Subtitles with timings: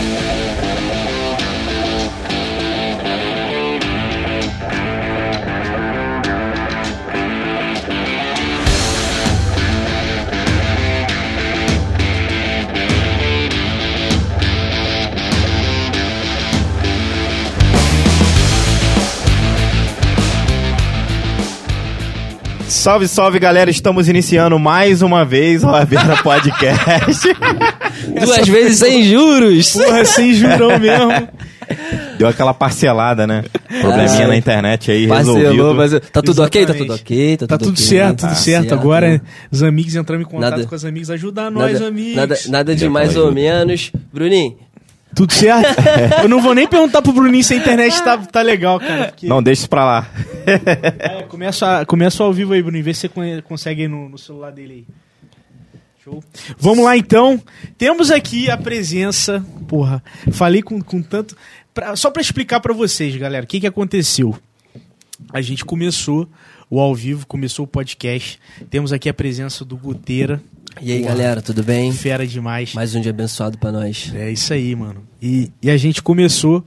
[0.00, 0.47] Yeah.
[22.88, 23.70] Salve, salve, galera.
[23.70, 27.28] Estamos iniciando mais uma vez o Aberta Podcast.
[28.24, 29.74] Duas vezes sem juros.
[29.74, 31.28] Porra, sem jurão mesmo.
[32.16, 33.44] Deu aquela parcelada, né?
[33.82, 35.74] Probleminha Ah, na internet aí, Parcelou, resolvido.
[35.74, 36.64] mas tá tudo ok?
[36.64, 36.86] Tá Exatamente.
[36.88, 37.36] tudo ok?
[37.36, 38.14] Tá, Tá tudo ok, certo, né?
[38.16, 38.72] tudo Tá certo.
[38.72, 39.20] Agora né?
[39.52, 41.10] os amigos entramos em contato Nada- com os amigos.
[41.10, 42.16] Ajuda nós, Nada, amigos.
[42.16, 43.92] nada, nada de mais ou menos.
[44.10, 44.56] Bruninho,
[45.18, 45.82] Tudo certo?
[46.22, 49.08] Eu não vou nem perguntar pro Bruninho se a internet tá, tá legal, cara.
[49.08, 50.10] porque- Não, deixa isso pra lá.
[50.46, 52.84] É, começa, começa ao vivo aí, Bruninho.
[52.84, 54.94] Vê se você con- consegue aí no, no celular dele aí.
[56.04, 56.22] Show.
[56.56, 57.42] Vamos lá então.
[57.76, 59.44] Temos aqui a presença.
[59.66, 61.36] Porra, falei com, com tanto.
[61.74, 64.38] pra- só pra explicar pra vocês, galera, o que, que aconteceu.
[65.32, 66.28] A gente começou
[66.70, 68.38] o ao vivo, começou o podcast.
[68.70, 70.40] Temos aqui a presença do Guteira.
[70.80, 71.92] e aí Porra, galera, tudo bem?
[71.92, 72.74] Fera demais.
[72.74, 74.12] Mais um dia abençoado pra nós.
[74.14, 75.02] É isso aí, mano.
[75.20, 76.64] E, e a gente começou.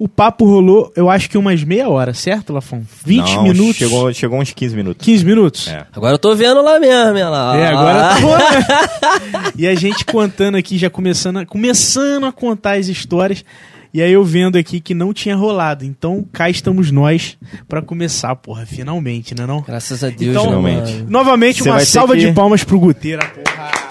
[0.00, 2.84] O papo rolou, eu acho que umas meia hora, certo, Lafon?
[3.04, 3.76] 20 Não, minutos.
[3.76, 5.04] Chegou, chegou uns 15 minutos.
[5.04, 5.66] 15 minutos?
[5.66, 5.84] É.
[5.92, 7.56] Agora eu tô vendo lá mesmo, olha lá.
[7.56, 9.52] É, agora Ah, tá rolando.
[9.58, 13.44] e a gente contando aqui, já começando a, começando a contar as histórias.
[13.92, 15.84] E aí eu vendo aqui que não tinha rolado.
[15.84, 17.36] Então cá estamos nós
[17.68, 19.62] pra começar, porra, finalmente, né não?
[19.62, 21.10] Graças a Deus, Então, né, Finalmente.
[21.10, 23.87] Novamente, Você uma salva que- de palmas pro Guteira, porra.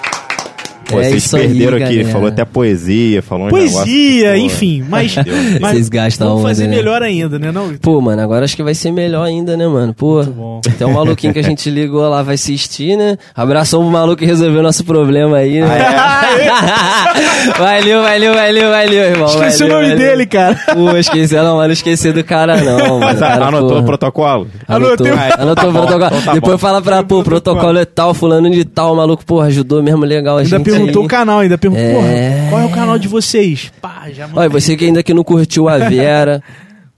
[0.87, 1.95] Pô, É vocês isso aí, perderam aqui.
[1.95, 2.07] galera.
[2.09, 5.15] Falou até poesia, falou uns Poesia, pô, enfim, mas,
[5.59, 6.75] mas Vocês gastam vamos onda, fazer né?
[6.77, 7.73] melhor ainda, né não?
[7.81, 9.93] Pô, mano, agora acho que vai ser melhor ainda, né, mano?
[9.93, 10.61] Pô, Muito bom.
[10.77, 13.17] tem um maluquinho que a gente ligou lá, vai assistir, né?
[13.35, 15.67] Abração pro maluco que resolveu nosso problema aí, né?
[17.57, 19.27] valeu, valeu, valeu, valeu, irmão.
[19.27, 20.07] Esqueci o valeu, nome valeu.
[20.07, 20.55] dele, cara.
[20.73, 22.99] Pô, esqueci, não, mano, esqueci do cara, não.
[22.99, 23.81] Mas mano, cara, anotou porra.
[23.81, 24.47] o protocolo?
[24.67, 25.07] Anotou,
[25.37, 26.05] anotou o Tá bom, protocolo.
[26.07, 26.57] então tá Depois bom.
[26.57, 30.05] fala pra, pô, o protocolo é tal, fulano de tal, o maluco, porra, ajudou mesmo
[30.05, 30.51] legal a gente.
[30.77, 31.93] Perguntou o canal, ainda perguntou, É.
[31.93, 33.71] porra, qual é o canal de vocês?
[33.81, 34.41] Pá, já mandei.
[34.43, 36.41] Olha, você que ainda que não curtiu a Vera,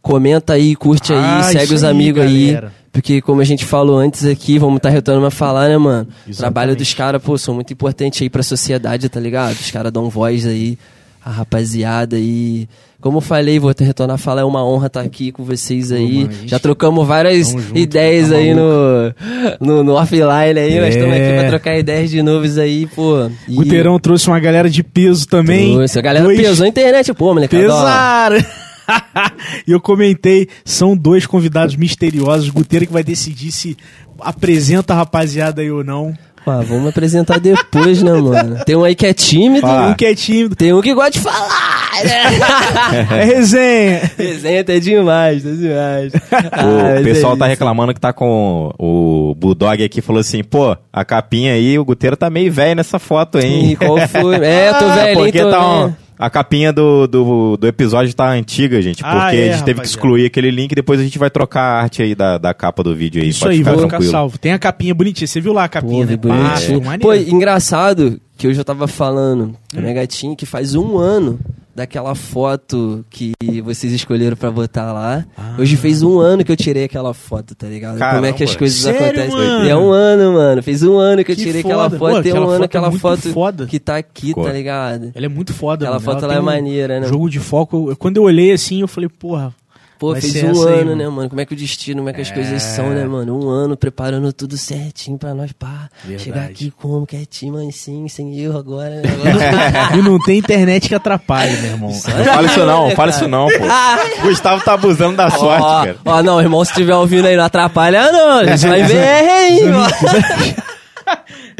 [0.02, 2.58] comenta aí, curte aí, Ah, segue os aí, amigos aí.
[2.92, 6.08] Porque como a gente falou antes aqui, vamos estar retornando a falar, né, mano?
[6.28, 9.54] O trabalho dos caras, pô, são muito importantes aí pra sociedade, tá ligado?
[9.54, 10.76] Os caras dão voz aí,
[11.24, 12.68] a rapaziada aí.
[13.02, 15.90] Como eu falei, vou até retornar a falar, é uma honra estar aqui com vocês
[15.90, 16.28] aí.
[16.46, 19.14] Já trocamos várias junto, ideias tá aí no,
[19.62, 21.40] no, no offline aí, mas estamos aqui É.
[21.40, 23.30] pra trocar ideias de novos aí, pô.
[23.48, 25.76] E- Guteirão trouxe uma galera de peso também.
[25.76, 27.48] Trouxe, a galera Dois- pesou a internet, pô, ó.
[27.48, 28.38] Pesaram!
[29.68, 32.50] e eu comentei, são dois convidados misteriosos.
[32.50, 33.78] Guteira que vai decidir se
[34.20, 36.14] apresenta a rapaziada aí ou não.
[36.50, 38.64] Ah, vamos apresentar depois, né, mano?
[38.66, 39.90] Tem um aí que é tímido, Ah.
[39.90, 40.56] Um que é tímido.
[40.56, 43.18] tem um que gosta de falar, né?
[43.20, 44.12] É resenha.
[44.18, 46.14] Desenho tá demais, tá demais.
[46.52, 50.44] Ah, O mas pessoal é tá reclamando que tá com o Bulldog aqui, falou assim,
[50.44, 53.72] pô, a capinha aí, o Guteiro tá meio velho nessa foto, hein?
[53.72, 54.36] Ih, qual foi?
[54.46, 55.98] É, eu tô Ah, velho, porque tô tá um- velho.
[56.20, 59.02] A capinha do, do, do episódio tá antiga, gente.
[59.02, 61.62] Porque Ah, é, a gente teve que excluir aquele link, depois a gente vai trocar
[61.62, 63.30] a arte aí da, da capa do vídeo aí.
[63.30, 64.12] Isso pode aí, ficar vai ficar tranquilo.
[64.12, 64.38] salvo.
[64.38, 65.26] Tem a capinha bonitinha.
[65.28, 66.18] Você viu lá a Pô, capinha, né?
[66.18, 66.44] bonito.
[66.44, 67.02] Pá, ficou maneiro.
[67.02, 71.40] Pô, engraçado que hoje eu tava falando com a minha gatinha que faz um ano
[71.80, 73.32] daquela foto que
[73.64, 75.26] vocês escolheram pra botar lá.
[75.38, 75.56] Ah.
[75.58, 77.98] Hoje fez um ano que eu tirei aquela foto, tá ligado?
[77.98, 78.60] Como é que as Caramba.
[78.60, 79.30] coisas Sério, acontecem.
[79.38, 79.70] mano?
[79.70, 80.62] É um ano, mano.
[80.64, 81.74] Fez um ano que eu tirei foda.
[81.74, 82.00] aquela foto.
[82.16, 83.66] Pô, tem aquela um ano foto é aquela muito foto foda.
[83.66, 85.12] que tá aqui, tá ligado?
[85.16, 86.12] Ela é muito foda, Aquela mano.
[86.12, 87.08] foto Ela lá é um maneira, né?
[87.08, 87.92] Jogo de foco.
[87.92, 89.54] eu- Quando eu olhei assim, eu falei, porra.
[90.00, 90.96] Pô, Vai fez um aí, ano, mano.
[90.96, 91.28] né, mano?
[91.30, 92.34] Como é que o destino, como é que as É.
[92.34, 93.38] coisas são, né, mano?
[93.38, 95.90] Um ano preparando tudo certinho pra nós, pá.
[96.06, 96.24] Verdade.
[96.24, 99.02] Chegar aqui como, quietinho, mansinho, sem erro agora.
[99.02, 99.02] né?
[99.06, 101.90] Agora- e não tem internet que atrapalhe, meu irmão.
[101.90, 104.24] Não fala isso não, não fala isso não, pô.
[104.30, 105.98] Gustavo tá abusando da sorte, Ó, cara.
[106.06, 108.38] ó, não, irmão, se tiver ouvindo aí, não atrapalha, não.
[108.40, 109.90] A gente vai ver, hein, mano.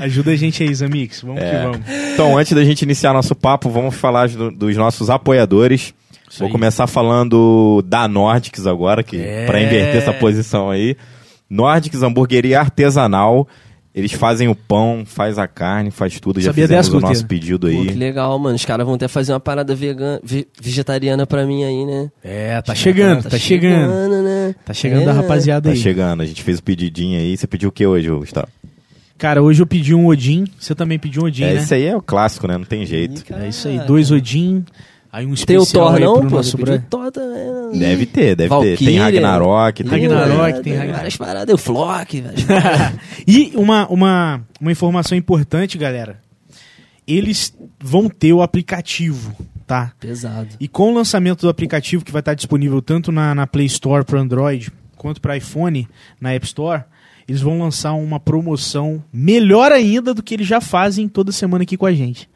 [0.02, 1.22] Ajuda a gente aí, Zamix.
[1.22, 1.50] Vamos É.
[1.52, 1.80] que vamos.
[2.14, 5.94] Então, antes da gente iniciar nosso papo, vamos falar do- dos nossos apoiadores.
[6.30, 6.52] Isso Vou aí.
[6.52, 9.46] começar falando da Nordics agora, que É.
[9.46, 10.96] para inverter essa posição aí.
[11.50, 13.48] Nordics Hamburgueria Artesanal.
[13.96, 16.40] Eles fazem o pão, faz a carne, faz tudo.
[16.40, 17.96] Já Sabia fizemos dessa, o nosso pedido Pô, que aí.
[17.96, 18.56] legal, mano.
[18.56, 22.12] Os caras vão até fazer uma parada vegana, ve- vegetariana pra mim aí, né?
[22.24, 24.22] É, tá chegando, tá, chegando.
[24.24, 24.54] né?
[24.64, 25.06] Tá chegando É.
[25.06, 25.82] da rapaziada Tá aí.
[25.82, 27.36] chegando, a gente fez o pedidinho aí.
[27.36, 28.48] Você pediu o que hoje, Gustavo?
[29.18, 30.46] Cara, hoje eu pedi um Odin.
[30.58, 31.62] Você também pediu um Odin, É, né?
[31.62, 32.58] isso aí é o clássico, né?
[32.60, 33.24] Não tem jeito.
[33.34, 33.80] É isso aí.
[33.80, 34.64] Dois Odin.
[35.12, 36.36] Aí um Tem especial o Thor, aí não, pro pô?
[36.36, 36.58] nosso
[36.90, 37.52] Thor também.
[37.74, 37.80] né?
[37.80, 38.78] Deve ter, deve ter.
[38.78, 39.04] Tem Valkyria.
[39.04, 39.84] Ragnarok.
[39.84, 40.96] Tem Ragnarok, Pô, tem Ragnarok.
[40.98, 42.24] Várias paradas, o Flock,
[43.28, 46.20] e uma, uma, uma informação importante, galera.
[47.08, 49.36] Eles vão ter o aplicativo.
[49.66, 49.92] tá?
[50.00, 50.50] Pesado.
[50.60, 54.06] E com o lançamento do aplicativo que vai estar disponível tanto na, na Play Store
[54.06, 55.88] para Android quanto para iPhone
[56.22, 56.84] na App Store,
[57.28, 61.78] eles vão lançar uma promoção melhor ainda do que eles já fazem toda semana aqui
[61.78, 62.30] com a gente.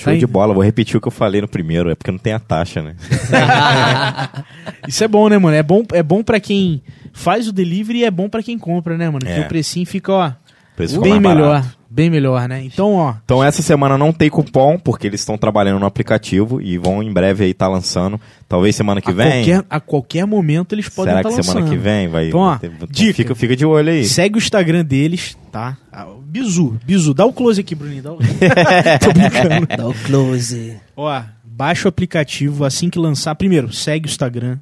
[0.00, 0.54] Show de bola.
[0.54, 1.90] Vou repetir o que eu falei no primeiro.
[1.90, 2.94] É porque não tem a taxa, né?
[4.88, 5.56] Isso é bom, né, mano?
[5.56, 6.82] É bom, é bom para quem
[7.12, 9.26] faz o delivery e é bom para quem compra, né, mano?
[9.26, 9.34] É.
[9.34, 10.32] Que o precinho fica, ó,
[10.76, 11.60] Preço bem melhor.
[11.60, 11.79] barato.
[11.92, 12.62] Bem melhor, né?
[12.62, 16.78] Então, ó, Então essa semana não tem cupom, porque eles estão trabalhando no aplicativo e
[16.78, 18.20] vão em breve aí estar lançando.
[18.48, 19.44] Talvez semana que a, vem.
[19.44, 21.52] qualquer, a qualquer momento eles podem Será estar que lançando.
[21.54, 22.28] semana que vem vai.
[22.28, 23.14] Então, ó, ter- dica.
[23.14, 24.04] Fica, fica de olho aí.
[24.04, 25.76] Segue o Instagram deles, tá?
[25.92, 28.04] Ah, Bizu, Bizu, dá o close aqui, Bruninho.
[28.04, 28.18] Dá o...
[29.02, 29.66] Tô brincando.
[29.76, 30.76] Dá o close.
[30.96, 33.34] Ó, baixa o aplicativo assim que lançar.
[33.34, 34.58] Primeiro, segue o Instagram.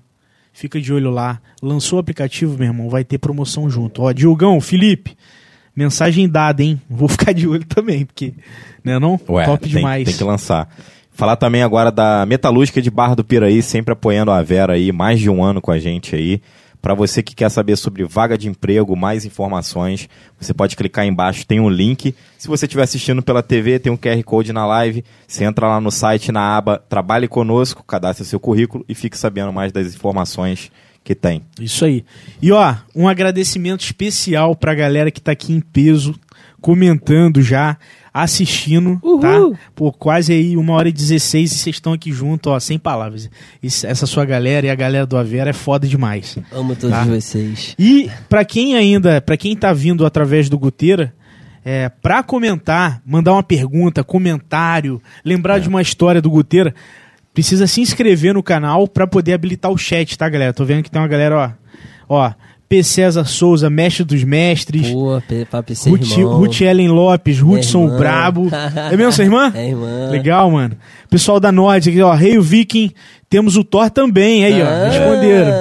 [0.51, 1.41] Fica de olho lá.
[1.63, 4.03] Lançou o aplicativo, meu irmão, vai ter promoção junto.
[4.03, 5.15] Ó, Diogão, Felipe,
[5.79, 6.81] mensagem dada, hein?
[6.91, 8.35] Vou ficar de olho também, porque,
[8.85, 9.19] né não?
[9.29, 10.05] Ué, Top tem, demais.
[10.05, 10.69] tem que lançar.
[11.13, 15.21] Falar também agora da Metalúrgica de Barra do Piraí, sempre apoiando a Vera aí, mais
[15.21, 16.43] de um ano com a gente aí.
[16.83, 20.09] Para você que quer saber sobre vaga de emprego, mais informações,
[20.41, 22.15] você pode clicar aí embaixo, tem um link.
[22.37, 25.05] Se você estiver assistindo pela TV, tem um QR Code na live.
[25.27, 29.53] Você entra lá no site, na aba Trabalhe Conosco, cadastre seu currículo e fique sabendo
[29.53, 30.71] mais das informações
[31.09, 31.41] que tem.
[31.59, 32.05] Isso aí.
[32.43, 36.15] E ó, um agradecimento especial pra galera que tá aqui em peso,
[36.61, 37.79] comentando já,
[38.13, 39.21] assistindo, Uhul.
[39.21, 39.59] tá?
[39.75, 43.31] Pô, quase aí uma hora e 16 e vocês estão aqui junto, ó, sem palavras.
[43.63, 46.37] Isso- essa sua galera e a galera do Avera é foda demais.
[46.53, 47.05] Amo todos Tá.
[47.05, 47.75] vocês.
[47.79, 51.15] E pra quem ainda, pra quem tá vindo através do Guteira,
[51.65, 56.75] é, pra comentar, mandar uma pergunta, comentário, lembrar de uma história do Guteira,
[57.39, 60.53] precisa se inscrever no canal pra poder habilitar o chat, tá, galera?
[60.53, 61.57] Tô vendo que tem uma galera,
[62.09, 62.33] ó, ó,
[62.69, 62.83] P.
[62.83, 66.37] César Souza, mestre dos mestres, Pô, pe- papo ser Ruth, irmão.
[66.37, 67.97] Ruth Ellen Lopes, Hudson irmã.
[67.97, 68.49] Brabo.
[68.93, 69.53] É mesmo sua irmã?
[69.55, 70.09] É, irmã.
[70.11, 70.77] Legal, mano.
[71.09, 72.91] Pessoal da Nord aqui, ó, Rei Viking,
[73.31, 74.89] temos o Thor também, aí, ó, Ah.
[74.89, 75.53] responderam.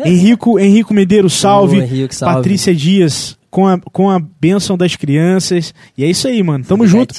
[0.06, 1.80] Henrico, Henrico Medeiros, salve.
[1.80, 2.34] Ô, Henrico, salve.
[2.36, 5.72] Patrícia Dias, com a, com a bênção das crianças.
[5.96, 6.64] E é isso aí, mano.
[6.64, 7.14] Tamo junto.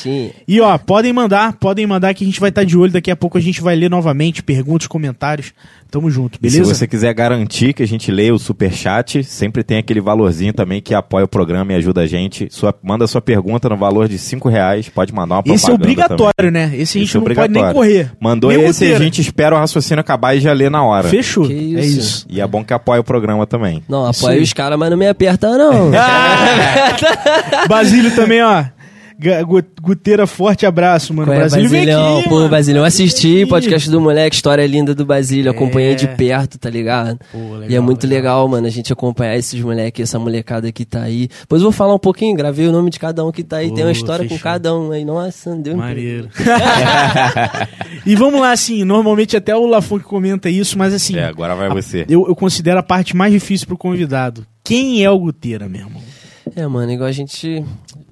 [0.46, 2.92] E ó, podem mandar, podem mandar que a gente vai estar de olho.
[2.92, 5.54] Daqui a pouco a gente vai ler novamente perguntas, comentários.
[5.90, 6.66] Tamo junto, E beleza?
[6.74, 10.82] se você quiser garantir que a gente leia o superchat, sempre tem aquele valorzinho também
[10.82, 12.50] que apoia o programa e ajuda a gente.
[12.52, 15.74] Sua, manda sua pergunta no valor de 5 reais, pode mandar uma propaganda Esse é
[15.74, 16.52] obrigatório, também.
[16.52, 16.72] né?
[16.76, 17.74] Esse a gente Esse é não pode nem obrigatório.
[17.76, 18.12] correr.
[18.20, 19.04] Mandou Nem esse, a roteiro.
[19.06, 21.08] gente espera o raciocínio acabar e já lê na hora.
[21.08, 21.46] Fechou.
[21.50, 22.00] É isso.
[22.00, 22.26] isso.
[22.30, 23.82] E é bom que apoia o programa também.
[23.88, 25.92] Não, apoia os caras, mas não me aperta, não.
[27.68, 28.66] Basílio também, ó.
[29.82, 31.30] Guteira, forte abraço, mano.
[31.32, 32.18] Qual é, Basílio Basilhão?
[32.20, 32.50] aqui, Pô, mano.
[32.50, 35.96] Basilhão, assisti podcast do moleque, história linda do Basílio, acompanhei É.
[35.96, 37.18] de perto, tá ligado?
[37.32, 38.40] Pô, legal, e é muito legal.
[38.44, 38.48] legal.
[38.50, 41.30] mano, a gente acompanhar esses moleques, essa molecada que tá aí.
[41.40, 43.68] Depois eu vou falar um pouquinho, gravei o nome de cada um que tá aí,
[43.68, 44.38] tem Pô, uma história fechou.
[44.38, 45.06] com cada um aí.
[45.06, 46.28] Nossa, deu um Maneiro.
[48.06, 51.56] e vamos lá, assim, normalmente até o Lafon que comenta isso, mas assim, É, agora
[51.56, 52.06] vai você.
[52.10, 54.46] eu, eu considero a parte mais difícil pro convidado.
[54.62, 56.02] Quem é o Guteira, meu irmão?
[56.56, 57.64] É, mano, igual a gente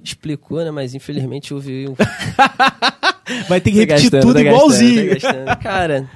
[0.02, 0.70] explicou, né?
[0.70, 1.94] Mas infelizmente houve um
[3.48, 5.14] Vai ter que Tô repetir gastando, tudo tô igualzinho.
[5.14, 5.62] gastando, tô gastando.
[5.62, 6.10] Cara,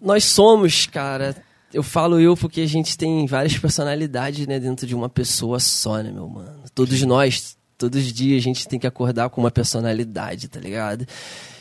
[0.00, 1.36] nós somos, cara.
[1.72, 6.02] Eu falo eu porque a gente tem várias personalidades, né, dentro de uma pessoa só,
[6.02, 6.64] né, meu mano?
[6.74, 11.06] Todos nós, todos os dias a gente tem que acordar com uma personalidade, tá ligado?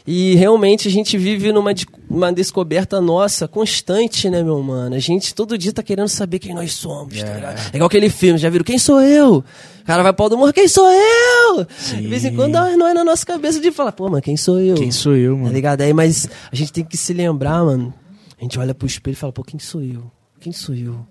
[0.08, 4.96] E realmente a gente vive numa de- uma descoberta nossa constante, né, meu mano?
[4.96, 7.60] A gente todo dia tá querendo saber quem nós somos, tá ligado?
[7.72, 8.64] É igual aquele filme, já viram?
[8.66, 9.44] Quem sou eu?
[9.82, 11.66] O cara vai pau do morro, quem sou eu?
[12.00, 14.60] De vez em quando dá nós na nossa cabeça de falar, pô, mas quem sou
[14.60, 14.76] eu?
[14.76, 15.54] Quem sou eu, Tá mano?
[15.54, 15.82] ligado?
[15.82, 17.94] Aí, mas a gente tem que se lembrar, mano.
[18.40, 20.12] A gente olha pro espelho e fala, pô, quem sou eu?
[20.40, 21.06] Quem sou eu?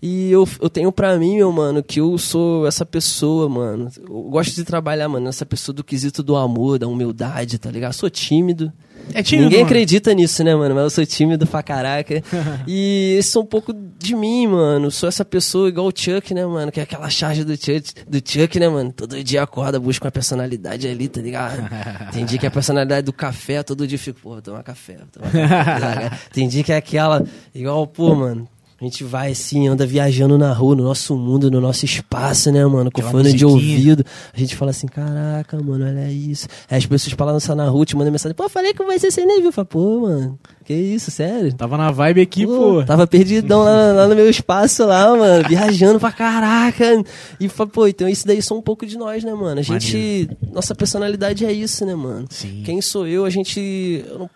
[0.00, 3.90] E eu, eu tenho pra mim, meu mano, que eu sou essa pessoa, mano.
[3.98, 7.90] Eu gosto de trabalhar, mano, essa pessoa do quesito do amor, da humildade, tá ligado?
[7.90, 8.72] Eu sou tímido.
[9.14, 9.70] É tímido, Ninguém mano.
[9.70, 10.74] acredita nisso, né, mano?
[10.74, 12.22] Mas eu sou tímido pra caraca.
[12.66, 14.90] e esse é um pouco de mim, mano.
[14.90, 16.72] Sou essa pessoa igual o Chuck, né, mano?
[16.72, 18.92] Que é aquela charge do Chuck, do Chuck, né, mano?
[18.92, 21.68] Todo dia acorda, busca uma personalidade ali, tá ligado?
[22.12, 24.96] Tem dia que é a personalidade do café, todo dia fico, pô, vou tomar café.
[24.96, 26.18] Vou tomar café tá?
[26.32, 27.24] Tem dia que é aquela,
[27.54, 28.48] igual, pô, mano.
[28.78, 32.62] A gente vai assim, anda viajando na rua, no nosso mundo, no nosso espaço, né,
[32.66, 32.90] mano?
[32.90, 34.04] Com fone de ouvido.
[34.34, 36.46] A gente fala assim, caraca, mano, olha isso.
[36.70, 39.24] Aí as pessoas falam na rua, te mandam mensagem, pô, falei que vai ser você
[39.24, 39.50] nem viu.
[39.50, 41.54] Fala, pô, mano, que isso, sério?
[41.54, 42.84] Tava na vibe aqui, pô.
[42.84, 47.02] Tava perdidão lá, lá no meu espaço lá, mano, viajando pra caraca.
[47.40, 49.58] E fala, pô, então isso daí são um pouco de nós, né, mano?
[49.58, 50.28] A gente.
[50.52, 52.26] Nossa personalidade é isso, né, mano?
[52.28, 52.62] Sim.
[52.62, 54.04] Quem sou eu, a gente.
[54.06, 54.30] eu não-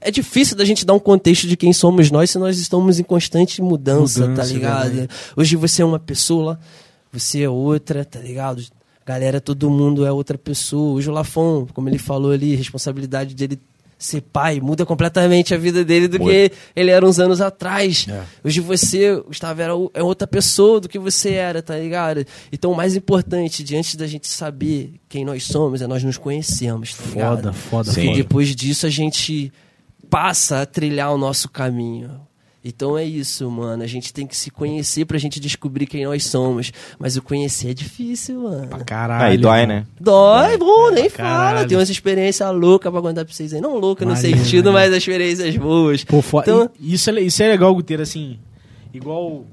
[0.00, 3.02] é difícil da gente dar um contexto de quem somos nós se nós estamos em
[3.02, 4.90] constante mudança, Mudança, tá ligado?
[4.90, 5.08] verdade.
[5.36, 6.58] Hoje você é uma pessoa,
[7.12, 8.62] você é outra, tá ligado?
[9.04, 10.92] Galera, todo mundo é outra pessoa.
[10.92, 13.58] Hoje o Lafon, como ele falou ali, responsabilidade dele
[14.04, 16.32] ser pai muda completamente a vida dele do Muda.
[16.32, 18.06] que ele era uns anos atrás.
[18.08, 18.22] É.
[18.42, 22.24] Hoje você, Gustavo, era é outra pessoa do que você era, tá ligado?
[22.50, 26.94] Então o mais importante, diante da gente saber quem nós somos, é nós nos conhecemos,
[26.94, 27.36] tá ligado?
[27.36, 28.06] Foda, foda, Sim.
[28.06, 28.16] Foda.
[28.16, 29.52] depois disso a gente
[30.08, 32.29] passa a trilhar o nosso caminho.
[32.64, 33.82] Então é isso, mano.
[33.82, 36.70] A gente tem que se conhecer pra gente descobrir quem nós somos.
[36.98, 38.68] Mas o conhecer é difícil, mano.
[38.84, 39.24] Caralho.
[39.32, 39.86] Aí dói, né?
[39.98, 41.28] Dói, bom, nem fala.
[41.28, 41.68] caralho.
[41.68, 43.60] Tem umas experiências loucas pra contar pra vocês aí.
[43.62, 44.72] Não louca no sentido, imagina.
[44.72, 46.04] mas experiências boas.
[46.04, 48.38] Pô, fo- Então- isso, é, isso é legal, Guteiro, assim,
[48.92, 49.46] igual...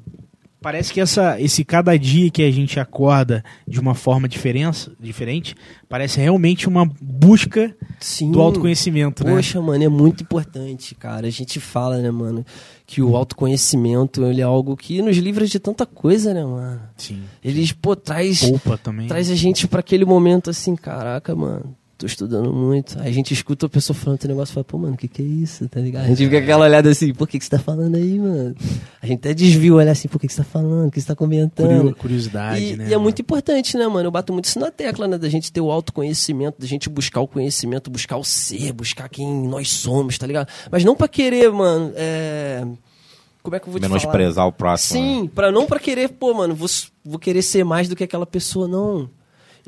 [0.59, 5.55] Parece que essa, esse cada dia que a gente acorda de uma forma diferença, diferente,
[5.87, 8.31] parece realmente uma busca Sim.
[8.31, 9.35] do autoconhecimento, né?
[9.35, 11.27] Poxa, mano, é muito importante, cara.
[11.27, 12.43] A gente fala, né, mano,
[12.87, 16.81] que o autoconhecimento ele é algo que nos livra de tanta coisa, né, mano?
[16.95, 17.21] Sim.
[17.43, 19.09] Eles, pô, traz, Poupa também.
[19.09, 21.75] traz a gente pra aquele momento assim, caraca, mano.
[21.97, 22.95] Tô estudando muito.
[22.99, 25.07] Aí a gente escuta a pessoa falando esse negócio e fala, pô, mano, o que
[25.07, 25.67] que é isso?
[25.67, 26.05] Tá ligado?
[26.05, 28.55] A gente fica com aquela olhada assim, por que que você tá falando aí, mano?
[29.01, 30.89] A gente até desvia o olhar assim, por que que você tá falando?
[30.89, 31.67] O que você tá comentando?
[31.79, 32.87] Curio- curiosidade, E, né?
[32.89, 34.07] e é muito importante, né, mano?
[34.07, 35.17] Eu bato muito isso na tecla, né?
[35.17, 39.47] Da gente ter o autoconhecimento, da gente buscar o conhecimento, buscar o ser, buscar quem
[39.47, 40.47] nós somos, tá ligado?
[40.71, 42.63] Mas não pra querer, mano, é...
[43.41, 43.97] Como é que eu vou te falar?
[43.99, 44.99] Menosprezar o próximo.
[45.01, 45.07] né?
[45.21, 46.67] Sim, pra não pra querer, pô, mano, vou,
[47.03, 49.09] vou querer ser mais do que aquela pessoa, não.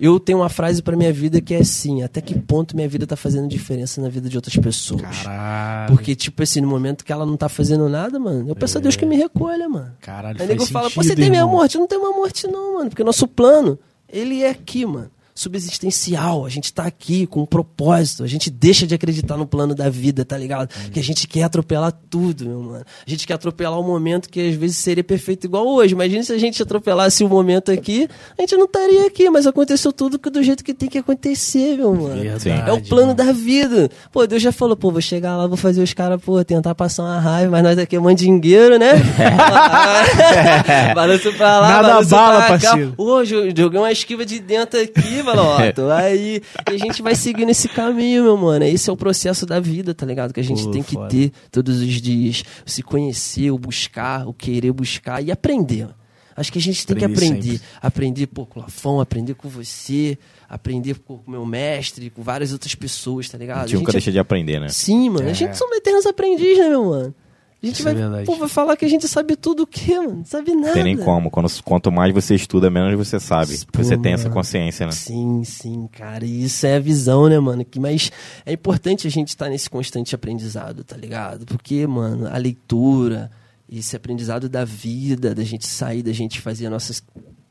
[0.01, 3.05] Eu tenho uma frase pra minha vida que é assim: até que ponto minha vida
[3.05, 5.01] tá fazendo diferença na vida de outras pessoas?
[5.01, 5.93] Caralho.
[5.93, 8.81] Porque, tipo assim, no momento que ela não tá fazendo nada, mano, eu peço a
[8.81, 9.91] Deus que me recolha, mano.
[9.99, 11.75] Caralho, Aí nego fala, pô, você tem minha morte?
[11.75, 12.89] Eu não tenho uma morte, não, mano.
[12.89, 13.77] Porque nosso plano,
[14.07, 15.11] ele é aqui, mano.
[15.39, 16.45] Subsistencial.
[16.45, 18.23] A gente tá aqui com um propósito.
[18.23, 20.69] A gente deixa de acreditar no plano da vida, tá ligado?
[20.91, 22.85] Que a gente quer atropelar tudo, meu mano.
[23.05, 25.93] A gente quer atropelar o momento que às vezes seria perfeito igual hoje.
[25.93, 29.93] Imagina se a gente atropelasse o momento aqui, a gente não estaria aqui, mas aconteceu
[29.93, 32.21] tudo que- do jeito que tem que acontecer, meu mano.
[32.21, 33.15] Verdade, É o plano mano.
[33.15, 33.89] da vida.
[34.11, 37.03] Pô, Deus já falou, pô, vou chegar lá, vou fazer os caras, pô, tentar passar
[37.03, 38.91] uma raiva, mas nós aqui é mandingueiro, né?
[40.93, 42.67] balanço pra lá, Nada balanço bala, pra cá.
[42.69, 42.93] parceiro.
[42.95, 46.41] Pô, jo- joguei uma esquiva de dentro aqui, ó, tô aí.
[46.69, 48.65] E a gente vai seguindo esse caminho, meu mano.
[48.65, 50.33] Esse é o processo da vida, tá ligado?
[50.33, 51.09] Que a gente Pô, tem que foda.
[51.09, 52.43] ter todos os dias.
[52.65, 55.87] Se conhecer, o buscar, o querer buscar e aprender.
[56.35, 57.51] Acho que a gente tem que Aprender aprender.
[57.51, 57.67] sempre.
[57.81, 60.17] Aprender pô, com o Lafão, aprender com você,
[60.47, 63.65] aprender pô, com o meu mestre, com várias outras pessoas, tá ligado?
[63.65, 64.69] A gente nunca deixa de aprender, né?
[64.69, 65.27] Sim, mano.
[65.27, 65.31] É.
[65.31, 67.13] A gente somos eternos aprendizes, né, meu mano?
[67.61, 69.99] A gente Isso vai, é pô, vai falar que a gente sabe tudo o quê,
[69.99, 70.17] mano?
[70.17, 70.73] Não sabe nada.
[70.73, 71.29] Tem nem como.
[71.29, 73.57] Quando, quanto mais você estuda, menos você sabe.
[73.71, 74.93] Pô, você tem essa consciência, né?
[74.93, 76.25] Sim, sim, cara.
[76.25, 77.65] E isso é a visão, né, mano?
[77.65, 78.11] Que, mas
[78.45, 81.45] é importante a gente estar nesse constante aprendizado, tá ligado?
[81.45, 83.29] Porque, mano, a leitura,
[83.69, 87.03] esse aprendizado da vida, da gente sair, da gente fazer nossas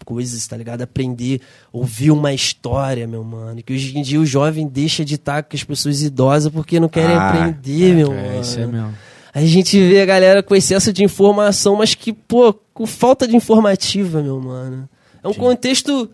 [0.07, 0.81] coisas, tá ligado?
[0.81, 3.63] Aprender, ouvir uma história, meu mano.
[3.63, 6.89] Que hoje em dia o jovem deixa de estar com as pessoas idosas porque não
[6.89, 8.41] querem Ah, aprender, meu É, mano.
[8.41, 8.95] isso é mesmo.
[9.35, 13.37] A gente vê a galera com excesso de informação, mas que, pô, com falta de
[13.37, 14.89] informativa, meu mano.
[15.23, 16.09] É um contexto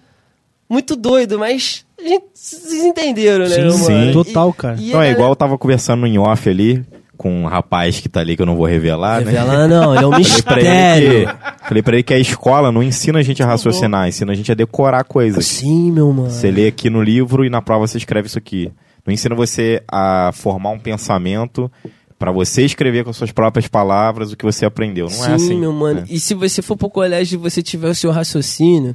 [0.68, 3.92] muito doido, mas a gente, vocês entenderam, né, Sim, meu sim.
[3.92, 4.12] mano?
[4.25, 4.76] Total, cara.
[4.80, 6.85] E, Então a é galera- igual eu tava conversando em off ali
[7.16, 9.30] com um rapaz que tá ali que eu não vou revelar, né?
[9.30, 11.12] Revela não, ele é um Falei pra, mistério.
[11.12, 14.33] ele que, falei pra ele que a escola não ensina a gente a raciocinar, ensina
[14.33, 15.47] a gente a decorar coisas.
[15.47, 16.30] Sim, meu mano.
[16.30, 18.73] Você lê aqui no livro e na prova você escreve isso aqui.
[19.06, 21.71] Não ensina você a formar um pensamento
[22.18, 25.06] pra você escrever com as suas próprias palavras o que você aprendeu.
[25.06, 25.59] Não Sim, é assim.
[25.59, 26.00] meu mano.
[26.00, 26.06] né?
[26.09, 28.94] E se você for pro colégio e você tiver o seu raciocínio,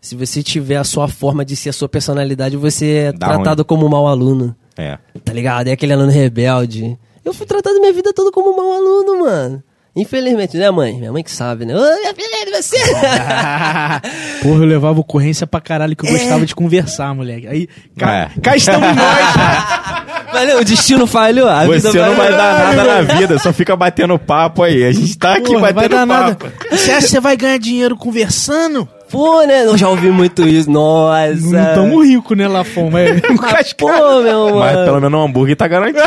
[0.00, 3.64] se você tiver a sua forma de ser, a sua personalidade, você é Dá tratado
[3.64, 4.54] como um mau aluno.
[4.76, 4.98] É.
[5.24, 5.68] Tá ligado?
[5.68, 6.98] É aquele aluno rebelde.
[7.24, 9.62] Eu fui tratado minha vida toda como um mau aluno, mano.
[9.94, 10.96] Infelizmente, né, mãe?
[10.98, 11.74] Minha mãe que sabe, né?
[11.76, 12.76] Ô, minha filha, é você!
[14.42, 16.12] Porra, eu levava ocorrência pra caralho que eu É.
[16.18, 17.46] gostava de conversar, moleque.
[17.46, 18.40] Aí, cá, É.
[18.40, 20.01] cá estamos nós.
[20.32, 21.48] Valeu, o destino falhou.
[21.48, 24.84] A vida Você não vai dar nada na vida, só fica batendo papo aí.
[24.84, 26.34] A gente tá aqui Porra, vai batendo dar nada.
[26.34, 26.52] papo.
[26.70, 28.88] Você acha que você vai ganhar dinheiro conversando?
[29.10, 29.66] Pô, né?
[29.66, 30.70] Eu já ouvi muito isso.
[30.70, 31.34] Nossa.
[31.36, 32.88] Não tamo rico, né, Lafon?
[32.90, 33.20] Mas...
[33.40, 33.88] Mas, pô,
[34.22, 34.58] meu mano.
[34.58, 36.02] Mas pelo menos o hambúrguer tá garantido.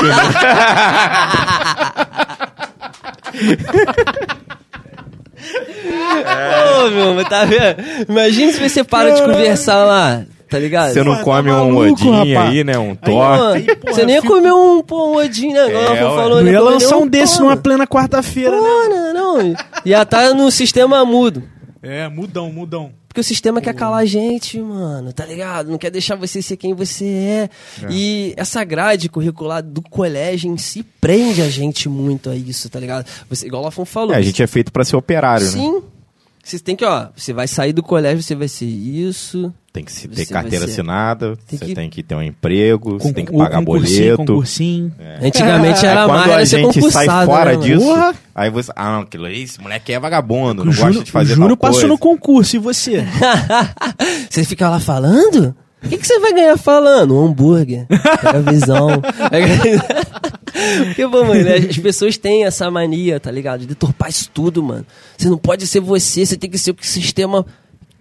[5.46, 7.75] Pô, meu, mas tá vendo?
[8.10, 10.24] Imagina se você para de conversar lá,
[10.56, 10.94] tá ligado?
[10.94, 12.50] Você não come tá um maluco, odinho rapaz.
[12.50, 12.78] aí, né?
[12.78, 13.64] Um torte.
[13.76, 15.68] porra, você nem ia fico- comer um, pô, um odinho, né?
[15.68, 16.52] Igual É, falou, Não né?
[16.52, 18.68] ia lançar um desse numa plena quarta-feira, né?
[19.14, 19.56] Não, não.
[19.86, 21.44] Ia tá no sistema mudo.
[21.84, 22.92] É, mudão, mudão.
[23.08, 25.70] Porque o sistema quer calar a gente, mano, tá ligado?
[25.72, 27.50] Não quer deixar você ser quem você é.
[27.90, 32.78] E essa grade curricular do colégio em si prende a gente muito a isso, tá
[32.80, 33.06] ligado?
[33.30, 34.14] Você, igual o Lafon falou.
[34.14, 35.52] É, a gente é feito pra ser operário, né?
[35.52, 35.82] Sim.
[36.46, 39.52] Você tem que, ó, você vai sair do colégio, você vai ser isso.
[39.74, 43.00] Tem que se ter carteira ser- assinada, Tem você que- tem que ter um emprego,
[43.00, 44.18] você tem que pagar boleto.
[44.18, 44.94] concursinho.
[45.22, 48.14] Antigamente era Aí mais quando a era ser gente sai concursado, fora né, disso, Porra.
[48.36, 48.72] aí você.
[48.75, 51.50] Ah, não, aquilo aí, esse moleque é vagabundo, não Júnior, gosta de fazer o Júnior
[51.50, 51.88] tal passou coisa.
[51.88, 53.04] no concurso, e você?
[54.30, 55.56] Você fica lá falando?
[55.84, 57.16] O que, que você vai ganhar falando?
[57.16, 57.86] Um hambúrguer.
[57.88, 58.88] Pega a visão.
[60.86, 63.62] Porque, pô, mano, né, as pessoas têm essa mania, tá ligado?
[63.62, 64.86] De deturpar isso tudo, mano.
[65.18, 67.46] Você não pode ser você, você tem que ser o que o sistema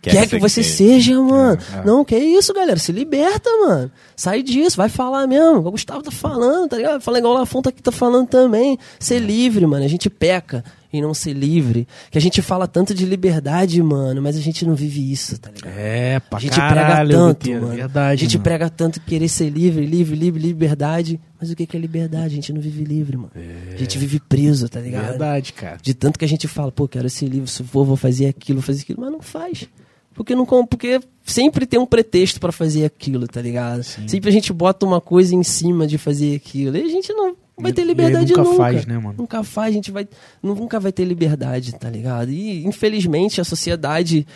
[0.05, 1.13] Quer quer, que que você você seja.
[1.13, 1.59] seja, mano.
[1.85, 2.79] Não, que isso, galera.
[2.79, 3.91] Se liberta, mano.
[4.15, 5.67] Sai disso, vai falar mesmo.
[5.67, 7.01] O Gustavo tá falando, tá ligado?
[7.01, 8.79] Fala igual o Lafon tá aqui tá falando também.
[8.99, 9.83] Ser livre, mano.
[9.83, 10.63] A gente peca
[10.97, 11.87] em não ser livre.
[12.11, 15.51] Que a gente fala tanto de liberdade, mano, mas a gente não vive isso, tá
[15.51, 15.73] ligado?
[15.77, 17.75] É, pra A gente caralho, prega tanto, Guteiro, mano.
[17.75, 18.45] Verdade, a gente mano.
[18.45, 21.21] prega tanto querer ser livre, livre, livre, liberdade.
[21.41, 22.27] Mas o que é liberdade?
[22.27, 23.31] A gente não vive livre, mano.
[23.73, 25.11] A gente vive preso, tá ligado?
[25.11, 25.79] Verdade, cara.
[25.83, 28.61] De tanto que a gente fala, pô, quero ser livre, se for, vou fazer aquilo,
[28.61, 29.69] vou fazer aquilo, mas não faz.
[30.15, 33.83] Porque não porque sempre tem um pretexto pra fazer aquilo, tá ligado?
[33.83, 36.77] Sempre a gente bota uma coisa em cima de fazer aquilo.
[36.77, 38.57] E a gente não vai ter liberdade nunca nunca.
[38.57, 39.15] faz, né, mano?
[39.19, 40.09] Nunca faz, a gente vai
[40.43, 42.31] nunca vai ter liberdade, tá ligado?
[42.31, 44.27] E infelizmente a sociedade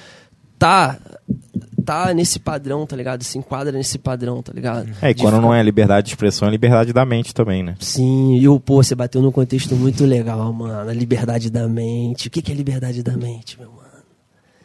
[0.59, 0.99] tá
[1.85, 3.25] tá nesse padrão, tá ligado?
[3.25, 4.91] Se enquadra nesse padrão, tá ligado?
[5.01, 7.63] É, e De quando não ficar- é liberdade de expressão, é liberdade da mente também,
[7.63, 7.77] né?
[7.81, 10.91] Sim, e o pô, você bateu num contexto muito legal, mano.
[10.91, 12.29] A liberdade da mente.
[12.29, 13.88] O que que é liberdade da mente, meu mano?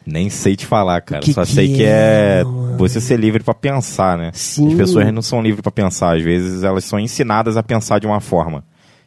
[0.06, 1.22] Nem sei te falar, cara.
[1.22, 2.44] que Só que sei que é, é
[2.76, 4.30] você ser livre pra pensar, né?
[4.34, 4.68] Sim.
[4.68, 6.16] As pessoas não são livres pra pensar.
[6.16, 8.64] Às vezes elas são ensinadas a pensar de uma forma.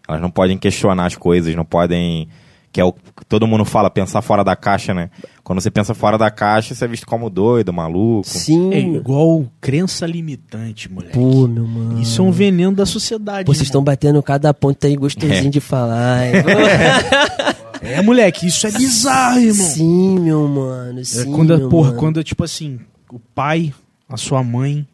[0.08, 2.27] Elas não podem questionar as coisas, não podem.
[2.72, 5.10] Que é o que todo mundo fala, pensar fora da caixa, né?
[5.44, 8.27] Quando você pensa fora da caixa, você é visto como doido, maluco.
[8.27, 8.74] Sim.
[8.74, 11.13] É igual crença limitante, moleque.
[11.13, 12.01] Pô, meu mano.
[12.01, 13.46] Isso é um veneno da sociedade.
[13.46, 15.50] Pô, vocês estão batendo cada ponto aí gostosinho É.
[15.50, 16.24] de falar.
[17.81, 19.67] É, moleque, isso é bizarro, irmão.
[19.67, 21.00] Sim, meu mano.
[21.00, 22.00] É Sim, quando, meu porra, mano.
[22.00, 22.79] quando, tipo assim,
[23.12, 23.74] o pai,
[24.07, 24.88] a sua mãe,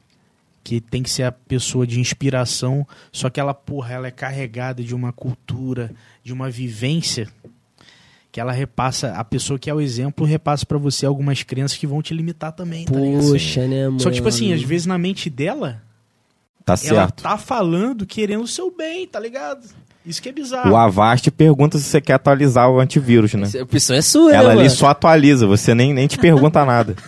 [0.64, 4.82] que tem que ser a pessoa de inspiração, só que ela, porra, ela é carregada
[4.84, 5.92] de uma cultura,
[6.24, 7.28] de uma vivência,
[8.32, 11.86] que ela repassa, a pessoa que é o exemplo repassa pra você algumas crenças que
[11.86, 13.30] vão te limitar também, tá ligado?
[13.30, 14.00] Poxa, né, mano?
[14.00, 15.82] Só que, tipo assim, às vezes na mente dela,
[16.66, 17.24] Tá ela certo.
[17.24, 19.68] tá falando querendo o seu bem, tá ligado?
[20.06, 20.72] Isso que é bizarro.
[20.72, 23.48] O Avast pergunta se você quer atualizar o antivírus, né?
[23.58, 24.70] A opção é sua, Ela né, ali mano?
[24.70, 26.94] só atualiza, você nem, nem te pergunta nada.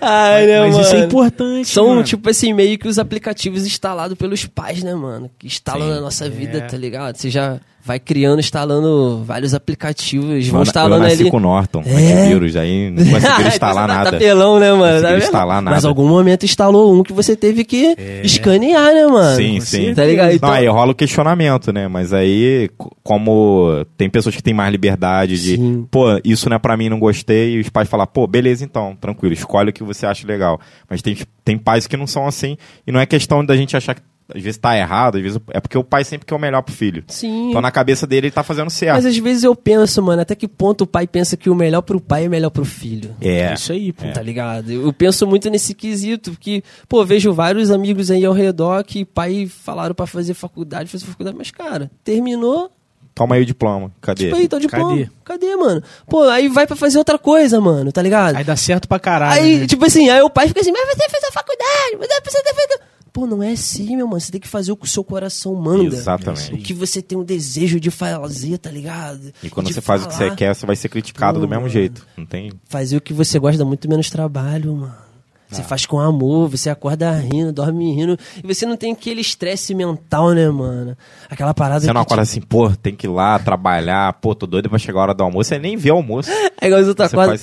[0.00, 0.84] Ai, né, Mas mano?
[0.84, 2.02] isso é importante, São, mano.
[2.04, 5.30] tipo assim, meio que os aplicativos instalados pelos pais, né, mano?
[5.38, 5.94] Que instalam Sim.
[5.94, 6.60] na nossa vida, É.
[6.62, 7.16] tá ligado?
[7.16, 11.30] Você já vai criando, instalando vários aplicativos, vão Eu- instalando eu nasci ali.
[11.30, 11.90] com Norton, É.
[12.22, 14.10] antivírus, aí não conseguiram instalar Então você tá nada.
[14.12, 14.82] Tapelão, né, mano?
[14.82, 15.22] Conseguiram Tá vendo?
[15.22, 15.76] instalar nada.
[15.76, 19.36] Mas algum momento instalou um que você teve que escanear, né, mano?
[19.36, 19.94] Sim, sim.
[19.94, 20.32] Tá ligado?
[20.32, 21.86] Então, Não, aí rola o questionamento, né?
[21.88, 25.86] Mas aí, co- como tem pessoas que têm mais liberdade de, Sim.
[25.90, 28.96] pô, isso não é pra mim, não gostei, e os pais falam, pô, beleza então,
[29.00, 30.58] tranquilo, escolhe o que você acha legal.
[30.88, 33.94] Mas tem, tem pais que não são assim, e não é questão da gente achar
[33.94, 34.00] que
[34.32, 36.74] às vezes tá errado, às vezes é porque o pai sempre quer o melhor pro
[36.74, 37.04] filho.
[37.08, 37.50] Sim.
[37.50, 38.96] Então na cabeça dele ele tá fazendo certo.
[38.96, 41.82] Mas às vezes eu penso, mano, até que ponto o pai pensa que o melhor
[41.82, 43.14] pro pai é melhor pro filho.
[43.20, 43.52] É.
[43.52, 44.04] Isso aí, pô.
[44.12, 44.70] Tá ligado?
[44.70, 49.46] Eu penso muito nesse quesito, porque, pô, vejo vários amigos aí ao redor que pai
[49.46, 52.70] falaram pra fazer faculdade, fazer faculdade, mas, cara, terminou,
[53.14, 54.24] Toma aí o diploma, cadê?
[54.24, 54.82] tipo aí, tô de Cadê?
[54.82, 55.10] Cadê?
[55.24, 55.80] Cadê, mano?
[56.08, 58.34] Pô, aí vai pra fazer outra coisa, mano, tá ligado?
[58.34, 59.40] Aí dá certo pra caralho.
[59.40, 59.66] Aí, né?
[59.68, 62.54] tipo assim, aí o pai fica assim, mas você fez a faculdade, você precisa ter
[62.54, 62.93] feito...
[63.14, 65.54] Pô, não é assim, meu mano, você tem que fazer o que o seu coração
[65.54, 65.84] manda.
[65.94, 66.52] Exatamente.
[66.54, 69.32] O que você tem um desejo de fazer, tá ligado?
[69.40, 70.34] E quando De você faz o que você falar.
[70.36, 71.72] quer, você vai ser criticado Pô, do mesmo mano.
[71.72, 72.04] jeito.
[72.16, 72.52] Não tem.
[72.64, 75.03] Fazer o que você gosta dá muito menos trabalho, mano.
[75.54, 78.18] Você faz com amor, você acorda rindo, dorme rindo.
[78.42, 80.96] E você não tem aquele estresse mental, né, mano?
[81.30, 84.68] Aquela parada Você não acorda assim, pô, tem que ir lá trabalhar, pô, tô doido
[84.68, 85.48] pra chegar a hora do almoço.
[85.48, 86.30] Você nem vê o almoço.
[86.60, 87.34] É igual os outros acordam.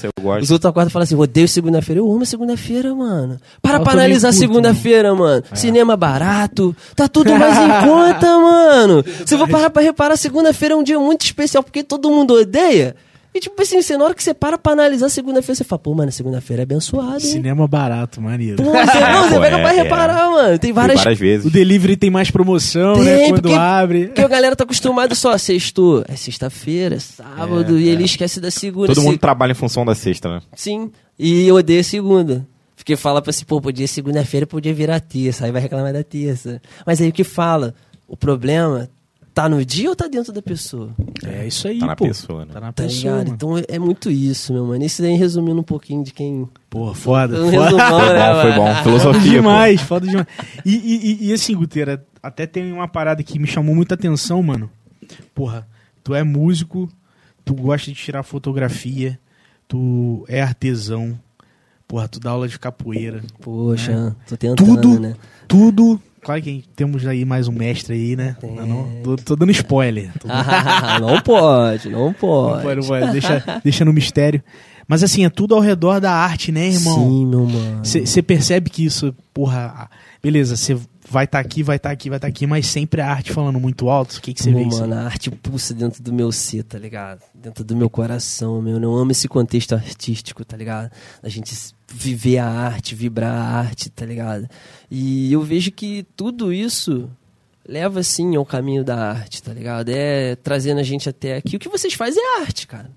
[0.42, 2.00] Os outros acordam e falam assim: odeio segunda-feira.
[2.02, 3.38] Eu amo segunda-feira, mano.
[3.62, 5.44] Para Eu pra também analisar curto, segunda-feira, mano.
[5.52, 5.56] É.
[5.56, 9.04] Cinema barato, tá tudo mais em conta, mano.
[9.26, 12.34] Se eu vou parar pra reparar, segunda-feira é um dia muito especial, porque todo mundo
[12.34, 12.96] odeia.
[13.34, 15.94] E tipo assim, você, na hora que você para pra analisar segunda-feira, você fala, pô,
[15.94, 17.20] mano, segunda-feira é abençoada, hein?
[17.20, 18.58] Cinema barato, maneiro.
[18.58, 19.82] Pô, você, não, você pega é, pra é.
[19.84, 20.60] reparar, mano.
[20.60, 21.00] Tem várias.
[21.00, 21.46] várias vezes.
[21.46, 23.18] O delivery tem mais promoção, né?
[23.20, 24.08] Tem, Quando porque- abre.
[24.08, 28.52] Porque a galera tá acostumada só, sexto, é sexta-feira, é sábado, e ele esquece da
[28.52, 28.88] segunda.
[28.88, 30.42] Todo Se- mundo trabalha em função da sexta, né?
[30.54, 32.46] Sim, e eu odeio segunda.
[32.76, 36.60] Porque fala pra assim, pô, podia segunda-feira, podia virar terça, aí vai reclamar da terça.
[36.86, 37.76] Mas aí o que fala?
[38.08, 38.90] O problema
[39.34, 40.92] tá no dia ou tá dentro da pessoa?
[41.26, 42.06] É isso aí, Tá na pô.
[42.06, 42.52] pessoa, né?
[42.54, 43.34] Tá na Tá pessoa, ligado?
[43.36, 44.84] Então é- muito isso, meu mano.
[44.84, 46.48] Isso daí resumindo um pouquinho de quem.
[46.70, 47.42] Porra, foda.
[47.44, 47.64] Um foda.
[47.66, 48.66] resumão, Foi né, bom, foi bom.
[48.68, 49.30] Foda Filosofia, pô.
[49.30, 50.28] demais, foda demais.
[50.66, 54.42] E, e, e, e assim, Guteira, até tem uma parada que me chamou muita atenção,
[54.44, 54.70] mano.
[55.34, 55.68] Porra,
[56.04, 56.90] tu é músico,
[57.44, 59.20] tu gosta de tirar fotografia,
[59.68, 61.18] tu é artesão,
[61.88, 63.22] porra, tu dá aula de capoeira.
[63.42, 65.16] Poxa, tô tentando, Tudo, né?
[65.48, 66.02] tudo.
[66.22, 68.36] Claro que temos aí mais um mestre aí, né?
[68.40, 68.54] Tem.
[68.56, 70.12] Não, não, tô, tô dando spoiler.
[70.20, 70.28] Tô
[71.02, 72.64] não pode, não Não pode.
[72.64, 73.12] pode, não pode.
[73.12, 74.44] Deixa, deixa no mistério.
[74.88, 76.96] Mas assim, é tudo ao redor da arte, né, irmão?
[76.96, 77.82] Sim, meu mano.
[77.84, 79.90] Você percebe que isso, porra,
[80.22, 80.78] beleza, você
[81.10, 83.90] vai estar aqui, vai estar aqui, vai estar aqui, mas sempre a arte falando muito
[83.90, 84.18] alto.
[84.18, 84.80] O que você vê isso?
[84.80, 87.22] mano, a arte pulsa dentro do meu ser, tá ligado?
[87.34, 88.80] Dentro do meu coração, meu.
[88.80, 90.92] Eu amo esse contexto artístico, tá ligado?
[91.24, 91.54] A gente
[91.94, 94.48] viver a arte, vibrar a arte, tá ligado?
[94.90, 97.10] E eu vejo que tudo isso
[97.68, 99.90] leva, sim, ao caminho da arte, tá ligado?
[99.90, 101.56] É trazendo a gente até aqui.
[101.56, 102.90] O que vocês fazem é arte, cara.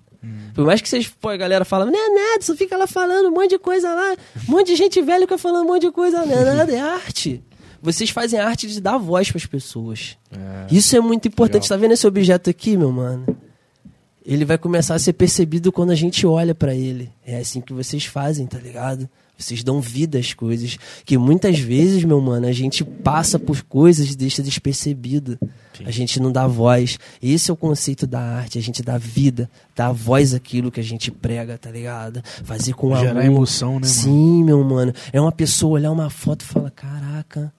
[0.54, 3.28] Por mais que vocês, pô, a galera fala, não é nada, só fica lá falando
[3.28, 4.16] um monte de coisa lá,
[4.48, 6.80] um monte de gente velha fica falando um monte de coisa, não é nada, é
[6.80, 7.42] arte.
[7.82, 10.16] Vocês fazem arte de dar voz pras pessoas.
[10.70, 11.68] Isso é muito importante.
[11.68, 13.26] Tá vendo esse objeto aqui, meu mano?
[14.24, 17.10] Ele vai começar a ser percebido quando a gente olha pra ele.
[17.26, 19.08] É assim que vocês fazem, tá ligado?
[19.36, 20.78] Vocês dão vida às coisas.
[21.04, 25.38] Que muitas vezes, meu mano, a gente passa por coisas e deixa despercebido.
[25.84, 26.98] A gente não dá voz.
[27.20, 28.58] Esse é o conceito da arte.
[28.58, 32.22] A gente dá vida, dá voz àquilo que a gente prega, tá ligado?
[32.44, 33.24] Fazer com Gerar amor.
[33.24, 33.86] emoção, né, mano?
[33.86, 34.92] Sim, meu mano.
[35.12, 37.52] É uma pessoa olhar uma foto e falar: caraca,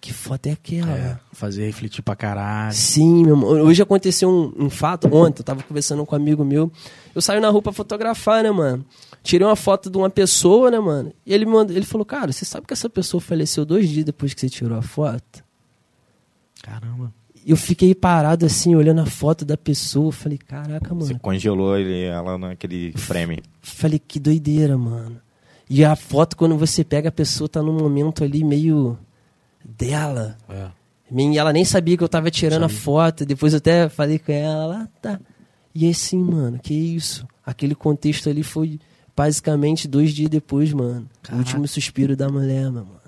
[0.00, 0.92] que foto é aquela?
[0.92, 2.72] É, fazer refletir pra caralho.
[2.72, 3.50] Sim, meu irmão.
[3.50, 6.70] Hoje aconteceu um, um fato, ontem, eu tava conversando com um amigo meu.
[7.14, 8.84] Eu saí na rua pra fotografar, né, mano?
[9.22, 11.12] Tirei uma foto de uma pessoa, né, mano?
[11.26, 14.32] E ele, mandou, ele falou, cara, você sabe que essa pessoa faleceu dois dias depois
[14.32, 15.42] que você tirou a foto?
[16.62, 17.12] Caramba.
[17.44, 20.12] Eu fiquei parado assim, olhando a foto da pessoa.
[20.12, 21.06] Falei, caraca, mano.
[21.06, 23.42] Você congelou ele, ela naquele frame.
[23.60, 25.20] Falei, que doideira, mano.
[25.68, 28.96] E a foto, quando você pega a pessoa, tá num momento ali meio
[29.76, 30.36] dela.
[30.48, 30.68] É.
[31.10, 33.24] E ela nem sabia que eu tava tirando a foto.
[33.24, 35.20] Depois eu até falei com ela, ela tá.
[35.74, 37.26] E assim, mano, que isso?
[37.44, 38.78] Aquele contexto ali foi
[39.16, 41.08] basicamente dois dias depois, mano.
[41.22, 41.36] Caraca.
[41.36, 43.00] O último suspiro da mulher, meu mano.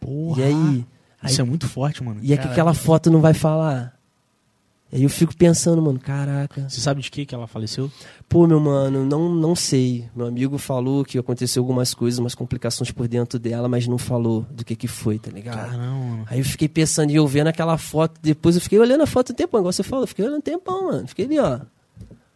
[0.00, 0.40] Porra.
[0.40, 0.86] E aí?
[1.24, 2.20] Isso aí é muito forte, mano.
[2.22, 3.93] e é que aquela foto não vai falar.
[4.94, 6.68] Aí eu fico pensando, mano, caraca.
[6.68, 7.90] Você sabe de que que ela faleceu?
[8.28, 10.08] Pô, meu mano, não, não sei.
[10.14, 14.46] Meu amigo falou que aconteceu algumas coisas, umas complicações por dentro dela, mas não falou
[14.52, 15.56] do que que foi, tá ligado?
[15.56, 16.24] Caramba, mano.
[16.28, 19.32] Aí eu fiquei pensando, e eu vendo aquela foto, depois eu fiquei olhando a foto
[19.32, 21.08] um tempão, igual você falou, eu fiquei olhando um tempão, mano.
[21.08, 21.58] Fiquei ali, ó.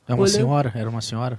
[0.08, 0.28] É uma Olhando.
[0.28, 0.72] senhora?
[0.74, 1.38] Era uma senhora?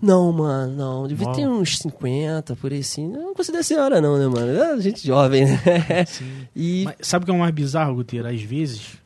[0.00, 1.06] Não, mano, não.
[1.08, 3.06] Devia ter uns 50, por aí assim.
[3.06, 4.50] Não considero senhora, não, né, mano?
[4.50, 6.06] É gente jovem, né?
[6.06, 6.48] Sim.
[6.56, 6.84] E.
[6.86, 8.30] Mas sabe o que é o mais bizarro, Guteira?
[8.30, 8.96] Às vezes.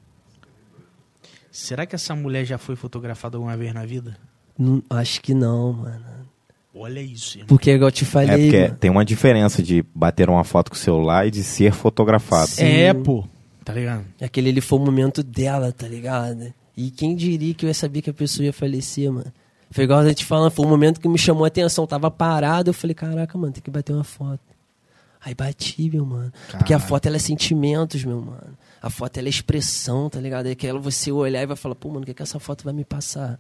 [1.53, 4.17] Será que essa mulher já foi fotografada alguma vez na vida?
[4.59, 6.05] não- acho que não, mano.
[6.75, 7.49] Olha isso, irmão.
[7.49, 8.45] Porque, igual eu te É falei.
[8.47, 11.73] porque mano, tem uma diferença de bater uma foto com o celular e de ser
[11.73, 12.49] fotografado.
[12.49, 12.65] Sim.
[12.65, 13.25] É, pô.
[13.65, 14.05] Tá ligado?
[14.21, 16.53] aquele ali foi o momento dela, tá ligado?
[16.77, 19.31] E quem diria que eu ia saber que a pessoa ia falecer, mano?
[19.71, 21.87] Foi igual a gente falando, foi um momento que me chamou a atenção.
[21.87, 24.41] Tava parado, eu falei, caraca, mano, tem que bater uma foto.
[25.25, 26.33] Aí bati, meu mano.
[26.51, 26.89] Porque a Caralho.
[26.89, 28.59] foto, ela é sentimentos, meu mano.
[28.81, 30.47] A foto, ela é expressão, tá ligado?
[30.47, 32.73] É aquela você olhar e vai falar, pô, mano, o que, que essa foto vai
[32.73, 33.39] me passar?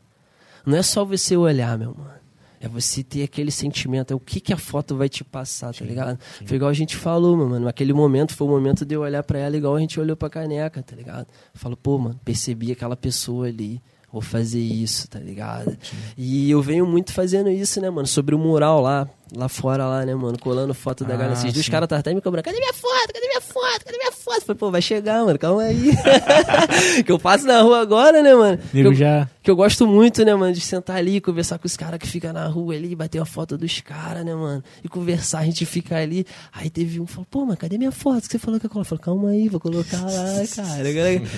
[0.64, 2.22] Não é só você olhar, meu mano.
[2.60, 5.84] É você ter aquele sentimento, é o que, que a foto vai te passar, tá
[5.84, 6.16] ligado?
[6.46, 7.66] Foi igual a gente falou, meu mano.
[7.66, 10.30] Aquele momento foi o momento de eu olhar pra ela igual a gente olhou pra
[10.30, 11.26] caneca, tá ligado?
[11.54, 13.82] Falo, pô, mano, percebi aquela pessoa ali.
[14.12, 15.76] Vou fazer isso, tá ligado?
[16.16, 18.06] E eu venho muito fazendo isso, né, mano?
[18.06, 20.38] Sobre o mural lá, lá fora, lá, né, mano?
[20.38, 21.34] Colando foto da Ah, galera.
[21.46, 21.70] Esses sim.
[21.70, 22.44] caras estavam até me cobrando.
[22.44, 23.12] Cadê minha foto?
[23.12, 23.84] Cadê minha foto?
[23.84, 24.40] Cadê minha foto?
[24.42, 25.38] Falei, pô, vai chegar, mano.
[25.38, 25.90] Calma aí.
[27.04, 28.58] que eu passo na rua agora, né, mano?
[28.70, 29.28] Que eu, já.
[29.42, 32.32] que eu gosto muito, né, mano, de sentar ali, conversar com os caras que ficam
[32.32, 34.62] na rua ali, bater uma foto dos caras, né, mano?
[34.84, 36.26] E conversar, a gente fica ali.
[36.52, 38.22] Aí teve um que falou, pô, mas cadê minha foto?
[38.22, 38.92] Que você falou que eu coloco?
[38.92, 40.82] Eu falei, calma aí, vou colocar lá, cara.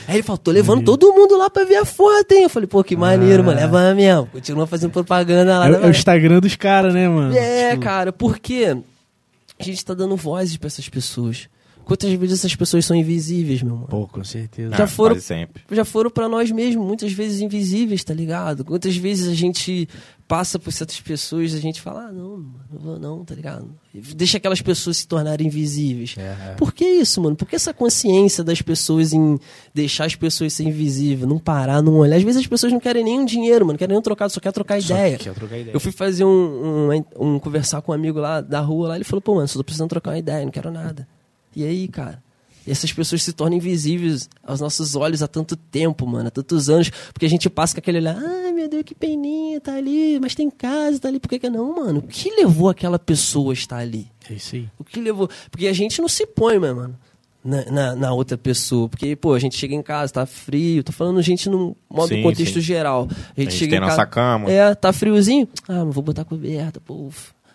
[0.09, 2.44] Aí ele falou, tô levando todo mundo lá pra ver a foto, hein?
[2.44, 3.46] Eu falei, pô, que maneiro, Ah.
[3.46, 4.26] mano, leva mesmo.
[4.26, 5.68] Continua fazendo propaganda lá.
[5.68, 5.90] É, é o?
[5.90, 7.37] Instagram dos caras, né, mano?
[7.37, 8.77] É, Tipo, cara, porque
[9.59, 11.49] a gente tá dando vozes pra essas pessoas.
[11.85, 13.88] Quantas vezes essas pessoas são invisíveis, meu mano?
[13.88, 14.75] Pô, com certeza.
[14.75, 15.62] Já Ah, foram- quase sempre.
[15.70, 18.64] já foram pra nós mesmos, muitas vezes invisíveis, tá ligado?
[18.64, 19.87] Quantas vezes a gente
[20.26, 23.70] passa por certas pessoas a gente fala, ah, não, não vou não, tá ligado?
[24.16, 26.14] Deixa aquelas pessoas se tornarem invisíveis.
[26.18, 26.54] É, é.
[26.56, 27.37] Por que isso, mano?
[27.37, 29.38] Por que essa consciência das pessoas em
[29.74, 32.16] deixar as pessoas ser invisíveis, não parar, não olhar?
[32.16, 34.32] Às vezes as pessoas não querem nem um dinheiro, mano, não querem nem um trocado,
[34.32, 35.18] só querem trocar Só ideia.
[35.18, 35.74] quer trocar ideia.
[35.74, 39.04] Eu fui fazer um, um, um- conversar com um amigo lá da rua lá, ele
[39.04, 41.06] falou, pô, mano, só tô precisando trocar uma ideia, não quero nada.
[41.54, 42.22] E aí, cara?
[42.66, 46.68] E essas pessoas se tornam invisíveis aos nossos olhos há tanto tempo, mano, há tantos
[46.70, 50.18] anos, porque a gente passa com aquele olhar, ai meu Deus, que peninha, tá ali,
[50.20, 51.98] mas tem casa, tá ali, por que que não, mano?
[51.98, 54.07] O que levou aquela pessoa a estar ali?
[54.31, 54.68] É isso aí.
[54.79, 55.29] O que levou?
[55.50, 56.96] Porque a gente não se põe, mano,
[57.44, 58.88] na, na, na outra pessoa.
[58.88, 62.22] Porque, pô, a gente chega em casa, tá frio, tô falando gente num modo Sim,
[62.22, 62.61] contexto sim.
[62.62, 63.03] geral.
[63.03, 64.11] A gente, A gente chega tem em nossa casa.
[64.38, 64.50] cama.
[64.50, 65.46] É, tá friozinho?
[65.68, 67.11] Ah, mas vou botar coberta, pô.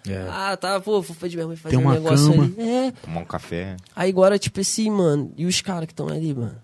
[0.07, 0.25] É.
[0.29, 2.43] Ah, tá, pô, vou fazer mesmo fazer Tem um negócio cama.
[2.43, 2.55] ali.
[2.59, 2.91] É.
[2.91, 3.75] Tomar um café.
[3.95, 6.55] Aí agora, tipo assim, mano, e os caras que estão ali, mano?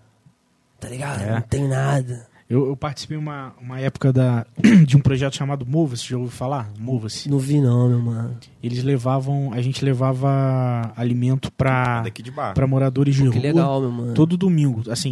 [0.80, 1.22] Tá ligado?
[1.22, 1.32] É.
[1.34, 2.26] Não tem nada.
[2.48, 4.46] Eu, eu participei uma, uma época da,
[4.86, 6.70] de um projeto chamado Mova-se, já ouviu falar?
[6.78, 7.28] Mova-se.
[7.28, 8.36] Não vi não, meu mano.
[8.62, 12.54] Eles levavam, a gente levava alimento pra, Daqui de bar.
[12.54, 13.40] pra moradores de Que rua.
[13.42, 14.14] legal, meu mano.
[14.14, 15.10] Todo domingo, assim,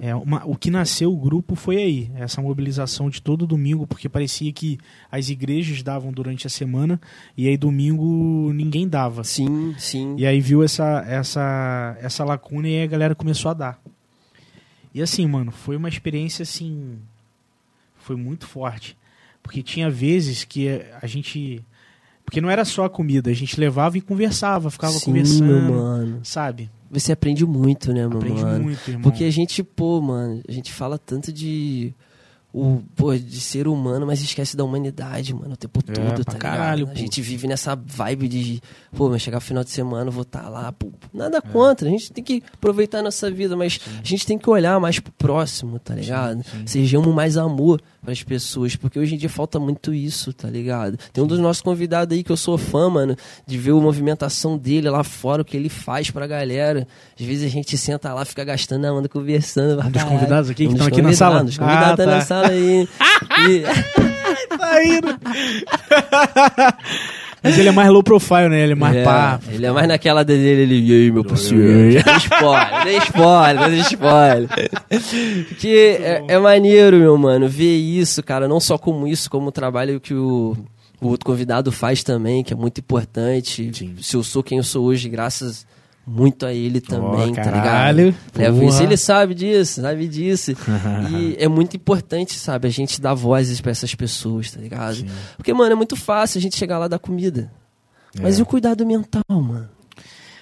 [0.00, 4.08] é uma, o que nasceu o grupo foi aí, essa mobilização de todo domingo, porque
[4.08, 4.78] parecia que
[5.10, 6.98] as igrejas davam durante a semana
[7.36, 9.22] e aí domingo ninguém dava.
[9.24, 10.14] Sim, sim.
[10.16, 13.82] E aí viu essa, essa, essa lacuna e aí a galera começou a dar.
[14.94, 16.98] E assim, mano, foi uma experiência assim.
[17.98, 18.96] Foi muito forte.
[19.42, 21.64] Porque tinha vezes que a gente.
[22.24, 25.72] Porque não era só a comida, a gente levava e conversava, ficava sim, conversando.
[25.72, 26.20] mano.
[26.22, 26.70] Sabe?
[26.90, 28.64] Você aprende muito, né, meu Aprende mano?
[28.64, 29.02] muito, irmão.
[29.02, 31.94] Porque a gente, pô, mano, a gente fala tanto de.
[32.52, 36.34] O, pô, de ser humano, mas esquece da humanidade, mano, o tempo É, todo, tá
[36.34, 36.96] caralho, ligado?
[36.96, 38.60] A gente vive nessa vibe de,
[38.96, 41.40] pô, mas chegar final de semana, vou estar lá, pô, nada É.
[41.40, 44.80] contra, a gente tem que aproveitar a nossa vida, mas a gente tem que olhar
[44.80, 46.42] mais pro próximo, tá ligado?
[46.42, 46.66] sim.
[46.66, 50.98] Sejamos mais amor pras pessoas, porque hoje em dia falta muito isso, tá ligado?
[51.12, 53.14] Tem um dos nossos convidados aí que eu sou fã, mano,
[53.46, 56.84] de ver a movimentação dele lá fora, o que ele faz pra galera.
[57.18, 59.80] Às vezes a gente senta lá, fica gastando a onda, conversando.
[59.86, 61.40] Um dos convidados aqui que Um estão dos aqui na sala?
[61.40, 62.10] convidados, Os convidados Ah, tá tá.
[62.16, 62.88] na sala aí.
[63.48, 63.62] E-
[64.56, 65.18] Tá indo.
[67.42, 68.60] Mas ele é mais low profile, né?
[68.62, 69.40] Ele é mais É, pá.
[69.50, 71.62] Ele é mais naquela dele, ele, e aí, meu parceiro?
[71.64, 74.48] Dê spoiler, dê spoiler, dê spoiler.
[75.48, 79.52] Porque é, é maneiro, meu mano, ver isso, cara, não só como isso, como o
[79.52, 80.54] trabalho que o,
[81.00, 83.70] o outro convidado faz também, que é muito importante.
[83.72, 83.94] Sim.
[84.02, 85.66] Se eu sou quem eu sou hoje, graças
[86.10, 88.14] muito a ele também, tá ligado?
[88.36, 88.82] Levo isso, porra.
[88.82, 90.52] ele sabe disso, sabe disso.
[91.10, 94.96] e é muito importante, sabe, a gente dar vozes pra essas pessoas, tá ligado?
[94.96, 95.06] Sim.
[95.36, 97.50] Porque, mano, é muito fácil a gente chegar lá dar comida.
[98.20, 98.40] Mas É.
[98.40, 99.68] e o cuidado mental, mano?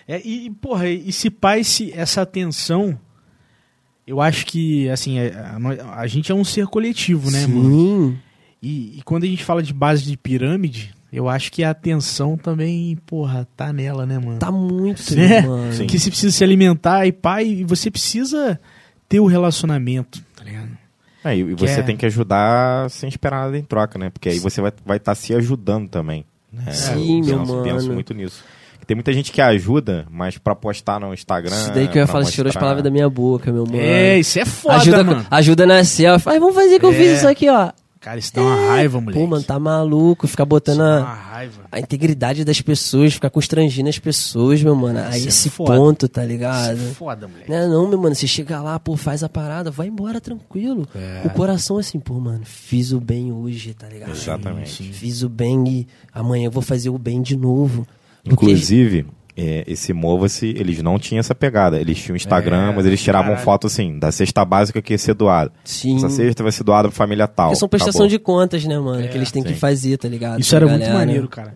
[0.07, 2.99] É, e, porra, e se pá, esse, essa atenção,
[4.07, 7.71] eu acho que, assim, é, a, nó- a gente é um ser coletivo, né, mano?
[7.71, 8.19] Sim.
[8.63, 12.37] E, e quando a gente fala de base de pirâmide, eu acho que a atenção
[12.37, 14.39] também, porra, tá nela, né, mano?
[14.39, 15.43] Tá muito, É.
[15.43, 15.73] mano.
[15.73, 15.87] Sim.
[15.87, 18.61] Que você precisa se alimentar e pai, e você precisa
[19.09, 20.69] ter o relacionamento, tá ligado?
[21.25, 24.09] É, e você é- tem que ajudar sem esperar nada em troca, né?
[24.11, 26.25] Porque aí você vai estar vai tá se ajudando também.
[26.53, 26.71] né?
[26.73, 27.63] Sim, eu meu penso, mano.
[27.65, 28.43] penso muito nisso.
[28.87, 31.55] Tem muita gente que ajuda, mas pra postar no Instagram.
[31.55, 33.67] Isso daí que eu ia falar, você tirou as mostrar- palavras da minha boca, meu
[33.67, 33.79] mano.
[33.79, 35.27] É, isso é foda, ajuda, mano.
[35.31, 36.31] ajuda na selfie.
[36.31, 36.95] Ai, vamos fazer que eu É.
[36.95, 37.71] fiz isso aqui, ó.
[38.01, 39.19] Cara, isso dá uma raiva, moleque.
[39.21, 40.29] Pô, mano, tá maluco.
[40.29, 45.01] Ficar botando Isso a, a integridade das pessoas, ficar constrangindo as pessoas, meu mano.
[45.01, 45.75] A Isso é esse foda.
[45.77, 46.79] ponto, tá Isso ligado?
[46.81, 47.51] é foda, moleque.
[47.51, 50.87] Não, não, meu mano, você chega lá, pô, faz a parada, vai embora tranquilo.
[50.95, 51.23] É.
[51.27, 54.11] O coração assim, pô, mano, fiz o bem hoje, tá ligado?
[54.13, 54.83] Exatamente.
[54.93, 57.87] Fiz o bem e amanhã eu vou fazer o bem de novo.
[58.23, 59.18] Porque- Inclusive, é,
[59.67, 61.79] esse Mova-se, eles não tinham essa pegada.
[61.81, 63.45] Eles tinham Instagram, É, mas eles tiravam caralho.
[63.45, 65.53] foto assim, da cesta básica que ia ser doada.
[65.65, 65.97] Sim.
[65.97, 67.47] Essa cesta vai ser doada pra família tal.
[67.49, 68.09] Porque são prestação Acabou.
[68.09, 69.03] de contas, né, mano?
[69.05, 69.55] É, que eles têm que sim.
[69.55, 70.41] fazer, tá ligado?
[70.41, 70.99] Isso Pra era muito galera.
[70.99, 71.55] maneiro, cara.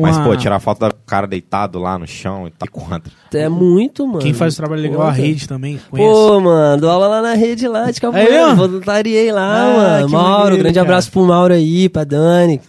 [0.00, 3.10] Mas, Uma- pô, tirar foto da cara deitado lá no chão e tá contra.
[3.34, 4.20] É muito, mano.
[4.20, 5.16] Quem faz o trabalho legal, a Conta.
[5.22, 6.08] rede também, conhece.
[6.10, 8.54] Pô, mano, dou aula lá na rede lá de É capoeira.
[8.54, 10.06] voluntariei lá, Ah, mano.
[10.06, 10.86] que Mauro, maneiro, grande cara.
[10.86, 12.60] abraço pro Mauro aí, pra Dani.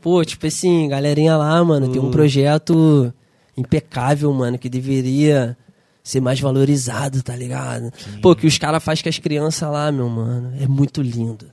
[0.00, 3.12] Pô, tipo assim, galerinha lá, mano, tem um projeto
[3.60, 5.56] impecável, mano, que deveria
[6.02, 7.92] ser mais valorizado, tá ligado?
[8.22, 11.46] Pô, que os caras fazem com as crianças lá, meu mano, é muito lindo.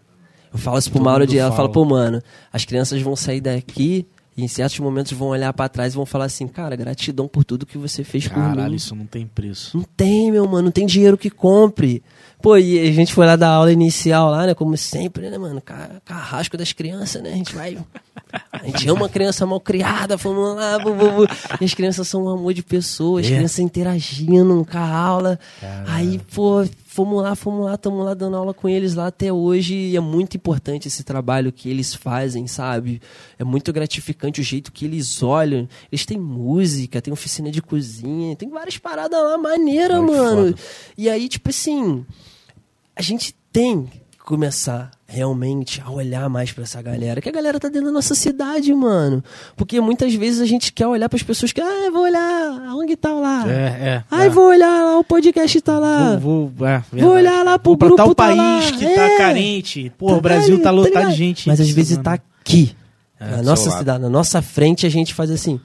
[0.52, 1.70] Eu falo isso pro Todo Mauro de ela, fala.
[1.70, 5.94] pô, mano, as crianças vão sair daqui e em certos momentos vão olhar pra trás
[5.94, 8.76] e vão falar assim, cara, gratidão por tudo que você fez por Caralho, mim.
[8.78, 9.76] isso não tem preço.
[9.78, 12.02] Não tem, meu mano, não tem dinheiro que compre.
[12.42, 14.54] Pô, e a gente foi lá dar aula inicial lá, né?
[14.54, 15.60] Como sempre, né, mano?
[15.60, 17.32] Ca- Carrasco das crianças, né?
[17.34, 17.78] A gente vai.
[18.52, 20.92] A gente ama criança mal criada, fomos lá, bu.
[21.60, 23.36] E as crianças são um amor de pessoas, as É.
[23.36, 25.40] crianças interagindo com a aula.
[25.88, 29.74] Aí, pô, fomos lá, fomos lá, estamos lá dando aula com eles lá até hoje.
[29.74, 33.02] E é muito importante esse trabalho que eles fazem, sabe?
[33.40, 35.68] É muito gratificante o jeito que eles olham.
[35.92, 40.48] Eles têm música, tem oficina de cozinha, tem várias paradas lá maneira, mano.
[40.48, 40.56] foda.
[40.98, 42.06] E aí, tipo assim,
[42.98, 47.60] a gente tem que começar realmente a olhar mais pra essa galera, que a galera
[47.60, 49.24] tá dentro da nossa cidade, mano.
[49.56, 52.96] Porque muitas vezes a gente quer olhar pras pessoas que, ah, vou olhar a ONG
[52.98, 53.46] tá lá.
[53.50, 54.04] É, é.
[54.12, 54.30] Ai, é.
[54.30, 56.18] vou olhar lá, o podcast tá lá.
[56.18, 56.84] Vou, vou, é.
[56.92, 58.78] Vou olhar lá pro Vou grupo, tal tá país lá.
[58.78, 58.96] que É.
[58.96, 59.92] tá carente.
[59.98, 61.12] Pô, o Brasil tá lotado ligado?
[61.12, 61.48] de gente.
[61.48, 62.04] Mas às vezes mano.
[62.04, 62.76] tá aqui.
[63.20, 63.80] É, na nossa lado.
[63.80, 65.60] cidade, na nossa frente, a gente faz assim.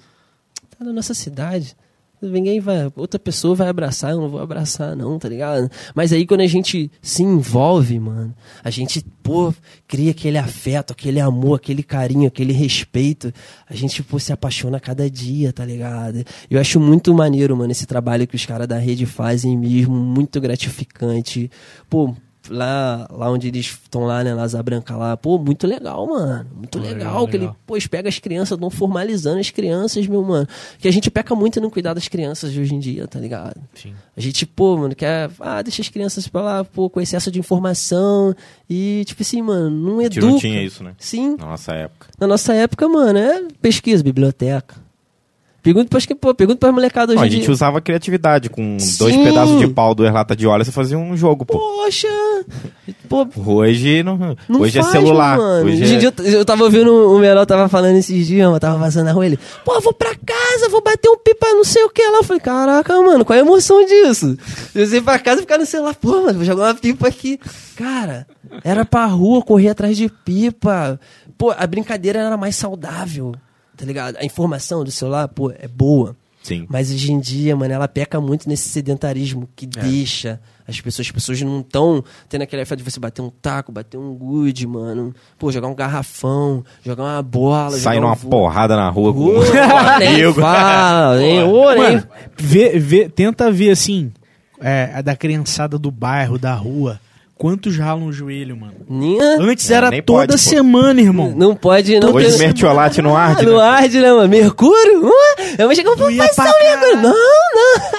[0.79, 1.75] Tá na nossa cidade.
[2.23, 5.71] Ninguém vai, outra pessoa vai abraçar, eu não vou abraçar não, tá ligado?
[5.95, 9.53] Mas aí quando a gente se envolve, mano, a gente, pô,
[9.89, 13.33] cria aquele afeto, aquele amor, aquele carinho, aquele respeito,
[13.69, 16.25] a gente, pô, se apaixona cada dia, tá ligado?
[16.51, 20.41] Eu acho muito maneiro, mano, esse trabalho que os caras da rede fazem mesmo, muito
[20.41, 21.51] gratificante.
[21.89, 22.15] Pô,
[22.51, 26.47] lá, lá onde eles estão lá, né, Laza Branca lá, pô, muito legal, mano.
[26.57, 27.57] Muito Pô, legal, legal, que ele, legal.
[27.67, 30.47] pô, eles pegam as crianças, estão formalizando as crianças, meu mano.
[30.79, 33.19] Que a gente peca muito em não cuidar das crianças de hoje em dia, tá
[33.19, 33.61] ligado?
[33.75, 33.93] Sim.
[34.17, 37.39] A gente, pô, mano, quer, ah, deixa as crianças pra lá, pô, com excesso de
[37.39, 38.35] informação
[38.69, 40.27] e, tipo assim, mano, não educa.
[40.27, 40.93] não tinha isso, né?
[40.99, 42.07] Sim, Na nossa época.
[42.19, 44.77] na nossa época, mano, é pesquisa, biblioteca.
[45.63, 47.53] Pergunta pras, que- pô, pergunta pras molecadas hoje Não, a gente dia.
[47.53, 48.51] usava criatividade.
[48.51, 48.99] Com Sim.
[48.99, 51.57] dois pedaços de pau, duas latas de óleo, você fazia um jogo, pô.
[51.57, 52.09] Poxa!
[53.09, 54.37] Pô, Hoje não.
[54.49, 55.37] Não hoje faz, é celular.
[55.37, 55.67] Mano.
[55.67, 55.99] Hoje Hoje em é...
[56.01, 59.13] dia eu, eu tava ouvindo o Menor tava falando esses dias, eu tava passando na
[59.13, 62.19] rua ele, pô, vou pra casa, vou bater um pipa, não sei o que lá.
[62.19, 64.37] Eu falei, caraca, mano, qual é a emoção disso?
[64.75, 67.39] Eu sei pra casa e ficar no celular, pô, mano, vou jogar uma pipa aqui.
[67.77, 68.27] Cara,
[68.65, 70.99] era pra rua, correr atrás de pipa.
[71.37, 73.35] Pô, a brincadeira era mais saudável,
[73.77, 74.17] tá ligado?
[74.17, 76.17] A informação do celular, pô, é boa.
[76.43, 76.67] Sim.
[76.69, 79.81] Mas hoje em dia, mano, ela peca muito nesse sedentarismo que É.
[79.81, 80.41] deixa
[80.73, 83.97] as pessoas, as pessoas não estão tendo aquele efeito de você bater um taco, bater
[83.97, 85.15] um good, mano.
[85.39, 89.41] Pô, jogar um garrafão, jogar uma bola, Sair numa um porrada na rua com um
[89.97, 90.41] amigo.
[90.41, 91.83] fala, nem, ô, nem.
[91.83, 92.03] Mano,
[92.37, 94.13] vê, vê, tenta ver assim,
[94.61, 97.01] é, a da criançada do bairro, da rua.
[97.35, 98.75] Quantos ralam o joelho, mano?
[98.89, 100.39] Nem- Antes É, era nem toda pode, pô.
[100.39, 101.35] semana, irmão.
[101.37, 102.13] Não pode, não.
[102.15, 103.65] Hoje ter- mertiolate não arde, não né?
[103.65, 104.29] arde, né, mano?
[104.29, 105.09] Mercúrio?
[105.09, 105.13] Uh,
[105.59, 106.97] eu vou chegar fazer pra um mercúrio.
[107.03, 107.92] Não, não.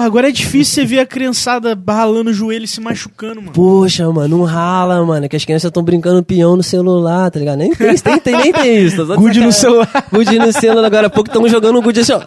[0.00, 3.52] Porra, agora é difícil você ver a criançada ralando o joelho e se machucando, mano.
[3.52, 5.28] Poxa, mano, não rala, mano.
[5.28, 7.58] Que as crianças estão brincando peão no celular, tá ligado?
[7.58, 9.06] Nem tem, tem, tem nem tem isso.
[9.06, 10.06] tá Good no celular.
[10.10, 10.86] Good no celular.
[10.86, 12.22] Agora há pouco estão jogando um good assim, ó.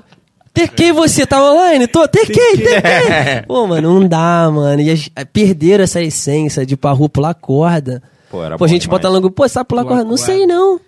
[0.54, 1.88] Tequei você, tá online?
[1.88, 3.42] Tô, tequei, tequei.
[3.48, 4.80] Pô, mano, não dá, mano.
[4.80, 8.04] E as, é, perderam essa essência de rua pular corda.
[8.30, 9.02] Pô, era Pô, a gente demais.
[9.02, 10.08] bota logo, pô, sabe pular Pular corda?
[10.08, 10.80] Não sei, não.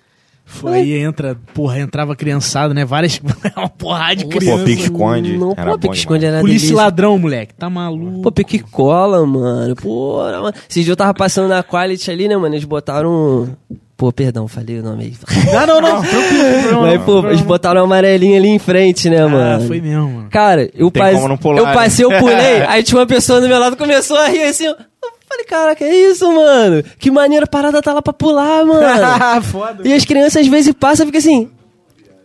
[0.48, 2.86] Foi aí entra, porra, entrava criançada, né?
[2.86, 3.20] Várias.
[3.58, 4.60] uma porrada de criança.
[4.60, 5.38] Pô, pique-esconde.
[5.38, 6.84] Não, Era pô, bom pique-esconde era Polícia delícia.
[6.84, 7.54] ladrão, moleque.
[7.56, 8.22] Tá maluco.
[8.22, 9.76] Pô, pique cola, mano.
[9.76, 10.54] Pô, era uma...
[10.70, 12.54] Esse dia eu tava passando na Quality ali, né, mano?
[12.54, 13.50] Eles botaram.
[13.98, 15.14] Pô, perdão, falei o nome aí.
[15.54, 16.02] Não, não, não.
[16.04, 19.68] Tranquilo, Mas, pô, eles botaram um amarelinho ali em frente, né, Ah, mano?
[19.68, 20.30] foi mesmo, mano.
[20.30, 21.74] Cara, eu, tem passe- como não pular, eu né?
[21.74, 24.66] passei, eu pulei, aí tinha uma pessoa do meu lado começou a rir assim.
[25.36, 26.82] Falei, cara, que é isso, mano?
[26.98, 28.82] Que maneira a parada tá lá pra pular, mano.
[29.52, 29.86] Foda.
[29.86, 31.50] e as crianças às vezes passam e ficam assim,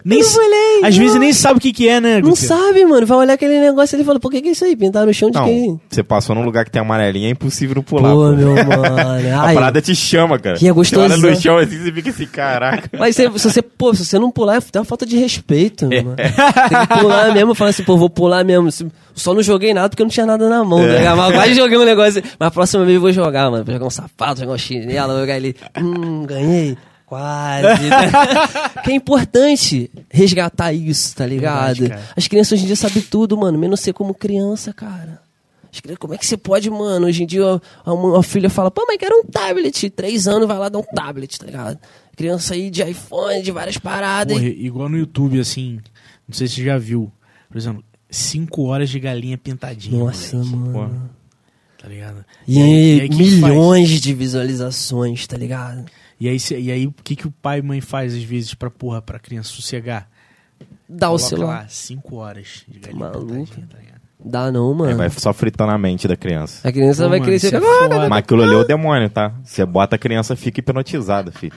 [0.04, 1.02] Nem, Eu falei, às não.
[1.04, 2.20] vezes nem sabe o que, que é, né?
[2.20, 3.06] não sabe, mano.
[3.06, 4.74] Vai olhar aquele negócio ali e fala, por que que é isso aí?
[4.76, 5.68] Pintar no chão de quem?
[5.68, 8.10] Não, você passou num lugar que tem amarelinha, é impossível não pular.
[8.10, 8.32] Pô, pô.
[8.32, 9.36] meu mano.
[9.36, 10.56] A Ai, parada te chama, cara.
[10.56, 12.88] Que é Você olha no chão assim, você fica assim, caraca.
[12.98, 16.02] Mas se, se você, pô, se você não pular, é uma falta de respeito, É.
[16.02, 16.16] mano.
[16.16, 18.70] Tem que pular mesmo, falar assim, pô, vou pular mesmo.
[19.14, 21.02] Só não joguei nada porque eu não tinha nada na mão, É.
[21.04, 21.14] tá?
[21.16, 22.20] Mas quase joguei um negócio.
[22.20, 22.28] assim.
[22.38, 23.64] Mas a próxima vez eu vou jogar, mano.
[23.64, 25.54] Vou jogar um sapato, jogar um chinelo, vou jogar ali.
[25.78, 26.76] Hum, ganhei.
[27.10, 27.90] Quase.
[28.84, 31.80] que é importante resgatar isso, tá ligado?
[31.80, 32.02] Verdade.
[32.16, 33.58] As crianças hoje em dia sabem tudo, mano.
[33.58, 35.20] Menos ser como criança, cara.
[35.98, 37.08] Como é que você pode, mano?
[37.08, 39.90] Hoje em dia uma, uma filha fala, pô, mas quero um tablet.
[39.90, 41.80] Três anos vai lá dar um tablet, tá ligado?
[42.16, 44.36] Criança aí de iPhone, de várias paradas.
[44.36, 45.80] Porra, igual no YouTube, assim.
[46.28, 47.10] Não sei se você já viu.
[47.48, 49.98] Por exemplo, 5 horas de galinha pintadinha.
[49.98, 50.78] Nossa, moleque.
[50.78, 51.10] mano.
[51.76, 52.24] Tá ligado?
[52.46, 55.86] E, aí, que que milhões de visualizações, tá ligado?
[56.20, 58.52] E aí, cê- e aí o que, que o pai e mãe faz às vezes
[58.54, 60.08] pra porra, pra criança sossegar?
[60.88, 61.60] Dá o Coloca celular.
[61.62, 63.26] lá 5 horas de galinha Maluco.
[63.26, 64.00] pintadinha, tá ligado?
[64.22, 64.96] Dá não, Aí mano.
[64.98, 66.68] vai só fritando a mente da criança.
[66.68, 67.46] A criança Pô, vai mano, crescer.
[67.46, 68.08] isso é foda.
[68.08, 69.32] Mas aquilo ali é o demônio, tá?
[69.42, 71.54] Você bota a criança fica hipnotizada, filho.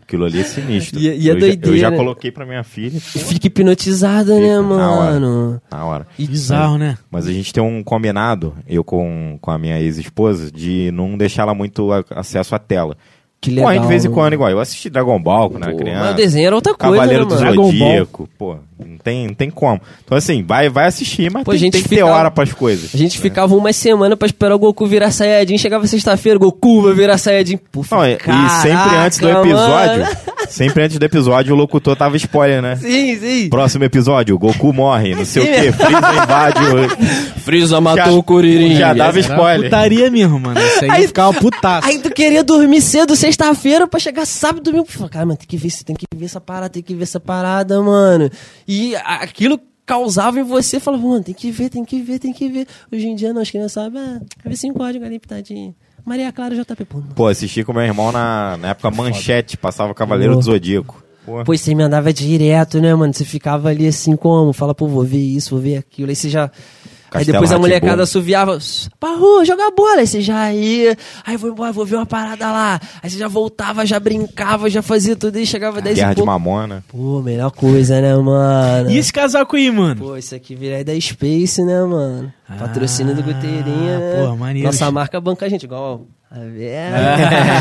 [0.00, 1.00] Aquilo ali é sinistro.
[1.00, 1.96] E- e é eu, já, eu já doideira.
[1.96, 2.96] coloquei pra minha filha.
[2.98, 5.12] E fica hipnotizada, né, Fica, na hora.
[5.14, 5.62] mano?
[5.68, 6.06] Na hora.
[6.16, 6.96] E- Bizarro, né?
[7.10, 11.42] Mas a gente tem um combinado, eu com, com a minha ex-esposa, de não deixar
[11.42, 12.96] ela muito a- acesso à tela.
[13.40, 13.82] Que Pô, legal.
[13.82, 14.14] de vez em né?
[14.14, 14.50] quando, igual.
[14.50, 16.00] Eu assisti Dragon Ball quando era Pô, criança.
[16.04, 17.46] Mas o desenho era outra coisa, Cavaleiro né, do mano?
[17.46, 17.72] Dragon Ball.
[17.72, 19.80] Zodíaco, pô, não tem, não tem como.
[20.04, 22.94] Então, assim, vai, vai assistir, mas Pô, tem, gente tem que ter hora pras coisas.
[22.94, 25.58] A gente ficava uma semana pra esperar o Goku virar Saiyajin.
[25.58, 27.58] Chegava sexta-feira, Goku vai virar Saiyajin.
[27.70, 30.16] Puf, Não, e, e caraca, sempre antes do episódio, mano.
[30.48, 32.76] sempre antes do episódio, o locutor tava spoiler, né?
[32.76, 33.48] Sim, sim.
[33.48, 37.38] Próximo episódio, Goku morre, não sei o Sim, quê, Freeza invade o...
[37.46, 38.74] Freeza matou o Kuririn.
[38.76, 39.70] já dava spoiler.
[39.70, 40.58] putaria mesmo, mano.
[40.58, 41.86] Isso aí, Aí- ficava putaço.
[41.86, 44.86] Aí tu queria dormir cedo sexta-feira pra chegar sábado e domingo.
[44.90, 47.20] Falei, Cara, mano, tem que ver, tem que ver essa parada, tem que ver essa
[47.20, 48.30] parada, mano.
[48.66, 52.48] E aquilo causava em você, falava, mano, tem que ver, tem que ver, tem que
[52.48, 52.66] ver.
[52.92, 55.74] Hoje em dia não, as crianças sabem, ah, quer ver cinco horas, galinha pitadinha.
[56.04, 56.98] Maria Clara JP, pô.
[56.98, 57.08] não.
[57.08, 60.38] Pô, assisti com meu irmão na, na época Manchete, passava Cavaleiro Pô.
[60.38, 61.02] do Zodíaco.
[61.24, 61.42] Pô.
[61.42, 63.12] Pô, você me andava direto, né, mano?
[63.12, 64.52] Você ficava ali assim, como?
[64.52, 66.08] Fala, pô, vou ver isso, vou ver aquilo.
[66.08, 66.48] Aí você já.
[67.06, 68.58] Aí Castelo depois a molecada assoviava,
[68.98, 70.00] pra rua, jogar bola.
[70.00, 72.80] Aí você já ia, aí vou embora, vou ver uma parada lá.
[73.02, 76.16] Aí você já voltava, já brincava, já fazia tudo e chegava 10 Guerra e de
[76.16, 76.30] pouco.
[76.30, 76.84] Mamona.
[76.88, 78.90] Pô, melhor coisa, né, mano?
[78.90, 80.00] E esse casaco aí, mano?
[80.00, 82.32] Pô, isso aqui vira aí da Space, né, mano?
[82.58, 84.16] Patrocínio do Guteirinha, né?
[84.16, 84.66] porra, maneiro.
[84.66, 87.16] Nossa marca banca a gente, igual a Vera,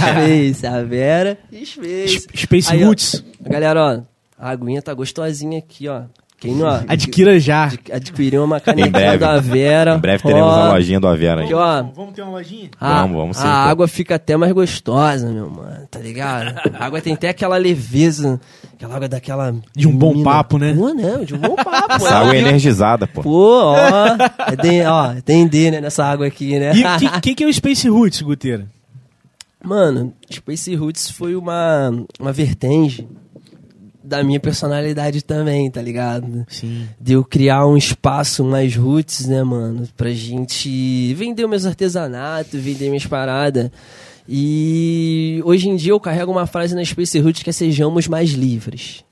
[0.12, 2.28] Space, a Vera e Space.
[2.36, 3.24] Space Aí, ó, Roots.
[3.42, 6.04] Galera, ó, a aguinha tá gostosinha aqui, ó.
[6.38, 7.64] Quem não Adquira já.
[7.66, 9.18] ad- adquiriu uma Em canequinha breve.
[9.18, 9.96] da Vera.
[9.96, 11.54] Em breve teremos ó, a lojinha do Avera aí.
[11.54, 11.84] Ó.
[11.96, 12.70] Vamos ter uma lojinha?
[12.80, 13.70] A, Vamos, vamos sim, a pô.
[13.70, 16.54] água fica até mais gostosa, meu mano, tá ligado?
[16.78, 18.40] A água tem até aquela leveza,
[18.74, 19.56] aquela água daquela...
[19.76, 20.24] De um bom mina.
[20.26, 20.74] papo, né?
[20.74, 21.94] Não, de um bom papo.
[21.94, 23.22] Essa ela água é energizada, pô.
[23.24, 23.76] Pô, ó,
[24.48, 26.74] é D, ó, tem D, né, nessa água aqui, né?
[26.76, 28.66] E o que, que, que é o Space Roots, Guteira?
[29.64, 33.08] Mano, Space Roots foi uma, uma vertente
[34.06, 36.46] da minha personalidade também, tá ligado?
[36.48, 36.88] Sim.
[37.00, 39.88] De eu criar um espaço mais roots, né, mano?
[39.98, 43.72] Pra gente vender meus artesanatos, vender minhas paradas.
[44.28, 48.32] E hoje em dia eu carrego uma frase na Space Roots que é sejamos mais
[48.32, 49.04] livres.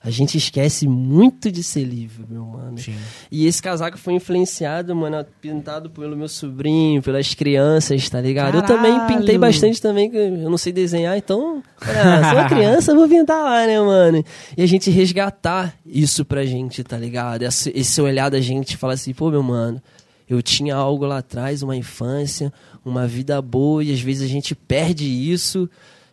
[0.00, 2.78] A gente esquece muito de ser livre, meu mano.
[2.78, 2.94] Sim.
[3.32, 8.56] E esse casaco foi influenciado, mano, pintado pelo meu sobrinho, pelas crianças, tá ligado?
[8.56, 9.18] Eu também Caralho!
[9.18, 13.42] pintei bastante também, que eu não sei desenhar, então, ah, sou uma criança, vou pintar
[13.42, 14.24] lá, né, mano?
[14.56, 17.42] E a gente resgatar isso pra gente, tá ligado?
[17.42, 19.82] Esse, esse olhar da gente falar assim, pô, meu mano,
[20.28, 22.52] eu tinha algo lá atrás, uma infância,
[22.84, 25.68] uma vida boa, e às vezes a gente perde isso.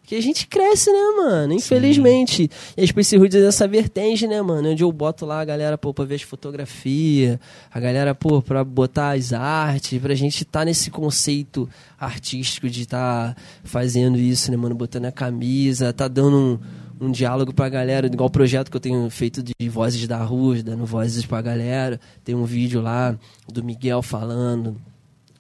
[0.06, 1.54] Que a gente cresce, né, mano?
[1.54, 2.50] Infelizmente.
[2.78, 4.70] E a Space Roots é essa vertente, né, mano?
[4.70, 7.40] Onde eu boto lá a galera, pô, pra ver as fotografias,
[7.72, 11.68] a galera, pô, pra botar as artes, pra gente tá nesse conceito
[12.00, 14.76] artístico de tá fazendo isso, né, mano?
[14.76, 18.82] Botando a camisa, tá dando um, um diálogo pra galera, igual o projeto que eu
[18.82, 22.00] tenho feito de Vozes da Rua, dando vozes pra galera.
[22.24, 23.18] Tem um vídeo lá
[23.52, 24.80] do Miguel falando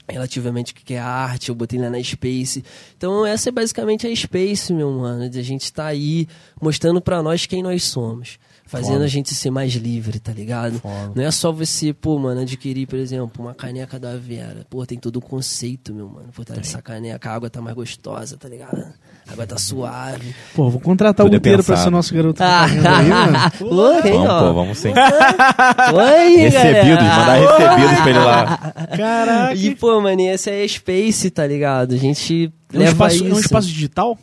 [0.08, 2.64] relativamente o que é arte, eu botei lá na Space.
[2.97, 6.28] Então essa é basicamente a Space, meu mano, de a gente tá aí
[6.62, 8.38] mostrando pra nós quem nós somos.
[8.68, 9.05] Fazendo Foda.
[9.05, 10.80] a gente ser mais livre, tá ligado?
[10.80, 11.11] Foda.
[11.16, 14.66] Não é só você, pô, mano, adquirir, por exemplo, uma caneca da Vera.
[14.70, 16.30] Pô, tem todo um conceito, meu mano.
[16.34, 18.84] Por trás dessa caneca, a água tá mais gostosa, tá ligado?
[19.28, 20.34] A água tá suave.
[20.55, 22.41] Pô, vou contratar o Guteira pra ser nosso garoto.
[22.43, 23.51] Ah, propaganda aí, mano.
[23.59, 24.39] Pô, hein, Vamos, ó.
[24.47, 24.89] pô, vamos sim.
[24.89, 27.20] Oi, Recebidos, galera.
[27.20, 27.36] mandar
[27.76, 28.57] recebidos pra ele lá.
[28.97, 29.55] Caraca.
[29.55, 31.93] E, pô, mano, e essa é a Space, tá ligado?
[31.93, 33.26] A gente É um, leva espaço, isso.
[33.26, 34.18] é um espaço digital?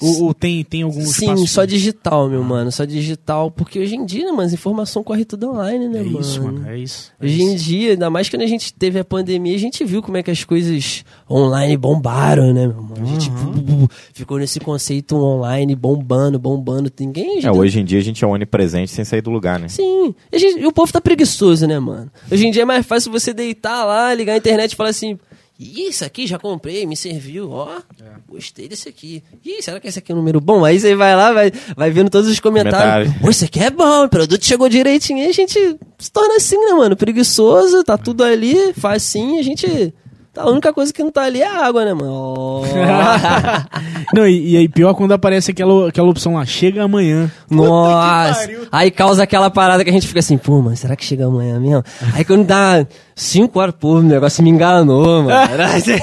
[0.00, 2.70] Ou, ou tem, tem algum Sim, só digital, meu mano.
[2.70, 3.50] Só digital.
[3.50, 6.20] Porque hoje em dia, né, mano, as informação corre tudo online, né, É mano?
[6.20, 6.68] isso, mano.
[6.68, 7.10] É isso.
[7.20, 7.64] É Hoje em isso.
[7.64, 10.30] dia, ainda mais quando a gente teve a pandemia, a gente viu como é que
[10.30, 13.02] as coisas online bombaram, né, meu mano?
[13.02, 16.92] A gente bu- bu- bu- ficou nesse conceito online bombando, bombando.
[17.00, 17.44] Ninguém.
[17.44, 19.66] É, hoje em dia a gente é onipresente sem sair do lugar, né?
[19.68, 20.14] Sim.
[20.30, 22.08] E, a gente- e o povo tá preguiçoso, né, mano?
[22.30, 25.18] Hoje em dia é mais fácil você deitar lá, ligar a internet e falar assim.
[25.58, 27.80] "Ih, Isso aqui já comprei, me serviu, ó.
[28.28, 29.22] Gostei desse aqui.
[29.44, 30.64] Ih, será que esse aqui é um número bom?
[30.64, 33.08] Aí você vai lá, vai, vai vendo todos os comentários.
[33.08, 33.20] Comentário.
[33.20, 35.20] Pô, esse aqui é bom, o produto chegou direitinho.
[35.20, 35.58] Aí a gente
[35.98, 36.96] se torna assim, né, mano?
[36.96, 39.92] Preguiçoso, tá tudo ali, facinho, a gente.
[40.38, 42.62] Tá, a única coisa que não tá ali é a água, né, mano?
[44.14, 47.30] Não, e, e aí pior quando aparece aquela, aquela opção lá, chega amanhã.
[47.50, 48.48] Nossa!
[48.72, 51.58] Aí causa aquela parada que a gente fica assim, pô, mano, será que chega amanhã
[51.60, 51.84] mesmo?
[52.14, 55.30] Aí quando dá 5 horas, pô, o negócio me enganou, mano.
[55.68, 56.02] Aí você,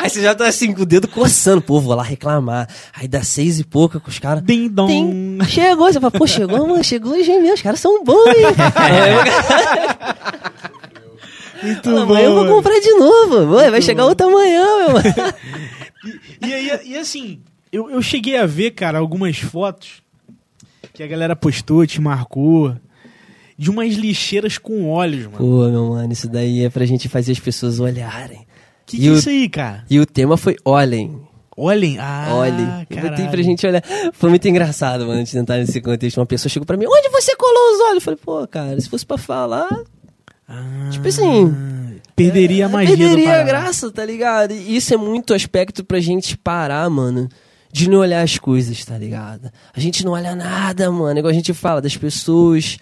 [0.00, 2.68] aí, você já tá assim, com o dedo coçando, pô, vou lá reclamar.
[2.94, 4.42] Aí dá seis e pouca com os caras.
[4.42, 4.88] Ding dong.
[4.92, 8.44] Tem- Chegou, você fala, pô, chegou, mano, chegou mesmo, os caras são bons, hein?
[11.64, 12.18] Muito bom.
[12.18, 15.04] eu vou comprar de novo, vai chegar outra amanhã, meu mano.
[16.46, 17.40] E, aí, e assim,
[17.72, 20.02] eu, eu cheguei a ver, cara, algumas fotos
[20.92, 22.76] que a galera postou, te marcou,
[23.56, 25.38] de umas lixeiras com olhos, mano.
[25.38, 28.46] Pô, meu mano, isso daí é pra gente fazer as pessoas olharem.
[28.84, 29.84] Que E que é isso aí, cara?
[29.88, 31.20] E o tema foi olhem.
[31.56, 31.96] Olhem.
[31.98, 33.30] Ah, Olhem, caralho.
[33.30, 33.82] pra gente olhar.
[34.12, 36.18] Foi muito engraçado, mano, de tentar nesse contexto.
[36.18, 37.94] Uma pessoa chegou pra mim, onde você colou os olhos?
[37.94, 39.68] Eu falei, pô, cara, se fosse pra falar,
[40.48, 41.54] Ah, tipo assim,
[42.16, 44.52] Perderia a é, magia perderia a graça, tá ligado?
[44.52, 47.28] E isso é muito aspecto pra gente parar, mano,
[47.72, 49.50] de não olhar as coisas, tá ligado?
[49.74, 52.78] A gente não olha nada, mano, igual a gente fala das pessoas,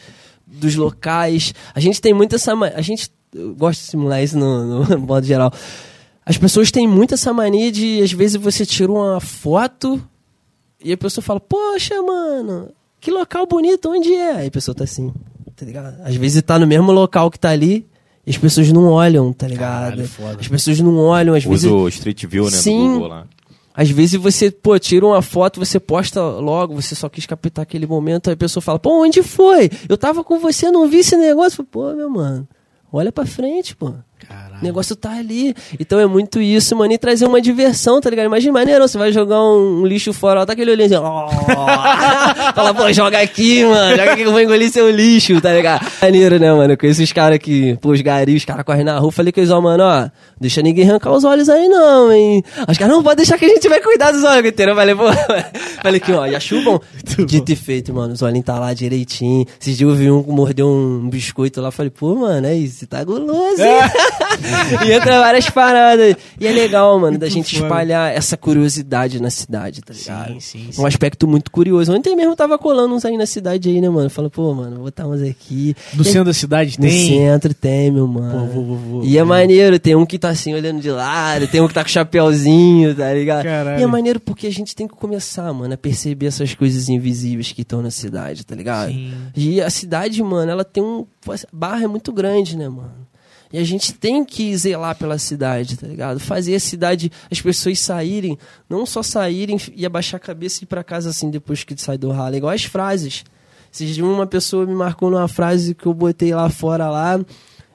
[0.47, 1.55] dos locais.
[1.75, 2.53] A gente tem muito essa.
[2.53, 3.11] A gente.
[3.35, 5.51] Eu gosto de simular isso no, no modo geral.
[6.25, 10.01] As pessoas têm muito essa mania de, às vezes, você tira uma foto
[10.85, 14.33] e a pessoa fala, poxa, mano, que local bonito, onde é?
[14.33, 15.13] Aí a pessoa tá assim,
[15.63, 15.95] tá ligado?
[16.03, 17.87] Às vezes tá no mesmo local que tá ali
[18.27, 19.91] e as pessoas não olham, tá ligado?
[19.91, 20.39] Caralho, foda.
[20.41, 21.65] As pessoas não olham, às vezes.
[21.65, 22.79] Usa o Street View, né, Sim.
[22.79, 23.27] do Google lá.
[23.75, 27.87] Às vezes você, pô, tira uma foto, você posta logo, você só quis captar aquele
[27.87, 29.71] momento, aí a pessoa fala, pô, onde foi?
[29.89, 31.65] Eu tava com você, não vi esse negócio.
[31.65, 32.47] Pô, meu mano,
[32.93, 33.95] olha pra frente, pô.
[34.61, 35.55] O negócio tá ali.
[35.79, 36.93] Então é muito isso, mano.
[36.93, 38.27] E trazer uma diversão, tá ligado?
[38.27, 41.29] Imagina maneiro, você vai jogar um, lixo fora, ó, tá aquele olhinho assim, ó.
[42.55, 43.91] Fala, pô, joga aqui, mano.
[43.97, 45.87] Joga aqui que eu vou engolir seu lixo, tá ligado?
[46.01, 46.77] Maneiro, né, mano?
[46.77, 49.13] Com esses caras que, pô, os garis, os caras correm na rua.
[49.13, 50.09] Falei com eles, ó, mano, ó,
[50.41, 52.43] deixa ninguém arrancar os olhos aí, não, hein?
[52.69, 54.75] Os caras, não, pode deixar que a gente vai cuidar dos olhos, entendeu?
[54.75, 55.05] Falei, pô,
[55.83, 56.63] falei que, ó, e achou
[57.27, 58.15] Dito e feito, mano.
[58.15, 59.47] Os olhinhos tá lá direitinho.
[59.61, 61.71] Esses dias eu vi um mordeu um biscoito lá.
[61.71, 63.81] Falei, pô, mano, é isso, você tá guloso, hein?
[64.87, 66.17] e entra várias paradas.
[66.39, 70.41] E é legal, mano, da gente espalhar essa curiosidade na cidade, tá ligado?
[70.41, 71.93] Sim, sim, Um aspecto muito curioso.
[71.93, 74.11] Ontem mesmo tava colando uns aí na cidade aí, né, mano?
[74.11, 75.75] Falando, pô, mano, vou botar uns aqui.
[75.95, 76.91] No centro da cidade tem?
[76.91, 78.33] No centro tem, meu mano.
[78.33, 81.47] Pô, vou, vou, vou, e é maneiro, tem um que tá assim olhando de lado,
[81.47, 83.45] tem um que tá com chapéuzinho, tá ligado?
[83.45, 83.81] Caralho.
[83.81, 87.53] E é maneiro porque a gente tem que começar, mano, a perceber essas coisas invisíveis
[87.53, 88.91] que estão na cidade, tá ligado?
[88.91, 89.13] Sim.
[89.37, 91.07] E a cidade, mano, ela tem um.
[91.53, 93.12] Barra é muito grande, né, mano?
[93.53, 96.19] E a gente tem que zelar pela cidade, tá ligado?
[96.19, 98.39] Fazer a cidade, as pessoas saírem,
[98.69, 101.99] não só saírem e abaixar a cabeça e ir pra casa assim depois que sai
[101.99, 102.35] do ralo.
[102.35, 103.25] É igual as frases.
[103.73, 107.21] Esses uma pessoa me marcou numa frase que eu botei lá fora lá.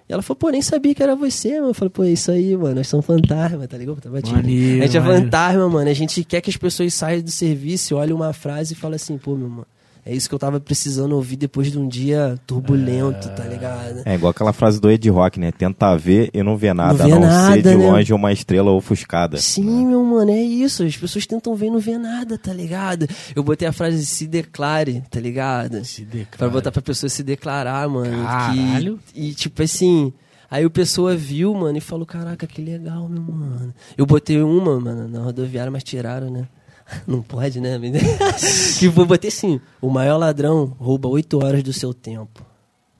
[0.09, 1.69] E ela falou, pô, nem sabia que era você, mano.
[1.69, 2.75] Eu falei, pô, é isso aí, mano.
[2.75, 4.01] Nós somos fantasma, tá ligado?
[4.01, 5.89] Tá maneiro, a gente é fantasma, mano.
[5.89, 9.17] A gente quer que as pessoas saiam do serviço, olhem uma frase e falem assim,
[9.17, 9.67] pô, meu mano
[10.07, 13.31] é isso que eu tava precisando ouvir depois de um dia turbulento, é...
[13.31, 14.03] tá ligado?
[14.05, 15.51] É igual aquela frase do Ed Rock, né?
[15.51, 17.75] Tenta ver e não vê nada, não, vê não nada, ser de né?
[17.75, 19.35] longe uma estrela ofuscada.
[19.35, 20.83] Sim, meu mano, é isso.
[20.83, 23.05] As pessoas tentam ver e não vê nada, tá ligado?
[23.35, 25.83] Eu botei a frase se declare, tá ligado?
[25.83, 26.37] Se declare.
[26.37, 28.23] Pra botar pra pessoa se declarar, mano.
[28.23, 28.99] Caralho.
[29.13, 30.13] Que, e tipo assim.
[30.49, 33.73] Aí o pessoa viu, mano, e falou: Caraca, que legal, meu mano.
[33.97, 36.47] Eu botei uma, mano, na rodoviária, mas tiraram, né?
[37.05, 37.79] Não pode, né?
[38.79, 42.45] que vou bater assim: o maior ladrão rouba oito horas do seu tempo.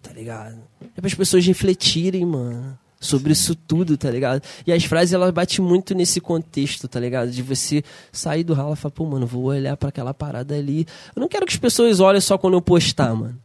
[0.01, 0.57] Tá ligado?
[0.95, 2.77] É para as pessoas refletirem, mano.
[2.99, 4.41] Sobre isso tudo, tá ligado?
[4.65, 7.29] E as frases, elas batem muito nesse contexto, tá ligado?
[7.29, 10.87] De você sair do ralo e falar, pô, mano, vou olhar para aquela parada ali.
[11.15, 13.39] Eu não quero que as pessoas olhem só quando eu postar, mano.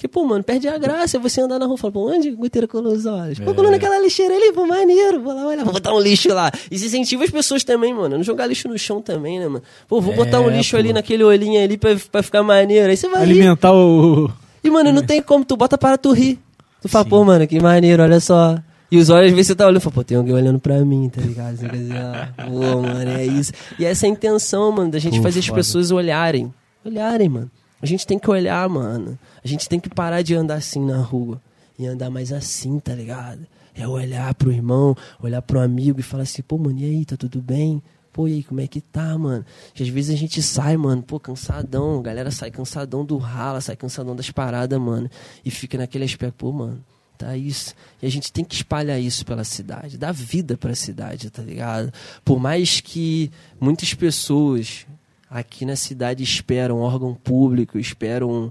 [0.00, 2.66] Que, pô, mano, perde a graça você andar na rua e falar, pô, onde goteira
[2.66, 3.38] colou os olhos?
[3.38, 3.72] Pô, colou é.
[3.72, 6.50] naquela lixeira ali, pô, maneiro, vou lá olhar, vou botar um lixo lá.
[6.70, 9.62] E se incentiva as pessoas também, mano, não jogar lixo no chão também, né, mano?
[9.86, 10.78] Pô, vou é, botar um lixo pô.
[10.78, 12.88] ali naquele olhinho ali pra, pra ficar maneiro.
[12.88, 13.76] Aí você vai Alimentar rir.
[13.76, 14.30] o...
[14.64, 16.38] E, mano, não tem como, tu bota para tu rir.
[16.80, 17.10] Tu fala, Sim.
[17.10, 18.56] pô, mano, que maneiro, olha só.
[18.90, 20.82] E os olhos, às vezes você tá olhando e fala, pô, tem alguém olhando pra
[20.82, 21.58] mim, tá ligado?
[21.58, 23.52] Você quer dizer, ah, pô, mano, é isso.
[23.78, 25.52] E essa é a intenção, mano, da gente pô, fazer foda.
[25.52, 26.50] as pessoas olharem.
[26.82, 27.50] Olharem, mano.
[27.82, 29.18] A gente tem que olhar, mano.
[29.44, 31.40] A gente tem que parar de andar assim na rua.
[31.78, 33.46] E andar mais assim, tá ligado?
[33.74, 37.16] É olhar pro irmão, olhar pro amigo e falar assim, pô, mano, e aí, tá
[37.16, 37.82] tudo bem?
[38.12, 39.44] Pô, e aí, como é que tá, mano?
[39.80, 42.00] Às vezes a gente sai, mano, pô, cansadão.
[42.00, 45.08] A galera sai cansadão do rala, sai cansadão das paradas, mano.
[45.44, 46.84] E fica naquele aspecto, pô, mano,
[47.16, 47.74] tá isso.
[48.02, 51.92] E a gente tem que espalhar isso pela cidade, dar vida pra cidade, tá ligado?
[52.24, 53.30] Por mais que
[53.60, 54.86] muitas pessoas
[55.30, 58.50] aqui na cidade esperam órgão público, esperam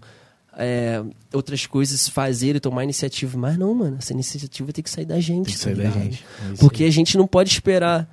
[0.57, 3.37] é, outras coisas fazer e tomar iniciativa.
[3.37, 5.45] Mas não, mano, essa iniciativa tem que sair da gente.
[5.45, 6.25] Tem que sair tá da gente.
[6.51, 8.09] É Porque a gente não pode esperar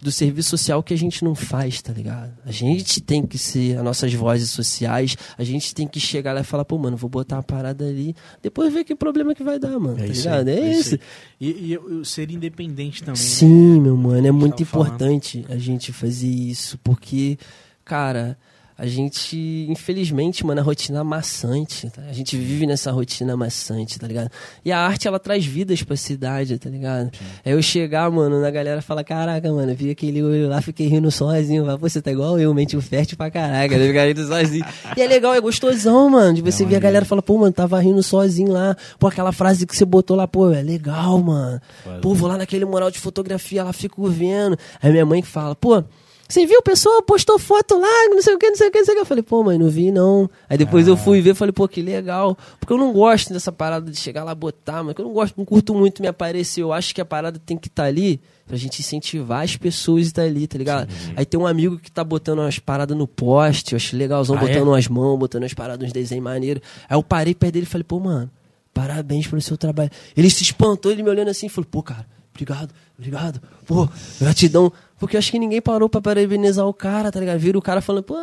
[0.00, 2.32] do serviço social que a gente não faz, tá ligado?
[2.44, 6.42] A gente tem que ser as nossas vozes sociais, a gente tem que chegar lá
[6.42, 9.58] e falar, pô, mano, vou botar uma parada ali, depois ver que problema que vai
[9.58, 10.48] dar, mano, é tá ligado?
[10.48, 10.98] Aí, é, é, isso.
[11.40, 13.16] E, e ser independente também.
[13.16, 13.80] Sim, né?
[13.80, 15.56] meu mano, é muito importante falando.
[15.56, 17.38] a gente fazer isso, porque
[17.84, 18.36] cara,
[18.78, 22.02] a gente, infelizmente, mano, a rotina maçante, tá?
[22.10, 24.30] A gente vive nessa rotina maçante, tá ligado?
[24.62, 27.06] E a arte, ela traz vidas pra cidade, tá ligado?
[27.06, 27.24] Sim.
[27.42, 31.10] É eu chegar, mano, na galera fala, caraca, mano, vi aquele olho lá, fiquei rindo
[31.10, 31.64] sozinho.
[31.64, 33.86] Fala, você tá igual eu, mente fértil pra caraca, né?
[33.86, 34.66] Ficar rindo sozinho.
[34.94, 37.52] E é legal, é gostosão, mano, de você é ver a galera falar, pô, mano,
[37.52, 38.76] tava rindo sozinho lá.
[38.98, 41.58] Pô, aquela frase que você botou lá, pô, é legal, mano.
[42.02, 44.58] Pô, vou lá naquele mural de fotografia, lá fico vendo.
[44.82, 45.82] Aí minha mãe fala, pô,
[46.28, 48.78] você viu, a pessoa postou foto lá, não sei o que, não sei o que,
[48.78, 49.02] não sei o que.
[49.02, 50.28] Eu falei, pô, mãe, não vi não.
[50.48, 50.90] Aí depois ah.
[50.90, 52.36] eu fui ver, falei, pô, que legal.
[52.58, 55.44] Porque eu não gosto dessa parada de chegar lá botar, mas eu não gosto, não
[55.44, 56.62] curto muito me aparecer.
[56.62, 60.06] Eu acho que a parada tem que estar tá ali pra gente incentivar as pessoas
[60.06, 60.90] a estar tá ali, tá ligado?
[60.90, 61.12] Sim.
[61.16, 64.40] Aí tem um amigo que tá botando umas paradas no poste, eu acho legalzão, ah,
[64.40, 64.62] botando é?
[64.62, 66.62] umas mãos, botando umas paradas, uns desenhos maneiros.
[66.88, 68.30] Aí eu parei perto dele e falei, pô, mano,
[68.74, 69.90] parabéns pelo seu trabalho.
[70.16, 72.06] Ele se espantou, ele me olhando assim e falou, pô, cara,
[72.36, 73.88] obrigado, obrigado, pô,
[74.20, 74.72] gratidão.
[74.98, 77.38] Porque eu acho que ninguém parou pra parabenizar o cara, tá ligado?
[77.38, 78.14] Vira o cara falando, pô,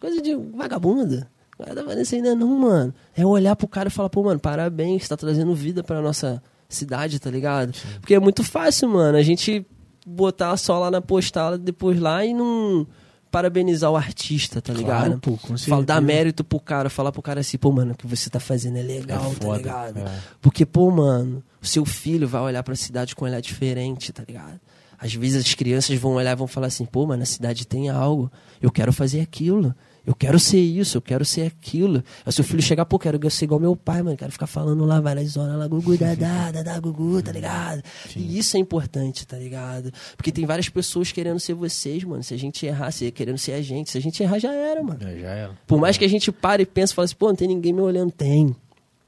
[0.00, 1.28] coisa de vagabunda.
[1.58, 2.94] Nada vai nesse ainda não, mano.
[3.16, 7.18] É olhar pro cara e falar, pô, mano, parabéns, tá trazendo vida pra nossa cidade,
[7.18, 7.74] tá ligado?
[7.74, 7.88] Sim.
[8.00, 9.18] Porque é muito fácil, mano.
[9.18, 9.66] A gente
[10.06, 12.86] botar só lá na postada, depois lá e não
[13.30, 15.04] parabenizar o artista, tá ligado?
[15.04, 17.96] Claro, pô, com Fala, dar mérito pro cara, falar pro cara assim, pô, mano, o
[17.96, 19.98] que você tá fazendo é legal, É tá foda, ligado?
[19.98, 20.18] é.
[20.40, 24.22] Porque, pô, mano, o seu filho vai olhar pra cidade com um olhar diferente, tá
[24.26, 24.60] ligado?
[24.98, 27.88] Às vezes as crianças vão olhar e vão falar assim, pô, mano, a cidade tem
[27.88, 29.74] algo, eu quero fazer aquilo.
[30.08, 32.02] Eu quero ser isso, eu quero ser aquilo.
[32.24, 34.16] Aí seu filho chegar, pô, quero ser igual meu pai, mano.
[34.16, 37.82] Quero ficar falando lá, várias horas lá, gugu, dadá, dadá, gugu, tá ligado?
[38.16, 39.92] E isso é importante, tá ligado?
[40.16, 42.22] Porque tem várias pessoas querendo ser vocês, mano.
[42.22, 43.90] Se a gente errar, se querendo ser a gente.
[43.90, 44.98] Se a gente errar, já era, mano.
[45.06, 45.58] É, já era.
[45.66, 47.74] Por mais que a gente pare e pense e fale assim, pô, não tem ninguém
[47.74, 48.10] me olhando.
[48.10, 48.56] Tem.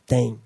[0.06, 0.38] Tem.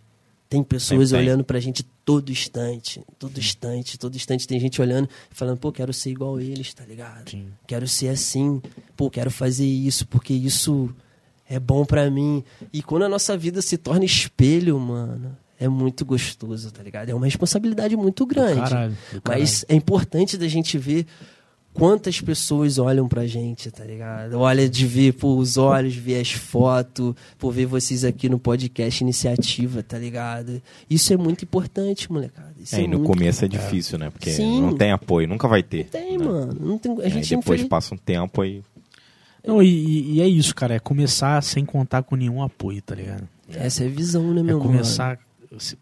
[0.54, 1.18] Tem pessoas Sempre tem.
[1.28, 3.02] olhando pra gente todo instante.
[3.18, 6.84] Todo instante, todo instante tem gente olhando e falando, pô, quero ser igual eles, tá
[6.84, 7.28] ligado?
[7.28, 7.48] Sim.
[7.66, 8.62] Quero ser assim.
[8.96, 10.94] Pô, quero fazer isso, porque isso
[11.48, 12.44] é bom pra mim.
[12.72, 17.08] E quando a nossa vida se torna espelho, mano, é muito gostoso, tá ligado?
[17.08, 18.60] É uma responsabilidade muito grande.
[18.60, 19.42] caralho, do caralho.
[19.42, 21.04] Mas é importante da gente ver
[21.74, 24.38] quantas pessoas olham pra gente, tá ligado?
[24.38, 29.02] Olha de ver por os olhos, ver as fotos, por ver vocês aqui no podcast
[29.04, 30.62] Iniciativa, tá ligado?
[30.88, 32.54] Isso é muito importante, molecada.
[32.58, 34.08] Isso É, e no começo é difícil, né?
[34.08, 34.62] Porque Sim.
[34.62, 35.84] não tem apoio, nunca vai ter.
[35.86, 36.24] Tem, né?
[36.24, 36.56] mano.
[36.58, 36.92] Não tem...
[36.92, 38.62] A Aí gente depois infeliz- passa um tempo aí.
[39.46, 40.74] Não, e, e- é isso, cara.
[40.74, 43.28] É começar sem contar com nenhum apoio, tá ligado?
[43.52, 44.70] Essa é a visão, né, É meu mano?
[44.70, 45.18] começar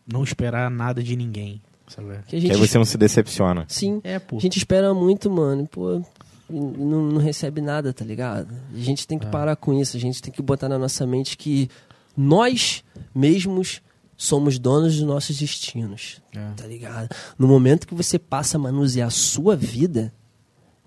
[0.07, 1.62] não esperar nada de ninguém,
[1.95, 2.09] sabe?
[2.09, 2.53] Que a Que gente...
[2.53, 3.64] aí você não se decepciona.
[3.68, 4.01] Sim.
[4.05, 4.36] É, pô.
[4.36, 5.66] A gente espera muito, mano.
[5.66, 6.03] Pô,
[6.51, 8.55] e não, não recebe nada, tá ligado?
[8.74, 9.97] A gente tem que parar com isso.
[9.97, 11.68] A gente tem que botar na nossa mente que
[12.16, 12.84] nós
[13.14, 13.80] mesmos
[14.16, 16.20] somos donos dos nossos destinos.
[16.34, 16.51] É.
[16.57, 17.09] Tá ligado?
[17.38, 20.12] No momento que você passa a manusear a sua vida,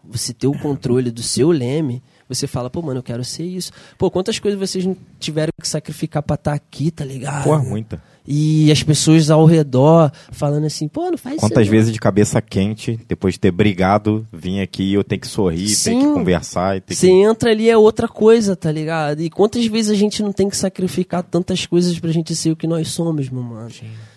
[0.04, 3.72] você ter o controle do seu leme, você fala, pô, mano, eu quero ser isso.
[3.98, 7.44] Pô, quantas coisas vocês não tiveram que sacrificar pra estar aqui, tá ligado?
[7.44, 8.02] Porra, muita.
[8.28, 11.46] E as pessoas ao redor falando assim, pô, não faz isso.
[11.46, 15.70] Quantas vezes de cabeça quente, depois de ter brigado, vim aqui eu tenho que sorrir,
[15.70, 16.00] Sim.
[16.00, 17.14] ter que conversar Você que...
[17.14, 19.22] entra ali é outra coisa, tá ligado?
[19.22, 22.56] E quantas vezes a gente não tem que sacrificar tantas coisas pra gente ser o
[22.56, 23.70] que nós somos, meu mano?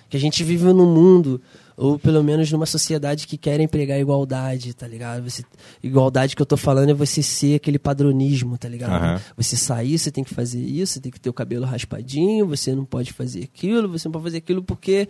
[0.08, 1.40] Que a gente vive num mundo,
[1.78, 5.22] ou pelo menos numa sociedade que querem pregar igualdade, tá ligado?
[5.22, 5.44] Você,
[5.82, 8.92] igualdade que eu tô falando é você ser aquele padronismo, tá ligado?
[8.92, 9.20] Aham.
[9.36, 12.74] Você sair, você tem que fazer isso, você tem que ter o cabelo raspadinho, você
[12.74, 15.08] não pode fazer aquilo, você não pode fazer aquilo porque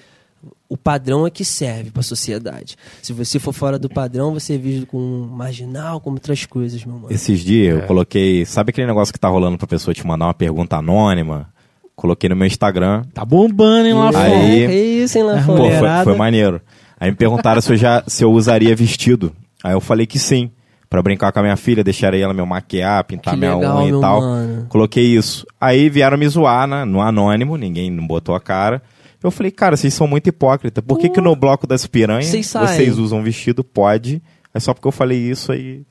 [0.69, 2.77] o padrão é que serve pra sociedade.
[3.03, 6.95] Se você for fora do padrão, você é visto como marginal, como outras coisas, meu
[6.97, 7.13] mano.
[7.13, 7.83] Esses dias É.
[7.83, 8.45] eu coloquei...
[8.45, 11.53] Sabe aquele negócio que tá rolando pra pessoa te mandar uma pergunta anônima?
[11.99, 13.03] Coloquei no meu Instagram.
[13.13, 14.25] Tá bombando, hein, lá Aí- fora.
[14.29, 14.73] Aí- Que
[15.03, 15.59] isso, hein, É, fora?
[15.59, 16.61] Pô, foi, foi maneiro.
[17.01, 19.33] Aí me perguntaram se eu, já, se eu usaria vestido.
[19.65, 20.49] Aí eu falei que sim.
[20.89, 23.87] Pra brincar com a minha filha, deixaria ela me maquiar, pintar Que minha legal, unha
[23.89, 24.21] meu e tal.
[24.21, 24.67] mano.
[24.69, 25.45] Coloquei isso.
[25.61, 28.81] Aí vieram me zoar né, no anônimo, ninguém não botou a cara.
[29.21, 30.83] Eu falei, cara, vocês são muito hipócritas.
[30.87, 33.65] Por que, que no bloco das piranhas Vocês vocês usam vestido?
[33.65, 34.23] Pode.
[34.55, 35.83] É só porque eu falei isso aí.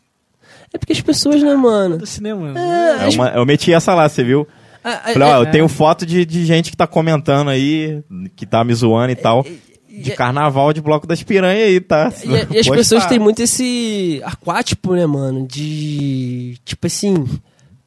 [0.74, 1.98] É porque as pessoas, né, mano?
[1.98, 2.54] Do cinema.
[2.58, 4.48] É uma- eu meti essa lá, você viu?
[4.84, 8.04] Ah, Falei, ó, ah, eu tenho foto de, de gente que tá comentando aí,
[8.36, 9.46] que tá me zoando e tal.
[9.90, 12.14] De carnaval de bloco das piranhas aí, tá?
[12.24, 15.48] E, e as pessoas têm muito esse aquátipo, né, mano?
[15.48, 16.58] De.
[16.64, 17.26] Tipo assim.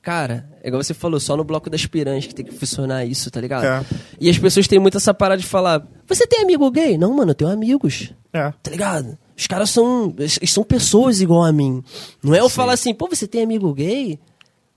[0.03, 3.31] Cara, é igual você falou, só no bloco das piranhas que tem que funcionar isso,
[3.31, 3.65] tá ligado?
[3.65, 3.85] É.
[4.19, 6.99] E as pessoas têm muito essa parada de falar: Você tem amigo gay?
[6.99, 8.13] Não, mano, eu tenho amigos.
[8.33, 8.53] É.
[8.63, 9.17] Tá ligado?
[9.37, 10.15] Os caras são.
[10.19, 11.83] Eles são pessoas igual a mim.
[12.23, 14.19] Não é eu falar assim, pô, você tem amigo gay?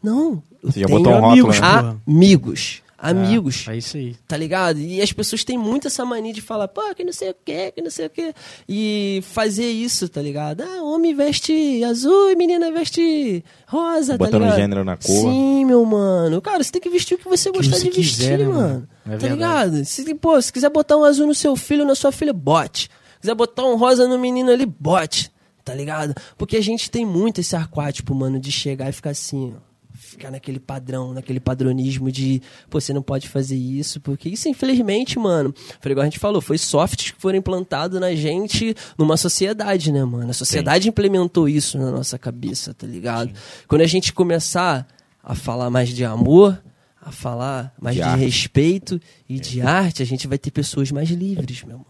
[0.01, 0.41] Não.
[0.63, 1.59] Você já botou um rótulo, amigos.
[1.59, 1.97] né?
[2.07, 2.83] Amigos.
[3.03, 3.67] Amigos.
[3.67, 4.15] É isso aí.
[4.25, 4.79] Tá ligado?
[4.79, 7.71] E as pessoas têm muito essa mania de falar, pô, que não sei o que,
[7.73, 8.33] que não sei o que.
[8.67, 10.61] E fazer isso, tá ligado?
[10.61, 14.55] Ah, homem veste azul e menina veste rosa, Botando tá ligado?
[14.55, 15.05] gênero na cor.
[15.05, 16.41] Sim, meu mano.
[16.41, 18.87] Cara, você tem que vestir o que você gostar você de vestir, quiser, né, mano.
[19.05, 19.33] É tá verdade.
[19.33, 19.85] ligado?
[19.85, 22.89] Se, pô, se quiser botar um azul no seu filho, na sua filha, bote.
[23.19, 25.29] quiser botar um rosa no menino ali, bote.
[25.65, 26.15] Tá ligado?
[26.37, 29.72] Porque a gente tem muito esse arquátipo, mano, de chegar e ficar assim, ó
[30.13, 35.19] ficar naquele padrão, naquele padronismo de, pô, você não pode fazer isso, porque isso, infelizmente,
[35.19, 39.91] mano, foi igual a gente falou, foi softs que foram implantados na gente numa sociedade,
[39.91, 40.29] né, mano?
[40.29, 43.31] A sociedade implementou isso na nossa cabeça, tá ligado?
[43.67, 44.87] Quando a gente começar
[45.21, 46.61] a falar mais de amor,
[47.01, 51.09] a falar mais De de, respeito e de arte, a gente vai ter pessoas mais
[51.09, 51.87] livres, meu mano.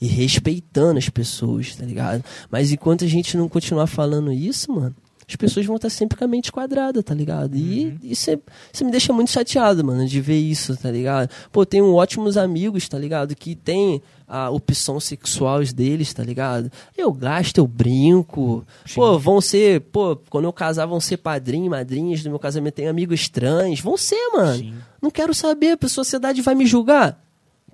[0.00, 2.24] E respeitando as pessoas, tá ligado?
[2.50, 4.94] Mas enquanto a gente não continuar falando isso, mano,
[5.28, 7.54] as pessoas vão estar sempre com a mente quadrada, tá ligado?
[7.54, 8.30] E isso,
[8.72, 11.28] isso me deixa muito chateado, mano, de ver isso, tá ligado?
[11.52, 13.36] Pô, tenho ótimos amigos, tá ligado?
[13.36, 16.72] Que tem a opção sexual deles, tá ligado?
[16.96, 18.64] Eu gasto, eu brinco.
[18.94, 22.74] Pô, vão ser, pô, quando eu casar, vão ser padrinho madrinhas do meu casamento.
[22.74, 23.80] Tenho amigos trans.
[23.80, 24.56] Vão ser, mano.
[24.56, 24.74] Sim.
[25.00, 27.22] Não quero saber, a sociedade vai me julgar.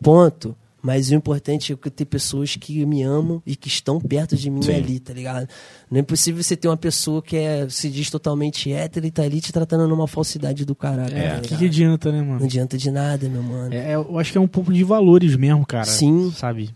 [0.03, 0.57] Ponto.
[0.85, 4.51] Mas o importante é que ter pessoas que me amam e que estão perto de
[4.51, 4.75] mim Sim.
[4.75, 5.49] ali, tá ligado?
[5.91, 9.23] Não é possível você ter uma pessoa que é, se diz totalmente hétero e tá
[9.23, 11.17] ali te tratando numa falsidade do caralho.
[11.17, 11.59] É, tá o que, ligado?
[11.59, 12.45] que adianta, né, Não mano?
[12.45, 13.73] adianta de nada, meu mano.
[13.73, 15.87] É, eu acho que é um pouco de valores mesmo, cara.
[15.87, 16.31] Sim.
[16.37, 16.69] Sabe?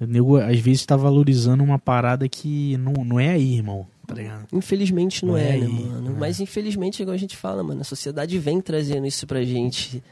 [0.00, 3.84] O nego, às vezes, tá valorizando uma parada que não, não é aí, irmão.
[4.06, 4.14] Tá?
[4.52, 6.16] Infelizmente não, Não é, é né, aí, mano?
[6.16, 6.18] é.
[6.20, 10.02] Mas infelizmente, igual a gente fala, mano, a sociedade vem trazendo isso pra gente.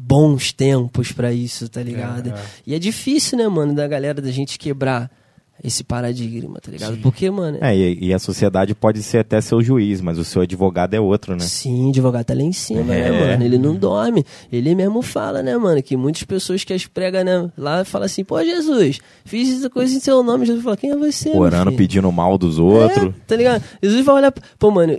[0.00, 2.28] Bons tempos pra isso, tá ligado?
[2.28, 2.42] É, é.
[2.68, 5.10] E é difícil, né, mano, da galera da gente quebrar
[5.62, 6.94] esse paradigma, tá ligado?
[6.94, 7.00] Sim.
[7.02, 10.42] Porque, mano, É, e, e a sociedade pode ser até seu juiz, mas o seu
[10.42, 11.40] advogado é outro, né?
[11.40, 13.10] Sim, o advogado tá lá em cima, É.
[13.10, 13.44] né, mano?
[13.44, 14.24] Ele não dorme.
[14.52, 15.82] Ele mesmo fala, né, mano?
[15.82, 19.92] Que muitas pessoas que as pregam né, lá falam assim, pô, Jesus, fiz essa coisa
[19.92, 20.46] em seu nome.
[20.46, 21.76] Jesus fala, quem é você, meu Orando, filho?
[21.76, 23.08] pedindo mal dos outros.
[23.08, 23.64] É, tá ligado?
[23.82, 24.32] Jesus vai olhar.
[24.60, 24.96] Pô, mano,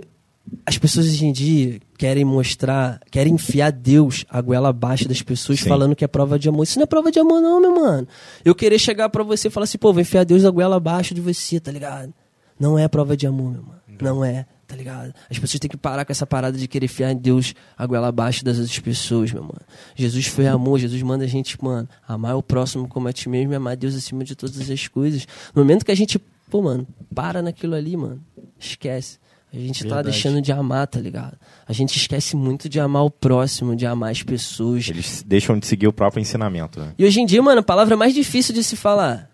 [0.64, 5.60] as pessoas hoje em dia querem mostrar, querem enfiar Deus a goela abaixo das pessoas
[5.60, 5.68] Sim.
[5.68, 6.64] falando que é prova de amor.
[6.64, 8.08] Isso não é prova de amor, não, meu mano.
[8.44, 11.14] Eu querer chegar pra você e falar assim, pô, vou enfiar Deus a goela abaixo
[11.14, 12.12] de você, tá ligado?
[12.58, 13.80] Não é prova de amor, meu mano.
[14.00, 15.14] Não é, tá ligado?
[15.30, 18.44] As pessoas têm que parar com essa parada de querer enfiar Deus a goela abaixo
[18.44, 19.60] das outras pessoas, meu mano.
[19.94, 23.52] Jesus foi amor, Jesus manda a gente, mano, amar o próximo como a ti mesmo
[23.52, 25.26] e amar Deus acima de todas as coisas.
[25.54, 26.18] No momento que a gente,
[26.48, 28.22] pô, mano, para naquilo ali, mano,
[28.58, 29.18] esquece.
[29.52, 30.10] A gente tá Verdade.
[30.12, 31.36] deixando de amar, tá ligado?
[31.66, 34.88] A gente esquece muito de amar o próximo, de amar as pessoas.
[34.88, 36.94] Eles deixam de seguir o próprio ensinamento, né?
[36.96, 39.28] E hoje em dia, mano, a palavra mais difícil de se falar,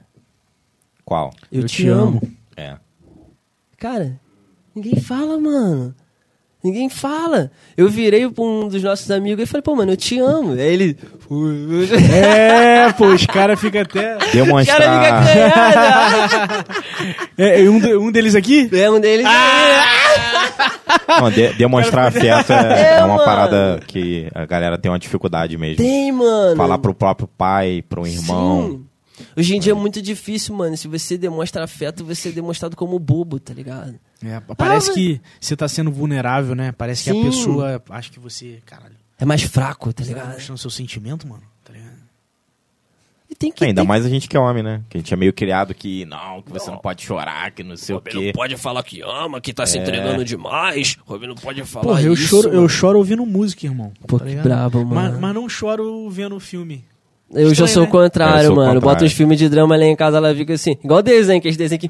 [1.04, 1.32] Qual?
[1.52, 2.20] eu, te, amo.
[2.56, 2.76] É.
[3.76, 4.18] Cara,
[4.74, 5.94] ninguém fala, mano.
[6.64, 7.50] Ninguém fala.
[7.76, 10.52] Eu virei pra um dos nossos amigos e falei, pô, mano, eu te amo.
[10.54, 10.96] Aí ele.
[12.12, 14.16] É, pô, os caras ficam até.
[14.16, 14.76] O cara Demonstrar.
[14.78, 16.64] fica canhado.
[17.38, 18.68] É, e um, de- um deles aqui?
[18.72, 19.26] É um deles.
[21.20, 23.24] Não, de- demonstrar afeto é, É, é uma mano.
[23.24, 25.76] parada que a galera tem uma dificuldade mesmo.
[25.76, 26.56] Tem, mano.
[26.56, 28.62] Falar pro próprio pai, pro um irmão.
[28.70, 28.84] Sim.
[29.36, 30.76] Hoje em dia é muito difícil, mano.
[30.76, 33.94] Se você demonstra afeto, você é demonstrado como bobo, tá ligado?
[34.24, 36.72] É, parece Ah, que você tá sendo vulnerável, né?
[36.72, 37.20] Parece que Sim.
[37.20, 40.34] a pessoa acha que você, caralho, É mais fraco, tá você tá ligado?
[40.34, 41.42] mostrando seu sentimento, mano.
[41.64, 41.96] Tá ligado?
[43.28, 44.82] E tem que Ainda tem- mais a gente que é homem, né?
[44.88, 47.76] Que a gente é meio criado que não, que você não pode chorar, que não
[47.76, 48.32] sei o quê.
[48.34, 50.96] pode falar que ama, que tá se entregando demais.
[51.04, 53.92] Robin não pode falar Porra, eu isso, choro, eu choro ouvindo música, irmão.
[54.06, 54.44] Pô, tá que ligado?
[54.44, 54.94] brabo, mano.
[55.12, 56.84] Mas, mas não choro vendo filme.
[57.34, 57.90] Eu já Estranho, sou o né?
[57.92, 58.66] contrário, Eu sou mano.
[58.74, 58.80] contrário.
[58.80, 60.76] Bota os filmes de drama lá em casa, ela fica assim.
[60.84, 61.88] Igual desenho, que é esse desenho aqui.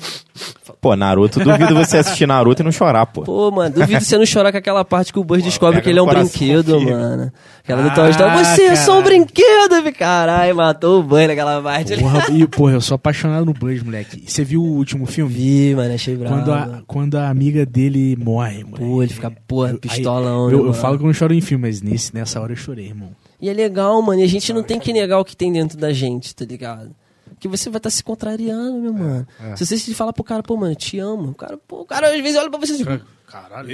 [0.80, 3.22] Pô, Naruto, duvido você assistir Naruto e não chorar, pô.
[3.22, 5.98] Pô, mano, duvido você não chorar com aquela parte que o Buzz descobre que ele
[5.98, 6.90] é um brinquedo, filho.
[6.90, 7.32] mano.
[7.62, 8.38] Aquela do Ah, Toy Story.
[8.44, 9.92] Você é só um brinquedo, vi.
[9.92, 11.92] Caralho, matou o Buzz naquela parte.
[11.92, 12.02] ali.
[12.02, 14.22] Porra, e, porra, eu sou apaixonado no Buzz, moleque.
[14.26, 15.32] Você viu o último filme?
[15.34, 16.34] Vi, mano, achei bravo.
[16.34, 18.78] Quando a, quando a amiga dele morre, moleque.
[18.84, 20.74] Pô, ele fica, porra, Eu- pistolão, aí, né, eu, eu mano?
[20.74, 23.10] falo que eu não choro em filme, mas nesse, nessa hora eu chorei, irmão.
[23.40, 24.20] E é legal, mano.
[24.20, 26.94] E a gente não tem que negar o que tem dentro da gente, tá ligado?
[27.38, 29.28] Que você vai estar se contrariando, meu mano.
[29.40, 29.56] é.
[29.56, 31.30] Se você falar pro cara, pô, mano, eu te amo.
[31.30, 32.84] O cara, pô, o cara às vezes olha pra você assim.
[33.26, 33.70] Caralho.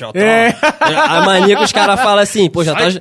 [0.00, 0.18] Já tá.
[0.18, 0.56] É.
[1.08, 3.00] A mania que os caras falam assim, pô, já tá.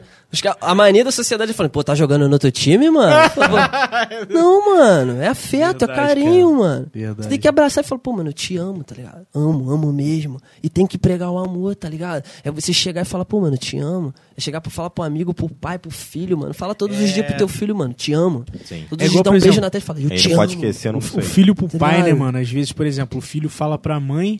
[0.62, 3.16] a mania da sociedade é falando, pô, tá jogando no outro time, mano?
[4.30, 6.60] Não, mano, é afeto, Verdade, é carinho, cara.
[6.60, 6.88] mano.
[6.94, 7.24] Verdade.
[7.24, 9.26] Você tem que abraçar e falar, pô, mano, eu te amo, tá ligado?
[9.34, 10.40] Amo, amo mesmo.
[10.62, 12.24] E tem que pregar o amor, tá ligado?
[12.44, 14.14] É você chegar e falar, pô, mano, eu te amo.
[14.38, 16.54] É chegar pra falar pro amigo, pro pai, pro filho, mano.
[16.54, 18.46] Fala todos os dias pro teu filho, mano, te amo.
[18.66, 18.86] Sim.
[18.90, 20.10] Todos É os dias igual, dá um por beijo exemplo, na testa e fala, eu
[20.10, 20.36] Ele te amo.
[20.36, 21.22] pode esquecer, não O sei.
[21.22, 22.38] filho pro Tá pai, né, mano?
[22.38, 24.40] Às vezes, por exemplo, o filho fala pra mãe,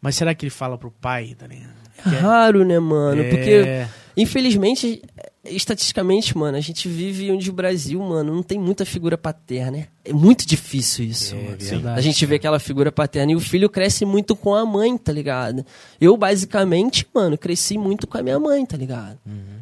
[0.00, 1.80] mas será que ele fala pro pai, tá ligado?
[2.06, 3.22] É raro, né, mano?
[3.22, 3.28] É.
[3.28, 3.86] Porque,
[4.16, 5.02] infelizmente,
[5.44, 9.86] estatisticamente, mano, a gente vive onde o Brasil, mano, não tem muita figura paterna, né?
[10.04, 11.56] É muito difícil isso, É mano.
[11.58, 14.96] verdade, A gente vê aquela figura paterna e o filho cresce muito com a mãe,
[14.96, 15.64] tá ligado?
[16.00, 19.18] Eu, basicamente, mano, cresci muito com a minha mãe, tá ligado?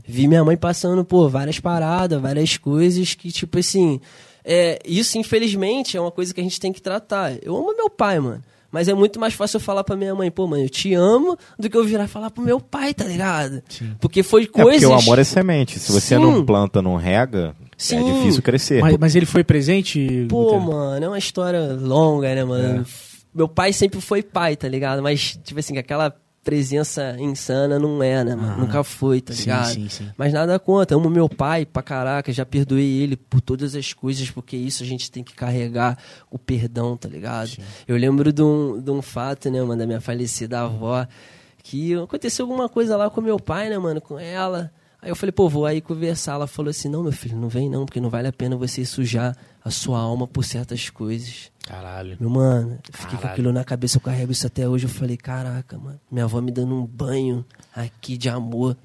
[0.06, 4.00] Vi minha mãe passando por várias paradas, várias coisas que, tipo assim.
[4.44, 7.32] É, isso, infelizmente, é uma coisa que a gente tem que tratar.
[7.42, 8.42] Eu amo meu pai, mano.
[8.70, 11.36] Mas é muito mais fácil eu falar pra minha mãe, pô, mãe, eu te amo,
[11.58, 13.62] do que eu virar e falar pro meu pai, tá ligado?
[13.68, 13.94] Sim.
[13.98, 15.78] Porque foi É porque o amor é semente.
[15.78, 16.22] Se você Sim.
[16.22, 17.96] não planta, não rega, Sim.
[17.96, 18.80] é difícil crescer.
[18.80, 20.26] Mas, mas ele foi presente?
[20.28, 20.60] Pô, Guter?
[20.60, 22.84] mano, é uma história longa, né, mano?
[23.34, 25.02] Meu pai sempre foi pai, tá ligado?
[25.02, 26.14] Mas, tipo assim, aquela
[26.48, 28.52] presença insana não é, né, mano?
[28.52, 28.60] Aham.
[28.62, 29.66] Nunca foi, tá Sim, ligado?
[29.74, 30.08] sim, sim.
[30.16, 30.94] Mas nada conta.
[30.94, 34.86] Amo meu pai pra caraca, já perdoei ele por todas as coisas, porque isso a
[34.86, 35.98] gente tem que carregar
[36.30, 37.50] o perdão, tá ligado?
[37.86, 41.06] Eu lembro de um, de um fato, né, mano, da minha falecida avó,
[41.62, 44.72] que aconteceu alguma coisa lá com meu pai, né, mano, com ela.
[45.00, 46.32] Aí eu falei, pô, vou aí conversar.
[46.32, 48.84] Ela falou assim: não, meu filho, não vem não, porque não vale a pena você
[48.84, 51.52] sujar a sua alma por certas coisas.
[51.66, 52.16] Caralho.
[52.18, 53.32] Meu mano, eu fiquei com Caralho.
[53.32, 54.86] aquilo na cabeça, eu carrego isso até hoje.
[54.86, 57.44] Eu falei, caraca, mano, minha avó me dando um banho
[57.76, 58.76] aqui de amor,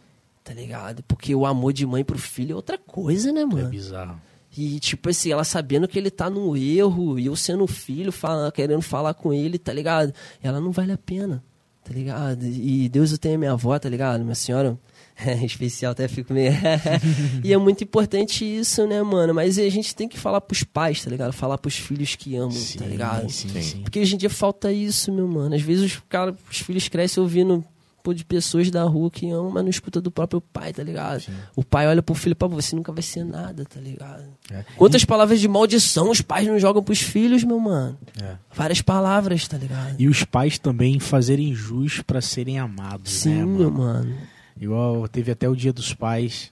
[0.43, 1.01] tá ligado?
[1.07, 3.70] Porque o amor de mãe pro filho é outra coisa, né, É mano?
[3.70, 4.20] bizarro.
[4.55, 8.51] E, tipo assim, ela sabendo que ele tá no erro, e eu sendo filho, fala,
[8.51, 10.14] querendo falar com ele, tá ligado?
[10.43, 11.43] Ela não vale a pena,
[11.84, 12.45] tá ligado?
[12.45, 14.22] E Deus eu tenho a minha avó, tá ligado?
[14.24, 14.78] Minha senhora, é
[15.43, 16.53] especial, até fico meio.
[17.43, 19.34] e é muito importante isso, né, mano?
[19.34, 21.32] Mas a gente tem que falar pros pais, tá ligado?
[21.34, 23.30] Falar pros filhos que amam, tá ligado?
[23.30, 23.82] Sim, sim.
[23.82, 25.55] Porque hoje em dia falta isso, meu mano.
[25.55, 27.64] Às vezes os, cara, os filhos crescem ouvindo
[28.03, 31.24] pô, de pessoas da rua que amam, mas não escuta do próprio pai, tá ligado?
[31.55, 34.26] O pai olha pro filho, pá, você nunca vai ser nada, tá ligado?
[34.51, 34.66] É.
[34.76, 37.97] Quantas palavras de maldição os pais não jogam pros filhos, meu mano?
[38.22, 38.36] É.
[38.53, 39.95] Várias palavras, tá ligado?
[39.97, 44.14] E os pais também fazerem jus pra serem amados, Sim, né, meu mano?
[44.60, 46.51] Igual teve até o Dia dos Pais.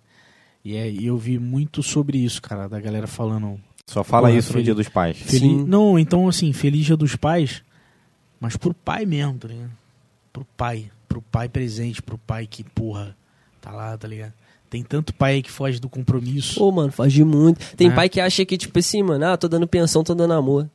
[0.63, 3.59] E, é, e eu vi muito sobre isso, cara, da galera falando.
[3.87, 5.17] Só fala Porra, isso no feliz- Dia dos Pais.
[5.17, 5.39] Feliz...
[5.41, 5.65] Sim.
[5.65, 7.63] Não, então assim, feliz Dia dos Pais,
[8.39, 9.71] mas pro pai mesmo, tá ligado?
[10.31, 10.89] Pro pai.
[11.07, 13.15] Pro pai presente, pro pai que, porra,
[13.59, 14.33] tá lá, tá ligado?
[14.69, 16.55] Tem tanto pai aí que foge do compromisso.
[16.57, 17.59] Pô, mano, faz de muito.
[17.75, 17.93] Tem É.
[17.93, 20.69] pai que acha que, tipo assim, mano, ah, tô dando pensão, tô dando amor.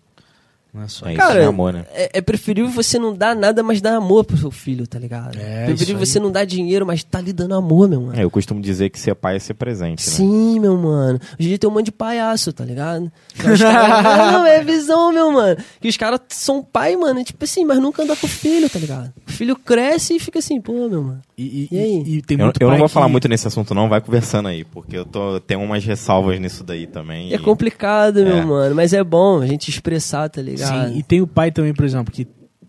[0.76, 1.18] Não é só É isso.
[1.20, 1.86] isso, Cara, é amor, né?
[1.92, 5.38] É, é preferível você não dar nada, mas dar amor pro seu filho, tá ligado?
[5.38, 6.14] É, preferível isso aí.
[6.14, 8.18] você não dar dinheiro, mas tá lhe dando amor, meu mano.
[8.18, 10.12] É, eu costumo dizer que ser pai é ser presente, né?
[10.12, 11.18] Sim, meu mano.
[11.38, 13.10] Hoje em dia tem um monte de palhaço, tá ligado?
[13.38, 13.60] Caras-
[14.32, 15.56] não, é visão, meu mano.
[15.80, 18.78] Que os caras são pai, mano, tipo assim, mas nunca anda com o filho, tá
[18.78, 19.12] ligado?
[19.26, 21.22] O filho cresce e fica assim, pô, meu mano.
[21.38, 22.02] E, e- E aí?
[22.06, 23.88] e- e tem Eu, muito eu não vou que- falar muito nesse assunto, não.
[23.88, 27.32] Vai conversando aí, porque eu tô, tenho umas ressalvas nisso daí também.
[27.32, 28.44] É e- complicado, meu É.
[28.44, 30.65] mano, mas é bom a gente expressar, tá ligado?
[30.68, 32.26] Sim, e tem o pai também, por exemplo, que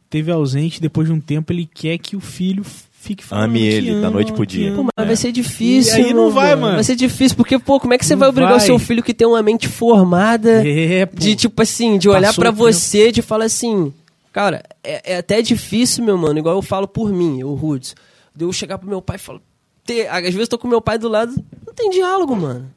[0.09, 3.91] teve ausente, depois de um tempo ele quer que o filho fique falando Ame ele,
[3.91, 4.73] da ama, noite pro dia.
[4.73, 5.99] Pô, mas vai ser difícil.
[5.99, 6.75] E aí não vai, mano.
[6.75, 8.61] Vai ser difícil, porque, pô, como é que você Não vai obrigar vai.
[8.61, 11.15] o seu filho que tem uma mente formada É, pô.
[11.17, 12.51] de, tipo assim, de olhar tempo.
[12.53, 13.93] você, de falar assim,
[14.33, 17.95] cara, é, é até difícil, meu mano, igual eu falo por mim, o Rudes.
[18.35, 19.39] De eu chegar pro meu pai e falar,
[19.85, 21.33] ter, às vezes eu tô com meu pai do lado,
[21.65, 22.69] não tem diálogo, mano.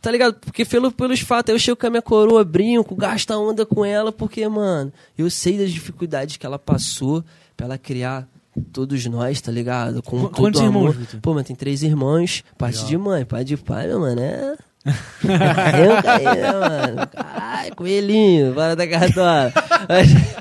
[0.00, 0.34] Tá ligado?
[0.34, 3.84] Porque pelo, pelos fatos, eu chego com a minha coroa, brinco, gasto a onda com
[3.84, 7.22] ela, porque, mano, eu sei das dificuldades que ela passou
[7.56, 8.26] pra ela criar
[8.72, 10.02] todos nós, tá ligado?
[10.02, 10.94] Com Qu- quantos irmãos, amor.
[10.96, 11.20] Vitor?
[11.20, 14.56] Pô, mas tem três irmãos, parte de mãe, pai de pai, meu mano, é...
[15.84, 17.06] Eu caí, né, mano?
[17.08, 19.52] Caralho, coelhinho, bora da cartola.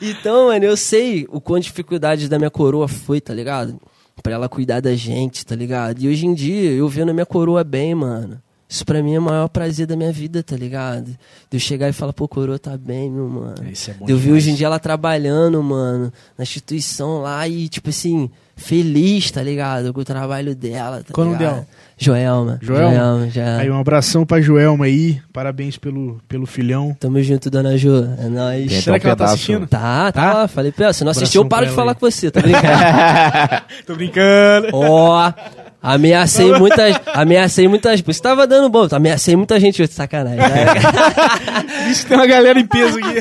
[0.00, 3.80] Então, mano, eu sei o quão dificuldade da minha coroa foi, tá ligado?
[4.22, 6.00] Pra ela cuidar da gente, tá ligado?
[6.00, 8.40] E hoje em dia, eu vendo a minha coroa bem, mano.
[8.72, 11.04] Isso pra mim é o maior prazer da minha vida, tá ligado?
[11.08, 11.16] De
[11.52, 13.54] eu chegar e falar, pô, coroa tá bem, meu mano.
[13.70, 14.42] Isso é bom De eu ver demais.
[14.44, 19.92] hoje em dia ela trabalhando, mano, na instituição lá e, tipo assim, feliz, tá ligado?
[19.92, 21.38] Com o trabalho dela, tá Qual ligado?
[21.40, 21.66] dela?
[21.98, 22.58] Joelma.
[22.62, 22.94] Joelma?
[22.94, 23.56] Joelma, já.
[23.58, 25.20] Aí um abração pra Joelma aí.
[25.34, 26.96] Parabéns pelo, pelo filhão.
[26.98, 28.08] Tamo junto, dona Jo.
[28.18, 28.70] É nóis.
[28.70, 29.66] Tem Será que ela tá assistindo?
[29.66, 30.32] Tá, tá, Tá?
[30.34, 30.48] lá.
[30.48, 30.92] Falei pra ela.
[30.94, 31.94] Se não assistiu, eu paro de falar aí.
[31.98, 32.66] com você, tá brincando?
[33.86, 34.68] Tô brincando.
[34.72, 35.32] Ó,
[35.92, 36.96] ameacei muitas.
[37.08, 38.00] Ameacei muitas.
[38.00, 40.38] Você tava dando bom, ameacei muita gente hoje, sacanagem.
[41.90, 43.20] Isso tem uma galera em peso aqui.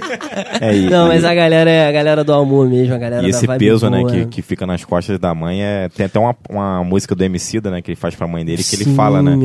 [0.62, 3.32] É, e, não, mas a galera é a galera do amor mesmo, a galera e
[3.32, 4.12] da esse vibe peso, né, boa.
[4.12, 5.90] que, que fica nas costas da mãe é.
[5.90, 8.76] Tem até uma, uma música do Emicida, né, que ele faz pra mãe dele, que
[8.76, 9.36] ele Sim, fala, né?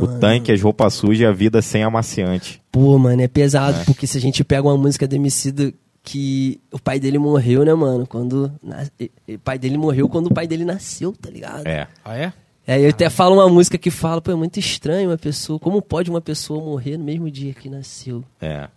[0.00, 2.60] O tanque, as roupas sujas e a vida sem amaciante.
[2.70, 5.72] Pô, mano, é pesado, porque se a gente pega uma música do Emicida
[6.02, 8.06] que o pai dele morreu, né, mano?
[8.06, 8.52] Quando.
[8.62, 8.84] na-
[9.28, 11.66] O pai dele morreu quando o pai dele nasceu, tá ligado?
[11.66, 11.88] É.
[12.04, 12.32] Ah, é?
[12.66, 15.58] É, eu até falo uma música que fala, pô, é muito estranho uma pessoa.
[15.58, 18.24] Como pode uma pessoa morrer no mesmo dia que nasceu?
[18.40, 18.68] É.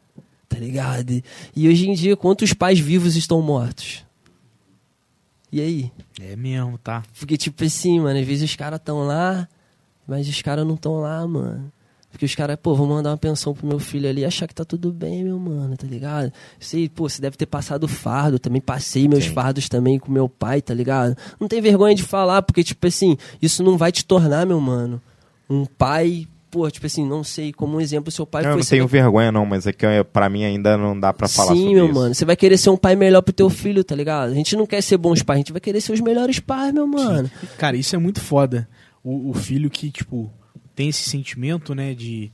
[0.48, 1.24] Tá ligado?
[1.56, 4.06] E- hoje em dia, quantos pais vivos estão mortos?
[5.52, 5.92] E aí?
[6.22, 7.04] É mesmo, tá?
[7.18, 9.48] Porque, tipo assim, mano, às vezes os caras estão lá,
[10.08, 11.72] mas os caras não estão lá, mano.
[12.12, 14.56] Porque os caras, pô, vou mandar uma pensão pro meu filho ali e achar que
[14.56, 16.34] tá tudo bem, meu mano, tá ligado?
[16.60, 19.34] Sei, pô, você deve ter passado fardo, também passei meus Sim.
[19.34, 21.16] fardos também com meu pai, tá ligado?
[21.40, 25.00] Não tem vergonha de falar, porque, tipo assim, isso não vai te tornar, meu mano,
[25.48, 28.60] um pai, pô, tipo assim, não sei, como um exemplo, seu pai Eu foi...
[28.62, 31.28] não tenho vai- vergonha, não, mas é que é, pra mim ainda não dá pra
[31.28, 31.94] falar Sim, sobre meu isso.
[31.94, 32.16] mano.
[32.16, 34.32] Você vai querer ser um pai melhor pro teu filho, tá ligado?
[34.32, 36.74] A gente não quer ser bons pais, a gente vai querer ser os melhores pais,
[36.74, 37.30] meu mano.
[37.60, 38.68] Cara, isso é muito foda.
[39.04, 40.30] O, o filho que, tipo,
[40.80, 42.32] tem esse sentimento, né, de,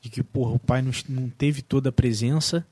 [0.00, 2.66] de que, porra, o pai não, não teve toda a presença,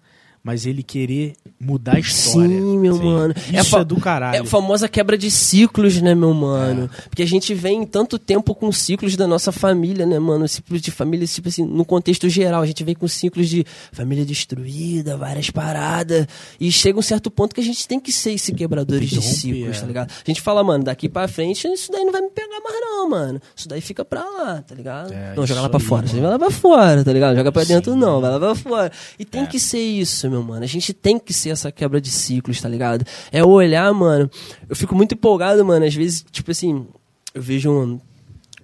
[0.45, 2.49] mas ele querer mudar a história.
[2.49, 3.05] Sim, meu Sim.
[3.05, 3.35] mano.
[3.53, 4.37] Isso fa- é do caralho.
[4.37, 6.91] É a famosa quebra de ciclos, né, meu mano?
[7.09, 10.49] Porque a gente vem tanto tempo com ciclos da nossa família, né, mano?
[10.49, 12.63] Ciclos de família, tipo assim, no contexto geral.
[12.63, 16.27] A gente vem com ciclos de família destruída, várias paradas.
[16.61, 19.77] E chega um certo ponto que a gente tem que ser esse quebradores de ciclos,
[19.77, 19.81] é.
[19.81, 20.11] tá ligado?
[20.11, 23.09] A gente fala, mano, daqui pra frente, isso daí não vai me pegar mais, não,
[23.09, 23.41] mano.
[23.55, 25.13] Isso daí fica pra lá, tá ligado?
[25.13, 26.03] É, não, joga lá pra aí, fora.
[26.03, 26.15] mano.
[26.15, 27.37] Você vai lá pra fora, tá ligado?
[27.37, 27.99] Joga pra dentro, Sim.
[27.99, 28.21] não.
[28.21, 28.93] Vai lá pra fora.
[29.19, 29.25] E É.
[29.25, 30.65] tem que ser isso, meu mano.
[30.65, 33.05] A gente tem que ser essa quebra de ciclos, tá ligado?
[33.31, 34.31] É olhar, mano.
[34.69, 35.85] Eu fico muito empolgado, mano.
[35.85, 36.87] Às vezes, tipo assim,
[37.35, 38.01] eu vejo um.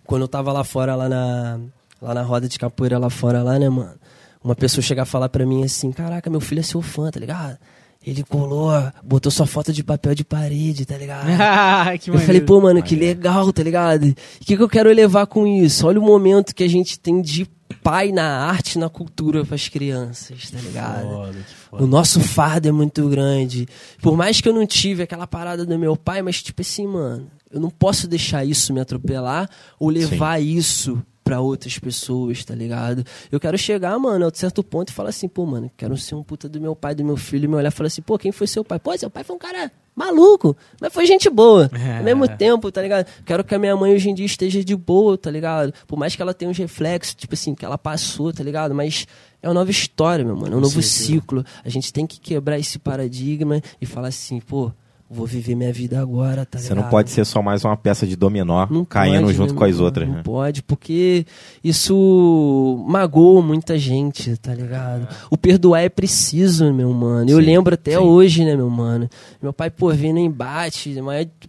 [0.05, 1.61] Quando eu tava lá fora, lá na.
[2.01, 3.95] lá na roda de capoeira lá fora, lá, né, mano?
[4.43, 7.21] Uma pessoa chegar a falar pra mim assim: Caraca, meu filho é seu fã, tá
[7.21, 7.59] ligado?
[8.07, 8.71] Ele colou,
[9.03, 11.27] botou sua foto de papel de parede, tá ligado?
[12.01, 14.05] que eu falei, pô, mano, que legal, tá ligado?
[14.05, 14.15] O
[14.45, 15.87] que, que eu quero levar com isso?
[15.87, 17.47] Olha o momento que a gente tem de
[17.83, 21.09] pai na arte na cultura para as crianças, tá ligado?
[21.09, 21.85] Foda, foda.
[21.85, 23.69] O nosso fardo é muito grande.
[24.01, 27.31] Por mais que eu não tive aquela parada do meu pai, mas tipo assim, mano,
[27.51, 29.49] eu não posso deixar isso me atropelar
[29.79, 30.47] ou levar Sim.
[30.47, 33.05] isso para outras pessoas, tá ligado?
[33.31, 36.23] Eu quero chegar, mano, a certo ponto e falar assim, pô, mano, quero ser um
[36.23, 38.33] puta do meu pai, do meu filho, e me olhar e falar assim, pô, quem
[38.33, 38.79] foi seu pai?
[38.79, 41.71] Pô, seu pai foi um cara maluco, mas foi gente boa.
[41.75, 41.99] É.
[41.99, 43.07] Ao mesmo tempo, tá ligado?
[43.27, 45.75] Quero que a minha mãe hoje em dia esteja de boa, tá ligado?
[45.87, 48.75] Por mais que ela tenha uns reflexos, tipo assim, que ela passou, tá ligado?
[48.75, 49.07] Mas
[49.43, 51.45] é uma nova história, meu mano, é um novo Sim, ciclo.
[51.63, 54.73] A gente tem que quebrar esse paradigma e falar assim, pô,
[55.11, 58.15] vou viver minha vida agora, tá Você não pode ser só mais uma peça de
[58.15, 60.23] dominó não caindo pode, junto com as outras, não né?
[60.23, 61.25] pode, porque
[61.65, 65.09] isso magoa muita gente, tá ligado?
[65.31, 67.31] O perdoar é preciso, meu mano.
[67.31, 67.99] Eu lembro até sim.
[67.99, 69.09] hoje, né, meu mano?
[69.43, 70.95] Meu pai, pô, vindo embate,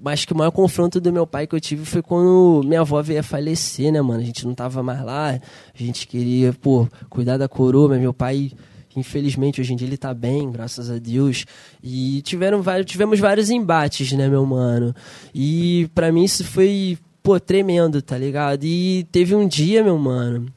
[0.01, 3.01] mas que o maior confronto do meu pai que eu tive foi quando minha avó
[3.01, 4.21] veio a falecer, né, mano?
[4.21, 5.39] A gente não tava mais lá, a
[5.73, 8.51] gente queria, pô, cuidar da coroa, mas meu pai
[8.95, 11.45] infelizmente hoje em dia ele tá bem, graças a Deus.
[11.83, 14.93] E tiveram vários, tivemos vários embates, né, meu mano?
[15.33, 18.63] E para mim isso foi, pô, tremendo, tá ligado?
[18.63, 20.51] E teve um dia, meu mano,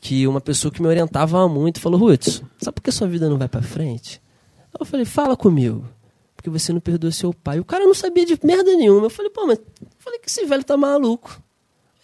[0.00, 3.38] que uma pessoa que me orientava muito falou: Rutz, sabe por que sua vida não
[3.38, 4.20] vai para frente?
[4.78, 5.84] Eu falei: fala comigo.
[6.36, 7.58] Porque você não perdoou seu pai.
[7.58, 9.06] O cara não sabia de merda nenhuma.
[9.06, 9.58] Eu falei: pô, mas.
[9.58, 11.40] Eu falei que esse velho tá maluco.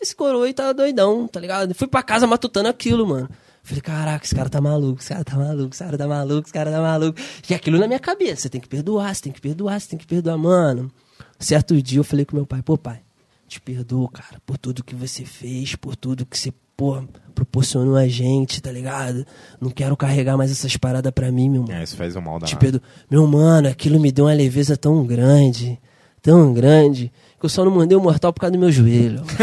[0.00, 1.74] Esse coroa aí tá doidão, tá ligado?
[1.74, 3.28] Fui pra casa matutando aquilo, mano.
[3.62, 6.52] Falei, caraca, esse cara tá maluco, esse cara tá maluco, esse cara tá maluco, esse
[6.52, 7.20] cara tá maluco.
[7.48, 9.98] E aquilo na minha cabeça, você tem que perdoar, você tem que perdoar, você tem
[9.98, 10.90] que perdoar, mano.
[11.38, 13.00] Certo dia eu falei com meu pai, pô, pai,
[13.46, 17.02] te perdoo, cara, por tudo que você fez, por tudo que você, pô,
[17.34, 19.26] proporcionou a gente, tá ligado?
[19.60, 21.74] Não quero carregar mais essas paradas pra mim, meu mano.
[21.74, 22.80] É, isso faz um mal da Te perdoo.
[23.10, 25.80] Meu mano, aquilo me deu uma leveza tão grande,
[26.22, 29.22] tão grande, que eu só não mandei o mortal por causa do meu joelho.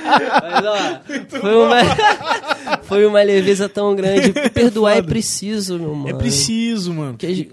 [0.00, 1.00] Mas, ó,
[1.40, 4.32] foi uma, foi uma leveza tão grande.
[4.50, 6.08] Perdoar é preciso, meu mano.
[6.08, 7.16] É preciso, mano.
[7.16, 7.50] Que,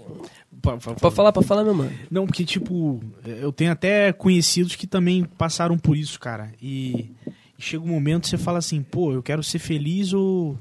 [0.62, 1.90] Pode falar, pode falar, meu mano.
[2.10, 6.52] Não, porque, tipo, eu tenho até conhecidos que também passaram por isso, cara.
[6.60, 7.12] E,
[7.58, 10.58] e chega um momento que você fala assim, pô, eu quero ser feliz ou,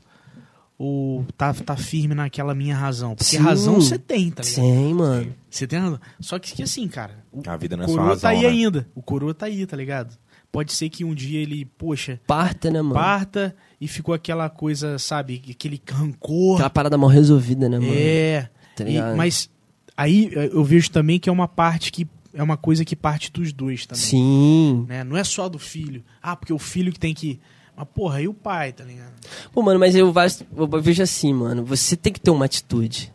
[0.78, 3.14] ou tá, tá firme naquela minha razão.
[3.14, 3.44] Porque Sim.
[3.44, 4.56] razão você tem, tá ligado?
[4.56, 5.36] Sim, mano.
[5.50, 6.00] Você tem razão.
[6.22, 8.42] Só que, que assim, cara, o a vida não é coroa só razão, tá aí
[8.44, 8.48] né?
[8.48, 8.88] ainda.
[8.96, 10.18] O coroa tá aí, tá ligado?
[10.52, 12.20] Pode ser que um dia ele, poxa.
[12.26, 12.96] Parta, né, mano?
[12.96, 15.42] Parta e ficou aquela coisa, sabe?
[15.50, 16.56] Aquele rancor.
[16.56, 17.94] Aquela parada mal resolvida, né, mano?
[17.96, 18.50] É.
[18.76, 19.50] Tá e, mas
[19.96, 22.08] aí eu vejo também que é uma parte que.
[22.32, 24.04] É uma coisa que parte dos dois também.
[24.04, 24.86] Sim.
[24.88, 25.04] Né?
[25.04, 26.04] Não é só do filho.
[26.22, 27.40] Ah, porque o filho que tem que.
[27.76, 29.14] Mas, porra, e o pai, tá ligado?
[29.52, 30.14] Pô, mano, mas eu,
[30.56, 31.66] eu vejo assim, mano.
[31.66, 33.12] Você tem que ter uma atitude.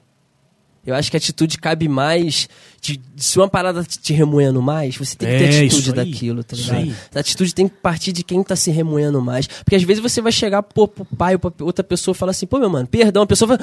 [0.86, 2.48] Eu acho que a atitude cabe mais.
[2.80, 6.54] De, se uma parada te remoendo mais, você tem que ter É, atitude daquilo, tá
[6.56, 6.96] ligado?
[7.14, 9.46] A atitude tem que partir de quem tá se remoendo mais.
[9.46, 12.30] Porque às vezes você vai chegar pô, pro pai ou pra outra pessoa e falar
[12.32, 13.58] assim, pô, meu mano, perdão, a pessoa vai.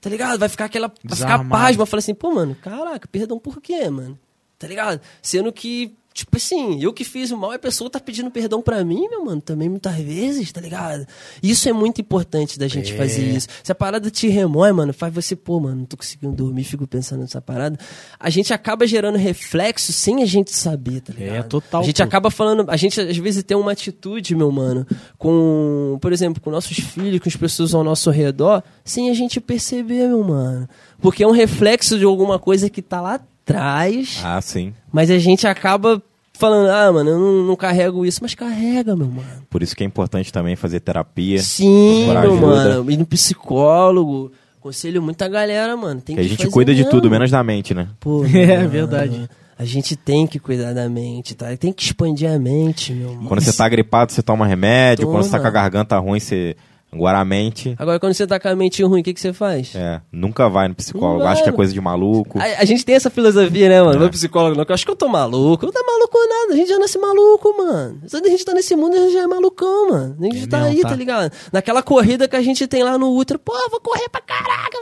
[0.00, 0.38] Tá ligado?
[0.38, 0.92] Vai ficar aquela.
[1.04, 4.18] Vai ficar pasma, fala assim, pô, mano, caraca, perdão por quê, mano?
[4.58, 5.00] Tá ligado?
[5.22, 5.92] Sendo que.
[6.18, 9.06] Tipo assim, eu que fiz o mal e a pessoa tá pedindo perdão pra mim,
[9.08, 11.06] meu mano, também muitas vezes, tá ligado?
[11.40, 12.96] Isso é muito importante da gente É.
[12.96, 13.46] fazer isso.
[13.62, 16.88] Se a parada te remói, mano, faz você, pô, mano, não tô conseguindo dormir, fico
[16.88, 17.78] pensando nessa parada.
[18.18, 21.36] A gente acaba gerando reflexo sem a gente saber, tá ligado?
[21.36, 22.02] É, total, A gente pô.
[22.02, 24.84] acaba falando, a gente às vezes tem uma atitude, meu mano,
[25.16, 29.40] com, por exemplo, com nossos filhos, com as pessoas ao nosso redor, sem a gente
[29.40, 30.68] perceber, meu mano.
[31.00, 34.74] Porque é um reflexo de alguma coisa que tá lá atrás, Ah, sim.
[34.92, 36.02] mas a gente acaba
[36.38, 39.42] falando, ah, mano, eu não, não carrego isso, mas carrega, meu mano.
[39.50, 41.40] Por isso que é importante também fazer terapia.
[41.40, 42.90] Sim, meu mano.
[42.90, 44.30] Ir no psicólogo.
[44.60, 46.00] Conselho muita galera, mano.
[46.00, 47.88] Tem Que a que gente fazer cuida de tudo, menos da mente, né?
[48.00, 49.28] Pô, É, mano, verdade.
[49.58, 51.56] A gente tem que cuidar da mente, tá?
[51.56, 53.28] Tem que expandir a mente, meu mano.
[53.28, 55.04] Quando você tá gripado, você toma remédio.
[55.04, 55.18] Toma.
[55.18, 56.54] Quando você tá com a garganta ruim, você
[56.90, 59.32] Agora a mente, Agora, quando você tá com a mente ruim, o que, que você
[59.32, 59.74] faz?
[59.74, 61.22] é, nunca vai no psicólogo.
[61.22, 62.38] Acha que é coisa de maluco.
[62.38, 63.90] A, a gente tem essa filosofia, né, mano?
[63.92, 63.94] É.
[63.94, 65.66] Não pro psicólogo, não, eu acho que eu tô maluco.
[65.66, 68.00] Não tá maluco nada, a gente já nasce maluco, mano.
[68.06, 70.16] Só da gente tá nesse mundo, a gente já é malucão, mano.
[70.18, 70.88] A gente É tá mesmo, aí, tá.
[70.88, 71.32] tá ligado?
[71.52, 74.78] Naquela corrida que a gente tem lá no Ultra, pô, vou correr pra caraca.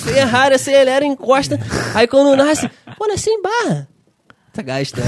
[0.00, 1.58] Ferrari, acelera, encosta.
[1.94, 3.88] Aí quando nasce, pô, nasci em barra.
[4.56, 4.96] Tá gasto.
[4.98, 5.06] né?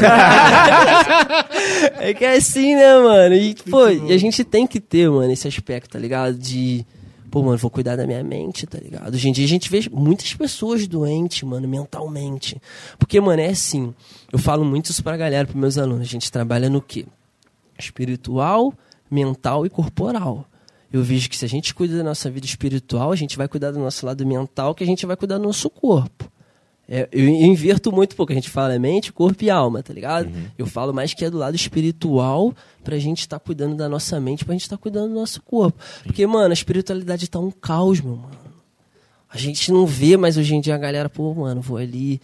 [1.99, 3.35] é que é assim, né, mano?
[3.35, 6.37] E, pô, e a gente tem que ter, mano, esse aspecto, tá ligado?
[6.37, 6.85] De,
[7.31, 9.15] pô, mano, vou cuidar da minha mente, tá ligado?
[9.15, 12.61] Hoje em dia a gente vê muitas pessoas doentes, mano, mentalmente.
[12.99, 13.95] Porque, mano, é assim,
[14.33, 16.07] eu falo muito isso pra galera, pros meus alunos.
[16.07, 17.07] A gente trabalha no quê?
[17.79, 18.75] espiritual,
[19.11, 20.45] mental e corporal.
[20.93, 23.71] Eu vejo que se a gente cuida da nossa vida espiritual, a gente vai cuidar
[23.71, 26.31] do nosso lado mental, que a gente vai cuidar do nosso corpo.
[26.91, 30.27] É, eu inverto muito pouco, a gente fala é mente, corpo e alma, tá ligado?
[30.29, 30.45] Uhum.
[30.57, 34.43] Eu falo mais que é do lado espiritual pra gente estar cuidando da nossa mente,
[34.45, 35.79] pra gente estar cuidando do nosso corpo.
[36.03, 38.31] Porque, mano, a espiritualidade tá um caos, meu mano.
[39.31, 42.19] A gente não vê, mas hoje em dia a galera, pô, mano, vou ali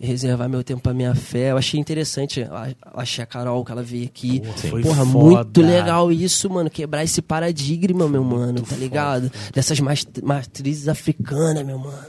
[0.00, 1.50] reservar meu tempo pra minha fé.
[1.50, 2.48] Eu achei interessante, eu
[2.94, 4.40] achei a Carol que ela veio aqui.
[4.40, 5.34] Porra, Porra, foda.
[5.44, 6.70] muito legal isso, mano.
[6.70, 9.30] Quebrar esse paradigma, meu mano, tá ligado?
[9.52, 12.06] Dessas mas- matrizes africanas, meu mano.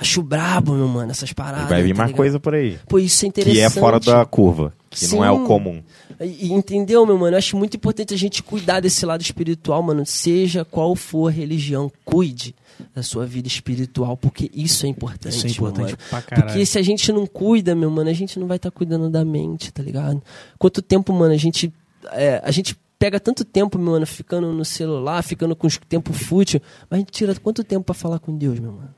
[0.00, 1.68] Acho brabo, meu mano, essas paradas.
[1.68, 2.16] Vai vir tá mais ligado?
[2.16, 2.78] coisa por aí.
[2.88, 3.54] Pô, isso é interessante.
[3.54, 4.72] Que é fora da curva.
[4.88, 5.46] Que não é o Sim.
[5.46, 5.82] comum.
[6.18, 7.34] E, e entendeu, meu mano?
[7.34, 10.06] Eu acho muito importante a gente cuidar desse lado espiritual, mano.
[10.06, 12.54] Seja qual for a religião, cuide
[12.94, 15.36] da sua vida espiritual, porque isso é importante.
[15.36, 15.98] Isso é importante mano.
[16.08, 16.48] pra caralho.
[16.48, 19.22] Porque se a gente não cuida, meu mano, a gente não vai estar cuidando da
[19.22, 20.22] mente, tá ligado?
[20.58, 21.70] Quanto tempo, mano, a gente.
[22.12, 26.12] é, a gente pega tanto tempo, meu mano, ficando no celular, ficando com os tempo
[26.14, 28.94] fútil, mas a gente tira quanto tempo pra falar com Deus, meu mano?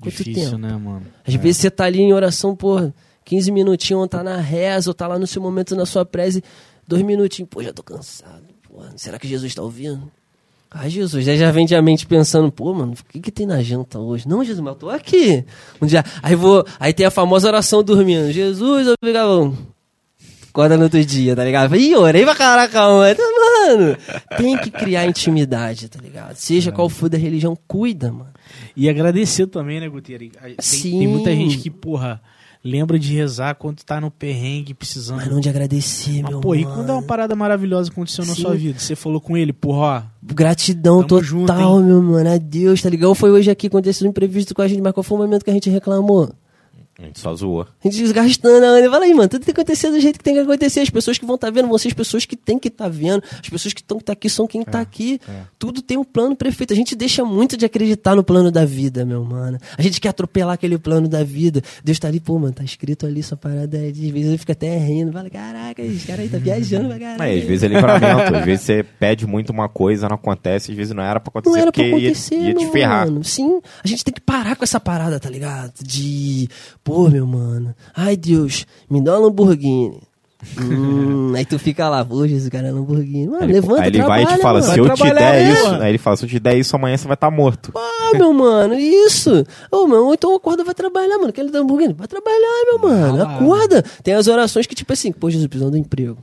[0.00, 0.58] Quanto Difícil, tempo?
[0.58, 1.06] né, mano?
[1.26, 2.92] Às vezes você tá ali em oração, porra,
[3.24, 6.42] 15 minutinhos, ou tá na reza, ou tá lá no seu momento na sua prece,
[6.86, 8.44] dois minutinhos, pô, já tô cansado.
[8.68, 10.10] Porra, será que Jesus tá ouvindo?
[10.76, 13.46] Ai, Jesus, aí já vem de a mente pensando, pô, mano, o que que tem
[13.46, 14.26] na janta hoje?
[14.28, 15.44] Não, Jesus, mas eu tô aqui.
[15.80, 18.32] Um dia, aí vou, aí tem a famosa oração dormindo.
[18.32, 19.56] Jesus, obrigado.
[20.50, 21.76] Acorda no outro dia, tá ligado?
[21.76, 23.16] Ih, orei pra caraca, mano.
[23.66, 23.96] Mano,
[24.36, 26.34] tem que criar intimidade, tá ligado?
[26.34, 28.33] Seja qual for da religião, cuida, mano.
[28.76, 30.32] E agradecer também, né, Guterres?
[30.32, 30.98] Tem, Sim.
[30.98, 32.20] tem muita gente que, porra,
[32.64, 35.18] lembra de rezar quando tá no perrengue, precisando.
[35.18, 36.60] Mas não de agradecer, Mas, meu pô, mano.
[36.60, 38.42] e quando é uma parada maravilhosa aconteceu na Sim.
[38.42, 38.78] sua vida?
[38.78, 42.30] Você falou com ele, porra, ó, Gratidão total, junto, meu mano.
[42.30, 43.14] Adeus, tá ligado?
[43.14, 45.50] Foi hoje aqui, aconteceu um imprevisto com a gente, mas qual foi o momento que
[45.50, 46.32] a gente reclamou?
[46.96, 47.62] A gente só zoou.
[47.62, 48.88] A gente desgastando a onda.
[48.88, 50.78] Fala aí, mano, tudo tem que acontecer do jeito que tem que acontecer.
[50.78, 53.20] As pessoas que vão estar vendo vão ser as pessoas que tem que estar vendo.
[53.32, 55.20] As pessoas que estão tá aqui são quem tá aqui.
[55.58, 56.72] Tudo tem um plano perfeito.
[56.72, 59.58] A gente deixa muito de acreditar no plano da vida, meu mano.
[59.76, 61.60] A gente quer atropelar aquele plano da vida.
[61.82, 63.88] Deus tá ali, pô, mano, tá escrito ali, sua parada é.
[63.88, 65.10] Às vezes eu fico até rindo.
[65.12, 67.22] Fala, caraca, esse cara aí tá viajando pra caralho.
[67.24, 68.34] É, às vezes é livramento.
[68.36, 70.70] às vezes você pede muito uma coisa, não acontece.
[70.70, 72.72] Às vezes não era pra acontecer Não era pra porque ia- acontecer, ia, te meu
[72.72, 73.06] ferrar.
[73.08, 73.24] mano.
[73.24, 75.72] Sim, a gente tem que parar com essa parada, tá ligado?
[75.82, 76.48] De,
[76.84, 80.00] pô, meu mano, ai Deus, me dá uma Lamborghini.
[80.60, 83.26] Hum, aí tu fica lá, pô, Jesus, cara, é Lamborghini.
[83.26, 84.72] Mano, Aí levanta, aí ele vai e te trabalha, fala, mano.
[84.72, 85.82] se eu te der isso, mano.
[85.82, 87.72] aí ele fala, se eu te der isso, amanhã você vai estar morto.
[87.74, 89.44] Ah, meu mano, isso.
[89.72, 91.32] Ô, mano, ou então acorda vai trabalhar, mano.
[91.32, 91.94] Quer Lamborghini?
[91.94, 93.16] Vai trabalhar, meu mano.
[93.16, 93.36] lá.
[93.36, 93.82] Acorda.
[94.02, 96.18] Tem as orações que, tipo assim, pô, Jesus, precisando do emprego.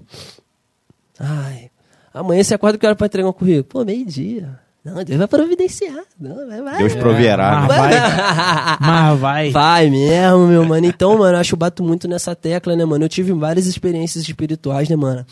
[1.20, 1.72] Ai,
[2.14, 3.64] amanhã você acorda que hora pra entregar um currículo?
[3.64, 4.60] Pô, meio-dia.
[4.84, 6.04] Não, Deus vai providenciar.
[6.20, 6.78] Não, vai, vai.
[6.80, 7.66] Deus proverá.
[7.68, 8.00] mas né?
[8.00, 9.50] vai, mas vai.
[9.52, 10.88] Vai mesmo, meu mano.
[10.88, 13.06] Então, mano, eu acho que eu bato muito nessa tecla, né, mano?
[13.06, 15.24] Eu tive várias experiências espirituais, né, mano?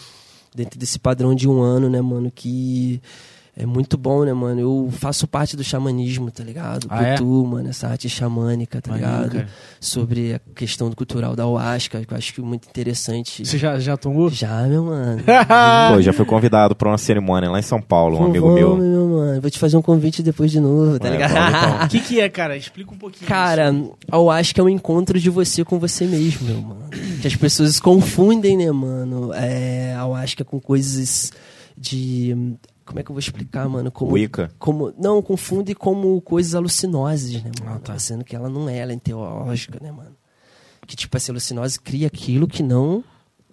[0.54, 2.32] Dentro desse padrão de um ano, né, mano?
[2.34, 3.02] Que
[3.62, 4.62] é muito bom, né, mano?
[4.62, 6.88] Eu faço parte do xamanismo, tá ligado?
[6.89, 7.12] Ah, é?
[7.18, 9.32] Kutu, mano, essa arte xamânica, tá ligado?
[9.34, 9.47] cara.
[9.82, 13.45] Sobre a questão cultural da Ayahuasca, que eu acho que é muito interessante.
[13.45, 14.30] Você já, já tomou?
[14.30, 15.22] Já, meu mano.
[15.93, 18.80] Pô, já fui convidado pra uma cerimônia lá em São Paulo, um Pô, amigo vamos,
[18.82, 19.07] meu.
[19.10, 19.41] mano.
[19.41, 21.34] Vou te fazer um convite depois de novo, tá É, ligado?
[21.34, 21.86] vamos então.
[21.86, 22.55] O que que é, cara?
[22.55, 23.28] Explica um pouquinho.
[23.28, 23.74] Cara,
[24.32, 26.89] acho que é um encontro de você com você mesmo, meu mano.
[27.22, 29.34] Que as pessoas confundem, né, mano?
[29.34, 29.93] É,
[30.36, 31.32] que é com coisas
[31.78, 32.55] de.
[32.90, 33.92] Como é que eu vou explicar, mano?
[33.92, 34.52] Como, Wicca.
[34.58, 37.76] como Não, confunde como coisas alucinoses, né, mano?
[37.76, 38.00] Ah, tá.
[38.00, 40.16] Sendo que ela não é, ela é teológica, né, mano?
[40.88, 43.04] Que tipo, essa alucinose cria aquilo que não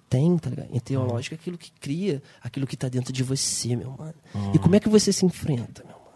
[0.09, 0.75] tem, tá ligado?
[0.75, 4.15] Enteológica é aquilo que cria aquilo que tá dentro de você, meu mano.
[4.55, 6.07] E como é que você se enfrenta, meu mano?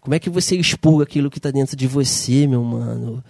[0.00, 3.22] Como é que você expurga aquilo que tá dentro de você, meu mano?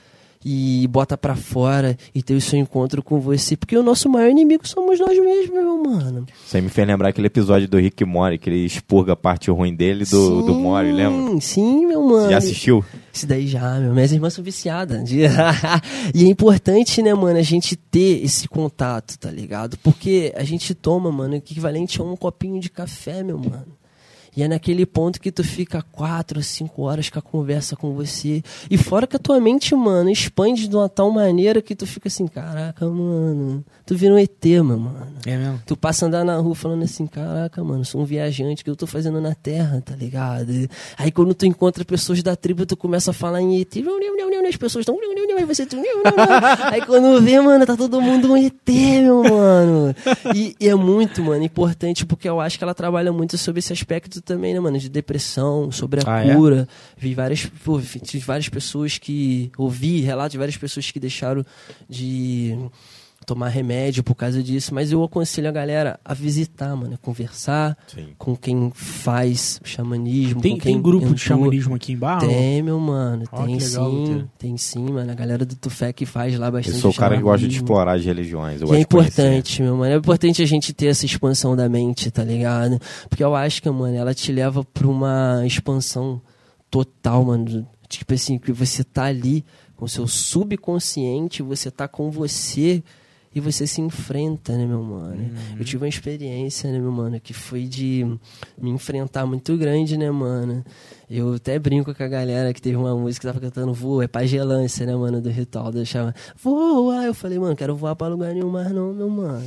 [0.49, 3.57] E bota pra fora e ter o seu encontro com você.
[3.57, 6.25] Porque o nosso maior inimigo somos nós mesmos, meu mano.
[6.47, 9.75] Você me fez lembrar aquele episódio do Rick Mori, que ele expurga a parte ruim
[9.75, 11.41] dele do, do Mori, lembra?
[11.41, 12.27] Sim, meu mano.
[12.27, 12.85] Você já assistiu?
[13.13, 13.93] Isso daí já, meu.
[13.93, 15.03] Minhas irmãs são viciadas.
[15.09, 15.23] de-
[16.15, 19.77] e é importante, né, mano, a gente ter esse contato, tá ligado?
[19.79, 23.67] Porque a gente toma, mano, equivalente a um copinho de café, meu mano.
[24.37, 28.43] E é naquele ponto que tu fica quatro, cinco horas com a conversa com você.
[28.71, 32.09] E fora que a tua mente, mano, expande de uma tal maneira que tu fica
[32.09, 35.07] assim, caraca, mano, tu vira um ET, meu mano.
[35.25, 35.63] É mesmo?
[35.65, 38.77] Tu passa a andar na rua falando assim, caraca, mano, sou um viajante, que eu
[38.77, 40.53] tô fazendo na Terra, tá ligado?
[40.53, 40.69] E
[40.99, 43.75] Aí quando tu encontra pessoas da tribo, tu começa a falar em ET,
[44.49, 44.97] as pessoas estão,
[45.37, 45.67] aí você.
[46.73, 49.95] Aí quando vê, mano, tá todo mundo um ET, meu mano.
[50.35, 53.73] E, e é muito, mano, importante, porque eu acho que ela trabalha muito sobre esse
[53.73, 56.35] aspecto também, né, mano, de depressão, sobre a Ah, é?
[56.35, 56.69] cura.
[56.99, 61.45] Vi várias, pô, tive várias pessoas que, ouvi relatos de várias pessoas que deixaram
[61.89, 62.59] de
[63.27, 67.77] tomar remédio por causa disso, mas eu aconselho a galera a visitar, mano, a conversar
[67.89, 68.11] Sim.
[68.17, 71.15] com quem faz xamanismo, Tem, com quem tem grupo entrou.
[71.15, 72.21] de xamanismo aqui em Barra?
[72.21, 74.31] Tem, meu mano, Ó, tem legal, sim, Luteiro.
[74.39, 75.11] tem sim, mano.
[75.11, 77.57] A galera do Tufé que faz lá Eu bastante sou o cara que gosta de
[77.57, 78.63] explorar as religiões.
[78.63, 79.93] Eu é importante, meu mano.
[79.93, 82.81] É importante a gente ter essa expansão da mente, tá ligado?
[83.09, 86.21] Porque eu acho que, mano, ela te leva pra uma expansão
[86.71, 87.67] total, mano.
[87.89, 89.45] Tipo assim, que você tá ali
[89.75, 92.83] com o seu subconsciente, você tá com você
[93.37, 95.31] e você se enfrenta, né, meu mano?
[95.59, 98.03] Eu tive uma experiência, né, meu mano, que foi de
[98.57, 100.65] me enfrentar muito grande, né, mano?
[101.09, 104.09] Eu até brinco com a galera que teve uma música que tava cantando Voa, é
[104.09, 105.71] pagelância, né, mano, do ritual.
[105.85, 107.05] Chama Voa!
[107.05, 109.47] Eu falei, mano, quero voar pra lugar nenhum mais não, meu mano.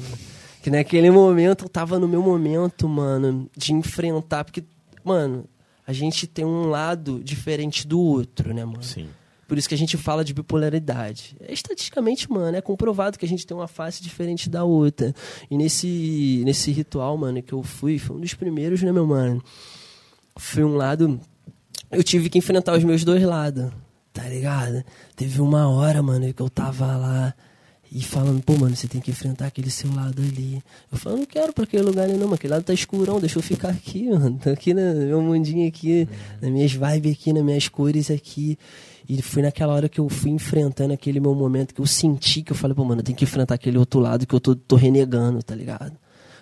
[0.62, 4.64] Que naquele momento eu tava no meu momento, mano, de enfrentar, porque,
[5.04, 5.46] mano,
[5.88, 8.84] a gente tem um lado diferente do outro, né, mano?
[8.84, 9.10] Sim.
[9.50, 11.36] Por isso que a gente fala de bipolaridade.
[11.40, 15.12] É, estatisticamente, mano, é comprovado que a gente tem uma face diferente da outra.
[15.50, 19.44] E nesse, nesse ritual, mano, que eu fui, foi um dos primeiros, né, meu mano?
[20.38, 21.20] Foi um lado.
[21.90, 23.72] Eu tive que enfrentar os meus dois lados,
[24.14, 24.84] tá ligado?
[25.16, 27.34] Teve uma hora, mano, que eu tava lá
[27.92, 30.62] e falando, pô, mano, você tem que enfrentar aquele seu lado ali.
[30.92, 32.36] Eu falo, não quero pra aquele lugar ali, não, mano.
[32.36, 34.38] Aquele lado tá escurão, deixa eu ficar aqui, mano.
[34.38, 36.08] Tô aqui no meu mundinho aqui,
[36.40, 38.60] nas minhas vibes aqui, nas minhas cores aqui.
[39.10, 42.52] E foi naquela hora que eu fui enfrentando aquele meu momento que eu senti que
[42.52, 44.76] eu falei, pô, mano, eu tenho que enfrentar aquele outro lado que eu tô, tô
[44.76, 45.94] renegando, tá ligado?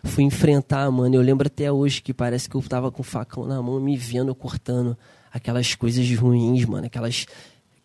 [0.03, 1.15] Fui enfrentar, mano.
[1.15, 3.95] Eu lembro até hoje que parece que eu tava com o facão na mão, me
[3.95, 4.97] vendo cortando
[5.31, 6.87] aquelas coisas ruins, mano.
[6.87, 7.25] Aquelas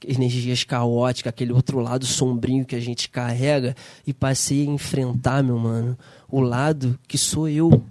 [0.05, 3.77] energias caóticas, aquele outro lado sombrio que a gente carrega.
[4.05, 5.97] E passei a enfrentar, meu mano,
[6.29, 7.85] o lado que sou eu.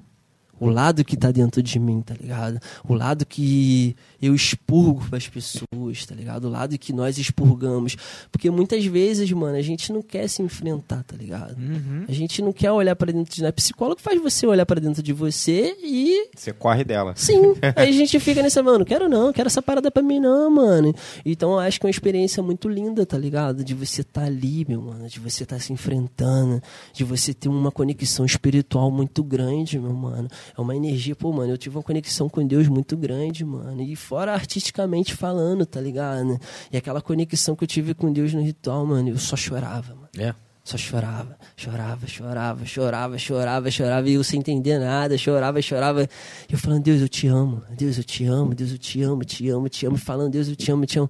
[0.60, 2.60] O lado que tá dentro de mim, tá ligado?
[2.88, 6.46] O lado que eu expurgo pras pessoas, tá ligado?
[6.46, 7.96] O lado que nós expurgamos.
[8.32, 11.58] Porque muitas vezes, mano, a gente não quer se enfrentar, tá ligado?
[11.58, 12.06] Uhum.
[12.08, 13.52] A gente não quer olhar pra dentro de nós.
[13.52, 17.14] Psicólogo faz você olhar pra dentro de você e Você corre dela.
[17.16, 20.50] Sim, aí a gente fica nessa, mano, quero não, quero essa parada pra mim não,
[20.52, 20.94] mano.
[21.26, 23.64] Então eu acho que é uma experiência muito linda, tá ligado?
[23.64, 26.62] De você tá ali, meu mano, de você tá se enfrentando,
[26.94, 30.28] de você ter uma conexão espiritual muito grande, meu mano.
[30.56, 33.82] É uma energia, pô, mano, eu tive uma conexão com Deus muito grande, mano.
[33.82, 36.38] E fora artisticamente falando, tá ligado?
[36.70, 40.10] E aquela conexão que eu tive com Deus no ritual, mano, eu só chorava, mano.
[40.18, 40.36] É.
[40.66, 46.04] Só chorava, chorava, chorava, chorava, chorava, chorava, e eu sem entender nada, chorava, chorava.
[46.04, 49.24] E eu falando, Deus, eu te amo, Deus, eu te amo, Deus, eu te amo,
[49.24, 51.10] te amo, te amo, falando, Deus, eu te amo, te amo.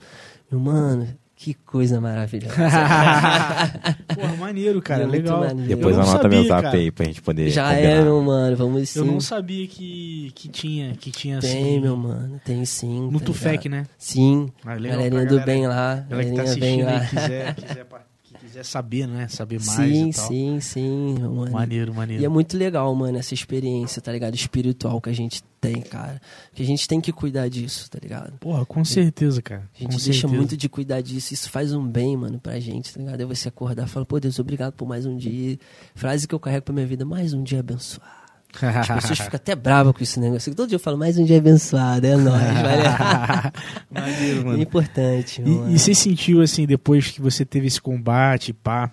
[0.52, 1.08] Meu mano,
[1.44, 2.56] que coisa maravilhosa.
[4.16, 5.08] Porra, maneiro, cara.
[5.08, 5.40] Muito legal.
[5.40, 5.68] maneiro.
[5.76, 6.78] Depois anota sabia, meu zap cara.
[6.78, 7.50] aí pra gente poder.
[7.50, 7.90] Já combinar.
[7.90, 9.00] é, meu mano, vamos sim.
[9.00, 11.80] Eu não sabia que, que tinha, que tinha Tem, assim.
[11.80, 13.10] meu mano, tem sim.
[13.12, 13.86] No tá Tufec, né?
[13.98, 17.00] Sim, Ah, legal galerinha do galera- bem lá, Ela que tá galerinha bem assistindo lá.
[17.00, 18.11] aí, quiser, quiser, pa- que
[18.42, 19.28] quiser saber, né?
[19.28, 20.28] Saber mais Sim, e tal.
[20.28, 21.52] sim, sim, mano.
[21.52, 22.22] Maneiro, maneiro.
[22.22, 24.34] E é muito legal, mano, essa experiência, tá ligado?
[24.36, 26.20] Espiritual que a gente tem, cara.
[26.54, 28.34] Que a gente tem que cuidar disso, tá ligado?
[28.40, 29.70] Porra, com certeza, cara.
[29.76, 30.34] A gente com deixa certeza.
[30.36, 31.34] muito de cuidar disso.
[31.34, 33.22] Isso faz um bem, mano, pra gente, tá ligado?
[33.22, 35.58] É você acordar e falar, pô, Deus, obrigado por mais um dia.
[35.94, 38.21] Frase que eu carrego pra minha vida, mais um dia abençoado.
[38.62, 40.54] As pessoas ficam até bravas com esse negócio.
[40.54, 43.52] Todo dia eu falo, mais um dia abençoado, é nóis, valeu.
[43.90, 44.62] Maneiro, É mano.
[44.62, 45.70] importante, mano.
[45.72, 48.92] E, e você sentiu, assim, depois que você teve esse combate, pá,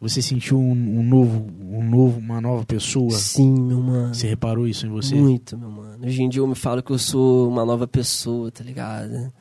[0.00, 3.10] você sentiu um, um novo, um novo, uma nova pessoa?
[3.10, 4.14] Sim, meu mano.
[4.14, 5.14] Você reparou isso em você?
[5.14, 6.04] Muito, meu mano.
[6.06, 9.32] Hoje em dia eu me falo que eu sou uma nova pessoa, tá ligado?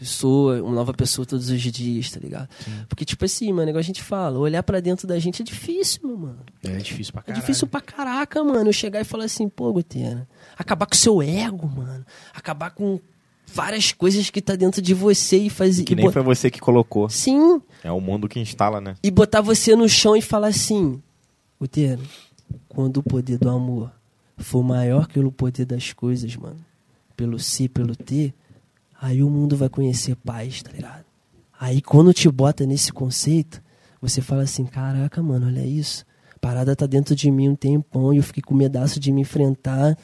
[0.00, 2.48] Eu sou uma nova pessoa todos os dias, tá ligado?
[2.88, 6.00] Porque, tipo assim, mano, igual a gente fala, olhar pra dentro da gente é difícil,
[6.04, 6.40] meu mano.
[6.64, 7.40] É difícil pra É caralho.
[7.40, 8.68] difícil pra caraca, mano.
[8.68, 12.04] Eu chegar e falar assim, pô, Gutena, acabar com o seu ego, mano.
[12.34, 12.98] Acabar com
[13.46, 15.84] várias coisas que tá dentro de você e fazer.
[15.84, 17.08] Que nem foi você que colocou.
[17.08, 18.96] Sim, É o mundo que instala, né?
[19.02, 21.00] e botar você no chão e falar assim,
[21.60, 22.02] Gutena,
[22.68, 23.92] quando o poder do amor
[24.36, 26.58] for maior que o poder das coisas, mano,
[27.16, 28.34] pelo si, pelo ter,
[29.04, 31.04] aí o mundo vai conhecer paz, tá ligado?
[31.60, 33.62] Aí quando te bota nesse conceito,
[34.00, 36.06] você fala assim, caraca, mano, olha isso.
[36.34, 39.20] A parada tá dentro de mim um tempão e eu fiquei com medaço de me
[39.20, 39.96] enfrentar.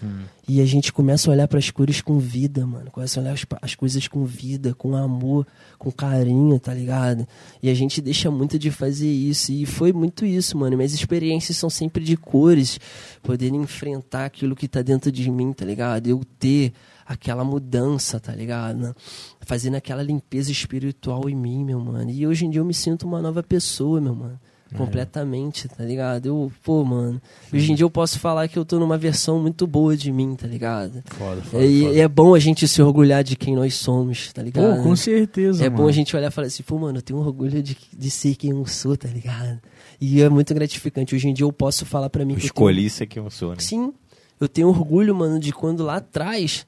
[0.47, 2.91] E a gente começa a olhar para as cores com vida, mano.
[2.91, 5.47] Começa a olhar as, as coisas com vida, com amor,
[5.79, 7.27] com carinho, tá ligado?
[7.63, 9.53] E a gente deixa muito de fazer isso.
[9.53, 10.77] E foi muito isso, mano.
[10.77, 12.79] Minhas experiências são sempre de cores.
[13.23, 16.07] Poder enfrentar aquilo que tá dentro de mim, tá ligado?
[16.07, 16.73] Eu ter
[17.11, 18.95] aquela mudança, tá ligado?
[19.41, 22.09] Fazendo aquela limpeza espiritual em mim, meu mano.
[22.09, 24.39] E hoje em dia eu me sinto uma nova pessoa, meu mano.
[24.77, 26.27] Completamente, tá ligado?
[26.27, 27.21] Eu, pô, mano.
[27.53, 30.37] Hoje em dia eu posso falar que eu tô numa versão muito boa de mim,
[30.37, 31.03] tá ligado?
[31.07, 31.65] Foda, foda.
[31.65, 31.99] E, foda.
[31.99, 34.77] é bom a gente se orgulhar de quem nós somos, tá ligado?
[34.77, 35.65] Pô, com certeza.
[35.65, 35.83] É mano.
[35.83, 38.37] bom a gente olhar e falar assim, pô, mano, eu tenho orgulho de, de ser
[38.37, 39.59] quem eu sou, tá ligado?
[40.01, 41.17] E é muito gratificante.
[41.17, 43.29] Hoje em dia eu posso falar pra mim Eu que eu escolhi ser quem eu
[43.29, 43.57] sou, né?
[43.57, 43.87] tenho...
[43.87, 43.95] Sim,
[44.41, 46.65] eu tenho orgulho, mano, de quando lá atrás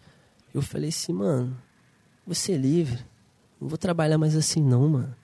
[0.55, 1.57] eu falei assim, mano,
[2.27, 2.99] vou ser livre.
[3.61, 5.15] Não vou trabalhar mais assim, não, mano.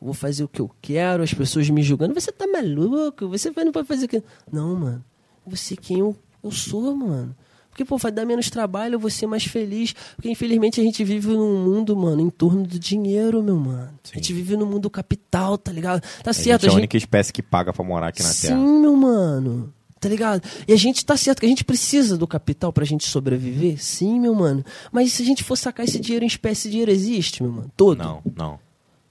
[0.00, 2.12] Vou fazer o que eu quero, as pessoas me julgando.
[2.14, 3.28] Você tá maluco?
[3.28, 4.22] Você vai- não vai fazer o que.
[4.50, 5.04] Não, mano.
[5.46, 7.36] Vou ser quem eu, eu sou, mano.
[7.70, 9.94] Porque, pô, vai dar menos trabalho, eu vou ser mais feliz.
[10.16, 13.90] Porque, infelizmente, a gente vive num mundo, mano, em torno do dinheiro, meu mano.
[14.12, 16.02] A gente vive no mundo capital, tá ligado?
[16.22, 18.48] Tá A certo, gente é a única espécie que paga pra morar aqui na Sim,
[18.48, 18.58] Terra.
[18.60, 19.72] meu mano.
[20.02, 20.42] Tá ligado?
[20.66, 23.80] E a gente tá certo que a gente precisa do capital pra gente sobreviver?
[23.80, 24.64] Sim, meu mano.
[24.90, 27.70] Mas se a gente for sacar esse dinheiro em espécie, esse dinheiro existe, meu mano?
[27.76, 27.98] Todo.
[27.98, 28.58] Não, não.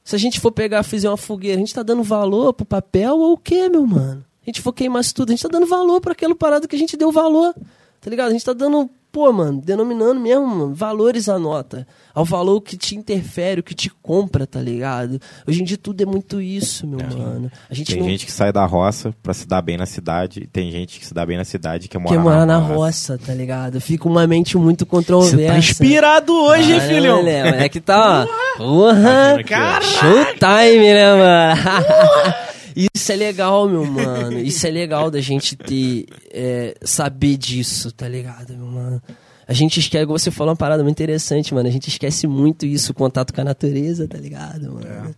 [0.03, 3.17] Se a gente for pegar, fizer uma fogueira, a gente tá dando valor pro papel
[3.17, 4.25] ou o quê, meu mano?
[4.41, 6.75] A gente for queimar isso tudo, a gente tá dando valor pra aquela parada que
[6.75, 7.55] a gente deu valor.
[8.01, 8.27] Tá ligado?
[8.27, 11.85] A gente tá dando, pô, mano, denominando mesmo mano, valores à nota.
[12.13, 15.19] Ao valor que te interfere, o que te compra, tá ligado?
[15.47, 17.51] Hoje em dia tudo é muito isso, meu mano.
[17.69, 20.41] A gente Tem não gente que sai da roça pra se dar bem na cidade,
[20.43, 22.57] e tem gente que se dá bem na cidade e quer morar, quer morar na
[22.57, 23.79] roça, tá ligado?
[23.79, 25.37] Fica uma mente muito controversa.
[25.37, 27.25] Você tá inspirado hoje, hein, filhão?
[27.27, 28.57] É que tá, ó.
[28.57, 29.35] Porra!
[29.35, 29.81] Aqui, ó.
[29.81, 32.50] Showtime, né, mano?
[32.75, 34.39] Isso é legal, meu mano.
[34.39, 39.01] Isso é legal da gente ter, é, saber disso, tá ligado, meu mano?
[39.47, 41.67] A gente esquece, você falou uma parada muito interessante, mano.
[41.67, 45.15] A gente esquece muito isso, o contato com a natureza, tá ligado, mano?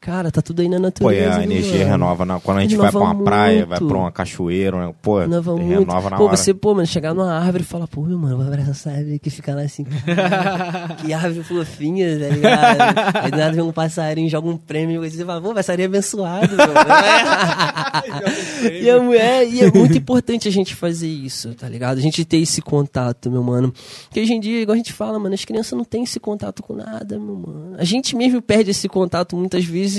[0.00, 1.22] Cara, tá tudo aí na Pô, natureza.
[1.22, 1.90] e a meu energia mano.
[1.90, 3.68] renova na- quando a gente Renova vai pra uma praia, muito.
[3.68, 4.94] vai pra uma cachoeira, né?
[5.02, 5.68] pô, Renova muito.
[5.68, 6.36] renova na pô, hora.
[6.38, 9.18] você, pô, mano, chegar numa árvore e falar, pô, meu mano, vou abraçar essa árvore
[9.18, 9.84] que fica lá assim.
[11.04, 12.98] que árvore fofinha, tá ligado?
[13.24, 16.56] Aí do nada vem um passarinho, joga um prêmio e você fala, pô, passarinho abençoado,
[16.56, 16.72] mano.
[18.72, 21.98] e, é, é, e é muito importante a gente fazer isso, tá ligado?
[21.98, 23.70] A gente ter esse contato, meu mano.
[24.04, 26.62] Porque hoje em dia, igual a gente fala, mano, as crianças não têm esse contato
[26.62, 27.74] com nada, meu mano.
[27.78, 29.89] A gente mesmo perde esse contato muitas vezes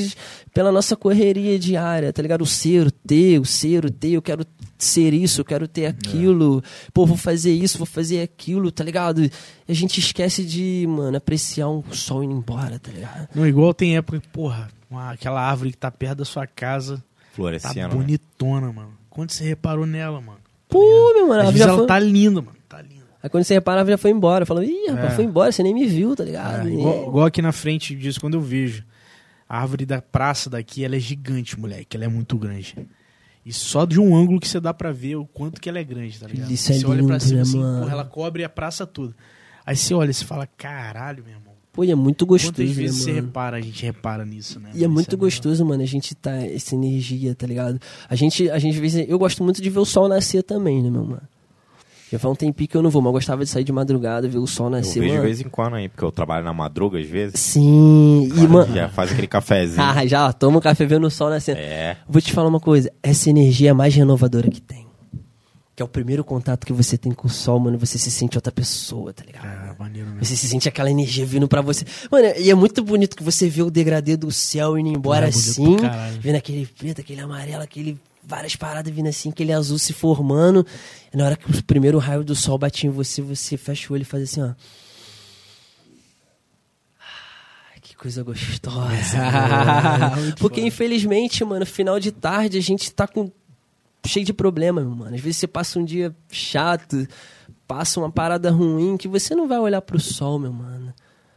[0.54, 2.42] pela nossa correria diária, tá ligado?
[2.42, 4.46] O ser, o ter, o ser, o ter, eu quero
[4.78, 6.64] ser isso, eu quero ter aquilo.
[6.94, 9.24] Pô, vou fazer isso, vou fazer aquilo, tá ligado?
[9.24, 9.32] E
[9.70, 13.30] a gente esquece de, mano, apreciar um sol indo embora, tá ligado?
[13.36, 16.98] Não, igual tem época que, porra, uma- aquela árvore que tá perto da sua casa
[16.98, 17.04] tá
[17.34, 17.96] Florescendo, né?
[17.96, 18.92] bonitona, mano.
[19.10, 20.40] Quando você reparou nela, mano?
[20.68, 21.88] Pô, meu mano, a Às vezes ela foi...
[21.88, 22.58] tá linda, mano.
[22.68, 23.02] Tá linda.
[23.24, 24.46] Aí quando você repara, a árvore já foi embora.
[24.46, 25.16] Falou, ih, rapaz, É.
[25.16, 26.68] foi embora, você nem me viu, tá ligado?
[26.68, 28.84] É, igual, igual aqui na frente disso, quando eu vejo.
[29.54, 31.98] A árvore da praça daqui, ela é gigante, moleque.
[31.98, 32.74] Ela é muito grande.
[33.46, 35.84] E só de um ângulo que você dá pra ver o quanto que ela é
[35.84, 36.50] grande, tá ligado?
[36.50, 37.80] Isso é você olha pra lindo, cima né, assim, mano?
[37.82, 39.14] porra, ela cobre a praça toda.
[39.66, 41.52] Aí você olha e você fala, caralho, meu irmão.
[41.74, 43.26] Pô, e é muito gostoso, Quantas vezes né, você mano?
[43.28, 44.70] repara, a gente repara nisso, né?
[44.74, 45.26] E é Isso muito legal.
[45.26, 47.78] gostoso, mano, a gente tá, essa energia, tá ligado?
[48.08, 50.82] A gente, a gente, às vezes, eu gosto muito de ver o sol nascer também,
[50.82, 51.24] né, meu mano?
[52.12, 54.28] Já faz um tempinho que eu não vou, mas eu gostava de sair de madrugada,
[54.28, 55.24] ver o sol Eu nascer, vejo de mano.
[55.24, 57.40] vez em quando aí, porque eu trabalho na madruga às vezes.
[57.40, 58.74] Sim, e, mano...
[58.76, 59.82] Já faz aquele cafezinho.
[59.82, 61.60] Ah, já, ó, toma um café vendo o sol nascendo.
[61.60, 61.96] é.
[62.10, 64.86] Vou te falar uma coisa, essa energia é a mais renovadora que tem.
[65.74, 68.38] Que é o primeiro contato que você tem com o sol, mano, você se sente
[68.38, 69.46] outra pessoa, tá ligado?
[69.46, 70.26] Ah, maneiro mesmo.
[70.26, 71.86] Você se sente aquela energia vindo pra você.
[72.12, 75.32] Mano, e é muito bonito que você vê o degradê do céu indo embora É
[75.32, 75.78] bonito assim,
[76.20, 77.98] vendo aquele preto, aquele amarelo, aquele
[78.32, 80.66] várias paradas vindo assim, aquele azul se formando.
[81.14, 83.94] E na hora que o primeiro raio do sol bate em você, você fecha o
[83.94, 84.54] olho e faz assim, ó.
[87.82, 89.18] Que coisa gostosa.
[90.40, 93.30] Porque infelizmente, mano, final de tarde a gente tá com
[94.06, 95.14] cheio de problema, meu mano.
[95.16, 97.06] Às vezes você passa um dia chato,
[97.68, 100.94] passa uma parada ruim que você não vai olhar pro sol, meu mano.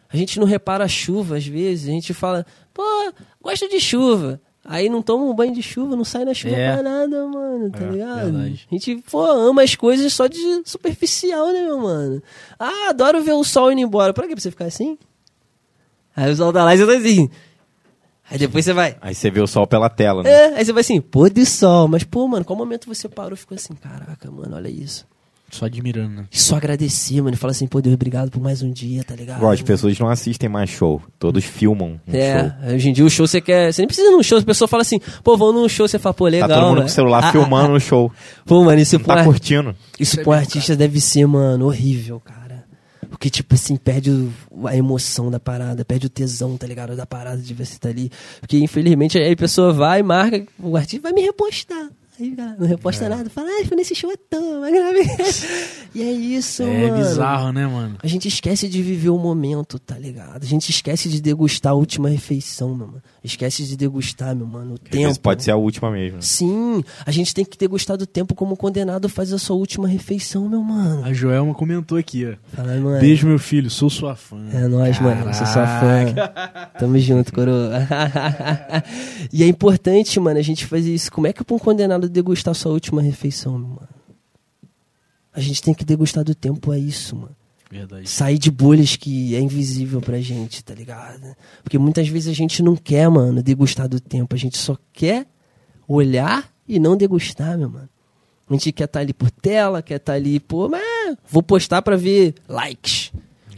[0.09, 2.85] A gente não repara a chuva às vezes, a gente fala, pô,
[3.43, 4.41] gosto de chuva.
[4.66, 6.73] Aí não toma um banho de chuva, não sai na chuva É.
[6.73, 8.23] pra nada, mano, tá É, ligado?
[8.32, 8.66] verdade.
[8.70, 12.23] A gente, pô, ama as coisas só de superficial, né, meu mano?
[12.59, 14.15] Ah, adoro ver o sol indo embora.
[14.15, 14.32] Pra quê?
[14.35, 14.97] Pra você ficar assim?
[16.16, 17.28] Aí o sol tá lá e você tá assim.
[18.31, 18.97] Aí depois você vai.
[19.03, 20.31] Aí você vê o sol pela tela, né?
[20.31, 21.86] É, aí você vai assim, pô de sol.
[21.86, 25.07] Mas, pô, mano, qual momento você parou e ficou assim, caraca, mano, olha isso.
[25.55, 26.24] Só admirando, né?
[26.32, 27.35] E só agradecer, mano.
[27.35, 29.36] E fala assim, pô, Deus, obrigado por mais um dia, tá ligado?
[29.39, 31.01] Igual as pessoas não assistem mais show.
[31.16, 32.20] Todos filmam um show.
[32.20, 33.72] É, hoje em dia o show você quer.
[33.72, 35.97] Você nem precisa ir num show, a pessoa fala assim, pô, vamos num show, você
[35.97, 36.48] fala, pô, legal.
[36.48, 36.81] Tá todo mundo né?
[36.82, 38.10] com o celular Ah, filmando ah, o show.
[38.12, 38.43] ah.
[38.44, 39.76] Pô, mano, isso Não tá curtindo.
[40.01, 42.64] isso pro artista deve ser, mano, horrível, cara.
[43.09, 46.97] Porque, tipo assim, perde o- a emoção da parada, perde o tesão, tá ligado?
[46.97, 48.10] Da parada de você estar ali.
[48.40, 51.90] Porque, infelizmente, aí a pessoa vai, marca, o artista vai me repostar.
[52.20, 55.05] Aí não reposta nada, fala, ah, foi nesse show à toa, mas gravei.
[55.95, 57.03] e é isso, É mano.
[57.03, 57.97] bizarro, né, mano?
[58.03, 60.43] A gente esquece de viver o momento, tá ligado?
[60.43, 63.03] A gente esquece de degustar a última refeição, meu mano.
[63.23, 65.20] Esquece de degustar, meu mano, o vezes tempo.
[65.20, 66.23] pode ser a última mesmo.
[66.23, 69.89] Sim, a gente tem que degustar do tempo como o condenado faz a sua última
[69.89, 71.05] refeição, meu mano.
[71.05, 72.35] A Joelma comentou aqui, ó.
[72.57, 73.01] Fala, mano.
[73.01, 74.39] Beijo, meu filho, sou sua fã.
[74.53, 75.27] É nóis, mano.
[75.28, 76.15] Eu sou sua fã.
[76.78, 77.73] Tamo junto, coroa.
[79.32, 81.11] e é importante, mano, a gente fazer isso.
[81.11, 83.89] Como é que é pra um condenado degustar sua última refeição, mano?
[85.32, 87.36] A gente tem que degustar do tempo, é isso, mano.
[87.70, 88.09] Verdade.
[88.09, 91.35] Sair de bolhas que é invisível pra gente, tá ligado?
[91.62, 94.35] Porque muitas vezes a gente não quer, mano, degustar do tempo.
[94.35, 95.26] A gente só quer
[95.89, 97.89] olhar e não degustar, meu mano.
[98.48, 101.97] A gente quer estar ali por tela, quer estar ali, pô, mas vou postar pra
[101.97, 103.10] ver likes.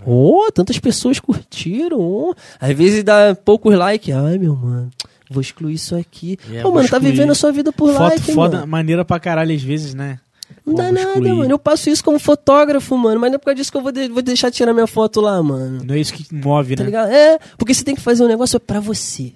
[0.05, 2.01] Oh, tantas pessoas curtiram.
[2.01, 2.35] oh.
[2.60, 4.14] Às vezes dá poucos likes.
[4.14, 4.90] Ai, meu mano,
[5.31, 6.39] vou excluir isso aqui.
[6.53, 7.12] É, Pô, mano, tá excluir.
[7.12, 8.69] vivendo a sua vida por Foto like, foda, mano.
[8.69, 10.20] maneira pra caralho às vezes, né?
[10.65, 11.32] Não dá Vou nada, excluir.
[11.32, 11.51] mano.
[11.51, 13.20] Eu passo isso como fotógrafo, mano.
[13.20, 15.20] Mas não é por causa disso que eu vou, de- vou deixar tirar minha foto
[15.20, 15.82] lá, mano.
[15.85, 16.86] Não é isso que move, Tá né?
[16.86, 17.11] ligado?
[17.11, 19.32] É, porque você tem que fazer um negócio pra você.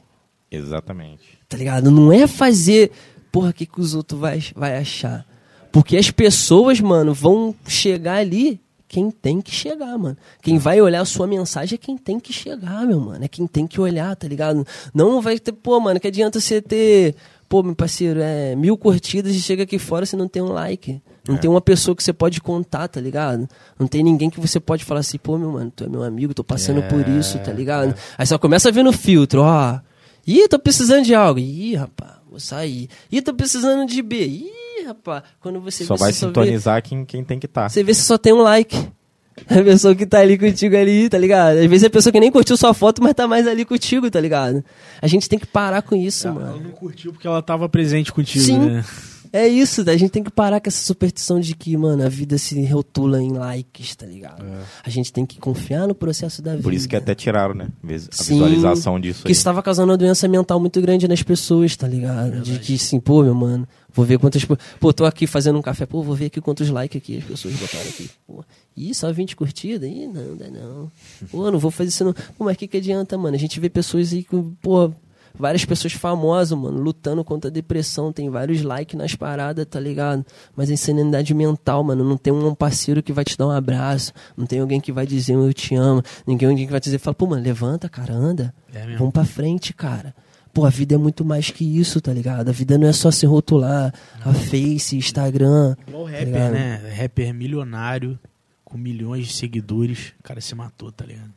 [0.51, 1.23] Exatamente.
[1.49, 1.91] Tá ligado?
[1.91, 2.91] Não é fazer,
[3.33, 5.25] porra, o que, que os outros vai, vai achar.
[5.73, 8.61] Porque as pessoas, mano, vão chegar ali
[8.91, 10.17] quem tem que chegar, mano.
[10.43, 13.25] Quem vai olhar a sua mensagem é quem tem que chegar, meu mano.
[13.25, 14.67] É quem tem que olhar, tá ligado?
[14.93, 17.15] Não vai ter, pô, mano, que adianta você ter,
[17.49, 21.01] pô, meu parceiro, é mil curtidas e chega aqui fora você não tem um like.
[21.29, 23.49] Não tem uma pessoa que você pode contar, tá ligado?
[23.79, 26.35] Não tem ninguém que você pode falar assim, pô, meu mano, tu é meu amigo,
[26.35, 27.95] tô passando por isso, tá ligado?
[28.19, 29.79] Aí só começa a ver no filtro, ó.
[30.27, 31.39] Ih, tô precisando de algo.
[31.41, 32.89] Ih, rapaz, vou sair.
[33.11, 34.27] Ih, tô precisando de B.
[34.27, 37.69] Ih, rapaz, quando você Só vê, vai você vê- sintonizar quem, quem tem que estar.
[37.69, 38.77] você vê se só tem um like.
[39.49, 41.57] A pessoa que tá ali contigo ali, tá ligado?
[41.57, 44.11] Às vezes é a pessoa que nem curtiu sua foto, mas tá mais ali contigo,
[44.11, 44.63] tá ligado?
[45.01, 46.61] A gente tem que parar com isso, Ela mano.
[46.65, 48.59] não curtiu porque ela tava presente contigo, Sim.
[48.59, 48.85] né?
[49.33, 52.37] É isso, a gente tem que parar com essa superstição de que, mano, a vida
[52.37, 54.45] se rotula em likes, tá ligado?
[54.85, 56.63] A gente tem que confiar no processo da vida.
[56.65, 57.69] Por isso que até tiraram, né?
[57.85, 59.33] A Sim, visualização disso Que aí.
[59.33, 62.41] isso tava causando uma doença mental muito grande nas pessoas, tá ligado?
[62.41, 64.45] De que assim, pô, meu mano, vou ver quantas.
[64.81, 67.55] Pô, tô aqui fazendo um café, pô, vou ver aqui quantos likes aqui as pessoas
[67.55, 68.11] botaram aqui.
[68.27, 68.45] Pô,
[68.77, 69.89] ih, só 20 curtidas?
[69.89, 70.91] Ih, não, dá não.
[71.31, 72.13] Pô, não vou fazer isso não.
[72.13, 73.37] Pô, mas o que, que adianta, mano?
[73.37, 74.93] A gente vê pessoas aí com, pô.
[75.39, 80.25] Várias pessoas famosas, mano, lutando contra a depressão, tem vários likes nas paradas, tá ligado?
[80.57, 82.05] Mas é insanidade mental, mano.
[82.05, 85.07] Não tem um parceiro que vai te dar um abraço, não tem alguém que vai
[85.07, 88.55] dizer eu te amo, ninguém alguém que vai dizer, fala, pô, mano, levanta, cara, anda.
[88.75, 88.99] É mesmo.
[88.99, 90.15] Vamos pra frente, cara.
[90.53, 92.49] Pô, a vida é muito mais que isso, tá ligado?
[92.49, 93.95] A vida não é só se rotular,
[94.25, 95.77] a Face, Instagram.
[95.87, 96.53] Igual tá rapper, ligado?
[96.53, 96.93] né?
[97.01, 98.19] Rapper milionário,
[98.65, 100.13] com milhões de seguidores.
[100.19, 101.31] O cara se matou, tá ligado?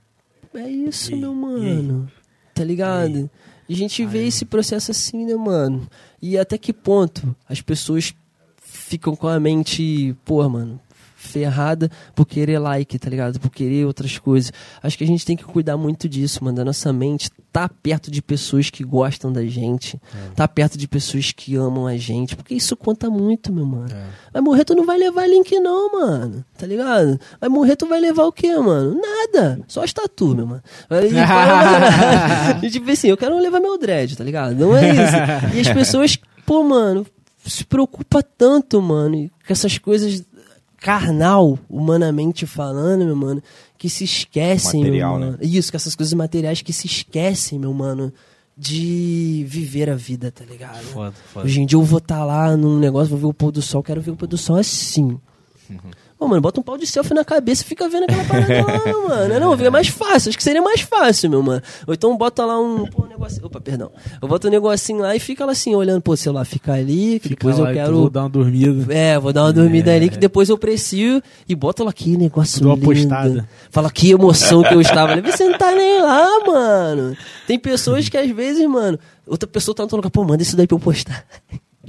[0.56, 2.10] É isso, E meu mano.
[2.56, 3.18] Tá ligado?
[3.18, 3.30] E
[3.74, 5.88] a gente vê esse processo assim, né, mano?
[6.22, 8.14] E até que ponto as pessoas
[8.58, 10.80] ficam com a mente, pô, mano,
[11.24, 13.40] ferrada por querer like, tá ligado?
[13.40, 14.52] Por querer outras coisas.
[14.82, 18.10] Acho que a gente tem que cuidar muito disso, mano, da nossa mente tá perto
[18.10, 20.02] de pessoas que gostam da gente,
[20.36, 23.90] tá perto de pessoas que amam a gente, porque isso conta muito, meu mano.
[24.34, 27.20] Vai morrer, tu não vai levar link não, mano, tá ligado?
[27.40, 29.00] Vai morrer, tu vai levar o quê, mano?
[29.00, 30.64] Nada, só as tatu, meu mano.
[30.90, 34.56] Aí, fala- e tipo assim, eu quero levar meu dread, tá ligado?
[34.56, 35.56] Não é isso.
[35.56, 36.18] E as pessoas,
[36.48, 37.06] pô, mano,
[37.46, 40.24] se preocupa tanto, mano, com essas coisas
[40.84, 43.42] carnal, humanamente falando, meu mano,
[43.78, 45.38] que se esquecem, Material, meu né?
[45.38, 45.40] mano.
[45.42, 48.12] Isso, com essas coisas materiais que se esquecem, meu mano,
[48.56, 50.84] de viver a vida, tá ligado?
[50.84, 51.46] Foda, foda.
[51.46, 53.82] Hoje em dia eu vou estar lá num negócio, vou ver o pôr do sol,
[53.82, 55.18] quero ver o pôr do sol assim.
[56.24, 58.80] Ô, mano, bota um pau de selfie na cabeça e fica vendo aquela parada lá,
[59.10, 59.40] mano.
[59.42, 61.62] Não, é mais fácil, acho que seria mais fácil, meu mano.
[61.86, 63.46] Ou então bota lá um, pô, um negocinho.
[63.46, 63.92] Opa, perdão.
[64.22, 67.20] Eu boto um negocinho lá e fica lá assim, olhando, pô, o celular fica ali,
[67.20, 67.98] que Fica depois lá eu e tu quero.
[67.98, 68.94] Vou dar uma dormida.
[68.94, 72.62] É, vou dar uma dormida ali que depois eu preciso e bota lá aqui, negócio
[72.62, 72.86] Dou uma lindo.
[73.10, 73.50] postada.
[73.70, 75.22] Fala que emoção que eu estava ali.
[75.30, 77.18] Você não tá nem lá, mano.
[77.46, 78.98] Tem pessoas que às vezes, mano,
[79.28, 81.26] outra pessoa tá no lugar, pô, manda isso daí pra eu postar.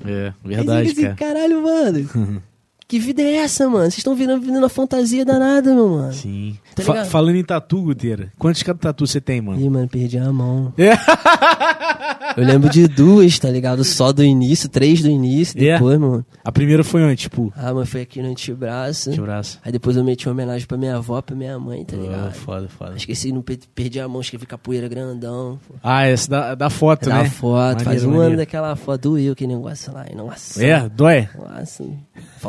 [0.04, 1.34] É, verdade, fica assim, cara.
[1.34, 2.42] Caralho, mano.
[2.86, 3.84] que vida é essa, mano?
[3.84, 6.12] Vocês estão virando, virando uma fantasia danada, meu mano.
[6.12, 6.56] Sim.
[6.74, 9.60] Tá Fa- falando em tatu, Guteira, quantos tatu você tem, mano?
[9.60, 10.72] Ih, mano, perdi a mão.
[10.76, 10.92] É.
[12.36, 13.84] Eu lembro de duas, tá ligado?
[13.84, 15.74] Só do início, três do início, É?
[15.74, 16.26] depois, mano.
[16.44, 17.16] A primeira foi onde?
[17.16, 19.10] Tipo, Ah, mano, foi aqui no antebraço.
[19.12, 19.58] de braço.
[19.64, 22.32] Aí depois eu meti uma homenagem pra minha avó, pra minha mãe, tá Oh, ligado?
[22.34, 22.96] foda, foda.
[22.96, 25.60] Esqueci, não per- perdi a mão, escrevi capoeira grandão.
[25.82, 27.30] Ah, essa da, da foto, Da né?
[27.30, 28.36] foto, faz Maneiro, um ano maneiro.
[28.38, 30.04] daquela foto, doeu aquele negócio lá.
[30.14, 30.64] Nossa.
[30.64, 31.28] É, dói?
[31.38, 31.84] Nossa,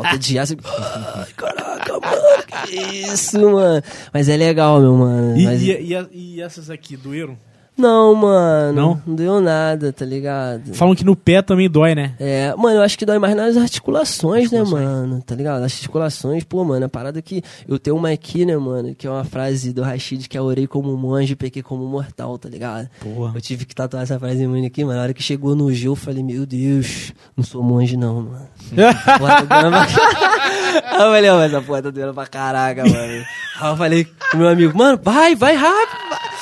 [0.04, 0.46] falta de ar.
[1.16, 3.82] Ai, caraca, mano, que isso, mano.
[4.14, 5.38] Mas é legal, meu mano.
[5.38, 7.38] E, Mas- e- e e essas aqui, doeram?
[7.78, 8.74] Não, mano.
[8.74, 9.02] Não?
[9.06, 10.74] Não deu nada, tá ligado?
[10.74, 12.14] Falam que no pé também dói, né?
[12.20, 15.22] É, mano, eu acho que dói mais nas articulações, né, mano?
[15.22, 15.64] Tá ligado?
[15.64, 19.10] As articulações, pô, mano, a parada que eu tenho uma aqui, né, mano, que é
[19.10, 22.48] uma frase do Rashid que é orei como um monge, pequei como um mortal, tá
[22.48, 22.90] ligado?
[23.02, 23.34] Porra.
[23.36, 24.98] Eu tive que tatuar essa frase mano aqui, mano.
[24.98, 28.48] Na hora que chegou no Gil, eu falei, meu Deus, não sou monge não, mano.
[29.20, 30.94] Porra, tá doendo pra...
[30.94, 33.26] Eu falei, mas essa porra tá doendo pra caraca, mano.
[33.60, 36.35] Aí eu falei pro meu amigo, mano, vai, vai rápido, vai.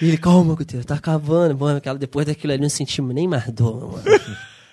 [0.00, 1.56] E ele, calma, Guteiro, tá acabando.
[1.56, 4.04] Mano, aquela, depois daquilo ali, eu não senti nem mais dor, mano.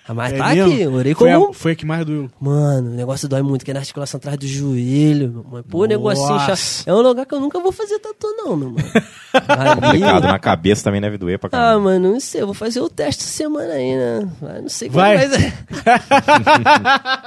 [0.06, 0.70] Ah, Mas É tá mesmo?
[0.72, 1.50] aqui, eu orei Foi como...
[1.50, 2.30] a, foi a que mais doeu.
[2.38, 5.64] Mano, o negócio dói muito, que é na articulação atrás do joelho, meu mano.
[5.64, 6.56] Pô, negocinho Nossa.
[6.56, 6.86] chato.
[6.88, 8.84] É um lugar que eu nunca vou fazer tatu, não, meu mano.
[9.48, 11.84] Ali- Complicado, na cabeça também deve doer pra ah, caramba.
[11.84, 14.28] mano, não sei, eu vou fazer o teste essa semana aí, né?
[14.42, 15.26] Mas não sei Vai.
[15.28, 15.52] como vai.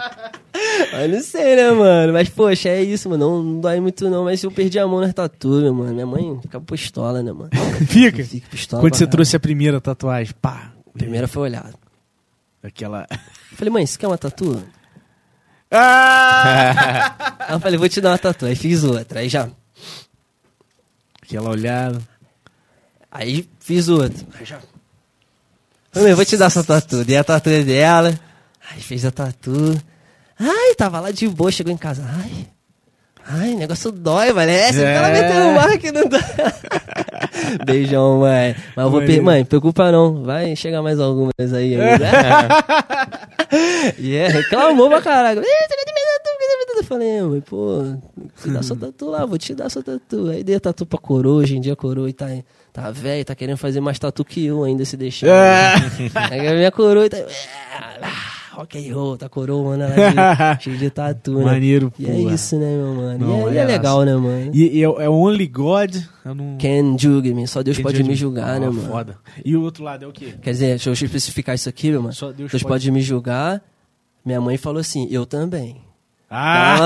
[0.92, 2.14] Mas não sei, né, mano?
[2.14, 3.28] Mas, poxa, é isso, mano.
[3.30, 4.24] Não, não dói muito, não.
[4.24, 5.94] Mas eu perdi a mão na tatu, meu mano.
[5.94, 7.50] Minha mãe fica pistola, né, mano?
[7.88, 8.24] Fica.
[8.24, 8.82] Fica pistola.
[8.82, 9.12] Quando você caralho.
[9.12, 10.72] trouxe a primeira tatuagem, pá.
[10.94, 11.74] A primeira foi olhada.
[12.68, 13.08] Aquela.
[13.10, 14.64] Eu falei, mãe, você quer uma tatu?
[15.72, 17.36] Ah!
[17.40, 18.46] Aí eu falei, vou te dar uma tatu.
[18.46, 19.22] Aí fiz outra.
[19.22, 19.50] Aí já.
[21.22, 22.02] Aquela olhada.
[23.10, 24.26] Aí fiz outra.
[24.38, 24.60] Aí já.
[25.92, 27.04] Falei, mãe, vou te dar essa tatu.
[27.04, 28.20] Dei a tatu dela.
[28.70, 29.82] Aí fez a tatu.
[30.38, 32.06] Ai, tava lá de boa, chegou em casa.
[32.06, 32.48] Ai.
[33.30, 34.52] Ai, o negócio dói, velho.
[34.52, 35.02] É, você É.
[35.02, 36.22] tá metendo mar que não dói.
[37.66, 38.56] Beijão, mãe.
[38.76, 39.22] Mas eu vou per...
[39.22, 40.24] Mãe, preocupa não.
[40.24, 41.76] Vai chegar mais algumas aí
[44.00, 45.42] e é, reclamou pra caralho.
[45.42, 47.84] Eu Falei, mãe, pô,
[48.42, 50.30] te dá sua tatu lá, vou te dar sua tatu.
[50.30, 52.28] Aí dei a tatu pra coroa, hoje em dia a coroa tá,
[52.72, 55.28] tá velho, tá querendo fazer mais tatu que eu ainda se deixar.
[55.28, 55.74] É.
[56.32, 57.18] Aí a minha coroa tá.
[58.58, 59.88] Rock and roll, tá coroa, né?
[60.60, 61.46] Cheio de tatu, né?
[61.46, 63.28] Maneiro, E é isso, né, meu mano?
[63.28, 64.52] Não, e é, é é legal, né, mano?
[64.54, 65.96] E, e é, é Only God.
[66.26, 66.58] Eu não.
[66.58, 68.88] Can judge me, só Deus Quem pode me julgar, né, Ah, mano?
[68.90, 69.18] Foda.
[69.46, 70.34] E o outro lado é o quê?
[70.42, 72.14] Quer dizer, deixa eu especificar isso aqui, meu mano.
[72.14, 73.62] Só Deus Deus pode- pode me julgar.
[74.26, 75.78] Minha mãe falou assim, eu também.
[76.30, 76.78] Ah!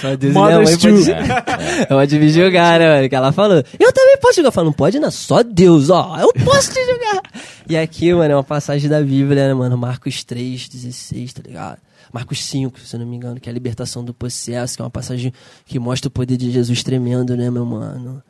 [0.00, 3.08] Só Deus e Mother's minha mãe pode, pode me julgar, né, mano?
[3.08, 4.48] Que ela falou, eu também posso julgar.
[4.48, 7.20] Eu falo, não pode não, só Deus, ó, eu posso te julgar.
[7.68, 9.76] e aqui, mano, é uma passagem da Bíblia, né, mano?
[9.76, 11.78] Marcos 3, 16, tá ligado?
[12.12, 14.84] Marcos 5, se eu não me engano, que é a libertação do processo, que é
[14.84, 15.32] uma passagem
[15.64, 18.22] que mostra o poder de Jesus tremendo, né, meu mano?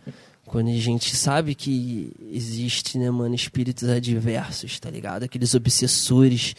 [0.46, 5.22] Quando a gente sabe que existe, né, mano, espíritos adversos, tá ligado?
[5.22, 6.54] Aqueles obsessores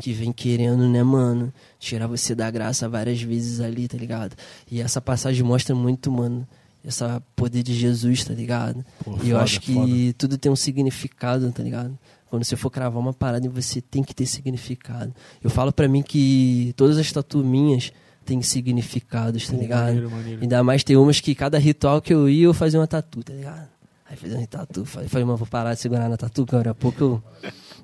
[0.00, 4.36] que vêm querendo, né, mano, tirar você da graça várias vezes ali, tá ligado?
[4.70, 6.46] E essa passagem mostra muito, mano,
[6.84, 7.04] esse
[7.36, 8.84] poder de Jesus, tá ligado?
[9.04, 10.14] Pô, e eu foda, acho que foda.
[10.16, 11.98] tudo tem um significado, tá ligado?
[12.30, 15.14] Quando você for cravar uma parada, você tem que ter significado.
[15.42, 17.92] Eu falo pra mim que todas as tatu minhas
[18.24, 19.86] têm significados, tá Pô, ligado?
[19.86, 20.42] maneiro, maneiro.
[20.42, 23.32] Ainda mais tem umas que cada ritual que eu ia, eu fazia uma tatu, tá
[23.32, 23.68] ligado?
[24.08, 24.84] Aí fazia uma tatu.
[24.84, 26.64] Falei, falei, mano, vou parar de segurar na tatu, cara.
[26.64, 27.22] Daqui a pouco eu.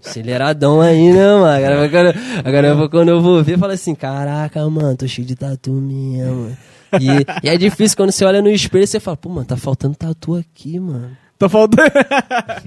[0.05, 1.47] Aceleradão aí, né, mano?
[1.47, 2.15] Agora, agora,
[2.45, 5.35] agora eu vou- quando eu vou ver, eu falo assim: caraca, mano, tô cheio de
[5.35, 6.57] tatu mesmo.
[7.01, 9.57] E, e é difícil quando você olha no espelho e você fala, pô, mano, tá
[9.57, 11.17] faltando tatu aqui, mano.
[11.39, 11.91] Tá faltando.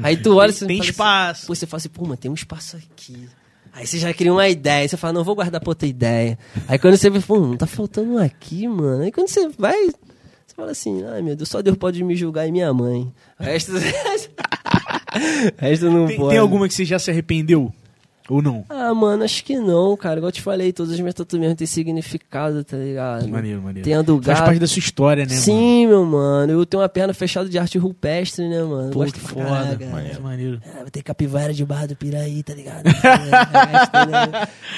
[0.03, 1.39] Aí tu olha e você Tem fala espaço.
[1.39, 3.29] Assim, pô, você fala assim, pô, mano, tem um espaço aqui.
[3.73, 6.37] Aí você já cria uma ideia, aí você fala, não, vou guardar pra outra ideia.
[6.67, 9.03] Aí quando você vê, pô, não tá faltando um aqui, mano.
[9.03, 12.45] Aí quando você vai, você fala assim, ai meu Deus, só Deus pode me julgar
[12.47, 13.09] e minha mãe.
[13.39, 13.43] O
[15.57, 16.29] resto não Tem, pode.
[16.29, 17.73] tem alguma que você já se arrependeu?
[18.29, 18.65] Ou não?
[18.69, 20.17] Ah, mano, acho que não, cara.
[20.17, 23.27] Igual eu te falei, todas as minhas tatuagens têm significado, tá ligado?
[23.29, 23.85] Maneiro, maneiro.
[23.85, 24.45] Tem a do Faz gato.
[24.47, 25.41] parte da sua história, né, mano?
[25.41, 26.51] Sim, meu mano.
[26.53, 28.91] Eu tenho uma perna fechada de arte rupestre, né, mano?
[28.91, 29.45] Pô, Gosto que foda.
[29.45, 30.21] caralho, Maneiro.
[30.21, 30.61] maneiro.
[30.75, 32.83] Ah, vai ter capivara de barra do Piraí, tá ligado?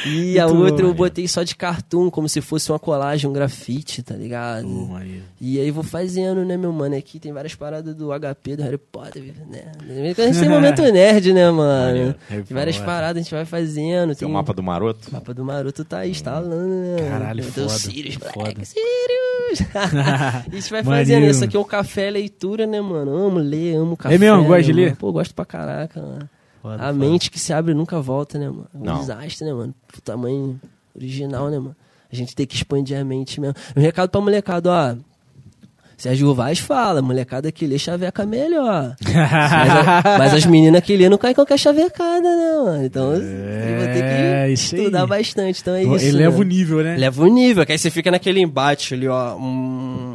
[0.05, 3.29] É, e a Muito outra eu botei só de cartoon, como se fosse uma colagem,
[3.29, 4.63] um grafite, tá ligado?
[4.67, 5.23] Pô, maneiro.
[5.41, 6.95] E aí vou fazendo, né, meu mano?
[6.95, 9.63] Aqui tem várias paradas do HP, do Harry Potter, né?
[9.81, 11.85] A gente tem momento nerd, né, mano?
[11.87, 12.15] Maneiro.
[12.29, 14.15] Tem várias paradas, a gente vai fazendo.
[14.15, 15.09] Tem o mapa do maroto?
[15.09, 17.09] O mapa do Maroto tá aí, instalando, né?
[17.09, 18.31] Caralho, Tem o foda, Sirius, foda.
[18.35, 19.69] moleque, Sirius!
[19.75, 23.15] a gente vai fazendo isso aqui, é o café leitura, né, mano?
[23.15, 24.17] Amo ler, amo café.
[24.17, 24.43] mesmo?
[24.45, 24.95] Gosta de ler?
[24.95, 26.29] Pô, gosto pra caraca, mano.
[26.61, 26.93] Foda, a foda.
[26.93, 28.67] mente que se abre nunca volta, né, mano?
[28.73, 28.99] Um Não.
[28.99, 29.73] desastre, né, mano?
[29.97, 30.59] O tamanho
[30.95, 31.75] original, né, mano?
[32.11, 33.55] A gente tem que expandir a mente mesmo.
[33.75, 34.95] Um recado pra molecada, ó.
[35.99, 38.95] Sérgio Vaz fala, molecada que lê chaveca melhor.
[39.03, 42.85] mas, a- mas as meninas que lê não caem em qualquer chavecada, né, mano?
[42.85, 43.19] Então, eu
[43.79, 44.81] vou ter É, que isso aí.
[44.81, 45.59] estudar bastante.
[45.61, 46.05] Então é isso.
[46.05, 46.39] Ele leva né?
[46.41, 46.95] o nível, né?
[46.97, 49.35] Leva o nível, que aí você fica naquele embate ali, ó.
[49.35, 50.08] Hum,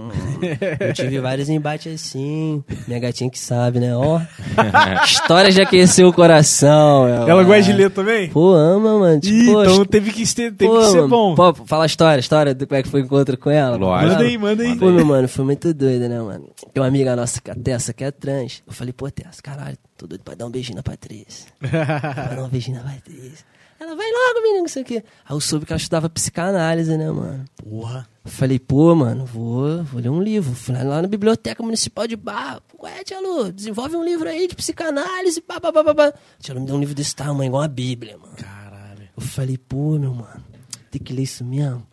[0.80, 2.62] Eu tive vários embates assim.
[2.86, 3.96] Minha gatinha que sabe, né?
[3.96, 4.20] Ó.
[5.04, 7.06] História de aquecer o coração.
[7.08, 8.28] Ela, Ela gosta de ler também?
[8.30, 9.20] Pô, ama, mano.
[9.20, 11.34] Tipo, Ih, então teve que ser, teve pô, que ser mano, bom.
[11.34, 13.76] Pô, fala a história, a história do como é que foi o encontro com ela.
[13.76, 14.12] Lógico.
[14.12, 14.76] Manda aí, manda aí.
[14.76, 16.48] Pô, meu mano, foi muito doido, né, mano?
[16.72, 18.62] Tem uma amiga nossa, que é a Tessa, que é trans.
[18.66, 21.46] Eu falei, pô, Tessa, caralho, tô doido pra dar um beijinho na Patrícia.
[21.60, 23.44] pra dar um beijinho na Patrícia.
[23.84, 25.04] Ela, vai logo, menino, não sei o quê.
[25.26, 27.44] Aí eu soube que ela estudava psicanálise, né, mano?
[27.56, 28.08] Porra.
[28.24, 30.54] Falei, pô, mano, vou, vou ler um livro.
[30.54, 32.62] Fui lá na Biblioteca Municipal de Barra.
[32.82, 36.14] Ué, tia Lu, desenvolve um livro aí de psicanálise, pá, pá, pá, pá, pá.
[36.40, 38.34] Tia Lu me deu um livro desse tamanho, igual a Bíblia, mano.
[38.36, 39.08] Caralho.
[39.14, 40.42] Eu falei, pô, meu mano,
[40.90, 41.86] tem que ler isso mesmo.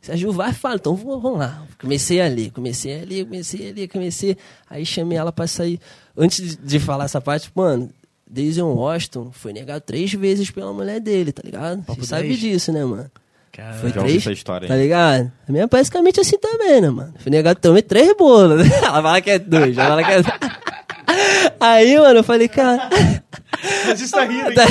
[0.00, 1.66] Se a Ju vai, fala, então vamos lá.
[1.80, 4.36] Comecei a ler, comecei a ler, comecei a ler, comecei.
[4.70, 5.80] Aí chamei ela pra sair.
[6.16, 7.90] Antes de falar essa parte, mano,
[8.28, 11.82] Denzel Washington foi negado três vezes pela mulher dele, tá ligado?
[11.84, 13.10] Papo Você sabe disso, né, mano?
[13.52, 13.80] Caralho.
[13.80, 15.32] Foi três, essa história, tá ligado?
[15.48, 17.14] A minha é basicamente assim também, né, mano?
[17.18, 18.68] Fui negado também três bolos.
[18.82, 21.56] Ela fala que é dois, ela fala que é...
[21.58, 22.90] Aí, mano, eu falei, cara...
[23.86, 24.66] Mas isso tá rindo, hein?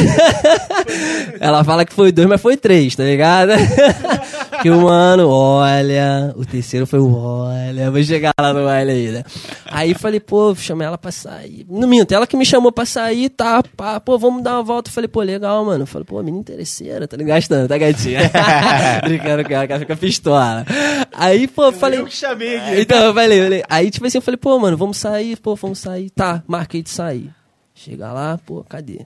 [1.39, 3.51] Ela fala que foi dois, mas foi três, tá ligado?
[4.61, 6.33] que o mano, olha.
[6.35, 7.89] O terceiro foi o olha.
[7.91, 9.23] Vou chegar lá no olha aí, né?
[9.65, 11.65] Aí falei, pô, chamei ela pra sair.
[11.69, 14.89] No minto, ela que me chamou pra sair, tá, pá, pô, vamos dar uma volta.
[14.91, 15.85] Falei, pô, legal, mano.
[15.85, 17.15] Falei, pô, menina interesseira, tá?
[17.17, 18.19] Gastando, tá gatinha?
[19.03, 20.65] Brincando com ela, que ela fica pistola.
[21.13, 21.99] Aí, pô, eu falei.
[21.99, 22.81] Eu que chamei aqui.
[22.81, 25.55] Então, eu falei, eu falei- aí tipo assim, eu falei, pô, mano, vamos sair, pô,
[25.55, 26.09] vamos sair.
[26.09, 27.29] Tá, marquei de sair.
[27.73, 29.05] Chega lá, pô, cadê?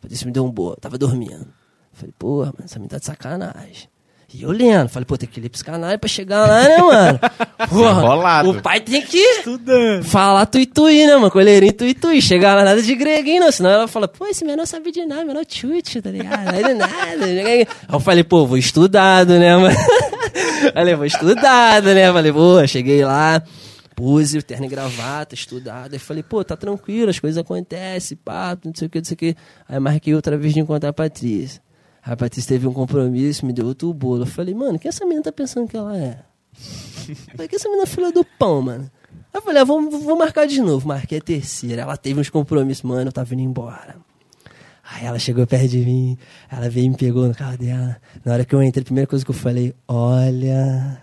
[0.00, 1.46] Patrícia me deu um boa, tava dormindo.
[1.92, 3.88] Falei, porra, mano, essa menina tá de sacanagem.
[4.34, 7.20] E eu lendo, falei, pô, tem que ler psicanálise pra chegar lá, né, mano?
[7.70, 10.04] Porra, o pai tem que Estudando.
[10.04, 11.30] falar tuitui, né, mano?
[11.30, 12.20] Coleirinho tuitui.
[12.20, 13.52] Chegar lá nada de greguinho, não.
[13.52, 16.54] Senão ela fala, pô, esse menor sabe de nada, menor chute, tá ligado?
[16.54, 17.24] Aí do nada.
[17.24, 19.76] Aí eu falei, pô, vou estudado, né, mano?
[20.74, 22.12] Falei, vou estudado, né?
[22.12, 23.42] Falei, pô, cheguei lá,
[23.94, 25.92] puse o terno e gravata, estudado.
[25.94, 29.14] Aí falei, pô, tá tranquilo, as coisas acontecem, pá, não sei o que, não sei
[29.14, 29.36] o que.
[29.68, 31.60] Aí marquei outra vez de encontrar a Patrícia.
[32.06, 34.22] A Patrícia teve um compromisso, me deu outro bolo.
[34.22, 36.20] Eu falei, mano, quem essa menina tá pensando que ela é?
[37.32, 38.88] Falei, que essa menina é filha do pão, mano.
[39.12, 40.86] Aí eu falei, ah, vou, vou marcar de novo.
[40.86, 41.82] Marquei a terceira.
[41.82, 43.96] Ela teve uns compromissos, mano, eu tava indo embora.
[44.88, 46.16] Aí ela chegou perto de mim,
[46.48, 47.96] ela veio e me pegou no carro dela.
[48.24, 51.02] Na hora que eu entrei, a primeira coisa que eu falei, olha,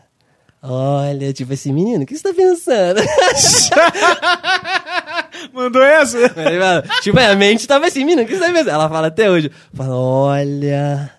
[0.62, 3.02] olha, tipo assim, menino, o que você tá pensando?
[5.52, 6.18] Mandou essa?
[7.02, 8.72] Tipo, a mente tava assim, menino, o que você tá?
[8.72, 11.11] Ela fala até hoje, fala, olha,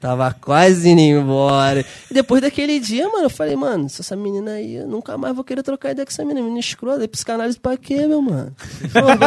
[0.00, 1.84] tava quase indo embora.
[2.10, 5.34] E depois daquele dia, mano, eu falei, mano, se essa menina aí, eu nunca mais
[5.34, 8.54] vou querer trocar ideia com essa menina, menina escrota, psicanálise pra quê, meu mano?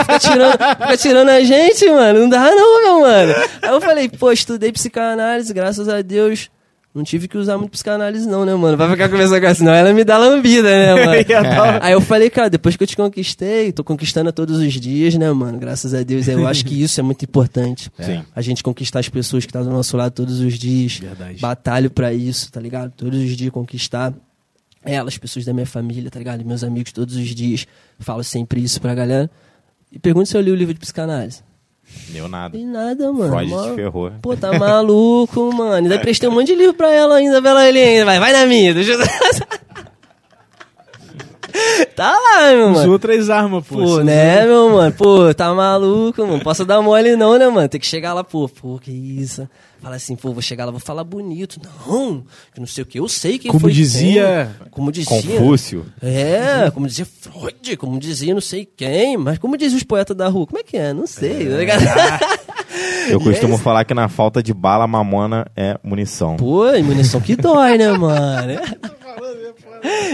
[0.05, 3.33] Vai tirando, ficar tirando a gente, mano, não dá não, meu mano.
[3.61, 6.49] Aí eu falei, pô, estudei psicanálise, graças a Deus.
[6.93, 8.77] Não tive que usar muito psicanálise, não, né, mano?
[8.77, 11.79] Vai ficar conversando com ela, senão ela me dá lambida, né, mano?
[11.81, 15.31] Aí eu falei, cara, depois que eu te conquistei, tô conquistando todos os dias, né,
[15.31, 15.57] mano?
[15.57, 17.89] Graças a Deus, eu acho que isso é muito importante.
[17.99, 18.23] Sim.
[18.35, 20.99] A gente conquistar as pessoas que estão do nosso lado todos os dias.
[20.99, 21.39] Verdade.
[21.39, 22.91] Batalho pra isso, tá ligado?
[22.95, 24.13] Todos os dias conquistar
[24.85, 26.45] elas, pessoas da minha família, tá ligado?
[26.45, 27.65] Meus amigos todos os dias.
[27.99, 29.31] Falo sempre isso pra galera.
[29.91, 31.41] E pergunta se eu li o livro de psicanálise.
[32.09, 32.57] Deu nada.
[32.57, 33.29] Tem nada, mano.
[33.33, 34.11] Freud Mó- te ferrou.
[34.21, 35.73] Pô, tá maluco, mano.
[35.73, 38.05] Ainda prestei um monte de livro pra ela ainda, pra ela ainda.
[38.05, 38.73] Vai, vai na minha.
[38.73, 38.99] Deixa eu...
[41.95, 42.91] tá lá, meu Usou mano.
[42.93, 43.75] outras armas, pô.
[43.77, 44.91] Pô, né, meu mano?
[44.93, 46.43] Pô, tá maluco, mano.
[46.43, 47.67] Posso dar mole não, né, mano?
[47.69, 49.47] Tem que chegar lá, pô, pô, que isso.
[49.81, 51.59] Fala assim, pô, vou chegar lá, vou falar bonito.
[51.87, 52.23] Não,
[52.53, 52.99] que não sei o que.
[52.99, 54.69] Eu sei quem Como foi dizia- quem.
[54.71, 55.15] Como dizia.
[55.15, 55.85] Confúcio.
[56.01, 60.27] É, como dizia Freud, como dizia não sei quem, mas como dizem os poetas da
[60.29, 60.47] rua?
[60.47, 60.93] Como é que é?
[60.93, 61.83] Não sei, tá ligado?
[63.09, 66.37] Eu E costumo é falar que na falta de bala, mamona é munição.
[66.37, 68.53] Pô, e munição que dói, né, mano?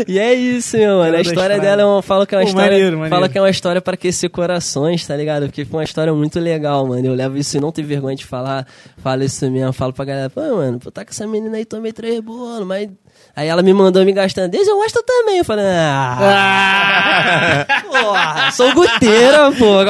[0.08, 1.16] E é isso, meu mano.
[1.18, 2.72] A história dela é uma, fala que é uma Pô, história.
[2.72, 3.16] maneiro, maneiro.
[3.16, 5.46] Fala que é uma história pra aquecer corações, tá ligado?
[5.46, 7.06] Porque foi uma história muito legal, mano.
[7.06, 8.66] Eu levo isso e não tenho vergonha de falar.
[8.98, 11.91] Falo isso mesmo, falo pra galera, pô, mano, pô, tá com essa menina aí, tomei
[11.91, 12.90] três bolos, mas.
[13.36, 14.50] Aí ela me mandou me gastando.
[14.50, 15.38] Desde eu gosto também.
[15.40, 17.66] Eu falei, ah.
[17.90, 19.84] Porra, sou guteira, pô.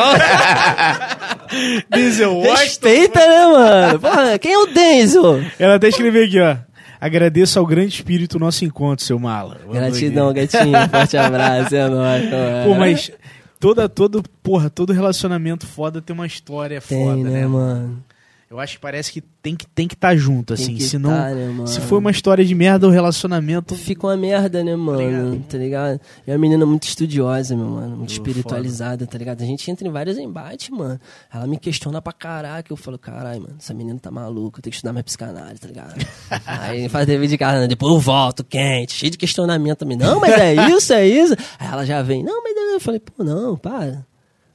[1.89, 2.56] Denzel Washington.
[2.60, 3.99] Respeita, né, mano?
[3.99, 5.41] Porra, quem é o Denzel?
[5.57, 6.57] Ela até escreveu aqui, ó.
[6.99, 9.57] Agradeço ao grande espírito o nosso encontro, seu mala.
[9.71, 10.77] Gratidão, gatinho.
[10.91, 12.30] Forte abraço, é nóis.
[12.30, 12.65] mano.
[12.65, 13.11] Pô, mas
[13.59, 17.47] toda, todo, porra, todo relacionamento foda tem uma história Tem, foda, né, né?
[17.47, 18.03] mano?
[18.49, 20.76] Eu acho que parece que tem que tem que estar junto, Tem assim.
[20.76, 23.76] que Se não, tá, né, se for uma história de merda, o relacionamento.
[23.76, 25.39] Fica uma merda, né, mano?
[25.47, 26.01] Tá ligado?
[26.26, 27.97] É uma menina muito estudiosa, meu mano.
[27.97, 29.43] Muito Pô, espiritualizada, tá ligado?
[29.43, 30.99] A gente entra em vários embates, mano.
[31.31, 32.73] Ela me questiona pra caraca.
[32.73, 34.57] Eu falo, caralho, mano, essa menina tá maluca.
[34.57, 35.93] Eu tenho que estudar minha psicanálise, tá ligado?
[36.47, 37.67] Aí faz dever de casa, né?
[37.67, 39.95] depois eu volto, quente, cheio de questionamento também.
[39.95, 41.35] Não, mas é isso, é isso.
[41.59, 44.09] Aí ela já vem, não, mas eu falei, pô, não, para.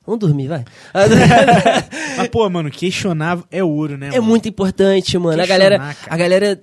[0.07, 0.65] Vamos dormir, vai.
[2.17, 4.09] Mas, pô, mano, questionar é ouro, né?
[4.09, 4.23] É mano?
[4.25, 5.43] muito importante, mano.
[5.43, 5.97] A galera, cara.
[6.09, 6.63] a galera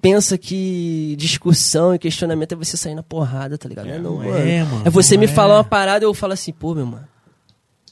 [0.00, 3.88] pensa que discussão e questionamento é você sair na porrada, tá ligado?
[3.88, 4.36] É, não, não mano.
[4.36, 5.28] é, mano, É você me é.
[5.28, 7.08] falar uma parada e eu falo assim, pô, meu mano.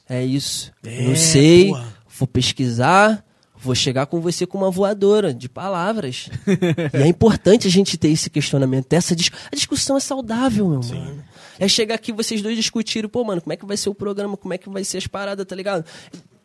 [0.08, 0.70] É isso.
[0.84, 1.68] É, não sei.
[1.68, 1.94] porra.
[2.18, 3.24] Vou pesquisar.
[3.64, 6.28] Vou chegar com você com uma voadora de palavras.
[6.92, 8.92] e é importante a gente ter esse questionamento.
[8.92, 9.30] Essa dis...
[9.50, 11.24] A discussão é saudável, meu mano.
[11.58, 14.36] É chegar aqui vocês dois discutirem, pô, mano, como é que vai ser o programa,
[14.36, 15.84] como é que vai ser as paradas, tá ligado?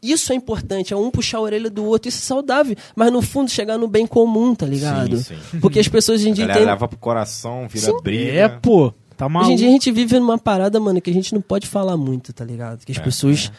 [0.01, 2.75] Isso é importante, é um puxar a orelha do outro, isso é saudável.
[2.95, 5.17] Mas no fundo, chegar no bem comum, tá ligado?
[5.17, 5.59] Sim, sim.
[5.59, 6.65] Porque as pessoas hoje em A dia entendem.
[6.65, 7.97] leva pro coração, vira Sim.
[8.01, 8.31] briga.
[8.31, 8.93] É, pô.
[9.17, 9.47] Tá maluco.
[9.51, 11.97] Hoje em dia a gente vive numa parada, mano, que a gente não pode falar
[11.97, 12.85] muito, tá ligado?
[12.85, 13.51] Que as É, pessoas.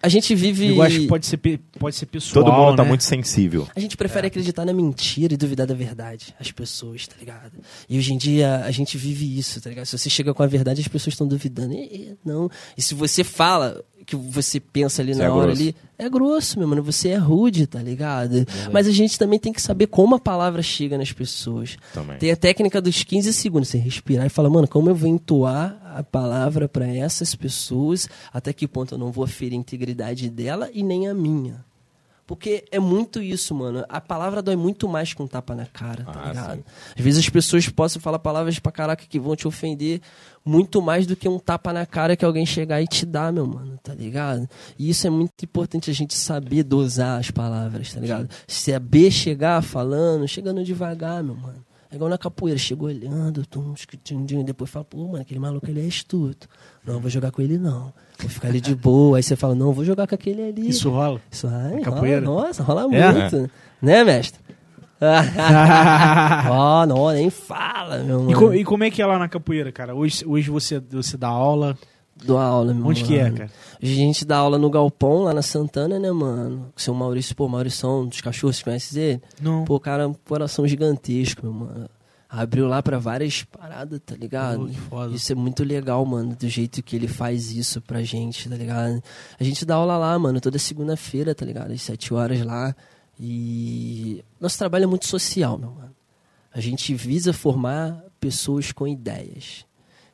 [0.00, 0.68] A gente vive.
[0.68, 1.38] Eu acho que pode ser,
[1.78, 2.44] pode ser pessoal.
[2.44, 2.88] Todo mundo tá né?
[2.88, 3.66] muito sensível.
[3.74, 6.34] A gente prefere acreditar na mentira e duvidar da verdade.
[6.38, 7.52] As pessoas, tá ligado?
[7.88, 9.86] E hoje em dia a gente vive isso, tá ligado?
[9.86, 11.74] Se você chega com a verdade, as pessoas estão duvidando.
[11.74, 12.48] E, e, não.
[12.76, 15.60] E se você fala que você pensa ali Você na é hora grosso.
[15.62, 16.82] ali, é grosso, meu mano.
[16.82, 18.46] Você é rude, tá ligado?
[18.72, 21.76] Mas a gente também tem que saber como a palavra chega nas pessoas.
[21.92, 22.16] Também.
[22.16, 23.68] Tem a técnica dos 15 segundos.
[23.68, 28.08] Você respirar e falar, mano, como eu vou entoar a palavra pra essas pessoas?
[28.32, 31.62] Até que ponto eu não vou ferir a integridade dela e nem a minha?
[32.28, 33.86] Porque é muito isso, mano.
[33.88, 36.56] A palavra dói muito mais que um tapa na cara, tá Ah, ligado?
[36.56, 36.64] sim.
[36.98, 40.02] Às vezes as pessoas possam falar palavras pra caraca que vão te ofender
[40.44, 43.46] muito mais do que um tapa na cara que alguém chegar e te dar, meu
[43.46, 44.46] mano, tá ligado?
[44.78, 48.28] E isso é muito importante a gente saber dosar as palavras, tá ligado?
[48.76, 51.64] A B chegar falando, chegando devagar, meu mano.
[51.90, 53.72] É igual na capoeira, chega olhando, tum,
[54.04, 56.46] tchum, depois fala, pô, mano, aquele maluco ele é astuto.
[56.86, 57.92] Não, vou jogar com ele não.
[58.18, 59.16] Vou ficar ali de boa.
[59.16, 60.68] Aí você fala, não, vou jogar com aquele ali.
[60.68, 61.18] Isso rola.
[61.30, 62.26] Isso aí, Na capoeira?
[62.26, 63.12] Rola, nossa, rola É?
[63.12, 63.50] muito.
[63.80, 64.38] Né, mestre?
[66.50, 68.38] Ó, não, nem fala, meu E, mano.
[68.38, 69.94] co- e como é que é lá na capoeira, cara?
[69.94, 71.76] Hoje, hoje você, você dá aula.
[72.24, 73.36] Dou aula, meu Onde que é, mano.
[73.36, 73.50] cara?
[73.80, 76.70] A gente dá aula no Galpão, lá na Santana, né, mano?
[76.72, 79.22] Com o seu Maurício, pô, Maurição dos cachorros, você conhece ele?
[79.40, 79.64] Não.
[79.64, 81.88] Pô, cara, um coração gigantesco, meu mano.
[82.30, 84.58] Abriu lá pra várias paradas, tá ligado?
[84.58, 85.14] Pô, que foda.
[85.14, 89.02] Isso é muito legal, mano, do jeito que ele faz isso pra gente, tá ligado?
[89.40, 91.70] A gente dá aula lá, mano, toda segunda-feira, tá ligado?
[91.72, 92.74] Às sete horas lá.
[93.18, 95.94] E nosso trabalho é muito social, meu mano.
[96.52, 99.64] A gente visa formar pessoas com ideias.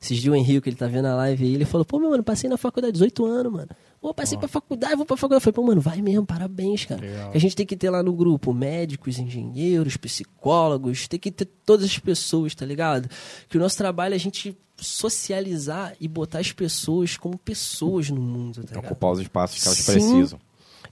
[0.04, 2.22] Esses dias o Henrique, ele tá vendo a live aí, ele falou, pô, meu mano,
[2.22, 3.68] passei na faculdade, 18 anos, mano.
[4.02, 5.38] Pô, passei pra faculdade, vou pra faculdade.
[5.38, 7.00] Eu falei, pô, mano, vai mesmo, parabéns, cara.
[7.00, 7.30] Legal.
[7.32, 11.86] A gente tem que ter lá no grupo médicos, engenheiros, psicólogos, tem que ter todas
[11.86, 13.08] as pessoas, tá ligado?
[13.48, 18.20] Que o nosso trabalho é a gente socializar e botar as pessoas como pessoas no
[18.20, 18.84] mundo, tá ligado?
[18.84, 19.92] Ocupar os espaços que elas Sim.
[19.92, 20.40] precisam.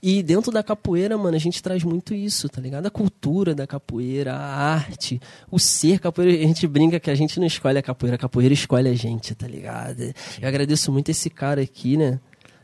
[0.05, 2.85] E dentro da capoeira, mano, a gente traz muito isso, tá ligado?
[2.85, 5.17] A cultura da capoeira, a arte,
[5.49, 6.33] o ser capoeira.
[6.43, 9.33] A gente brinca que a gente não escolhe a capoeira, a capoeira escolhe a gente,
[9.33, 10.01] tá ligado?
[10.41, 12.19] Eu agradeço muito esse cara aqui, né?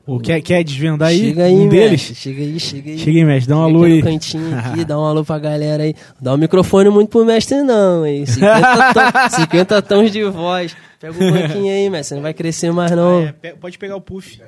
[0.05, 1.19] Pô, quer, quer desvendar aí?
[1.19, 2.01] chega aí, um mestre, deles?
[2.01, 2.97] Chega aí, chega aí.
[2.99, 3.49] Chega aí, mestre.
[3.49, 3.97] Dá um alô aqui aí.
[3.99, 5.93] no cantinho aqui, dá um alô pra galera aí.
[6.15, 8.25] Não Dá o microfone muito pro mestre, não, hein?
[8.25, 10.75] 50, tom- 50 tons de voz.
[10.99, 12.15] Pega o banquinho aí, mestre.
[12.15, 13.21] Não vai crescer mais, não.
[13.21, 14.41] É, pode pegar o puff.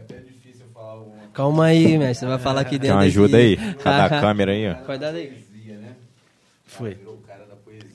[1.33, 2.19] Calma aí, mestre.
[2.19, 2.97] Você vai falar aqui dentro.
[2.97, 3.53] uma ajuda aí?
[3.53, 3.73] aqui.
[3.83, 4.75] Pra dar câmera aí, ó.
[4.75, 5.43] Cuidado aí.
[6.65, 6.97] Foi.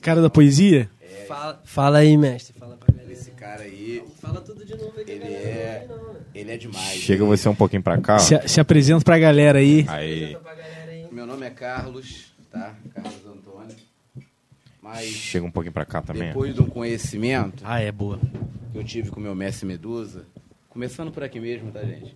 [0.01, 0.89] Cara da poesia?
[1.27, 2.57] Fala, fala aí, mestre.
[2.57, 3.11] Fala pra galera.
[3.11, 5.03] Esse cara aí, Fala tudo de novo aí.
[5.07, 6.19] ele não é, não, né?
[6.33, 6.93] ele é demais.
[6.99, 8.19] Chega você um pouquinho pra cá, ó.
[8.19, 9.85] Se, se apresenta pra galera aí.
[9.89, 10.33] Aí.
[10.43, 11.07] Galera aí.
[11.11, 12.75] Meu nome é Carlos, tá?
[12.93, 13.75] Carlos Antônio.
[14.81, 16.29] Mas Chega um pouquinho pra cá também.
[16.29, 18.19] depois de um conhecimento Ah, é boa.
[18.71, 20.23] que eu tive com o meu mestre Medusa,
[20.69, 22.15] começando por aqui mesmo, tá, gente?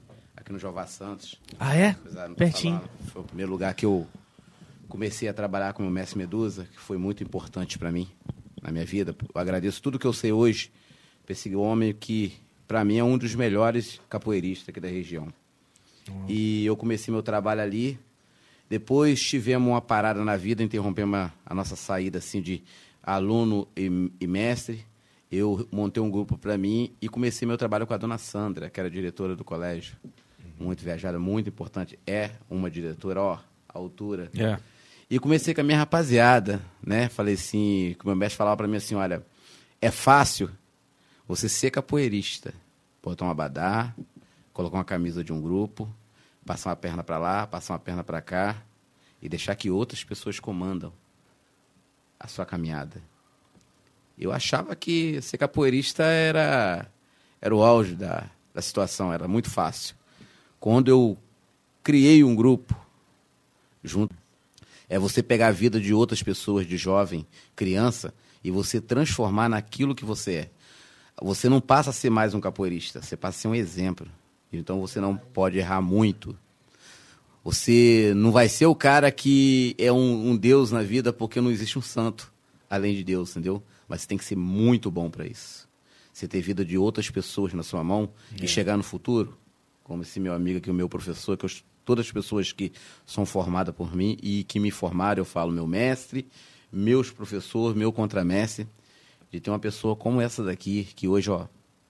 [0.51, 1.39] Aqui no Jová Santos.
[1.57, 1.95] Ah, é?
[2.35, 2.75] Pertinho.
[2.75, 4.05] falando, foi o primeiro lugar que eu
[4.89, 8.09] comecei a trabalhar com o meu mestre Medusa, que foi muito importante para mim,
[8.61, 9.15] na minha vida.
[9.33, 10.69] Eu agradeço tudo que eu sei hoje
[11.25, 12.33] pra esse homem que,
[12.67, 15.33] para mim, é um dos melhores capoeiristas aqui da região.
[16.27, 17.97] E eu comecei meu trabalho ali.
[18.69, 22.61] Depois tivemos uma parada na vida, interrompemos a, a nossa saída assim de
[23.01, 24.85] aluno e, e mestre.
[25.31, 28.81] Eu montei um grupo para mim e comecei meu trabalho com a dona Sandra, que
[28.81, 29.95] era diretora do colégio.
[30.61, 31.97] Muito viajada, muito importante.
[32.05, 34.29] É uma diretora, ó, a altura.
[34.37, 34.59] É.
[35.09, 37.09] E comecei com a minha rapaziada, né?
[37.09, 39.25] Falei assim, que o meu mestre falava para mim assim, olha,
[39.81, 40.49] é fácil
[41.27, 42.53] você ser capoeirista.
[43.01, 43.93] Botar um abadá,
[44.53, 45.91] colocar uma camisa de um grupo,
[46.45, 48.61] passar uma perna para lá, passar uma perna para cá
[49.19, 50.93] e deixar que outras pessoas comandam
[52.19, 53.01] a sua caminhada.
[54.17, 56.85] Eu achava que ser capoeirista era,
[57.41, 59.95] era o auge da, da situação, era muito fácil.
[60.61, 61.17] Quando eu
[61.81, 62.77] criei um grupo
[63.83, 64.15] junto,
[64.87, 67.25] é você pegar a vida de outras pessoas, de jovem,
[67.55, 68.13] criança,
[68.43, 70.49] e você transformar naquilo que você é.
[71.19, 74.07] Você não passa a ser mais um capoeirista, você passa a ser um exemplo.
[74.53, 76.37] Então você não pode errar muito.
[77.43, 81.49] Você não vai ser o cara que é um, um Deus na vida porque não
[81.49, 82.31] existe um santo
[82.69, 83.63] além de Deus, entendeu?
[83.87, 85.67] Mas você tem que ser muito bom para isso.
[86.13, 88.45] Você ter vida de outras pessoas na sua mão é.
[88.45, 89.40] e chegar no futuro,
[89.91, 91.49] como esse meu amigo aqui, o meu professor, que eu,
[91.83, 92.71] todas as pessoas que
[93.05, 96.29] são formadas por mim e que me formaram, eu falo meu mestre,
[96.71, 98.69] meus professores, meu contramestre,
[99.29, 101.45] de ter uma pessoa como essa daqui, que hoje, ó,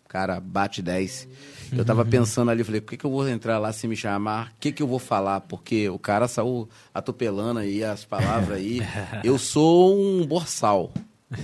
[0.07, 1.27] cara, bate 10.
[1.73, 4.47] Eu tava pensando ali, falei, o que, que eu vou entrar lá se me chamar?
[4.47, 5.41] O que, que eu vou falar?
[5.41, 8.79] Porque o cara saiu atropelando aí as palavras aí.
[9.23, 10.91] Eu sou um borsal.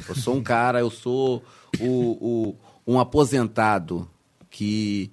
[0.09, 1.43] Eu sou um cara, eu sou
[1.79, 2.55] o, o
[2.85, 4.09] um aposentado
[4.49, 5.11] que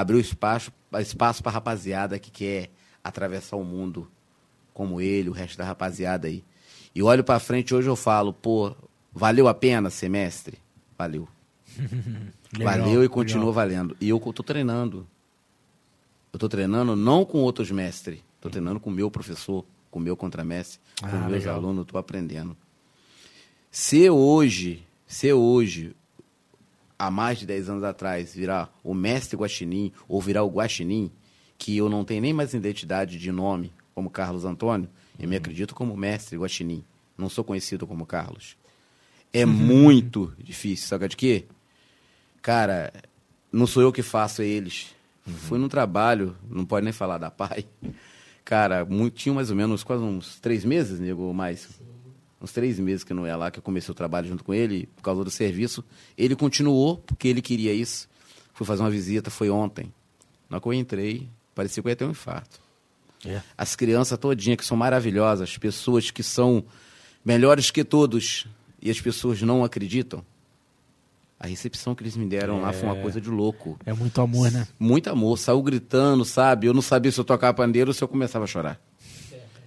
[0.00, 2.70] abriu espaço, espaço pra rapaziada que quer
[3.02, 4.10] atravessar o mundo
[4.72, 6.44] como ele, o resto da rapaziada aí.
[6.94, 8.74] E olho para frente hoje eu falo, pô,
[9.12, 10.58] valeu a pena semestre?
[10.98, 11.28] Valeu.
[12.56, 13.52] Legal, Valeu e continua legal.
[13.52, 13.96] valendo.
[14.00, 15.04] E eu tô treinando.
[16.32, 18.20] Eu tô treinando não com outros mestres.
[18.40, 21.56] Tô treinando com o meu professor, com o meu contramestre, ah, com meus legal.
[21.56, 22.56] alunos, tô aprendendo.
[23.72, 25.96] Se hoje, se hoje,
[26.98, 31.10] há mais de 10 anos atrás, virar o mestre Guaxinim ou virar o Guaxinim,
[31.58, 34.88] que eu não tenho nem mais identidade de nome, como Carlos Antônio,
[35.18, 35.40] eu me uhum.
[35.40, 36.84] acredito como mestre Guaxinim.
[37.16, 38.56] Não sou conhecido como Carlos.
[39.32, 39.52] É uhum.
[39.52, 41.44] muito difícil, sabe de quê?
[42.42, 42.92] Cara,
[43.52, 44.94] não sou eu que faço, é eles.
[45.26, 45.32] Uhum.
[45.32, 47.64] Fui num trabalho, não pode nem falar da pai.
[48.44, 51.60] Cara, muito, tinha mais ou menos quase uns três meses, nego, mais.
[51.60, 51.93] Sim.
[52.44, 54.86] Uns três meses que não é lá, que eu comecei o trabalho junto com ele,
[54.96, 55.82] por causa do serviço.
[56.14, 58.06] Ele continuou, porque ele queria isso.
[58.52, 59.90] Fui fazer uma visita, foi ontem.
[60.50, 62.60] Na que eu entrei, parecia que eu ia ter um infarto.
[63.24, 63.40] É.
[63.56, 66.62] As crianças todinhas, que são maravilhosas, pessoas que são
[67.24, 68.46] melhores que todos,
[68.82, 70.22] e as pessoas não acreditam.
[71.40, 72.60] A recepção que eles me deram é...
[72.60, 73.00] lá foi uma é.
[73.00, 73.78] coisa de louco.
[73.86, 74.68] É muito amor, né?
[74.78, 75.38] Muito amor.
[75.38, 76.66] Saiu gritando, sabe?
[76.66, 78.78] Eu não sabia se eu tocava pandeiro ou se eu começava a chorar.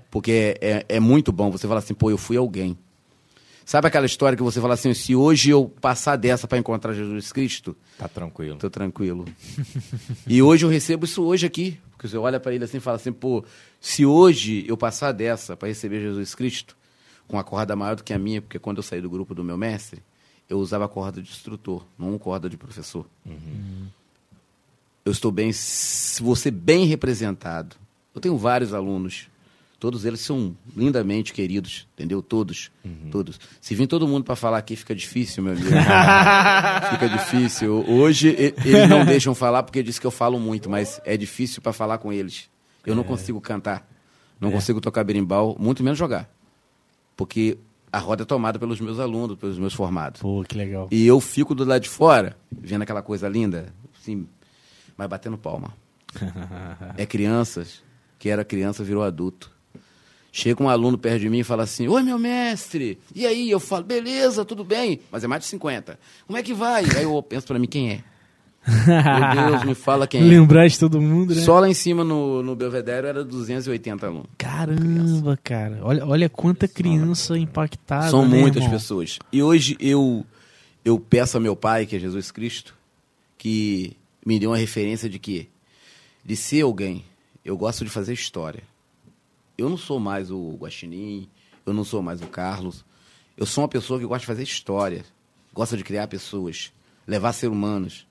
[0.09, 2.77] Porque é, é muito bom você falar assim, pô, eu fui alguém.
[3.65, 7.33] Sabe aquela história que você fala assim, se hoje eu passar dessa para encontrar Jesus
[7.33, 7.75] Cristo...
[7.97, 8.57] Tá tranquilo.
[8.57, 9.25] Tô tranquilo.
[10.25, 11.77] e hoje eu recebo isso hoje aqui.
[11.91, 13.43] Porque você olha para ele assim e fala assim, pô,
[13.81, 16.77] se hoje eu passar dessa para receber Jesus Cristo,
[17.27, 19.43] com uma corda maior do que a minha, porque quando eu saí do grupo do
[19.43, 20.01] meu mestre,
[20.49, 23.05] eu usava corda de instrutor, não corda de professor.
[23.25, 23.87] Uhum.
[25.03, 27.75] Eu estou bem, se você bem representado.
[28.15, 29.29] Eu tenho vários alunos,
[29.79, 32.21] todos eles são lindamente queridos, entendeu?
[32.21, 33.09] Todos, uhum.
[33.11, 33.39] todos.
[33.61, 35.67] Se vir todo mundo para falar aqui, fica difícil, meu amigo.
[36.91, 37.85] fica difícil.
[37.87, 38.35] Hoje
[38.65, 41.99] eles não deixam falar porque diz que eu falo muito, mas é difícil para falar
[41.99, 42.49] com eles.
[42.85, 42.95] Eu é.
[42.95, 43.87] não consigo cantar,
[44.39, 44.51] não é.
[44.51, 46.29] consigo tocar berimbau, muito menos jogar.
[47.15, 47.57] Porque
[47.91, 50.21] a roda é tomada pelos meus alunos, pelos meus formados.
[50.21, 50.87] Pô, que legal.
[50.91, 54.27] E eu fico do lado de fora, vendo aquela coisa linda, assim,
[54.95, 55.73] mas batendo palma.
[56.97, 57.83] é crianças,
[58.17, 59.56] que era criança, virou adulto.
[60.31, 62.99] Chega um aluno perto de mim e fala assim: Oi, meu mestre.
[63.15, 63.49] E aí?
[63.49, 64.99] Eu falo: Beleza, tudo bem.
[65.11, 65.99] Mas é mais de 50.
[66.25, 66.85] Como é que vai?
[66.95, 68.03] aí eu penso para mim: Quem é?
[68.67, 70.23] Meu Deus, me fala quem é.
[70.23, 71.41] Lembrar de todo mundo, né?
[71.41, 74.27] Só lá em cima no, no Belvedere era 280 alunos.
[74.37, 75.79] Caramba, cara.
[75.81, 78.09] Olha, olha quanta criança impactada.
[78.09, 78.77] São né, muitas irmão?
[78.77, 79.19] pessoas.
[79.31, 80.25] E hoje eu,
[80.83, 82.75] eu peço a meu pai, que é Jesus Cristo,
[83.37, 83.95] que
[84.25, 85.47] me dê uma referência de que,
[86.25, 87.05] de ser alguém,
[87.45, 88.63] eu gosto de fazer história.
[89.57, 91.29] Eu não sou mais o Guaxinim,
[91.65, 92.85] eu não sou mais o Carlos.
[93.35, 95.05] Eu sou uma pessoa que gosta de fazer história,
[95.53, 96.71] gosta de criar pessoas,
[97.07, 98.07] levar ser humanos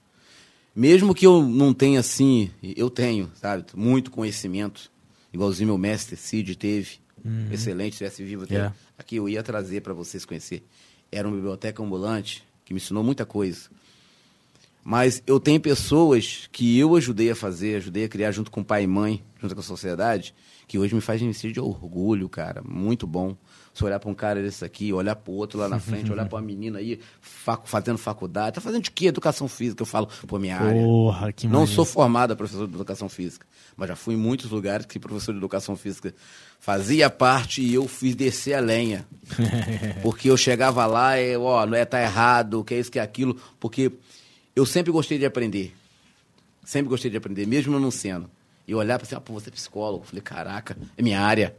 [0.76, 4.92] mesmo que eu não tenha assim, eu tenho, sabe, muito conhecimento,
[5.32, 7.48] igualzinho meu mestre Cid teve, uhum.
[7.50, 8.74] excelente, se estivesse vivo yeah.
[8.98, 10.62] aqui eu ia trazer para vocês conhecer.
[11.10, 13.70] Era uma biblioteca ambulante que me ensinou muita coisa.
[14.84, 18.82] Mas eu tenho pessoas que eu ajudei a fazer, ajudei a criar junto com pai
[18.82, 20.34] e mãe, junto com a sociedade,
[20.66, 23.36] que hoje me faz me sentir de orgulho, cara, muito bom.
[23.72, 26.26] Você olhar para um cara desse aqui, olhar para o outro lá na frente, olhar
[26.26, 28.54] para uma menina aí fac, fazendo faculdade.
[28.54, 29.06] Tá fazendo de quê?
[29.06, 29.82] Educação física.
[29.82, 31.32] Eu falo, pô, minha Porra, área.
[31.32, 34.98] Que Não sou formada professor de educação física, mas já fui em muitos lugares que
[34.98, 36.14] professor de educação física
[36.58, 39.06] fazia parte e eu fiz descer a lenha.
[40.02, 43.02] porque eu chegava lá e, ó, não é, tá errado, que é isso, que é
[43.02, 43.36] aquilo.
[43.60, 43.92] Porque
[44.54, 45.74] eu sempre gostei de aprender.
[46.64, 48.28] Sempre gostei de aprender, mesmo não sendo.
[48.66, 50.02] E olhar para assim, ah, pô, você é psicólogo.
[50.02, 51.54] Eu falei, caraca, é minha área.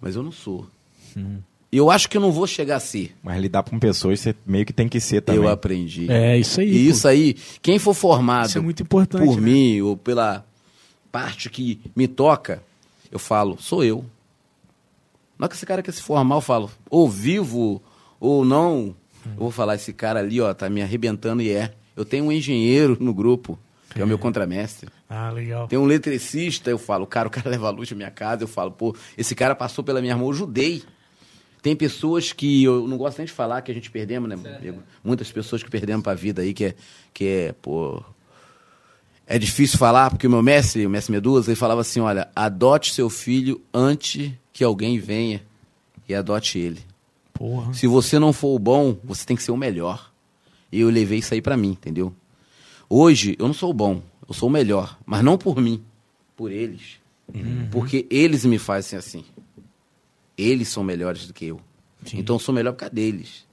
[0.00, 0.66] mas eu não sou.
[1.72, 3.14] E eu acho que eu não vou chegar a ser.
[3.22, 5.40] Mas lidar com pessoas, você meio que tem que ser também.
[5.40, 6.10] Eu aprendi.
[6.10, 6.68] É, isso aí.
[6.68, 6.90] E pô.
[6.90, 9.24] isso aí, quem for formado Isso é muito importante.
[9.24, 9.42] por né?
[9.42, 10.44] mim ou pela
[11.12, 12.62] parte que me toca,
[13.10, 14.04] eu falo, sou eu.
[15.38, 17.80] Na hora que esse cara quer se formar, eu falo, ou vivo
[18.18, 18.94] ou não,
[19.24, 21.72] eu vou falar, esse cara ali, ó, tá me arrebentando e é.
[21.96, 23.58] Eu tenho um engenheiro no grupo,
[23.90, 24.88] que é o meu contramestre.
[25.12, 25.66] Ah, legal.
[25.66, 28.48] Tem um eletricista, eu falo, cara, o cara leva a luz na minha casa, eu
[28.48, 30.84] falo, pô, esse cara passou pela minha mão, eu ajudei.
[31.60, 34.82] Tem pessoas que eu não gosto nem de falar que a gente perdemos, né, amigo?
[35.02, 36.74] Muitas pessoas que perdemos pra vida aí, que é,
[37.12, 38.02] que é, pô.
[39.26, 42.94] É difícil falar, porque o meu mestre, o mestre Medusa, ele falava assim: olha, adote
[42.94, 45.42] seu filho antes que alguém venha
[46.08, 46.80] e adote ele.
[47.34, 47.74] Porra.
[47.74, 50.10] Se você não for o bom, você tem que ser o melhor.
[50.72, 52.14] E eu levei isso aí pra mim, entendeu?
[52.88, 54.96] Hoje, eu não sou o bom, eu sou o melhor.
[55.04, 55.82] Mas não por mim,
[56.36, 57.00] por eles.
[57.72, 59.24] Porque eles me fazem assim.
[60.38, 61.60] Eles são melhores do que eu.
[62.14, 63.44] Então eu sou melhor por causa deles.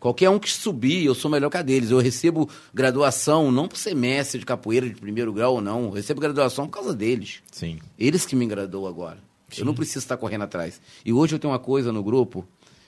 [0.00, 1.90] Qualquer um que subir, eu sou melhor que a deles.
[1.90, 5.84] Eu recebo graduação não por ser mestre de capoeira de primeiro grau ou não.
[5.84, 7.42] Eu recebo graduação por causa deles.
[7.52, 7.78] Sim.
[7.98, 9.18] Eles que me graduam agora.
[9.56, 10.80] Eu não preciso estar correndo atrás.
[11.04, 12.46] E hoje eu tenho uma coisa no grupo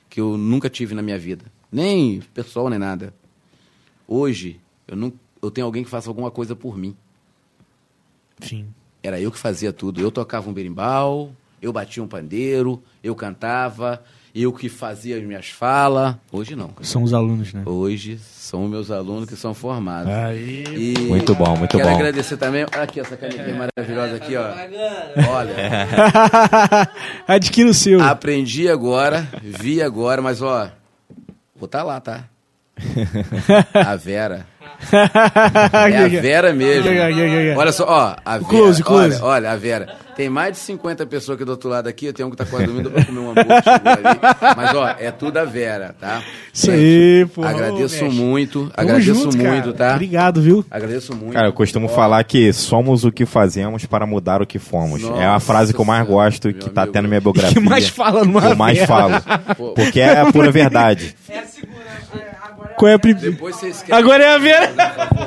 [0.09, 1.45] que eu nunca tive na minha vida.
[1.71, 3.15] Nem pessoal, nem nada.
[4.07, 6.97] Hoje, eu, não, eu tenho alguém que faça alguma coisa por mim.
[8.43, 8.67] Sim.
[9.03, 10.01] Era eu que fazia tudo.
[10.01, 14.03] Eu tocava um berimbau, eu batia um pandeiro, eu cantava,
[14.35, 16.15] eu que fazia as minhas falas.
[16.31, 16.71] Hoje não.
[16.83, 17.63] São os alunos, né?
[17.67, 20.13] Hoje são meus alunos que são formados.
[20.13, 20.65] Aí.
[20.69, 21.95] E Muito bom, muito quero bom.
[21.97, 22.65] agradecer também.
[22.73, 24.47] Aqui, essa canequinha maravilhosa aqui, ó.
[25.31, 25.55] Olha,
[27.27, 28.01] Adquira o seu.
[28.03, 30.71] aprendi agora, vi agora, mas ó,
[31.57, 32.25] vou estar lá, tá?
[33.75, 34.47] A Vera.
[35.93, 36.91] É a Vera mesmo.
[37.57, 38.49] Olha só, ó, a Vera.
[38.49, 39.17] Close, close.
[39.17, 39.97] Olha, olha, a Vera.
[40.15, 42.45] Tem mais de 50 pessoas aqui do outro lado aqui, eu tenho um que tá
[42.45, 43.63] quase dormindo pra comer um hambúrguer.
[44.57, 46.23] Mas ó, é tudo a Vera, tá?
[46.53, 47.43] Isso aí, pô.
[47.43, 49.51] Agradeço muito, Tamo agradeço junto, cara.
[49.51, 49.93] muito, tá?
[49.95, 50.65] Obrigado, viu?
[50.71, 51.33] Agradeço muito.
[51.33, 55.03] Cara, eu costumo Ó, falar que somos o que fazemos para mudar o que fomos.
[55.03, 57.55] é a Nossa frase que eu mais gosto, meu que tá até na minha biografia.
[57.61, 59.15] que mais fala eu mais falo.
[59.75, 61.15] Porque é a pura verdade.
[61.33, 62.32] É a
[62.99, 63.15] prim...
[63.15, 63.99] Depois vocês querem...
[63.99, 64.73] Agora é a Vera.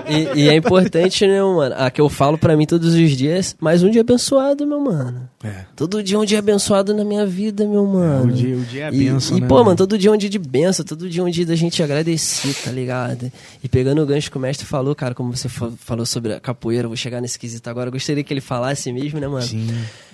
[0.10, 1.76] E, e é importante, né, mano?
[1.77, 5.30] A que eu falo pra mim todos os dias, mais um dia abençoado, meu mano.
[5.44, 5.65] É.
[5.76, 8.32] Todo dia é um dia abençoado na minha vida, meu mano.
[8.32, 9.76] o dia- o dia é a E- bênção, E, né, pô, mano?
[9.76, 12.53] todo dia é um dia de benção, todo dia é um dia da gente agradecer,
[12.64, 13.32] tá ligado?
[13.64, 16.40] E pegando o gancho que o mestre falou, cara, como você fa- falou sobre a
[16.40, 19.41] capoeira, eu vou chegar nesse quesito agora, eu gostaria que ele falasse mesmo, né, mano?
[19.45, 19.68] Sim.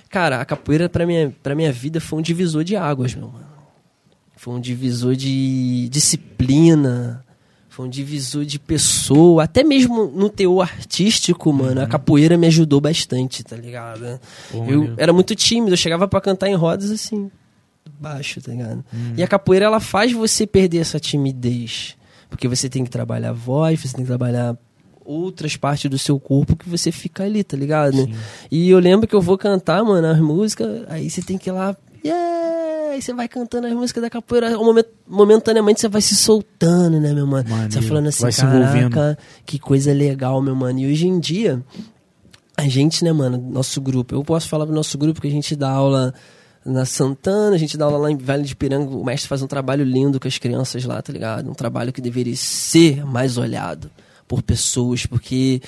[0.09, 3.45] Cara, a capoeira pra minha, pra minha vida foi um divisor de águas, meu mano.
[4.35, 7.23] Foi um divisor de disciplina,
[7.81, 12.79] foi um divisor de pessoa, até mesmo no teor artístico, mano, a capoeira me ajudou
[12.79, 14.19] bastante, tá ligado?
[14.53, 14.69] Uhum.
[14.69, 14.95] Eu maneiro.
[14.97, 17.31] era muito tímido, eu chegava pra cantar em rodas assim,
[17.99, 18.83] baixo, tá ligado?
[18.93, 19.13] Uhum.
[19.17, 21.95] E a capoeira ela faz você perder essa timidez,
[22.29, 24.55] porque você tem que trabalhar a voz, você tem que trabalhar
[25.03, 28.07] outras partes do seu corpo que você fica ali, tá ligado?
[28.51, 31.53] E eu lembro que eu vou cantar, mano, as músicas, aí você tem que ir
[31.53, 31.75] lá,
[32.05, 32.80] yeah!
[32.91, 37.13] Aí você vai cantando as músicas da capoeira, momento- momentaneamente você vai se soltando, né,
[37.13, 37.47] meu mano?
[37.72, 38.31] Você vai falando assim, Vai
[38.89, 40.80] caraca, que coisa legal, meu mano.
[40.80, 41.63] E hoje em dia,
[42.57, 45.55] a gente, né, mano, nosso grupo, eu posso falar pro nosso grupo que a gente
[45.55, 46.13] dá aula
[46.65, 49.47] na Santana, a gente dá aula lá em Vale de Piranga, o mestre faz um
[49.47, 51.49] trabalho lindo com as crianças lá, tá ligado?
[51.49, 53.89] Um trabalho que deveria ser mais olhado
[54.27, 55.59] por pessoas, porque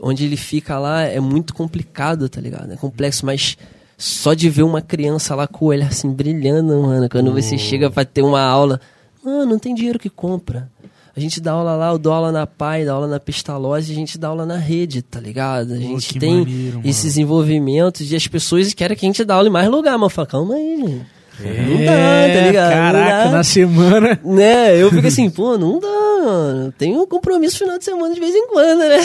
[0.00, 2.72] onde ele fica lá é muito complicado, tá ligado?
[2.72, 3.58] É complexo, mas
[3.98, 7.90] só de ver uma criança lá com o olhar assim brilhando, mano, quando você chega
[7.90, 8.80] pra ter uma aula,
[9.24, 10.70] mano, não tem dinheiro que compra.
[11.16, 13.94] A gente dá aula lá, eu dou aula na PAI, dá aula na Pestalozzi, a
[13.96, 15.72] gente dá aula na rede, tá ligado?
[15.72, 19.48] A gente tem maneiro, esses envolvimentos e as pessoas querem que a gente dá aula
[19.48, 21.17] em mais lugar, mas eu falo, calma aí, gente.
[21.40, 22.72] Não dá, tá ligado?
[22.72, 23.30] É, Caraca, dá.
[23.30, 24.20] na semana.
[24.24, 24.76] Né?
[24.82, 25.88] Eu fico assim, pô, não dá,
[26.24, 26.72] mano.
[26.76, 28.98] Tem um compromisso final de semana de vez em quando, né?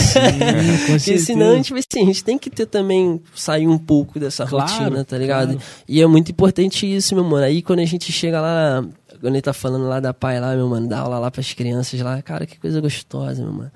[0.88, 3.78] com Porque senão a gente, vai assim, a gente tem que ter também, sair um
[3.78, 5.54] pouco dessa Claro, rotina, tá ligado?
[5.54, 5.62] claro.
[5.88, 7.46] E é muito importante isso, meu mano.
[7.46, 8.84] Aí quando a gente chega lá,
[9.22, 12.00] quando ele tá falando lá da pai lá, meu mano, dá aula lá pras crianças
[12.02, 13.72] lá, cara, que coisa gostosa, meu mano.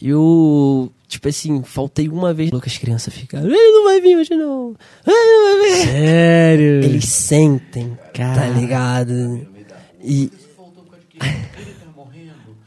[0.00, 4.34] E eu, tipo assim, faltei uma vez, as crianças ficaram, ele não vai vir hoje
[4.34, 4.74] não,
[5.06, 5.86] ele não vai vir.
[5.86, 6.82] Sério.
[6.84, 8.40] Eles sentem, Cara.
[8.40, 9.46] tá ligado?
[10.02, 10.30] E,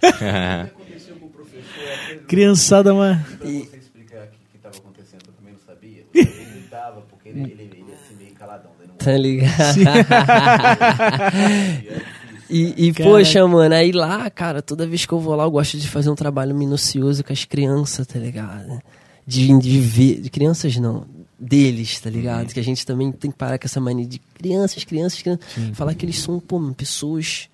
[2.27, 3.23] Criançada, mano.
[3.39, 6.05] você explicar o que estava acontecendo, eu também não sabia.
[6.13, 6.67] Ele
[7.25, 8.71] ele, ele, ele assim meio caladão.
[8.79, 8.95] Ele não...
[8.95, 9.51] Tá ligado?
[12.49, 15.77] e, e poxa, mano, aí lá, cara, toda vez que eu vou lá, eu gosto
[15.77, 18.81] de fazer um trabalho minucioso com as crianças, tá ligado?
[19.25, 20.21] De, de ver.
[20.21, 21.05] De crianças não.
[21.39, 22.53] deles, tá ligado?
[22.53, 25.45] Que a gente também tem que parar com essa mania de crianças, crianças, crianças.
[25.73, 27.49] Falar que eles são, pô, pessoas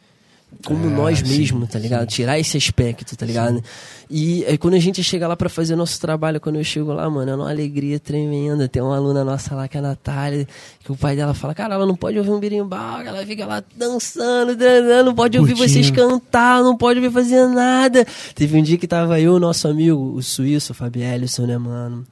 [0.65, 2.07] como nós mesmos, tá ligado?
[2.07, 3.63] Tirar esse aspecto, tá ligado?
[4.09, 7.09] E aí, quando a gente chega lá pra fazer nosso trabalho, quando eu chego lá,
[7.09, 8.67] mano, é uma alegria tremenda.
[8.67, 10.47] Tem uma aluna nossa lá, que é a Natália,
[10.83, 13.63] que o pai dela fala, cara, ela não pode ouvir um birimbau, ela fica lá
[13.75, 15.73] dançando, dançando, não pode ouvir Curtindo.
[15.73, 18.05] vocês cantar, não pode ouvir fazer nada.
[18.35, 22.05] Teve um dia que tava eu, nosso amigo, o suíço, o Fabielson, né, mano?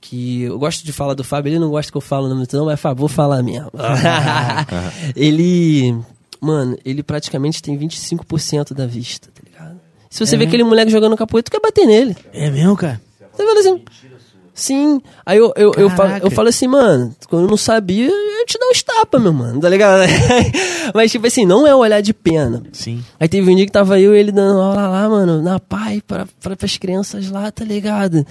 [0.00, 2.46] Que eu gosto de falar do Fábio, ele não gosta que eu falo o nome
[2.46, 3.70] do não, mas Fábio, vou falar mesmo.
[5.16, 5.98] ele,
[6.40, 9.80] mano, ele praticamente tem 25% da vista, tá ligado?
[10.10, 10.48] Se você É vê mesmo?
[10.50, 12.16] aquele moleque jogando capoeira, tu quer bater nele.
[12.32, 13.00] É mesmo, cara?
[13.32, 13.82] Você fala assim.
[14.54, 15.00] Sim.
[15.24, 18.58] Aí eu, eu, eu, falo, eu falo assim, mano, quando eu não sabia, eu te
[18.58, 20.00] dar uns tapas, meu mano, tá ligado?
[20.92, 22.64] Mas, tipo assim, não é um olhar de pena.
[22.72, 23.04] Sim.
[23.20, 26.02] Aí teve um dia que tava eu e ele dando aula lá, mano, na pai,
[26.04, 28.26] pra, pra, pras crianças lá, tá ligado?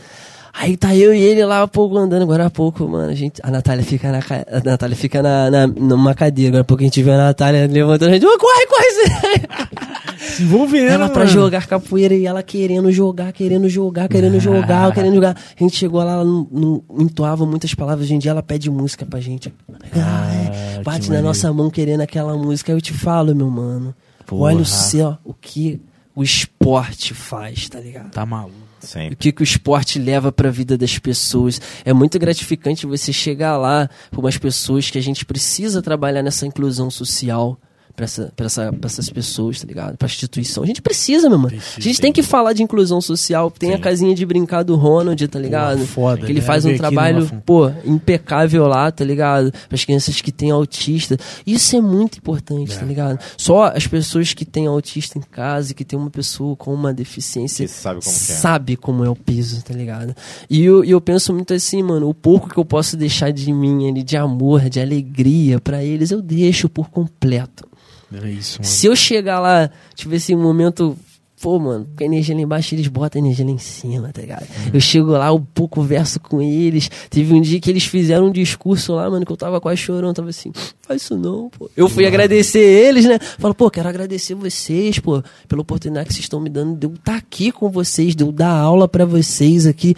[0.60, 3.40] Aí tá eu e ele lá, há pouco andando, agora há pouco, mano, a gente,
[3.44, 6.86] a Natália fica na, a Natália fica na, na, numa cadeira, agora há pouco a
[6.86, 9.78] gente vê a Natália levantando, a gente, "Ô, corre, corre!
[10.18, 11.32] Se envolvendo, ela pra mano.
[11.32, 15.36] jogar capoeira e ela querendo jogar, querendo jogar, querendo jogar, querendo jogar.
[15.36, 18.06] A gente chegou lá, ela não, não entoava muitas palavras.
[18.06, 19.54] Hoje em dia ela pede música pra gente.
[19.94, 20.84] Ah, é.
[20.84, 21.28] Bate na maneiro.
[21.28, 22.72] nossa mão querendo aquela música.
[22.72, 23.96] Aí eu te falo, meu mano.
[24.32, 24.62] Olha Porra.
[24.62, 25.82] o céu, o que
[26.16, 28.12] o esporte faz, tá ligado?
[28.12, 28.67] Tá maluco.
[28.88, 29.16] O Sempre.
[29.18, 31.60] que, que o esporte leva pra vida das pessoas.
[31.84, 36.46] É muito gratificante você chegar lá com umas pessoas que a gente precisa trabalhar nessa
[36.46, 37.60] inclusão social
[37.98, 39.98] pra, essa, pra, essa, pra essas pessoas, tá ligado?
[39.98, 40.64] Pra instituição.
[40.64, 41.50] A gente precisa, meu mano.
[41.50, 43.50] Precisa, a gente tem que falar de inclusão social.
[43.50, 45.86] Tem a casinha de brincar do Ronald, tá ligado?
[45.88, 46.46] foda, que ele né?
[46.46, 49.52] faz um trabalho, pô, impecável lá, tá ligado?
[49.52, 51.18] Para as crianças que têm autista.
[51.46, 52.78] Isso é muito importante, É.
[52.78, 53.20] tá ligado?
[53.36, 56.94] Só as pessoas que têm autista em casa, e que tem uma pessoa com uma
[56.94, 58.20] deficiência, Que sabe como é.
[58.20, 60.16] sabe como é o peso, tá ligado?
[60.48, 63.90] E eu, eu penso muito assim, mano, o pouco que eu posso deixar de mim
[63.90, 67.67] ali, de amor, de alegria pra eles, eu deixo por completo.
[68.14, 68.66] É isso, mano.
[68.66, 70.98] Se eu chegar lá, tivesse um momento.
[71.40, 74.22] Pô, mano, com a energia lá embaixo, eles botam a energia lá em cima, tá
[74.22, 74.48] ligado?
[74.74, 76.90] Eu chego lá, eu pouco converso com eles.
[77.12, 80.16] Teve um dia que eles fizeram um discurso lá, mano, que eu tava quase chorando.
[80.16, 80.52] Tava assim,
[80.82, 81.70] faz isso não, pô.
[81.78, 83.20] Eu fui agradecer eles, né?
[83.38, 86.94] Falo, pô, quero agradecer vocês, pô, pela oportunidade que vocês estão me dando de eu
[86.96, 89.96] estar aqui com vocês, de eu dar aula pra vocês aqui.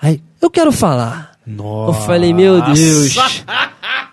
[0.00, 1.38] Aí, eu quero falar.
[1.46, 1.96] Nossa.
[1.96, 3.14] Eu falei, meu Deus.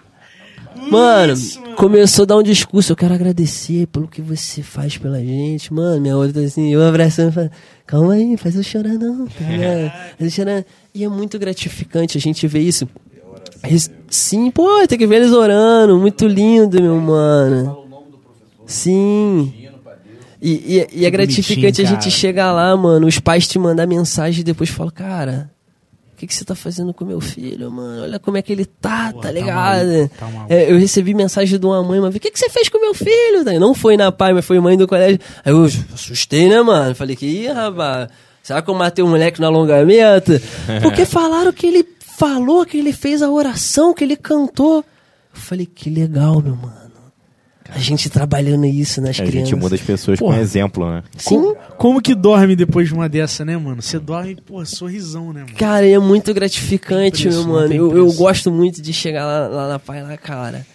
[0.91, 1.33] Mano,
[1.75, 2.91] começou a dar um discurso.
[2.91, 5.73] Eu quero agradecer pelo que você faz pela gente.
[5.73, 7.51] Mano, minha outra assim, eu abraçando e falando,
[7.85, 9.25] calma aí, faz eu chorar não.
[9.27, 9.91] Tá ligado?
[10.17, 10.65] Faz eu chorar.
[10.93, 12.87] E é muito gratificante a gente ver isso.
[14.09, 15.97] Sim, pô, tem que ver eles orando.
[15.97, 17.85] Muito lindo, meu mano.
[18.65, 19.53] Sim.
[20.41, 24.39] E, e- e é gratificante a gente chegar lá, mano, os pais te mandar mensagem
[24.41, 25.51] e depois falam, cara,
[26.19, 28.03] que, que você tá fazendo com meu filho, mano?
[28.03, 29.87] Olha como é que ele tá, Pô, tá tá ligado?
[29.87, 30.53] maluco, tá maluco.
[30.53, 32.93] É, eu recebi mensagem de uma mãe, mas o que, que você fez com meu
[32.93, 33.43] filho?
[33.59, 35.19] Não foi na pai, mas foi mãe do colégio.
[35.45, 36.93] Aí eu assustei, né, mano?
[36.93, 38.09] Falei que, ih, rapaz,
[38.43, 40.33] será que eu matei um moleque no alongamento?
[40.83, 41.87] Porque falaram que ele
[42.17, 44.77] falou, que ele fez a oração, que ele cantou.
[45.33, 46.78] Eu falei, que legal, meu mano.
[47.73, 49.49] A gente trabalhando isso nas A crianças.
[49.49, 50.35] gente muda as pessoas Porra.
[50.35, 51.03] com exemplo, né?
[51.17, 53.81] Sim, Como que dorme depois de uma dessa, né, mano?
[53.81, 55.53] Você dorme, pô, sorrisão, né, mano?
[55.55, 57.73] Cara, é muito gratificante, preço, meu mano.
[57.73, 60.65] Eu, eu gosto muito de chegar lá, lá na Pai lá, cara,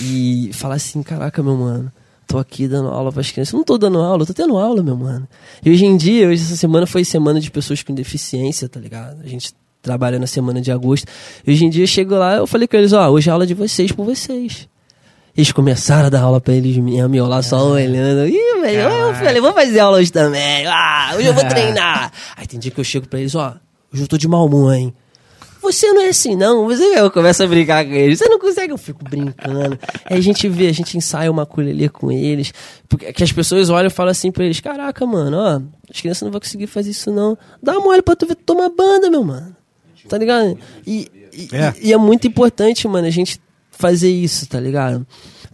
[0.00, 1.92] e falar assim: caraca, meu mano,
[2.26, 3.52] tô aqui dando aula pras crianças.
[3.52, 5.26] Eu não tô dando aula, eu tô tendo aula, meu mano.
[5.64, 9.20] E hoje em dia, hoje essa semana foi semana de pessoas com deficiência, tá ligado?
[9.22, 9.52] A gente
[9.82, 11.06] trabalha na semana de agosto.
[11.46, 13.46] E hoje em dia eu chego lá, eu falei com eles: ó, hoje é aula
[13.46, 14.68] de vocês por vocês.
[15.36, 18.28] Eles começaram a dar aula pra eles mesmo, e eu lá só olhando.
[18.28, 20.64] Ih, velho, eu falei, vou fazer aula hoje também.
[20.66, 22.12] Ah, hoje eu vou treinar.
[22.36, 23.54] Aí tem dia que eu chego pra eles, ó,
[23.92, 24.94] hoje eu tô de mau humor, hein?
[25.60, 26.66] Você não é assim, não.
[26.66, 28.18] Você eu começo a brincar com eles.
[28.18, 29.78] Você não consegue, eu fico brincando.
[30.04, 32.52] Aí a gente vê, a gente ensaia uma ukulele com eles.
[32.86, 36.20] Porque que as pessoas olham e falam assim pra eles: Caraca, mano, ó, as crianças
[36.22, 37.36] não vão conseguir fazer isso, não.
[37.62, 39.56] Dá uma olhada pra tu ver, tu toma banda, meu mano.
[40.06, 40.58] Tá ligado?
[40.86, 41.72] E, e, É.
[41.80, 43.40] e é muito importante, mano, a gente
[43.76, 45.06] fazer isso, tá ligado?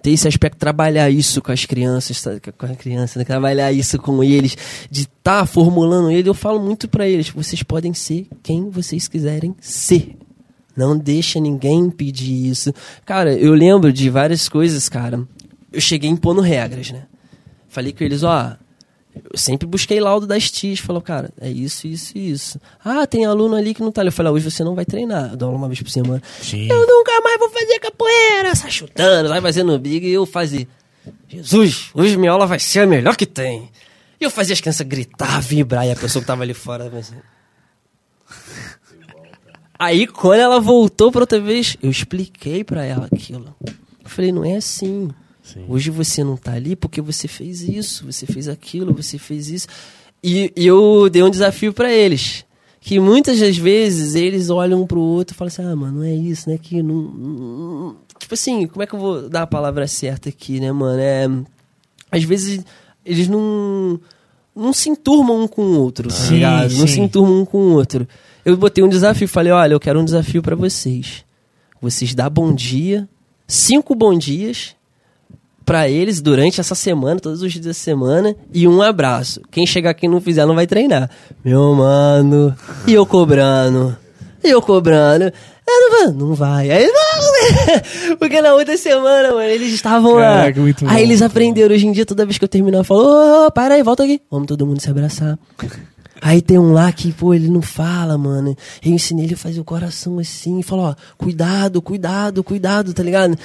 [0.02, 2.32] Ter esse aspecto, trabalhar isso com as crianças, tá?
[2.56, 3.24] com as crianças, né?
[3.24, 4.56] trabalhar isso com eles,
[4.90, 6.28] de estar tá formulando ele.
[6.28, 10.16] Eu falo muito pra eles: vocês podem ser quem vocês quiserem ser.
[10.76, 12.72] Não deixa ninguém impedir isso.
[13.04, 15.26] Cara, eu lembro de várias coisas, cara.
[15.72, 17.02] Eu cheguei impondo regras, né?
[17.68, 18.56] Falei com eles, ó.
[19.14, 20.78] Eu sempre busquei laudo das tias.
[20.78, 22.60] Falou, cara, é isso, isso e isso.
[22.84, 24.08] Ah, tem aluno ali que não tá ali.
[24.08, 25.30] Eu falei, ah, hoje você não vai treinar.
[25.30, 26.22] Eu dou aula uma vez por semana.
[26.40, 26.68] Sim.
[26.70, 28.54] Eu nunca mais vou fazer capoeira.
[28.54, 30.06] Sai chutando, vai fazendo big.
[30.06, 30.66] E eu fazia.
[31.28, 33.70] Jesus, hoje minha aula vai ser a melhor que tem.
[34.20, 35.86] E eu fazia as crianças gritar, vibrar.
[35.86, 37.16] E a pessoa que tava ali fora assim.
[39.78, 43.56] Aí, quando ela voltou pra outra vez, eu expliquei pra ela aquilo.
[43.64, 45.08] Eu falei, não é assim.
[45.68, 49.66] Hoje você não tá ali porque você fez isso, você fez aquilo, você fez isso.
[50.22, 52.44] E, e eu dei um desafio pra eles.
[52.80, 56.04] Que muitas das vezes eles olham um pro outro e falam assim: ah, mano, não
[56.04, 56.58] é isso, né?
[56.60, 60.60] Que não, não- Tipo assim, como é que eu vou dar a palavra certa aqui,
[60.60, 60.98] né, mano?
[61.00, 61.26] É.
[62.10, 62.64] Às vezes
[63.04, 64.00] eles não.
[64.56, 66.72] Não se enturmam um com o outro, tá Sim, ligado?
[66.74, 66.94] Não sim.
[66.94, 68.06] se enturmam um com o outro.
[68.44, 71.24] Eu botei um desafio, falei, olha, eu quero um desafio pra vocês.
[71.80, 73.08] Vocês dá bom dia,
[73.46, 74.74] cinco bom dias
[75.70, 79.40] pra eles durante essa semana, todos os dias da semana, e um abraço.
[79.52, 81.08] Quem chegar aqui e não fizer, não vai treinar.
[81.44, 82.52] Meu mano,
[82.88, 83.96] e eu cobrando,
[84.42, 85.26] e eu cobrando.
[85.26, 85.32] Eu
[85.80, 86.70] não, vai, não vai.
[86.72, 90.38] Aí, não, porque na outra semana, mano, eles estavam lá.
[90.38, 91.72] Caraca, muito bom, Aí eles aprenderam.
[91.72, 94.02] Hoje em dia, toda vez que eu terminar, eu falo, ô, ô, para aí, volta
[94.02, 94.20] aqui.
[94.28, 95.38] Vamos todo mundo se abraçar.
[96.20, 98.56] Aí tem um lá que, pô, ele não fala, mano.
[98.84, 103.04] Eu ensinei ele a fazer o coração assim, e falo, ó, cuidado, cuidado, cuidado, tá
[103.04, 103.38] ligado?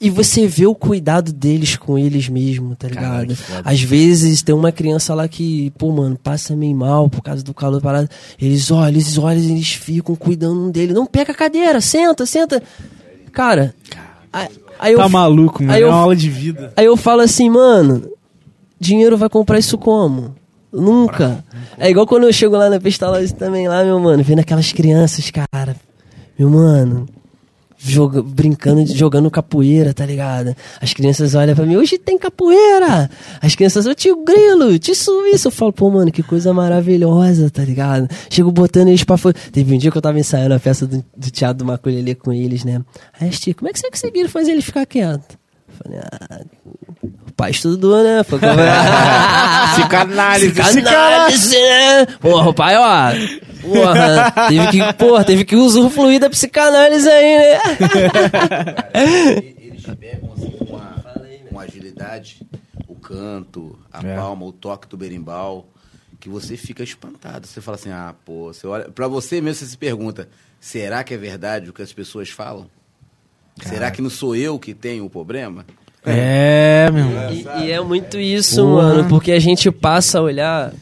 [0.00, 3.36] E você vê o cuidado deles com eles mesmo, tá ligado?
[3.36, 3.62] foda.
[3.68, 7.52] Às vezes tem uma criança lá que, pô, mano, passa meio mal por causa do
[7.52, 8.08] calor parado.
[8.40, 10.94] Eles olham, eles olham, eles ficam cuidando dele.
[10.94, 12.62] Não pega a cadeira, senta, senta.
[13.30, 13.74] Cara,
[14.32, 14.48] aí,
[14.78, 15.74] aí Tá eu, maluco, mano.
[15.74, 16.72] aí É eu- uma aula de vida.
[16.76, 18.10] Aí eu falo assim, mano,
[18.80, 20.34] dinheiro vai comprar isso como?
[20.72, 21.44] Nunca.
[21.76, 25.30] É igual quando eu chego lá na pestalagem também, lá, meu mano, vendo aquelas crianças,
[25.30, 25.76] cara.
[26.38, 27.06] Meu mano,
[27.82, 30.54] joga, brincando, jogando capoeira, tá ligado?
[30.80, 33.10] As crianças olham pra mim, hoje tem capoeira!
[33.40, 35.48] As crianças, ô tio Grilo, tio Suíço.
[35.48, 38.08] Eu falo, pô, mano, que coisa maravilhosa, tá ligado?
[38.28, 39.34] Chego botando eles pra fora.
[39.52, 42.32] Teve um dia que eu tava ensaiando a festa do, do Teatro do Maculelê com
[42.32, 42.82] eles, né?
[43.18, 45.38] Aí, tia, como é que vocês conseguiram fazer ele ficar quieto?
[45.70, 46.40] Eu falei, ah,
[47.28, 48.22] o pai estudou, né?
[48.24, 48.52] Foi como-
[49.74, 50.52] Psicanálise.
[50.52, 52.06] Psicanálise, né?
[52.20, 53.10] Porra, o pai, ó.
[53.62, 57.58] Porra, teve que, porra, teve que usufruir da psicanálise aí, né?
[59.58, 60.94] Eles pegam assim com, a,
[61.50, 62.40] com agilidade
[62.88, 64.16] o canto, a É.
[64.16, 65.68] palma, o toque do berimbau,
[66.18, 67.46] que você fica espantado.
[67.46, 68.90] Você fala assim, ah, pô, você olha.
[68.90, 70.28] Pra você mesmo, você se pergunta:
[70.58, 72.66] será que é verdade o que as pessoas falam?
[73.68, 75.64] Será que não sou eu que tenho o problema?
[76.04, 77.32] É, meu irmão.
[77.32, 78.82] E, e é muito isso, Porra.
[78.82, 80.72] mano, porque a gente passa a olhar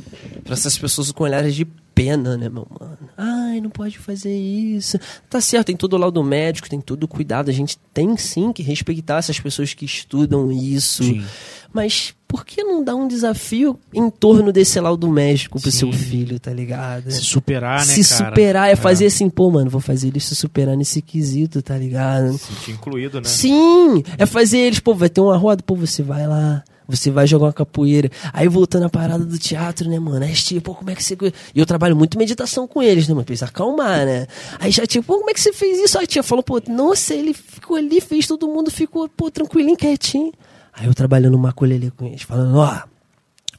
[0.45, 1.65] pra essas pessoas com olhares de
[1.95, 2.97] pena, né, meu mano?
[3.17, 4.97] Ai, não pode fazer isso.
[5.29, 7.51] Tá certo, tem todo o lado médico, tem todo o cuidado.
[7.51, 11.03] A gente tem sim que respeitar essas pessoas que estudam isso.
[11.03, 11.25] Sim.
[11.73, 15.79] Mas por que não dar um desafio em torno desse laudo médico pro Sim.
[15.79, 17.11] seu filho, tá ligado?
[17.11, 18.31] Se superar, né, se cara?
[18.31, 22.37] superar é fazer assim, pô, mano, vou fazer ele se superar nesse quesito, tá ligado?
[22.37, 23.29] Sentir incluído, né?
[23.29, 27.27] Sim, é fazer eles, pô, vai ter uma roda, pô, você vai lá, você vai
[27.27, 28.11] jogar uma capoeira.
[28.33, 30.25] Aí voltando à parada do teatro, né, mano?
[30.25, 31.17] Aí, tipo, pô, como é que você.
[31.55, 33.25] E eu trabalho muito meditação com eles, né, mano?
[33.25, 34.27] Pra eles acalmar, né?
[34.59, 35.99] Aí já, tipo, pô, como é que você fez isso?
[35.99, 39.77] Aí a tia falou, pô, nossa, ele ficou ali, fez, todo mundo ficou, pô, tranquilinho,
[39.77, 40.33] quietinho.
[40.79, 42.83] Aí eu trabalhando uma colher com eles, falando, ó.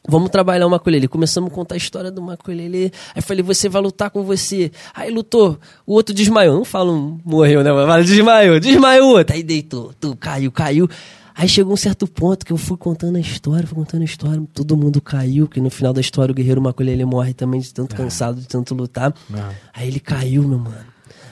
[0.07, 1.07] Vamos trabalhar o maculele.
[1.07, 2.91] Começamos a contar a história do maculele.
[3.13, 4.71] Aí falei, você vai lutar com você.
[4.93, 5.59] Aí lutou.
[5.85, 6.55] O outro desmaiou.
[6.55, 7.71] Não falo morreu, né?
[7.71, 8.59] Mas fala, desmaiou.
[8.59, 9.17] Desmaiou.
[9.17, 9.35] outro.
[9.35, 9.93] Aí deitou.
[9.99, 10.89] Tu, caiu, caiu.
[11.35, 14.41] Aí chegou um certo ponto que eu fui contando a história, fui contando a história.
[14.53, 17.95] Todo mundo caiu, que no final da história o guerreiro maculele morre também de tanto
[17.95, 19.13] cansado, de tanto lutar.
[19.33, 19.51] Ah.
[19.73, 20.85] Aí ele caiu, meu mano.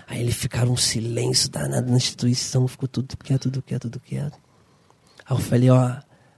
[0.08, 2.68] Aí ele ficaram um silêncio danado na instituição.
[2.68, 4.47] Ficou tudo quieto, tudo quieto, tudo quieto.
[5.30, 5.92] Aí eu falei, ó,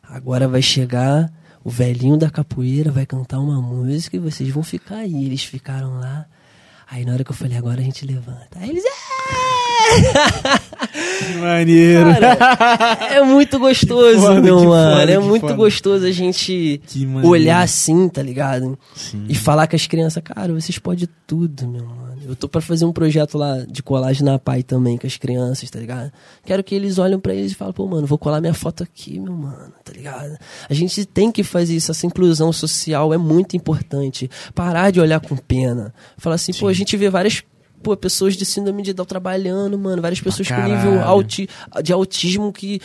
[0.03, 1.31] agora vai chegar
[1.63, 5.25] o velhinho da capoeira, vai cantar uma música e vocês vão ficar aí.
[5.25, 6.25] Eles ficaram lá.
[6.89, 8.57] Aí na hora que eu falei, agora a gente levanta.
[8.59, 8.83] Aí eles.
[8.83, 8.89] "É!"
[11.19, 12.13] Que maneiro.
[12.19, 14.99] Cara, é muito gostoso, foda, meu mano.
[14.99, 15.53] foda, é muito foda.
[15.53, 16.81] gostoso a gente
[17.23, 18.77] olhar assim, tá ligado?
[18.95, 19.25] Sim.
[19.29, 22.08] E falar com as crianças, cara, vocês podem tudo, meu mano.
[22.29, 25.69] Eu tô pra fazer um projeto lá de colagem na PAI também com as crianças,
[25.69, 26.11] tá ligado?
[26.45, 29.19] Quero que eles olhem pra eles e falem, pô, mano, vou colar minha foto aqui,
[29.19, 30.37] meu mano, tá ligado?
[30.69, 34.29] A gente tem que fazer isso, essa inclusão social é muito importante.
[34.53, 35.91] Parar de olhar com pena.
[36.17, 37.43] Falar assim, pô, a gente vê várias
[37.81, 41.49] pô, pessoas de síndrome de Down trabalhando, mano, várias pessoas com nível auti
[41.83, 42.79] de autismo que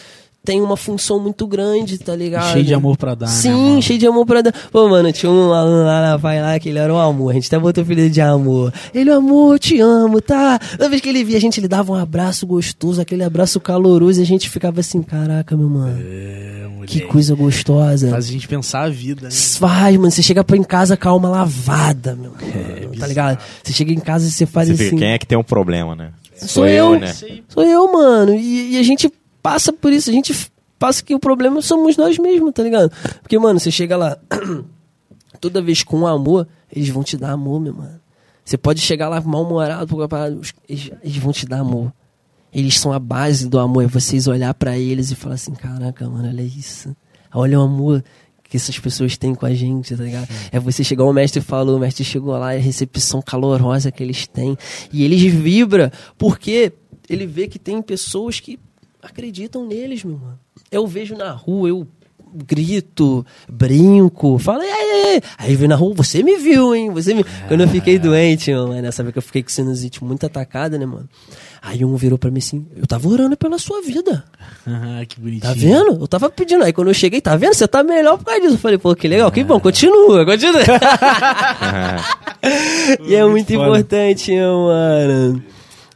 [0.44, 2.52] tem uma função muito grande, tá ligado?
[2.52, 3.82] Cheio de amor pra dar, né, Sim, mano?
[3.82, 4.52] cheio de amor pra dar.
[4.70, 7.30] Pô, mano, tinha um aluno lá na vai lá que ele era um amor.
[7.30, 8.72] A gente até botou o filho de amor.
[8.94, 10.58] Ele, amor, eu te amo, tá?
[10.58, 14.20] Toda vez que ele via, a gente lhe dava um abraço gostoso, aquele abraço caloroso,
[14.20, 15.96] e a gente ficava assim, caraca, meu mano.
[15.98, 17.00] É, Que moleque.
[17.02, 18.10] coisa gostosa.
[18.10, 19.30] Faz a gente pensar a vida, né?
[19.30, 20.10] Faz, mano.
[20.10, 22.32] Você chega pra em casa com a alma lavada, meu.
[22.42, 23.38] É, mano, tá ligado?
[23.62, 24.84] Você chega em casa e você faz Você assim.
[24.84, 26.10] fica, quem é que tem um problema, né?
[26.36, 26.98] Sou eu.
[26.98, 27.14] né?
[27.48, 28.34] Sou eu, mano.
[28.34, 29.10] E, e a gente
[29.44, 30.08] passa por isso.
[30.08, 30.34] A gente
[30.78, 32.90] passa que o problema somos nós mesmos, tá ligado?
[33.20, 34.18] Porque, mano, você chega lá,
[35.38, 38.00] toda vez com amor, eles vão te dar amor, meu mano.
[38.42, 39.96] Você pode chegar lá mal-humorado,
[40.66, 41.92] eles, eles vão te dar amor.
[42.52, 43.84] Eles são a base do amor.
[43.84, 46.94] É vocês olhar pra eles e falar assim: caraca, mano, olha isso.
[47.32, 48.02] Olha o amor
[48.44, 50.28] que essas pessoas têm com a gente, tá ligado?
[50.52, 54.02] É você chegar, o mestre falou, o mestre chegou lá, é a recepção calorosa que
[54.02, 54.56] eles têm.
[54.92, 56.72] E eles vibram, porque
[57.08, 58.58] ele vê que tem pessoas que
[59.04, 60.38] acreditam neles, meu mano.
[60.70, 61.86] Eu vejo na rua, eu
[62.34, 66.90] grito, brinco, falo, e aí, aí vem na rua, você me viu, hein?
[66.90, 67.24] Você me...
[67.46, 70.84] Quando eu fiquei doente, mano, nessa vez que eu fiquei com sinusite muito atacada, né,
[70.84, 71.08] mano?
[71.62, 74.22] Aí um virou pra mim assim, eu tava orando pela sua vida.
[74.66, 75.40] Ah, que bonitinho.
[75.40, 76.02] Tá vendo?
[76.02, 76.62] Eu tava pedindo.
[76.62, 77.54] Aí quando eu cheguei, tá vendo?
[77.54, 78.54] Você tá melhor por causa disso.
[78.54, 80.60] Eu falei, pô, que legal, que bom, continua, continua.
[83.08, 83.64] e é muito foda.
[83.64, 85.42] importante, meu mano.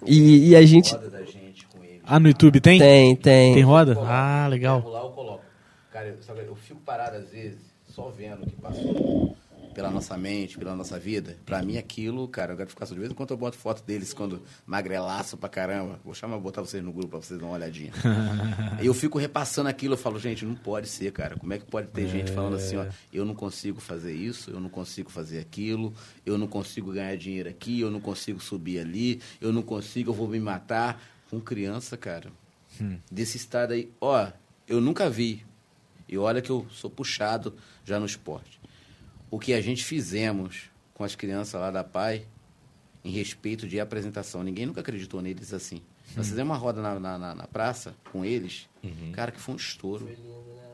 [0.06, 0.94] E, e a gente.
[0.94, 1.97] Roda da gente com ele.
[2.10, 2.78] Ah, no YouTube tem?
[2.78, 3.52] Tem, tem.
[3.52, 3.94] Tem roda?
[4.00, 4.82] Ah, legal.
[4.88, 5.44] Lá eu coloco.
[5.92, 9.36] Cara, eu, sabe, eu fico parado às vezes, só vendo o que passou
[9.74, 11.36] pela nossa mente, pela nossa vida.
[11.44, 12.94] Pra mim, aquilo, cara, eu gratificação.
[12.94, 16.00] De vez em quando eu boto foto deles quando magrelaço pra caramba.
[16.02, 17.92] Vou chamar, botar vocês no grupo pra vocês darem uma olhadinha.
[18.80, 21.36] E eu fico repassando aquilo, eu falo, gente, não pode ser, cara.
[21.36, 24.58] Como é que pode ter gente falando assim, ó, eu não consigo fazer isso, eu
[24.58, 25.92] não consigo fazer aquilo,
[26.24, 30.14] eu não consigo ganhar dinheiro aqui, eu não consigo subir ali, eu não consigo, eu
[30.14, 31.00] vou me matar.
[31.30, 32.30] Com criança, cara,
[33.10, 34.28] desse estado aí, ó,
[34.66, 35.44] eu nunca vi.
[36.08, 38.58] E olha que eu sou puxado já no esporte.
[39.30, 42.26] O que a gente fizemos com as crianças lá da PAI,
[43.04, 45.82] em respeito de apresentação, ninguém nunca acreditou neles assim.
[46.16, 48.66] Nós fizemos uma roda na, na, na- na praça com eles,
[49.12, 50.08] cara, que foi um estouro.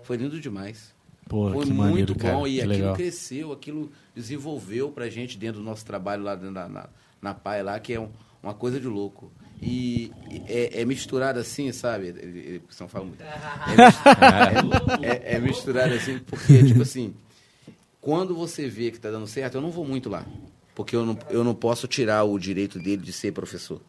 [0.04, 0.94] Foi lindo demais.
[1.28, 2.48] Pô, Foi que muito maneiro, bom cara.
[2.48, 2.94] e que aquilo legal.
[2.94, 6.88] cresceu, aquilo desenvolveu pra gente dentro do nosso trabalho lá dentro da, na,
[7.20, 8.10] na PAI lá, que é um-
[8.42, 9.32] uma coisa de louco.
[9.66, 10.12] E
[10.46, 12.08] é, é misturado assim, sabe?
[12.08, 13.22] Ele, ele, porque senão fala muito.
[15.02, 17.14] É, é- é misturado assim, porque, tipo assim,
[18.00, 20.26] quando você vê que tá dando certo, eu não vou muito lá.
[20.74, 23.80] Porque eu não, eu não posso tirar o direito dele de ser professor.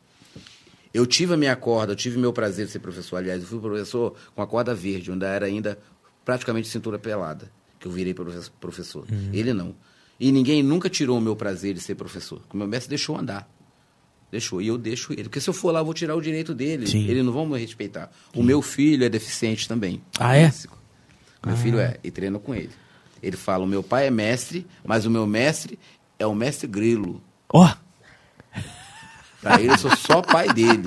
[0.94, 3.18] Eu tive a minha corda, eu tive meu prazer de ser professor.
[3.18, 5.78] Aliás, eu fui professor com a corda verde, onde era ainda
[6.24, 9.06] praticamente cintura pelada, que eu virei profe- professor.
[9.34, 9.76] Ele não.
[10.18, 12.42] E ninguém nunca tirou o meu prazer de ser professor.
[12.54, 13.50] O meu mestre deixou andar.
[14.32, 14.62] Deixou.
[14.62, 15.24] E eu deixo ele.
[15.24, 16.88] Porque se eu for lá, eu vou tirar o direito dele.
[16.88, 17.08] Sim.
[17.08, 18.12] Eles não vão me respeitar.
[18.36, 20.02] O meu filho é deficiente também.
[20.20, 20.50] Ah, é?
[20.50, 20.78] Físico.
[21.46, 21.98] Meu filho é.
[22.04, 22.72] E treino com ele.
[23.22, 25.80] Ele fala, o meu pai é mestre, mas o meu mestre
[26.20, 27.22] é o mestre grilo.
[27.50, 27.72] Ó,
[29.46, 30.82] Pra ele, eu sou só pai dele.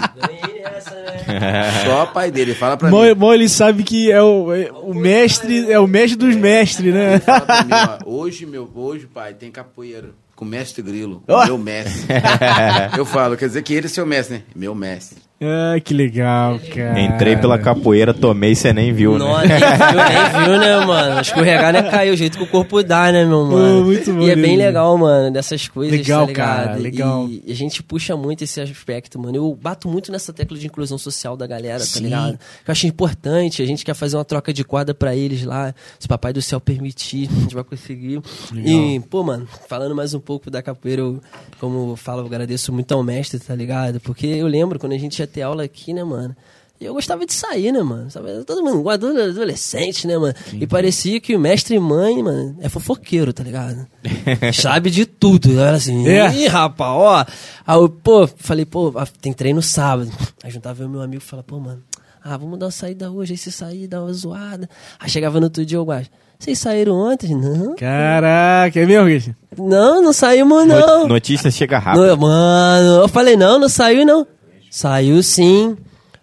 [1.84, 2.50] Só pai dele.
[2.50, 3.14] Ele fala pra mim.
[3.14, 7.14] mal ele sabe que é o, é o mestre, é o mestre dos mestres, né?
[7.14, 11.24] Ele fala pra mim, ó, hoje, meu, hoje, pai, tem capoeira com o mestre grilo,
[11.26, 12.06] o meu mestre.
[12.96, 14.42] eu falo, quer dizer que ele é seu mestre, né?
[14.54, 15.18] Meu mestre.
[15.40, 17.00] Ah, que legal, cara.
[17.00, 19.58] Entrei pela capoeira, tomei, você nem viu, Nossa, né?
[19.60, 21.20] nem viu, nem viu, né, mano?
[21.20, 23.84] Escorregar não é cair, o jeito que o corpo dá, né, meu mano?
[23.84, 26.46] muito bom, E é bem legal, mano, dessas coisas, Legal, tá ligado?
[26.66, 27.28] cara, legal.
[27.28, 29.36] E a gente puxa muito esse aspecto, mano.
[29.36, 31.94] Eu bato muito nessa tecla de inclusão social da galera, Sim.
[31.94, 32.32] tá ligado?
[32.64, 35.72] Que eu acho importante, a gente quer fazer uma troca de corda pra eles lá,
[36.00, 38.20] se o papai do céu permitir, a gente vai conseguir.
[38.56, 41.20] E, pô, mano, falando mais um pouco da capoeira, eu,
[41.60, 44.00] como eu falo, eu agradeço muito ao mestre, tá ligado?
[44.00, 46.34] Porque eu lembro quando a gente ia ter aula aqui, né, mano?
[46.80, 48.08] E eu gostava de sair, né, mano?
[48.46, 50.32] Todo mundo gosta do adolescente, né, mano?
[50.52, 53.84] E parecia que o mestre e mãe, mano, é fofoqueiro, tá ligado?
[54.54, 55.50] Sabe de tudo.
[55.50, 56.32] Eu era assim, É.
[56.32, 57.26] ih, rapaz, ó.
[57.66, 60.10] Aí eu, pô, falei, pô, ah, tem treino sábado.
[60.44, 61.82] Aí juntava eu e meu amigo e falava, pô, mano,
[62.22, 63.32] ah, vamos dar uma saída hoje.
[63.32, 64.70] Aí se sair, dá uma zoada.
[65.00, 66.06] Aí chegava no outro dia, eu guardo.
[66.38, 67.34] Vocês saíram ontem?
[67.34, 67.74] Não.
[67.74, 69.34] Caraca, é mesmo, Christian?
[69.58, 71.08] Não, não saímos, No- não.
[71.08, 72.16] Notícia chega rápido.
[72.16, 74.24] Mano, eu falei, não, não saiu, não.
[74.70, 75.76] Saiu sim.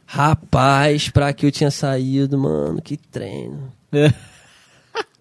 [0.05, 3.71] Rapaz, pra que eu tinha saído, mano, que treino.
[3.91, 4.13] É.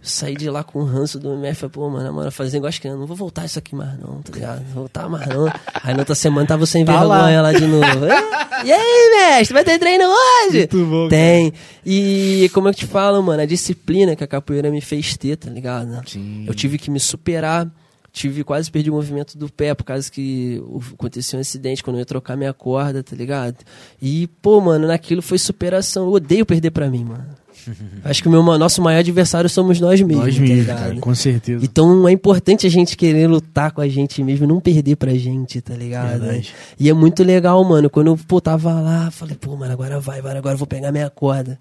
[0.03, 2.79] Saí de lá com o ranço do MF, falei, pô, mano, mano, fazendo igual as
[2.79, 4.59] crianças, não vou voltar isso aqui mais não, tá ligado?
[4.59, 5.47] Não vou voltar mais não.
[5.83, 7.51] Aí na outra semana tava sem Tá vergonha lá.
[7.51, 7.53] lá.
[7.55, 8.05] de novo.
[8.05, 8.67] "É?
[8.67, 10.59] e aí, mestre, vai ter treino hoje?
[10.59, 11.55] Muito bom, Tem.
[11.87, 15.49] E como eu te falo, mano, a disciplina que a capoeira me fez ter, tá
[15.49, 16.03] ligado?
[16.07, 16.45] Sim.
[16.47, 17.67] Eu tive que me superar.
[18.15, 20.63] Tive quase perdi o movimento do pé por causa que
[20.93, 23.57] aconteceu um acidente quando eu ia trocar minha corda, tá ligado?
[24.01, 26.05] E, pô, mano, naquilo foi superação.
[26.05, 27.27] Eu odeio perder pra mim, mano.
[28.05, 31.13] Acho que o meu, nosso maior adversário somos nós mesmos, Nós tá mesmos, cara, com
[31.13, 31.65] certeza.
[31.65, 35.61] Então é importante a gente querer lutar com a gente mesmo, não perder pra gente,
[35.61, 36.21] tá ligado?
[36.21, 36.55] Verdade.
[36.79, 37.91] E é muito legal, mano.
[37.91, 40.93] Quando eu pô, tava lá, falei, pô, mano, agora vai, vai, agora eu vou pegar
[40.93, 41.59] minha corda.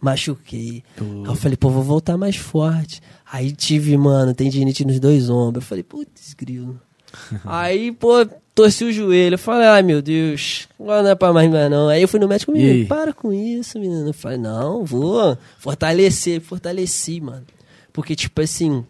[0.00, 0.82] Machuquei.
[0.98, 3.02] Aí eu falei, pô, vou voltar mais forte.
[3.30, 5.64] Aí tive, mano, tendinite nos dois ombros.
[5.64, 6.80] Eu falei, putz, grilo.
[7.44, 8.24] Aí, pô,
[8.54, 9.34] torci o joelho.
[9.34, 11.88] Eu falei, ai meu Deus, agora não é pra mais, não.
[11.88, 14.08] Aí eu fui no médico, E menino, para com isso, menino.
[14.08, 17.44] Eu falei, não, vou fortalecer, fortaleci, mano.
[17.92, 18.84] Porque, tipo assim,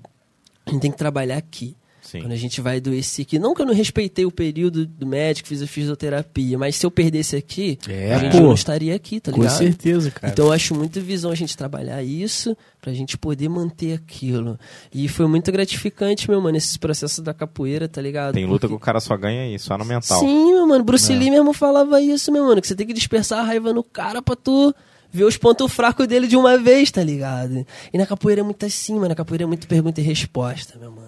[0.66, 1.74] a gente tem que trabalhar aqui.
[2.10, 2.20] Sim.
[2.22, 3.38] Quando a gente vai adoecer aqui.
[3.38, 6.90] Não que eu não respeitei o período do médico, fiz a fisioterapia, mas se eu
[6.90, 8.40] perdesse aqui, É, a gente pô.
[8.42, 9.56] não estaria aqui, tá Com ligado?
[9.58, 10.32] certeza, cara.
[10.32, 14.58] Então eu acho muito visão a gente trabalhar isso pra gente poder manter aquilo.
[14.92, 18.34] E foi muito gratificante, meu mano, esses processos da capoeira, tá ligado?
[18.34, 20.18] Tem luta que Porque- o cara só ganha aí, só no mental.
[20.18, 20.82] Sim, meu mano.
[20.82, 21.16] Bruce É.
[21.16, 22.60] Lee mesmo falava isso, meu mano.
[22.60, 24.74] Que você tem que dispersar a raiva no cara pra tu
[25.12, 27.66] ver os pontos fracos dele de uma vez, tá ligado?
[27.92, 29.08] E na capoeira é muito assim, mano.
[29.08, 30.99] Na capoeira é muito pergunta e resposta, meu mano.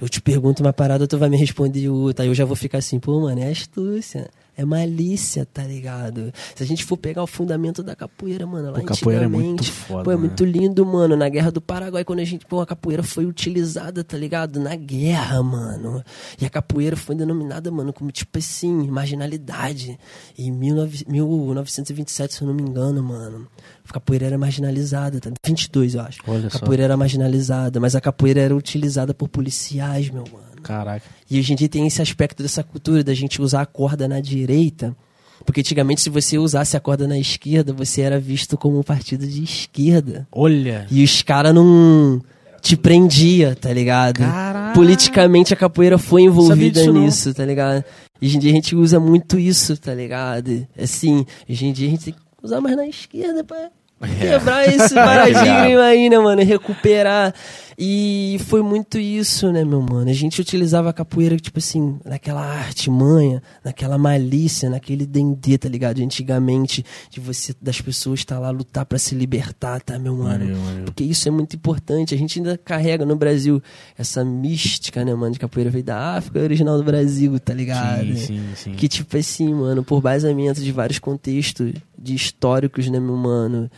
[0.00, 2.24] Eu te pergunto uma parada, tu vai me responder outra.
[2.24, 4.30] Aí eu já vou ficar assim, pô, mano, é astúcia.
[4.56, 6.32] É malícia, tá ligado?
[6.54, 9.64] Se a gente for pegar o fundamento da capoeira, mano, lá Pô, capoeira é muito
[9.64, 10.20] foda, Pô, é né?
[10.20, 11.16] muito lindo, mano.
[11.16, 14.60] Na Guerra do Paraguai, quando a gente, pô, a capoeira foi utilizada, tá ligado?
[14.60, 16.04] Na guerra, mano.
[16.40, 19.98] E a capoeira foi denominada, mano, como tipo assim, marginalidade.
[20.38, 23.46] Em 19 1927, se eu não me engano, mano.
[23.88, 25.30] A capoeira era marginalizada, tá?
[25.44, 26.20] 22, eu acho.
[26.26, 26.58] Olha a só.
[26.58, 30.53] capoeira era marginalizada, mas a capoeira era utilizada por policiais, meu mano.
[30.64, 31.06] Caraca.
[31.30, 34.20] E hoje em dia tem esse aspecto dessa cultura da gente usar a corda na
[34.20, 34.96] direita.
[35.44, 39.26] Porque antigamente, se você usasse a corda na esquerda, você era visto como um partido
[39.26, 40.26] de esquerda.
[40.32, 40.86] Olha.
[40.90, 42.20] E os caras não
[42.60, 44.20] te prendia, tá ligado?
[44.20, 44.74] Caraca.
[44.74, 47.02] Politicamente a capoeira foi envolvida disso, não.
[47.02, 47.84] nisso, tá ligado?
[48.22, 50.66] Hoje em dia a gente usa muito isso, tá ligado?
[50.80, 53.70] Assim, hoje em dia a gente tem que usar mais na esquerda pra
[54.18, 56.42] quebrar esse paradigma aí, né, mano?
[56.42, 57.34] Recuperar.
[57.78, 60.08] E foi muito isso, né, meu mano?
[60.10, 65.68] A gente utilizava a capoeira, tipo assim, naquela arte manha, naquela malícia, naquele dendê, tá
[65.68, 66.00] ligado?
[66.02, 70.28] Antigamente, de você, das pessoas estar lá lutar pra se libertar, tá, meu mano?
[70.38, 70.84] Maneiro, maneiro.
[70.84, 72.14] Porque isso é muito importante.
[72.14, 73.62] A gente ainda carrega no Brasil
[73.98, 75.32] essa mística, né, mano?
[75.32, 78.06] De capoeira veio da África, é original do Brasil, tá ligado?
[78.16, 78.72] Sim, sim, sim.
[78.72, 83.70] Que tipo assim, mano, por baseamento de vários contextos de históricos, né, meu mano?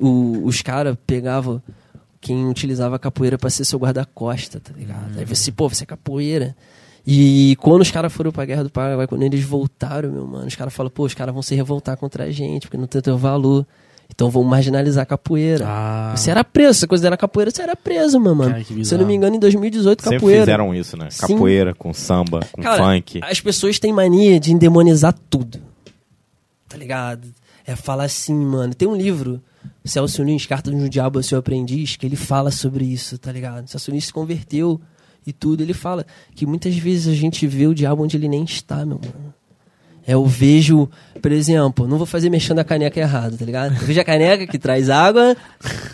[0.00, 1.62] O- os caras pegavam
[2.26, 5.16] quem utilizava a capoeira pra ser seu guarda-costa, tá ligado?
[5.16, 6.56] Aí você, pô, você é capoeira.
[7.06, 10.56] E quando os caras foram pra Guerra do Paraguai, quando eles voltaram, meu mano, os
[10.56, 13.16] caras falam, pô, os caras vão se revoltar contra a gente, porque não tem teu
[13.16, 13.64] valor.
[14.10, 15.64] Então vão marginalizar a capoeira.
[15.68, 16.14] Ah.
[16.16, 18.50] Você era preso, se você considera capoeira, você era preso, meu mano.
[18.52, 20.40] Cara, Se eu não me engano, em 2018, Sempre capoeira.
[20.42, 21.08] fizeram isso, né?
[21.10, 21.34] Sim.
[21.34, 23.20] Capoeira, com samba, com Cara, funk.
[23.22, 25.60] As pessoas têm mania de endemonizar tudo.
[26.68, 27.28] Tá ligado?
[27.64, 28.74] É falar assim, mano.
[28.74, 29.40] Tem um livro,
[29.84, 33.30] Celso Nunes, Carta de um Diabo ao Seu Aprendiz, que ele fala sobre isso, tá
[33.32, 33.68] ligado?
[33.68, 34.80] Celso Nunes se converteu
[35.26, 35.62] e tudo.
[35.62, 38.98] Ele fala que muitas vezes a gente vê o diabo onde ele nem está, meu
[39.02, 39.34] mano.
[40.08, 40.88] É, eu vejo,
[41.20, 43.74] por exemplo, não vou fazer mexendo a caneca errado, tá ligado?
[43.74, 45.36] Eu vejo a caneca que traz água.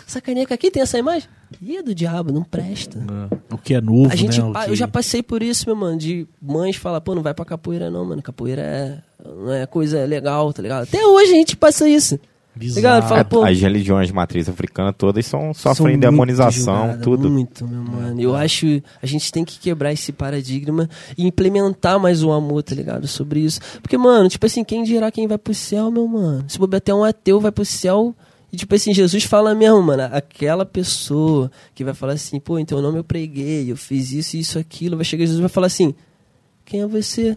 [0.07, 1.27] Essa caneca aqui tem essa imagem?
[1.59, 2.99] Ih, é do diabo, não presta.
[3.51, 4.51] O que é novo, A gente, né?
[4.65, 7.43] Que- Eu já passei por isso, meu mano, de mães falar, pô, não vai pra
[7.43, 8.21] capoeira não, mano.
[8.21, 8.97] Capoeira é,
[9.27, 10.83] não é coisa legal, tá ligado?
[10.83, 12.19] Até hoje a gente passa isso.
[12.55, 12.75] Bizarro.
[12.75, 13.09] Ligado?
[13.09, 17.29] Fala, pô, As religiões de matriz africana todas são, são sofrem muito demonização, julgadas, tudo.
[17.29, 18.21] Muito, meu mano.
[18.21, 22.75] Eu acho a gente tem que quebrar esse paradigma e implementar mais o amor, tá
[22.75, 23.07] ligado?
[23.07, 23.59] Sobre isso.
[23.81, 26.45] Porque, mano, tipo assim, quem dirá quem vai pro céu, meu mano?
[26.47, 28.15] Se bobear até um ateu vai pro céu.
[28.51, 32.65] E, tipo assim, Jesus fala mesmo, mano, aquela pessoa que vai falar assim, pô, em
[32.65, 35.65] teu nome eu preguei, eu fiz isso, isso, aquilo, vai chegar Jesus e vai falar
[35.65, 35.95] assim,
[36.63, 37.35] quem é você?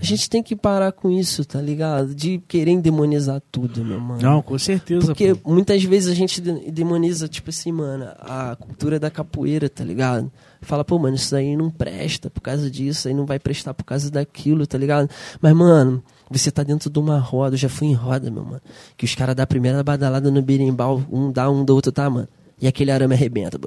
[0.00, 2.14] A gente tem que parar com isso, tá ligado?
[2.14, 4.22] De querer endemonizar tudo, meu mano.
[4.22, 5.06] Não, com certeza.
[5.06, 5.50] Porque pô.
[5.52, 10.30] muitas vezes a gente de- demoniza, tipo assim, mano, a cultura da capoeira, tá ligado?
[10.62, 13.74] Fala, pô, mano, isso aí não presta por causa disso, isso aí não vai prestar
[13.74, 15.10] por causa daquilo, tá ligado?
[15.40, 18.62] Mas, mano, você tá dentro de uma roda, eu já fui em roda, meu mano.
[18.96, 22.08] Que os caras dão a primeira badalada no berimbau, um dá, um do outro, tá,
[22.08, 22.28] mano?
[22.60, 23.58] E aquele arame arrebenta.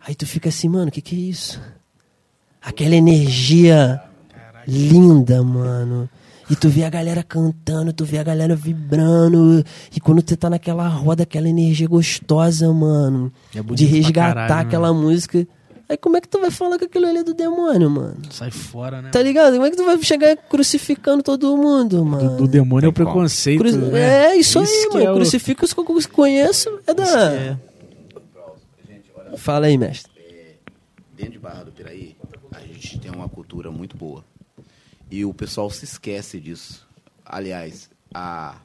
[0.00, 1.60] Aí tu fica assim, mano, o que que é isso?
[2.62, 4.00] Aquela energia
[4.66, 6.08] linda, mano.
[6.48, 9.64] E tu vê a galera cantando, tu vê a galera vibrando.
[9.94, 13.32] E quando tu tá naquela roda, aquela energia gostosa, mano.
[13.54, 14.60] É de resgatar caralho, né?
[14.62, 15.46] aquela música.
[15.88, 18.16] Aí como é que tu vai falar que aquilo ali é do demônio, mano?
[18.30, 19.10] Sai fora, né?
[19.10, 19.54] Tá ligado?
[19.54, 22.30] Como é que tu vai chegar crucificando todo mundo, mano?
[22.30, 23.60] Do, do demônio é o preconceito.
[23.62, 24.30] Cru- né?
[24.30, 25.04] É, isso, aí, que mano.
[25.06, 27.04] é o- Crucifixos que eu conheço é da.
[27.04, 27.56] isso é.
[29.36, 30.10] Fala aí, mestre.
[31.16, 32.16] Dentro de Barra do Piraí,
[32.52, 34.24] a gente tem uma cultura muito boa.
[35.10, 36.86] E o pessoal se esquece disso.
[37.24, 38.58] Aliás, a,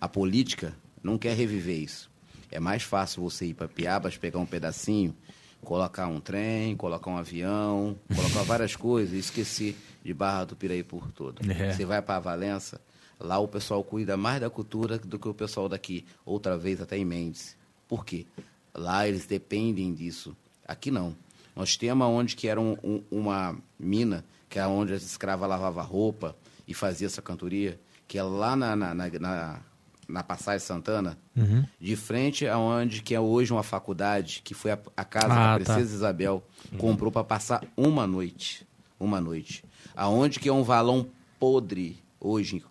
[0.00, 2.10] a política não quer reviver isso.
[2.50, 5.14] É mais fácil você ir para Piabas, pegar um pedacinho,
[5.62, 10.82] colocar um trem, colocar um avião, colocar várias coisas e esquecer de Barra do Piraí
[10.82, 11.40] por todo.
[11.50, 11.72] É.
[11.72, 12.80] Você vai para Valença,
[13.18, 16.04] lá o pessoal cuida mais da cultura do que o pessoal daqui.
[16.24, 17.56] Outra vez até em Mendes.
[17.88, 18.26] Por quê?
[18.74, 20.36] Lá eles dependem disso.
[20.66, 21.16] Aqui não.
[21.54, 25.84] Nós temos onde que era um- um- uma mina, que é onde as escravas lavavam
[25.84, 26.36] roupa
[26.66, 27.78] e fazia essa cantoria,
[28.08, 29.60] que é lá na, na, na, na-
[30.08, 31.64] na Passagem Santana, Uhum.
[31.80, 35.64] de frente aonde que é hoje uma faculdade, que foi a, a casa Ah, da
[35.64, 35.74] tá.
[35.74, 36.44] Princesa Isabel,
[36.78, 38.64] comprou para passar uma noite.
[39.00, 39.64] Uma noite.
[39.96, 41.08] Aonde que é um valão
[41.40, 42.64] podre hoje,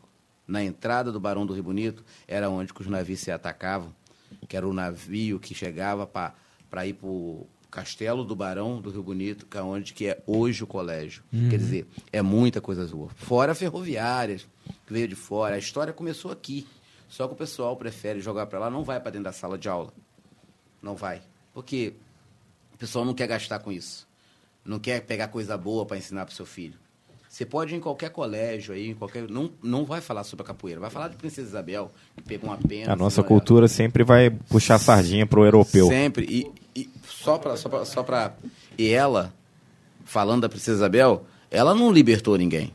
[0.47, 3.93] na entrada do Barão do Rio Bonito, era onde que os navios se atacavam,
[4.47, 7.09] que era o navio que chegava para ir para
[7.75, 11.23] Castelo do Barão do Rio Bonito, que é onde que é hoje o colégio.
[11.49, 13.09] Quer dizer, é muita coisa boa.
[13.17, 14.47] Fora ferroviárias,
[14.87, 15.55] que veio de fora.
[15.55, 16.65] A história começou aqui.
[17.09, 19.67] Só que o pessoal prefere jogar para lá, não vai para dentro da sala de
[19.67, 19.93] aula.
[20.81, 21.21] Não vai.
[21.53, 21.93] Porque
[22.73, 24.07] o pessoal não quer gastar com isso.
[24.63, 26.79] Não quer pegar coisa boa para ensinar para seu filho.
[27.27, 29.29] Você pode ir em qualquer colégio aí, em qualquer.
[29.29, 32.57] Não, não vai falar sobre a capoeira, vai falar de Princesa Isabel, que pegou uma
[32.57, 32.93] pena.
[32.93, 35.87] A nossa cultura sempre vai puxar sardinha pro europeu.
[35.87, 36.25] Sempre.
[36.29, 36.89] E, e
[37.25, 38.33] só para só pra, só pra.
[38.77, 39.33] E ela,
[40.05, 42.73] falando da Princesa Isabel, ela não libertou ninguém.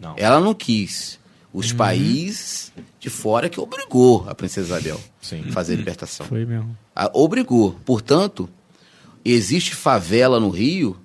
[0.00, 0.14] Não.
[0.16, 1.18] Ela não quis.
[1.52, 2.70] Os países
[3.00, 5.44] de fora que obrigou a Princesa Isabel Sim.
[5.48, 6.26] a fazer a libertação.
[6.26, 6.76] Foi mesmo.
[6.94, 7.72] A- obrigou.
[7.84, 8.48] Portanto,
[9.24, 10.98] existe favela no Rio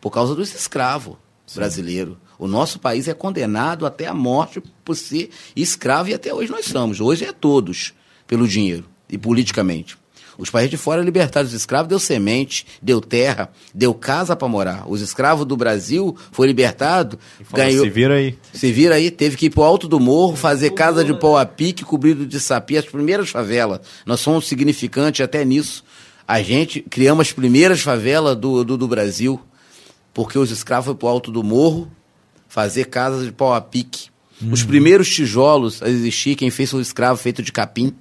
[0.00, 1.16] por causa dos escravos
[1.54, 2.16] brasileiros.
[2.38, 6.64] O nosso país é condenado até a morte por ser escravo e até hoje nós
[6.66, 6.98] somos.
[7.00, 7.92] Hoje é todos
[8.26, 9.98] pelo dinheiro e politicamente.
[10.42, 14.90] Os países de fora libertaram os escravos, deu semente, deu terra, deu casa para morar.
[14.90, 17.84] Os escravos do Brasil foi libertado, Falou, ganhou.
[17.84, 18.38] Se vira aí.
[18.52, 21.46] Se vira aí, teve que ir pro alto do morro, fazer casa de pau a
[21.46, 23.82] pique, cobrido de sapi, as primeiras favelas.
[24.04, 25.84] Nós somos significantes até nisso.
[26.26, 29.40] A gente criamos as primeiras favelas do, do, do Brasil,
[30.12, 31.88] porque os escravos foram pro alto do morro
[32.48, 34.08] fazer casas de pau a pique.
[34.50, 37.94] Os primeiros tijolos a existir, quem fez foi o escravo feito de capim,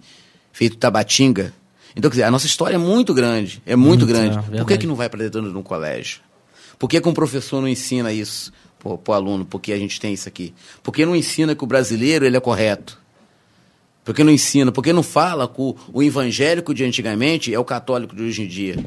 [0.51, 1.53] feito de tabatinga.
[1.95, 4.37] Então, quer dizer, a nossa história é muito grande, é muito, Muito, grande.
[4.53, 6.21] é, Por que, que não vai para dentro de um colégio?
[6.79, 9.45] Por que, que um professor não ensina isso pro, pro aluno?
[9.45, 10.53] Porque a gente tem isso aqui.
[10.81, 12.99] Por que não ensina que o brasileiro ele é correto?
[14.03, 14.71] Por que não ensina?
[14.71, 18.41] Por que não fala que o, o evangélico de antigamente é o católico de hoje
[18.43, 18.83] em dia?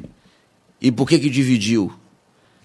[0.81, 1.93] E por que que dividiu?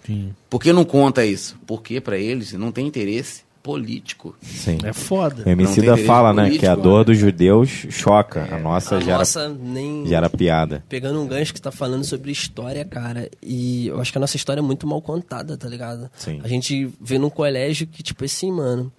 [0.05, 0.33] Sim.
[0.49, 1.57] Por que não conta isso?
[1.67, 4.35] Porque para eles não tem interesse político.
[4.41, 4.79] Sim.
[4.83, 5.43] É foda.
[5.45, 6.81] O Emicida fala, né, político, que a né?
[6.81, 8.47] dor dos judeus choca.
[8.51, 10.07] A nossa A gera, nossa nem.
[10.07, 10.83] gera piada.
[10.89, 13.29] Pegando um gancho que tá falando sobre história, cara.
[13.43, 16.09] E eu acho que a nossa história é muito mal contada, tá ligado?
[16.17, 16.41] Sim.
[16.43, 18.91] A gente vê num colégio que, tipo assim, mano.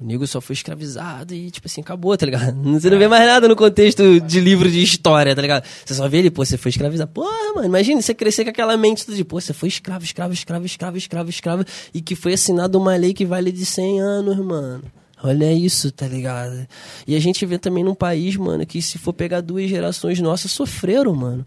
[0.00, 2.56] O nego só foi escravizado e, tipo assim, acabou, tá ligado?
[2.80, 5.64] Você não vê mais nada no contexto de livro de história, tá ligado?
[5.84, 7.10] Você só vê ele, pô, você foi escravizado.
[7.12, 10.64] Porra, mano, imagina você crescer com aquela mente de, pô, você foi escravo, escravo, escravo,
[10.64, 14.82] escravo, escravo, escravo, e que foi assinada uma lei que vale de 100 anos, mano.
[15.22, 16.66] Olha isso, tá ligado?
[17.06, 20.50] E a gente vê também num país, mano, que se for pegar duas gerações nossas,
[20.50, 21.44] sofreram, mano.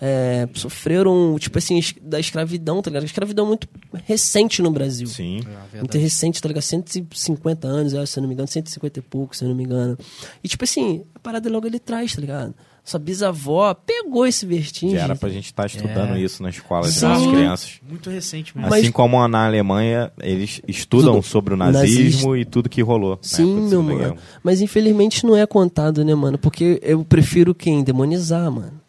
[0.00, 3.02] É, sofreram, tipo assim, da escravidão, tá ligado?
[3.02, 3.68] A escravidão é muito
[4.06, 5.08] recente no Brasil.
[5.08, 5.40] Sim.
[5.74, 6.62] Muito recente, tá ligado?
[6.62, 9.64] 150 anos, eu se eu não me engano, 150 e pouco, se eu não me
[9.64, 9.98] engano.
[10.42, 12.54] E tipo assim, a parada logo ele traz, tá ligado?
[12.84, 14.96] Sua bisavó pegou esse vestígio.
[14.96, 16.20] Já era pra gente estar estudando É.
[16.20, 17.80] isso na escola de nossas crianças.
[17.86, 18.70] Muito recente mesmo.
[18.70, 21.22] Mas- Assim como na Alemanha, eles estudam Tudo.
[21.26, 21.82] sobre o Nazista.
[21.82, 23.16] nazismo e tudo que rolou.
[23.16, 24.16] na Sim, meu mano.
[24.42, 26.38] Mas infelizmente não é contado, né, mano?
[26.38, 27.84] Porque eu prefiro quem?
[27.84, 28.80] Demonizar, mano.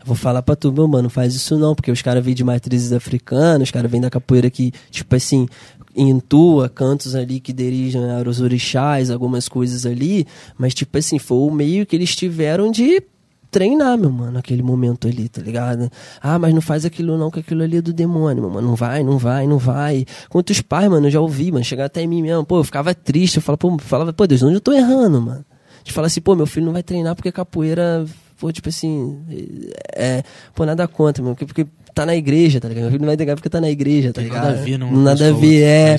[0.00, 2.42] Eu vou falar pra tu, meu mano, faz isso não, porque os caras vêm de
[2.42, 5.46] matrizes africanas, os caras vêm da capoeira que, tipo assim,
[5.94, 11.50] intua cantos ali que dirigem aos orixás, algumas coisas ali, mas, tipo assim, foi o
[11.50, 13.02] meio que eles tiveram de
[13.50, 15.90] treinar, meu mano, naquele momento ali, tá ligado?
[16.22, 18.68] Ah, mas não faz aquilo não, que aquilo ali é do demônio, meu mano.
[18.68, 20.06] Não vai, não vai, não vai.
[20.28, 22.44] Quantos pais, mano, eu já ouvi, mano, chegar até mim mesmo.
[22.44, 25.44] Pô, eu ficava triste, eu falava, pô, falava, pô, Deus, onde eu tô errando, mano?
[25.82, 28.04] De falar assim, pô, meu filho não vai treinar porque capoeira,
[28.40, 29.20] pô, tipo assim,
[29.94, 30.22] é,
[30.54, 32.82] pô, nada contra, meu, porque, porque tá na igreja, tá ligado?
[32.84, 34.44] Meu filho não vai treinar porque tá na igreja, tá ligado?
[34.44, 35.88] nada a ver, não- Nada a sou ver, é.
[35.90, 35.98] É aí.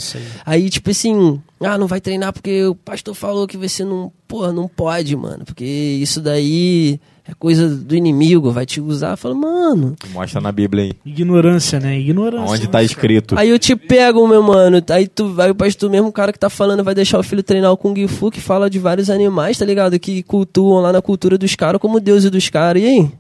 [0.64, 4.52] Aí, tipo assim, ah, não vai treinar porque o pastor falou que você não, porra,
[4.52, 9.12] não pode, mano, porque isso daí é coisa do inimigo, vai te usar.
[9.12, 9.96] Eu falo, mano.
[10.12, 10.94] Mostra na Bíblia aí.
[11.06, 11.98] Ignorância, né?
[12.00, 12.52] Ignorância.
[12.54, 13.38] Onde tá escrito.
[13.38, 14.84] Aí eu te pego, meu mano.
[14.90, 17.44] Aí tu vai o pastor mesmo, o cara que tá falando, vai deixar o filho
[17.44, 19.98] treinar o Kung Fu, que fala de vários animais, tá ligado?
[20.00, 22.82] Que cultuam lá na cultura dos caras como deus dos caras.
[22.82, 23.12] E aí?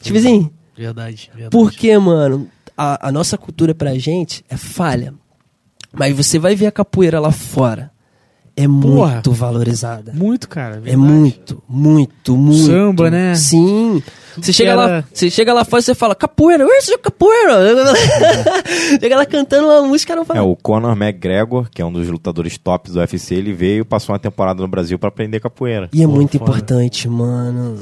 [0.00, 1.50] Tipo assim, Verdade, verdade.
[1.50, 2.48] por que, mano?
[2.76, 5.14] A, a nossa cultura pra gente é falha.
[5.92, 7.90] Mas você vai ver a capoeira lá fora.
[8.58, 9.12] É Porra.
[9.12, 10.12] muito valorizada.
[10.14, 10.76] Muito, cara.
[10.76, 10.96] É verdade.
[10.96, 12.64] muito, muito, muito.
[12.66, 13.34] Samba, né?
[13.34, 14.02] Sim.
[14.40, 17.54] Você chega, era- lá, você chega lá fora e você fala, capoeira, isso é capoeira.
[19.00, 20.40] chega lá cantando uma música, não fala.
[20.40, 23.84] É, o Conor McGregor, que é um dos lutadores tops do UFC, ele veio e
[23.84, 25.88] passou uma temporada no Brasil pra aprender capoeira.
[25.92, 26.50] E é muito foda.
[26.50, 27.78] importante, mano.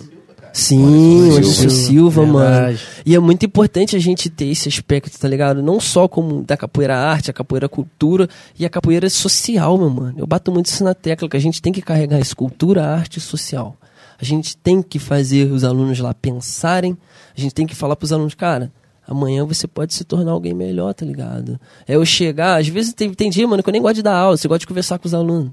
[0.55, 2.39] Sim, o Anderson Silva, mano.
[2.39, 2.81] Verdade.
[3.05, 5.60] E é muito importante a gente ter esse aspecto, tá ligado?
[5.60, 10.14] Não só como da capoeira arte, a capoeira cultura e a capoeira social, meu mano.
[10.16, 13.16] Eu bato muito isso na tecla, que a gente tem que carregar isso, cultura, arte
[13.16, 13.76] e social.
[14.16, 16.97] A gente tem que fazer os alunos lá pensarem,
[17.36, 18.72] a gente tem que falar pros alunos, cara,
[19.09, 21.59] amanhã você pode se tornar alguém melhor, tá ligado?
[21.86, 24.16] É eu chegar, às vezes tem, tem dia, mano, que eu nem gosto de dar
[24.16, 25.51] aula, você gosta de conversar com os alunos.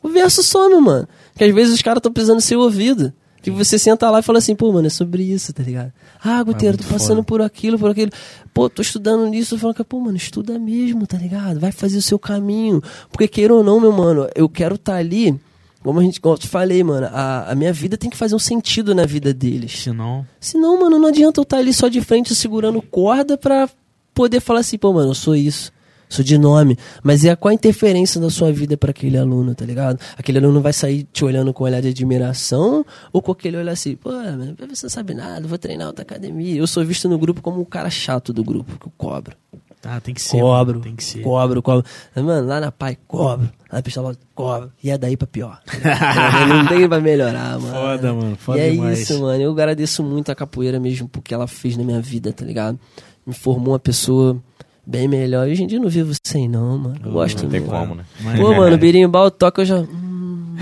[0.00, 1.08] Conversa só, meu mano.
[1.36, 3.12] Que às vezes os caras estão precisando ser ouvido.
[3.46, 5.92] Que você senta lá e fala assim, pô, mano, é sobre isso, tá ligado?
[6.20, 7.22] Ah, Guteiro, tô muito passando foda.
[7.22, 8.10] por aquilo, por aquilo.
[8.52, 9.54] Pô, tô estudando nisso.
[9.54, 11.60] Eu falo, pô, mano, estuda mesmo, tá ligado?
[11.60, 12.82] Vai fazer o seu caminho.
[13.08, 15.38] Porque queira ou não, meu mano, eu quero estar ali.
[15.80, 18.34] Como a gente, como eu te falei, mano, a, a minha vida tem que fazer
[18.34, 19.78] um sentido na vida deles.
[19.78, 20.26] Se não.
[20.40, 23.68] Senão, mano, não adianta eu estar ali só de frente segurando corda pra
[24.12, 25.70] poder falar assim, pô, mano, eu sou isso.
[26.16, 26.78] Sou de nome.
[27.02, 30.00] Mas é qual a interferência da sua vida pra aquele aluno, tá ligado?
[30.16, 33.72] Aquele aluno vai sair te olhando com um olhar de admiração ou com aquele olhar
[33.72, 36.56] assim, pô, você não sabe nada, vou treinar outra academia.
[36.56, 39.36] Eu sou visto no grupo como o cara chato do grupo, que eu cobro.
[39.84, 40.40] Ah, tem que ser.
[40.40, 41.20] Cobro, mano, Tem que ser.
[41.20, 41.84] cobro, cobro.
[42.16, 43.46] Mano, lá na Pai, cobro.
[43.70, 44.72] Lá na Pistola, cobro.
[44.82, 45.60] E é daí pra pior.
[46.48, 47.72] não tem pra melhorar, mano.
[47.74, 48.98] Foda, mano, foda e é demais.
[49.00, 49.40] isso, mano.
[49.40, 52.78] Eu agradeço muito a capoeira mesmo porque ela fez na minha vida, tá ligado?
[53.24, 54.42] Me formou uma pessoa
[54.86, 55.48] bem melhor.
[55.48, 56.96] E hoje em dia eu não vivo sem, não, mano.
[57.04, 57.72] Eu gosto Não tem muito.
[57.72, 58.04] como, né?
[58.36, 59.76] Pô, mano, birimbau toca, eu já.
[59.78, 60.54] hum,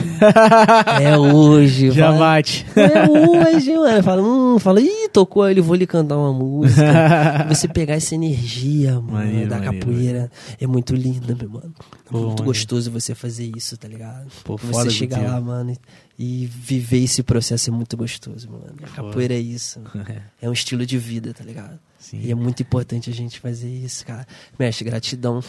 [1.00, 2.18] é hoje, Já vai.
[2.42, 2.66] bate.
[2.76, 4.02] É hoje, mano.
[4.02, 6.82] Fala, hum, fala, ih, tocou ele, vou lhe cantar uma música.
[7.48, 10.30] Você pegar essa energia, mano, Maneiro, da maneiro, capoeira
[10.60, 11.72] é muito linda, meu mano.
[11.78, 12.44] É Pô, muito maneiro.
[12.44, 14.26] gostoso você fazer isso, tá ligado?
[14.44, 15.76] Pô, você chegar lá, mano,
[16.18, 18.74] e, e viver esse processo é muito gostoso, mano.
[18.82, 19.80] A capoeira é isso.
[20.40, 21.78] É um estilo de vida, tá ligado?
[22.04, 22.20] Sim.
[22.20, 24.26] E é muito importante a gente fazer isso, cara.
[24.58, 25.42] Mestre, gratidão.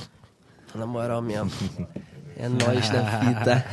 [0.74, 1.52] Na moral mesmo.
[2.38, 3.66] É nóis da fita.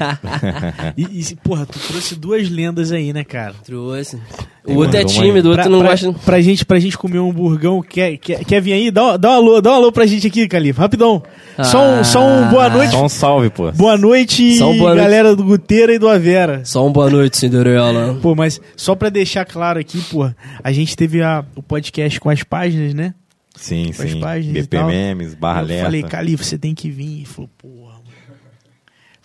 [0.96, 3.54] E, e, porra, tu trouxe duas lendas aí, né, cara?
[3.64, 4.18] Trouxe.
[4.64, 6.12] O outro é tímido, o outro pra, não pra, gosta.
[6.24, 8.90] pra gente, pra gente comer um burgão, quer, quer, quer vir aí?
[8.90, 11.22] Dá, dá um alô, dá um alô pra gente aqui, Califa, rapidão.
[11.64, 12.90] Só, um, só um boa noite.
[12.92, 13.72] Só um salve, pô.
[13.72, 15.02] Boa noite, Só um boa noite.
[15.02, 16.64] galera do Guteira e do Avera.
[16.64, 18.16] Só um boa noite, Cinderela.
[18.22, 20.30] Pô, mas só pra deixar claro aqui, pô,
[20.62, 23.14] a gente teve a, o podcast com as páginas, né?
[23.56, 24.20] Sim, Com as sim.
[24.20, 24.86] páginas e BP tal.
[24.88, 25.84] Memes, barra eu alerta.
[25.84, 27.16] falei, Califa, você tem que vir.
[27.18, 28.01] Ele falou, porra.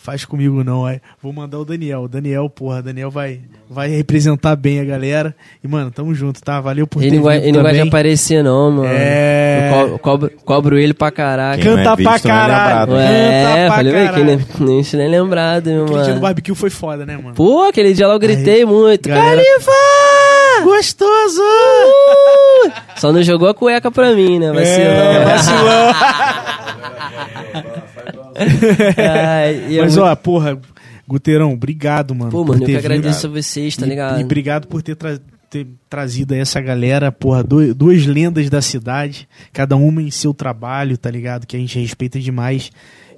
[0.08, 1.02] Faz comigo não, aí.
[1.22, 2.04] Vou mandar o Daniel.
[2.04, 5.36] O Daniel, porra, Daniel vai, vai representar bem a galera.
[5.62, 6.62] E, mano, tamo junto, tá?
[6.62, 8.88] Valeu por Ele ter não, vai, ele não gosta de aparecer, não, mano.
[8.90, 9.70] É.
[9.70, 11.62] Eu co- cobro, cobro ele pra caraca.
[11.62, 12.80] Quem não é Canta visto pra não é caralho.
[12.94, 12.96] lembrado.
[13.02, 14.86] É, Canta pra falei, velho, que nem, caralho.
[14.94, 16.22] nem, lembrado, meu Aquele dia do mano.
[16.22, 17.36] barbecue foi foda, né, mano?
[17.36, 19.10] Pô, aquele dia lá eu gritei muito.
[19.10, 19.72] galera- Califa!
[20.64, 21.42] Gostoso!
[21.42, 22.72] Uh!
[22.96, 24.54] Só não jogou a cueca pra mim, né?
[24.54, 24.86] Vacilão.
[24.90, 25.94] É, vacilão.
[28.98, 30.60] É Mas, muito- ó, porra,
[31.08, 32.32] Guteirão, obrigado, mano.
[32.32, 32.92] Pô, por mano, eu ter que vindo.
[32.92, 34.20] agradeço a vocês, tá E- ligado?
[34.20, 35.20] E, obrigado por ter, tra-
[35.50, 40.34] ter trazido aí essa galera, porra, do- duas lendas da cidade, cada uma em seu
[40.34, 41.48] trabalho, tá ligado?
[41.48, 42.70] Que a gente respeita demais.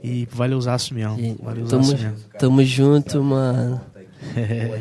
[0.04, 1.20] E valeuzaço mesmo.
[1.20, 2.18] E Valeuzaço tamo, mesmo.
[2.40, 3.82] tamo junto, mano.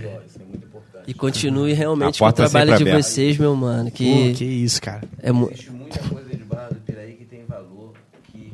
[1.07, 3.03] E continue realmente com o trabalho de aberta.
[3.03, 3.91] vocês, meu mano.
[3.91, 5.01] Pô, Que, que isso, cara.
[5.23, 7.95] é mu- Existe muita coisa de Barra do Piraí que tem valor,
[8.31, 8.53] que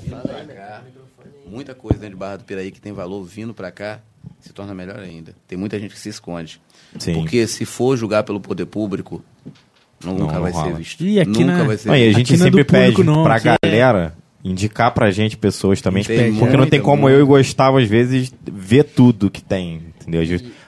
[0.00, 0.82] vindo pra cá,
[1.52, 4.00] muita coisa dentro de Barra do Piraí que tem valor vindo pra cá,
[4.40, 5.34] se torna melhor ainda.
[5.46, 6.60] Tem muita gente que se esconde.
[6.98, 7.14] Sim.
[7.14, 9.22] Porque se for julgar pelo poder público,
[10.04, 10.66] Não, nunca não vai rola.
[10.66, 11.04] ser visto.
[11.04, 12.18] E aqui nunca na- vai ser Não, e a visto.
[12.18, 14.14] gente Aqui não é sempre pede público, não, pra aqui é- galera
[14.44, 16.02] indicar pra gente pessoas também.
[16.02, 19.82] Tem Porque não tem como eu e Gustavo, às vezes, ver tudo que tem.
[20.00, 20.22] Entendeu?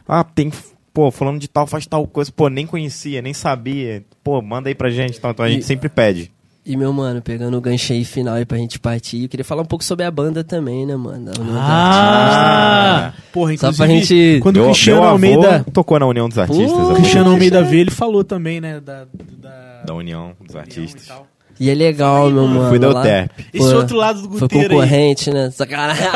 [0.07, 0.53] Ah, tem.
[0.93, 2.31] Pô, falando de tal, faz tal coisa.
[2.31, 4.05] Pô, nem conhecia, nem sabia.
[4.23, 5.19] Pô, manda aí pra gente.
[5.19, 6.31] Então, então a gente E- sempre pede.
[6.67, 9.61] E, meu mano, pegando o gancho aí final aí pra gente partir, eu queria falar
[9.63, 11.27] um pouco sobre a banda também, né, mano?
[11.27, 13.13] Da União dos Ah!
[13.33, 15.67] Porra, Só inclusive, pra gente- quando o Cristiano meu avô Almeida...
[15.75, 16.71] tocou na União dos Artistas.
[16.89, 18.81] O Cristiano Almeida veio, ele falou também, né?
[18.81, 19.05] Da,
[19.39, 21.05] da, Da União dos União Artistas.
[21.05, 21.27] e tal.
[21.59, 22.69] E é legal, meu mano.
[22.69, 23.47] Fui da UTERP.
[23.53, 24.81] Esse outro lado do Foi Guteira aí.
[24.81, 25.51] concorrente, né?
[25.51, 26.07] Sacanagem.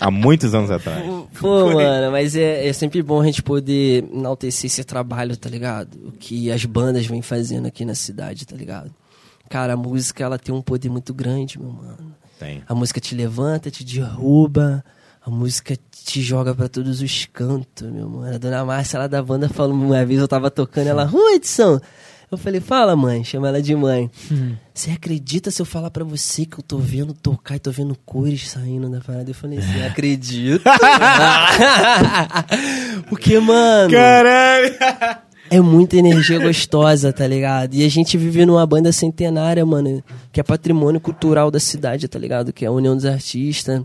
[0.00, 1.04] Há muitos anos atrás.
[1.40, 5.96] Pô, mano, mas é, é sempre bom a gente poder enaltecer esse trabalho, tá ligado?
[6.06, 8.90] O que as bandas vêm fazendo aqui na cidade, tá ligado?
[9.48, 12.14] Cara, a música, ela tem um poder muito grande, meu mano.
[12.38, 12.62] Tem.
[12.68, 14.84] A música te levanta, te derruba.
[15.24, 18.34] A música te joga pra todos os cantos, meu mano.
[18.34, 21.80] A dona Márcia lá da banda falou uma vez, eu tava tocando, ela, Rua Edson.
[22.30, 24.10] Eu falei, fala, mãe, chama ela de mãe.
[24.74, 27.96] Você acredita se eu falar pra você que eu tô vendo tocar e tô vendo
[28.04, 29.30] cores saindo da parada?
[29.30, 30.62] Eu falei assim, acredito.
[33.08, 33.90] Porque, mano.
[33.90, 34.74] Caralho!
[35.50, 37.74] É muita energia gostosa, tá ligado?
[37.74, 42.18] E a gente vive numa banda centenária, mano, que é patrimônio cultural da cidade, tá
[42.18, 42.52] ligado?
[42.52, 43.80] Que é a União dos Artistas,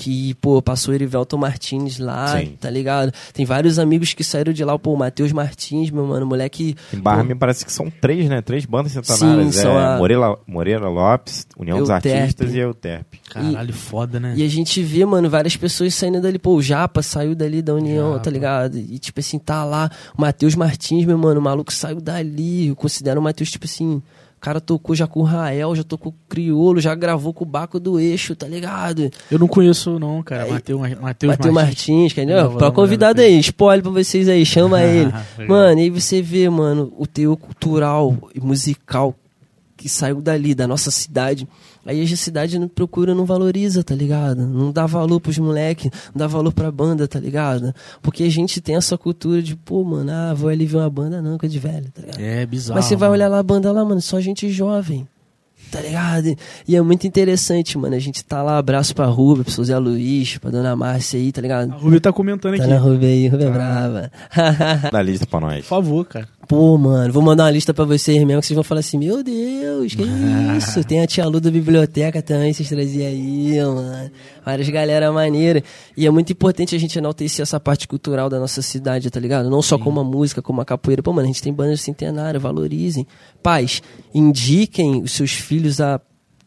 [0.00, 2.56] que, pô, passou o Erivelton Martins lá, Sim.
[2.60, 3.12] tá ligado?
[3.34, 6.76] Tem vários amigos que saíram de lá, pô, o Matheus Martins, meu mano, moleque.
[6.94, 8.40] Em Barra pô, me parece que são três, né?
[8.40, 9.56] Três bandas centenárias.
[9.56, 11.90] Sim, é, a- Moreira, Moreira Lopes, União dos.
[11.90, 13.18] Artistas e Euterpe.
[13.28, 14.34] Caralho, foda, né?
[14.36, 16.38] E a gente vê, mano, várias pessoas saindo dali.
[16.38, 18.22] Pô, o Japa saiu dali da União, Japa.
[18.24, 18.78] tá ligado?
[18.78, 19.90] E, tipo assim, tá lá.
[20.16, 22.68] O Matheus Martins, meu mano, o maluco saiu dali.
[22.68, 24.00] Eu considero o Matheus, tipo assim.
[24.38, 27.42] O cara tocou já com o Rael, já tocou com o Criolo, já gravou com
[27.42, 29.10] o Baco do Eixo, tá ligado?
[29.28, 30.46] Eu não conheço, não, cara.
[30.46, 32.48] Matheus Matheus Matheus Martins, Não, entendeu?
[32.50, 35.06] vou Pra convidado aí, spoiler pra vocês aí, chama ele.
[35.06, 35.48] Legal.
[35.48, 39.12] Mano, aí você vê, mano, o teor cultural e musical
[39.76, 41.46] que saiu dali, da nossa cidade.
[41.88, 44.46] Aí a cidade não procura, não valoriza, tá ligado?
[44.46, 47.74] Não dá valor pros moleques, não dá valor pra banda, tá ligado?
[48.02, 51.22] Porque a gente tem essa cultura de, pô, mano, ah, vou ali ver uma banda,
[51.22, 52.20] não, que é de velho, tá ligado?
[52.20, 52.76] É bizarro.
[52.78, 55.08] Mas você vai olhar lá a banda lá, mano, só gente jovem.
[55.70, 56.34] Tá ligado?
[56.66, 57.94] E é muito interessante, mano.
[57.94, 61.42] A gente tá lá, abraço pra Ruba, pro Zé Luiz, pra dona Márcia aí, tá
[61.42, 61.72] ligado?
[61.72, 62.72] A Ruby tá comentando Tá aqui.
[62.72, 64.10] na Ruba aí, Ruba é brava.
[64.90, 65.60] Dá lista pra nós.
[65.64, 66.28] Por favor, cara.
[66.48, 69.22] Pô, mano, vou mandar uma lista pra vocês mesmo, que vocês vão falar assim, meu
[69.22, 70.02] Deus, que
[70.56, 70.82] isso?
[70.82, 74.10] Tem a tia Lu da biblioteca também, vocês traziam aí, mano.
[74.42, 75.62] Várias galera maneira.
[75.94, 79.50] E é muito importante a gente enaltecer essa parte cultural da nossa cidade, tá ligado?
[79.50, 81.02] Não só como a música, como a capoeira.
[81.02, 83.06] Pô, mano, a gente tem bandas centenárias, valorizem.
[83.42, 83.82] Pais,
[84.14, 86.00] indiquem os seus filhos a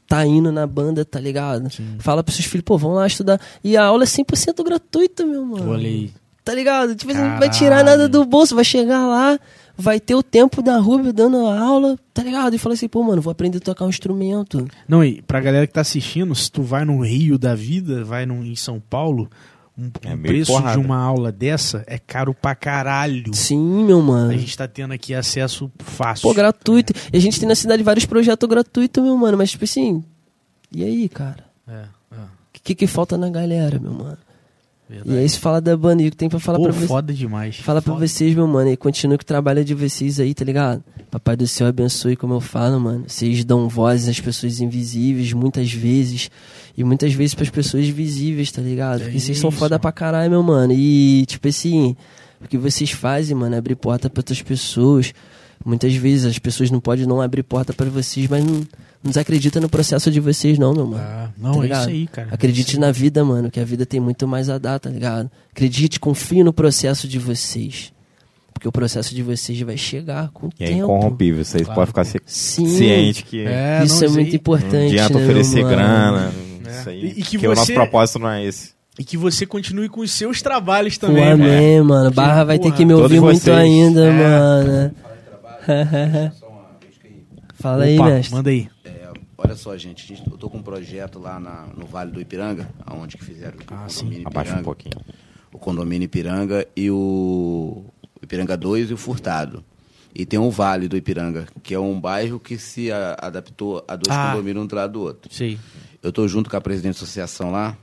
[0.07, 1.69] tá indo na banda, tá ligado?
[1.99, 3.39] Fala pros seus filhos, pô, vão lá estudar.
[3.63, 5.69] E a aula é 100% gratuita, meu mano.
[5.69, 6.11] Olha aí.
[6.43, 6.95] Tá ligado?
[6.95, 7.53] Tipo, você não vai Caralho.
[7.53, 9.39] tirar nada do bolso, vai chegar lá,
[9.81, 12.53] vai ter o tempo da Rubio dando a aula, tá ligado?
[12.53, 14.65] E fala assim, pô, mano, vou aprender a tocar um instrumento.
[14.87, 18.25] Não, e pra galera que tá assistindo, se tu vai no Rio da vida, vai
[18.25, 19.29] no, em São Paulo,
[19.77, 20.79] um, É um preço porrada.
[20.79, 23.33] de uma aula dessa é caro pra caralho.
[23.33, 24.31] Sim, meu mano.
[24.31, 26.23] A gente tá tendo aqui acesso fácil.
[26.29, 26.93] Pô, gratuito.
[27.11, 29.37] E a gente tem na cidade vários projetos gratuitos, meu mano.
[29.37, 30.03] Mas, tipo assim,
[30.71, 31.45] e aí, cara?
[31.67, 34.17] É, é, O que, que falta na galera, meu mano?
[34.95, 35.15] Verdade.
[35.15, 36.87] E aí, se fala da banda, e o que tem pra falar Pô, pra vocês?
[36.87, 37.57] foda demais.
[37.57, 38.07] Fala pra Foda.
[38.07, 40.83] vocês, meu mano, e continue com o trabalho de vocês aí, tá ligado?
[41.09, 43.03] Papai do céu abençoe, como eu falo, mano.
[43.07, 46.29] Vocês dão voz às pessoas invisíveis, muitas vezes.
[46.77, 49.01] E muitas vezes pras pessoas visíveis, tá ligado?
[49.01, 49.59] É Porque vocês são isso.
[49.59, 50.71] foda pra caralho, meu mano.
[50.73, 51.95] E, tipo assim,
[52.43, 55.13] o que vocês fazem, mano, é abrir porta pra outras pessoas.
[55.65, 58.61] Muitas vezes as pessoas não podem não abrir porta pra vocês, mas não,
[59.03, 61.03] não desacredita no processo de vocês, não, meu mano.
[61.03, 61.79] Ah, não, Tá é ligado?
[61.81, 62.27] isso aí, cara.
[62.31, 65.29] Acredite na vida, mano, que a vida tem muito mais a dar, tá ligado?
[65.51, 67.91] Acredite, confie no processo de vocês.
[68.53, 70.79] Porque o processo de vocês vai chegar com o E é tempo.
[70.83, 71.43] incorrompível.
[71.43, 71.75] Vocês Claro.
[71.75, 72.67] podem ficar ci- Sim.
[72.67, 74.73] ciente que É, Isso é muito aí- importante.
[74.75, 76.31] não adianta né, oferecer grana.
[76.65, 76.69] É.
[76.69, 77.01] Isso aí.
[77.03, 78.69] E- e que porque o nosso você- propósito não é esse.
[78.99, 81.47] E que você continue com os seus trabalhos Pô, também, amém,
[81.77, 81.81] né?
[81.81, 82.11] mano.
[82.11, 83.57] Barra vai ter porra, que me todos ouvir muito vocês.
[83.57, 84.11] ainda, É.
[84.11, 84.91] mano.
[87.61, 88.35] Fala aí, Opa, mestre.
[88.35, 88.69] manda aí.
[88.83, 92.69] É, olha só, gente, eu tô com um projeto lá na- no Vale do Ipiranga,
[92.85, 93.99] aonde que fizeram o Ah, sim.
[94.01, 94.95] condomínio Abaixa um Ipiranga, pouquinho.
[95.53, 97.85] o condomínio Ipiranga e o
[98.21, 99.63] Ipiranga 2 e o Furtado.
[100.13, 103.95] E tem o Vale do Ipiranga, que é um bairro que se a- adaptou a
[103.95, 104.31] dois Ah.
[104.31, 105.33] condomínios um do lado do outro.
[105.33, 105.57] Sei.
[106.03, 107.77] Eu tô junto com a presidente da associação lá,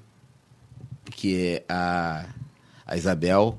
[1.11, 2.27] que é a,
[2.87, 3.59] a Isabel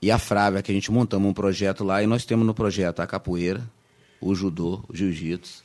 [0.00, 3.00] e a Frávia, que a gente montamos um projeto lá e nós temos no projeto
[3.00, 3.62] a capoeira,
[4.30, 5.62] o judô, o jiu-jitsu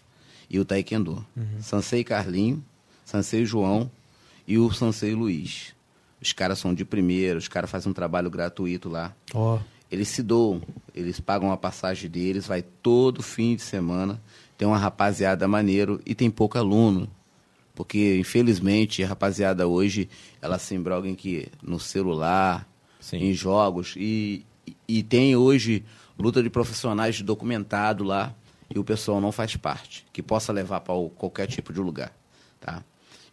[0.49, 1.25] e o taekwondo.
[1.61, 2.63] Sansei Carlinho,
[3.05, 3.89] Sansei João
[4.47, 5.73] e o Sansei Luiz.
[6.21, 9.13] Os caras são de primeira, os caras fazem um trabalho gratuito lá.
[9.33, 9.59] Ó,
[9.91, 10.61] Eles se doam,
[10.93, 14.21] eles pagam a passagem deles, vai todo fim de semana.
[14.57, 17.09] Tem uma rapaziada maneiro e tem pouco aluno.
[17.73, 20.09] Porque, infelizmente, a rapaziada hoje,
[20.41, 22.67] ela se embroga em que no celular,
[22.99, 23.17] Sim.
[23.17, 23.93] em jogos.
[23.95, 24.43] E,
[24.87, 25.85] e- tem hoje
[26.17, 28.35] luta de profissionais documentado lá
[28.69, 30.05] e o pessoal não faz parte.
[30.13, 32.13] Que possa levar para qualquer tipo de lugar.
[32.59, 32.83] Tá?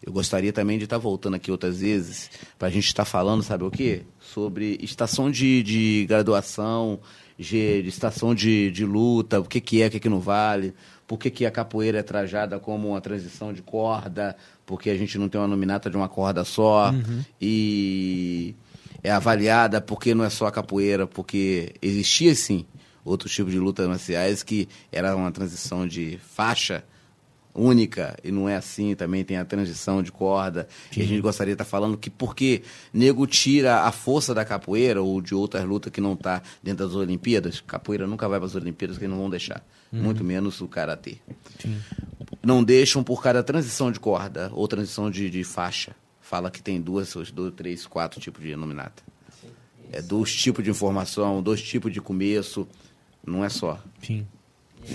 [0.01, 3.63] Eu gostaria também de estar voltando aqui outras vezes para a gente estar falando, sabe
[3.63, 4.03] o quê?
[4.19, 6.99] Sobre estação de, de graduação,
[7.37, 10.73] de, de estação de, de luta, o que, que é, o que, que não vale,
[11.07, 14.35] por que, que a capoeira é trajada como uma transição de corda,
[14.65, 16.93] porque a gente não tem uma nominata de uma corda só,
[17.41, 18.55] e
[19.03, 22.65] é avaliada porque não é só a capoeira, porque existia sim
[23.07, 26.83] outros tipos de lutas marciais que era uma transição de faixa
[27.57, 30.67] única e não é assim, também tem a transição de corda.
[30.95, 32.61] E a gente gostaria de estar falando que porque
[32.93, 36.95] nego tira a força da capoeira ou de outras lutas que não está dentro das
[36.95, 41.17] Olimpíadas, capoeira nunca vai para as Olimpíadas que não vão deixar, muito menos o karatê.
[42.43, 45.95] Não deixam por cada transição de corda ou transição de, de faixa.
[46.21, 49.01] Fala que tem duas, dois, três, quatro tipos de nominata.
[49.91, 52.67] É dois tipos de informação, dois tipos de começo,
[53.27, 53.77] não é só.
[54.01, 54.25] sim.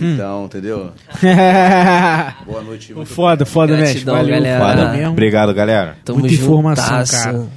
[0.01, 0.91] Então, entendeu?
[2.47, 2.94] Boa noite.
[2.94, 4.05] Muito foda, foda, mestre.
[4.05, 4.59] Valeu, galera.
[4.65, 4.93] foda Foda.
[4.97, 5.12] mesmo.
[5.12, 5.97] Obrigado, galera.
[6.02, 7.49] Tamo Muita informação, juntasso.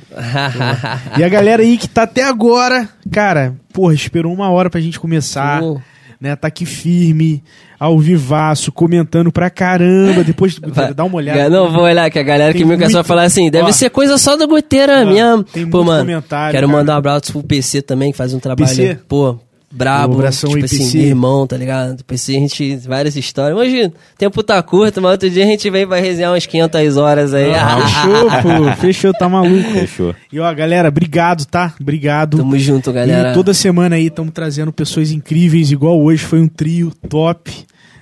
[1.17, 4.99] E a galera aí que tá até agora, cara, porra, esperou uma hora pra gente
[4.99, 5.79] começar, Pô.
[6.19, 6.35] né?
[6.35, 7.41] Tá aqui firme,
[7.79, 10.21] ao vivaço, comentando pra caramba.
[10.21, 10.59] Depois,
[10.93, 11.49] dá uma olhada.
[11.49, 13.71] Não, vou olhar, que a galera Tem que me muito- vai falar assim, deve Ó.
[13.71, 15.41] ser coisa só do Goteira mesmo.
[15.45, 16.77] tem Pô, muito mano, comentário, quero cara.
[16.79, 18.99] mandar um abraço pro PC também, que faz um trabalho, PC?
[19.07, 19.39] pô,
[19.75, 20.13] brabo.
[20.15, 22.03] Abração tipo aí, assim, irmão, tá ligado?
[22.03, 23.57] PC, a gente, várias histórias.
[23.57, 26.97] Imagina, o tempo tá curto, mas outro dia a gente vem pra resenhar umas 500
[26.97, 27.51] horas aí.
[27.53, 28.75] Fechou, pô.
[28.77, 29.71] Fechou, tá maluco.
[29.71, 30.15] Fechou.
[30.31, 31.73] E ó, galera, obrigado, tá?
[31.79, 32.37] Obrigado.
[32.37, 33.31] Tamo junto, galera.
[33.31, 37.51] E toda semana aí estamos trazendo pessoas incríveis, igual hoje foi um trio top.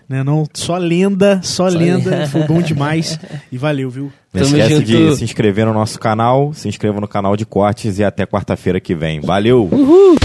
[0.08, 2.28] Né, não, só lenda, só, Só lenda, lenda.
[2.28, 3.18] foi bom demais.
[3.52, 4.12] E valeu, viu?
[4.34, 5.12] Não Tamo esquece junto.
[5.12, 8.80] de se inscrever no nosso canal, se inscreva no canal de cortes e até quarta-feira
[8.82, 9.22] que vem.
[9.22, 9.68] Valeu!
[9.72, 10.18] Uhul.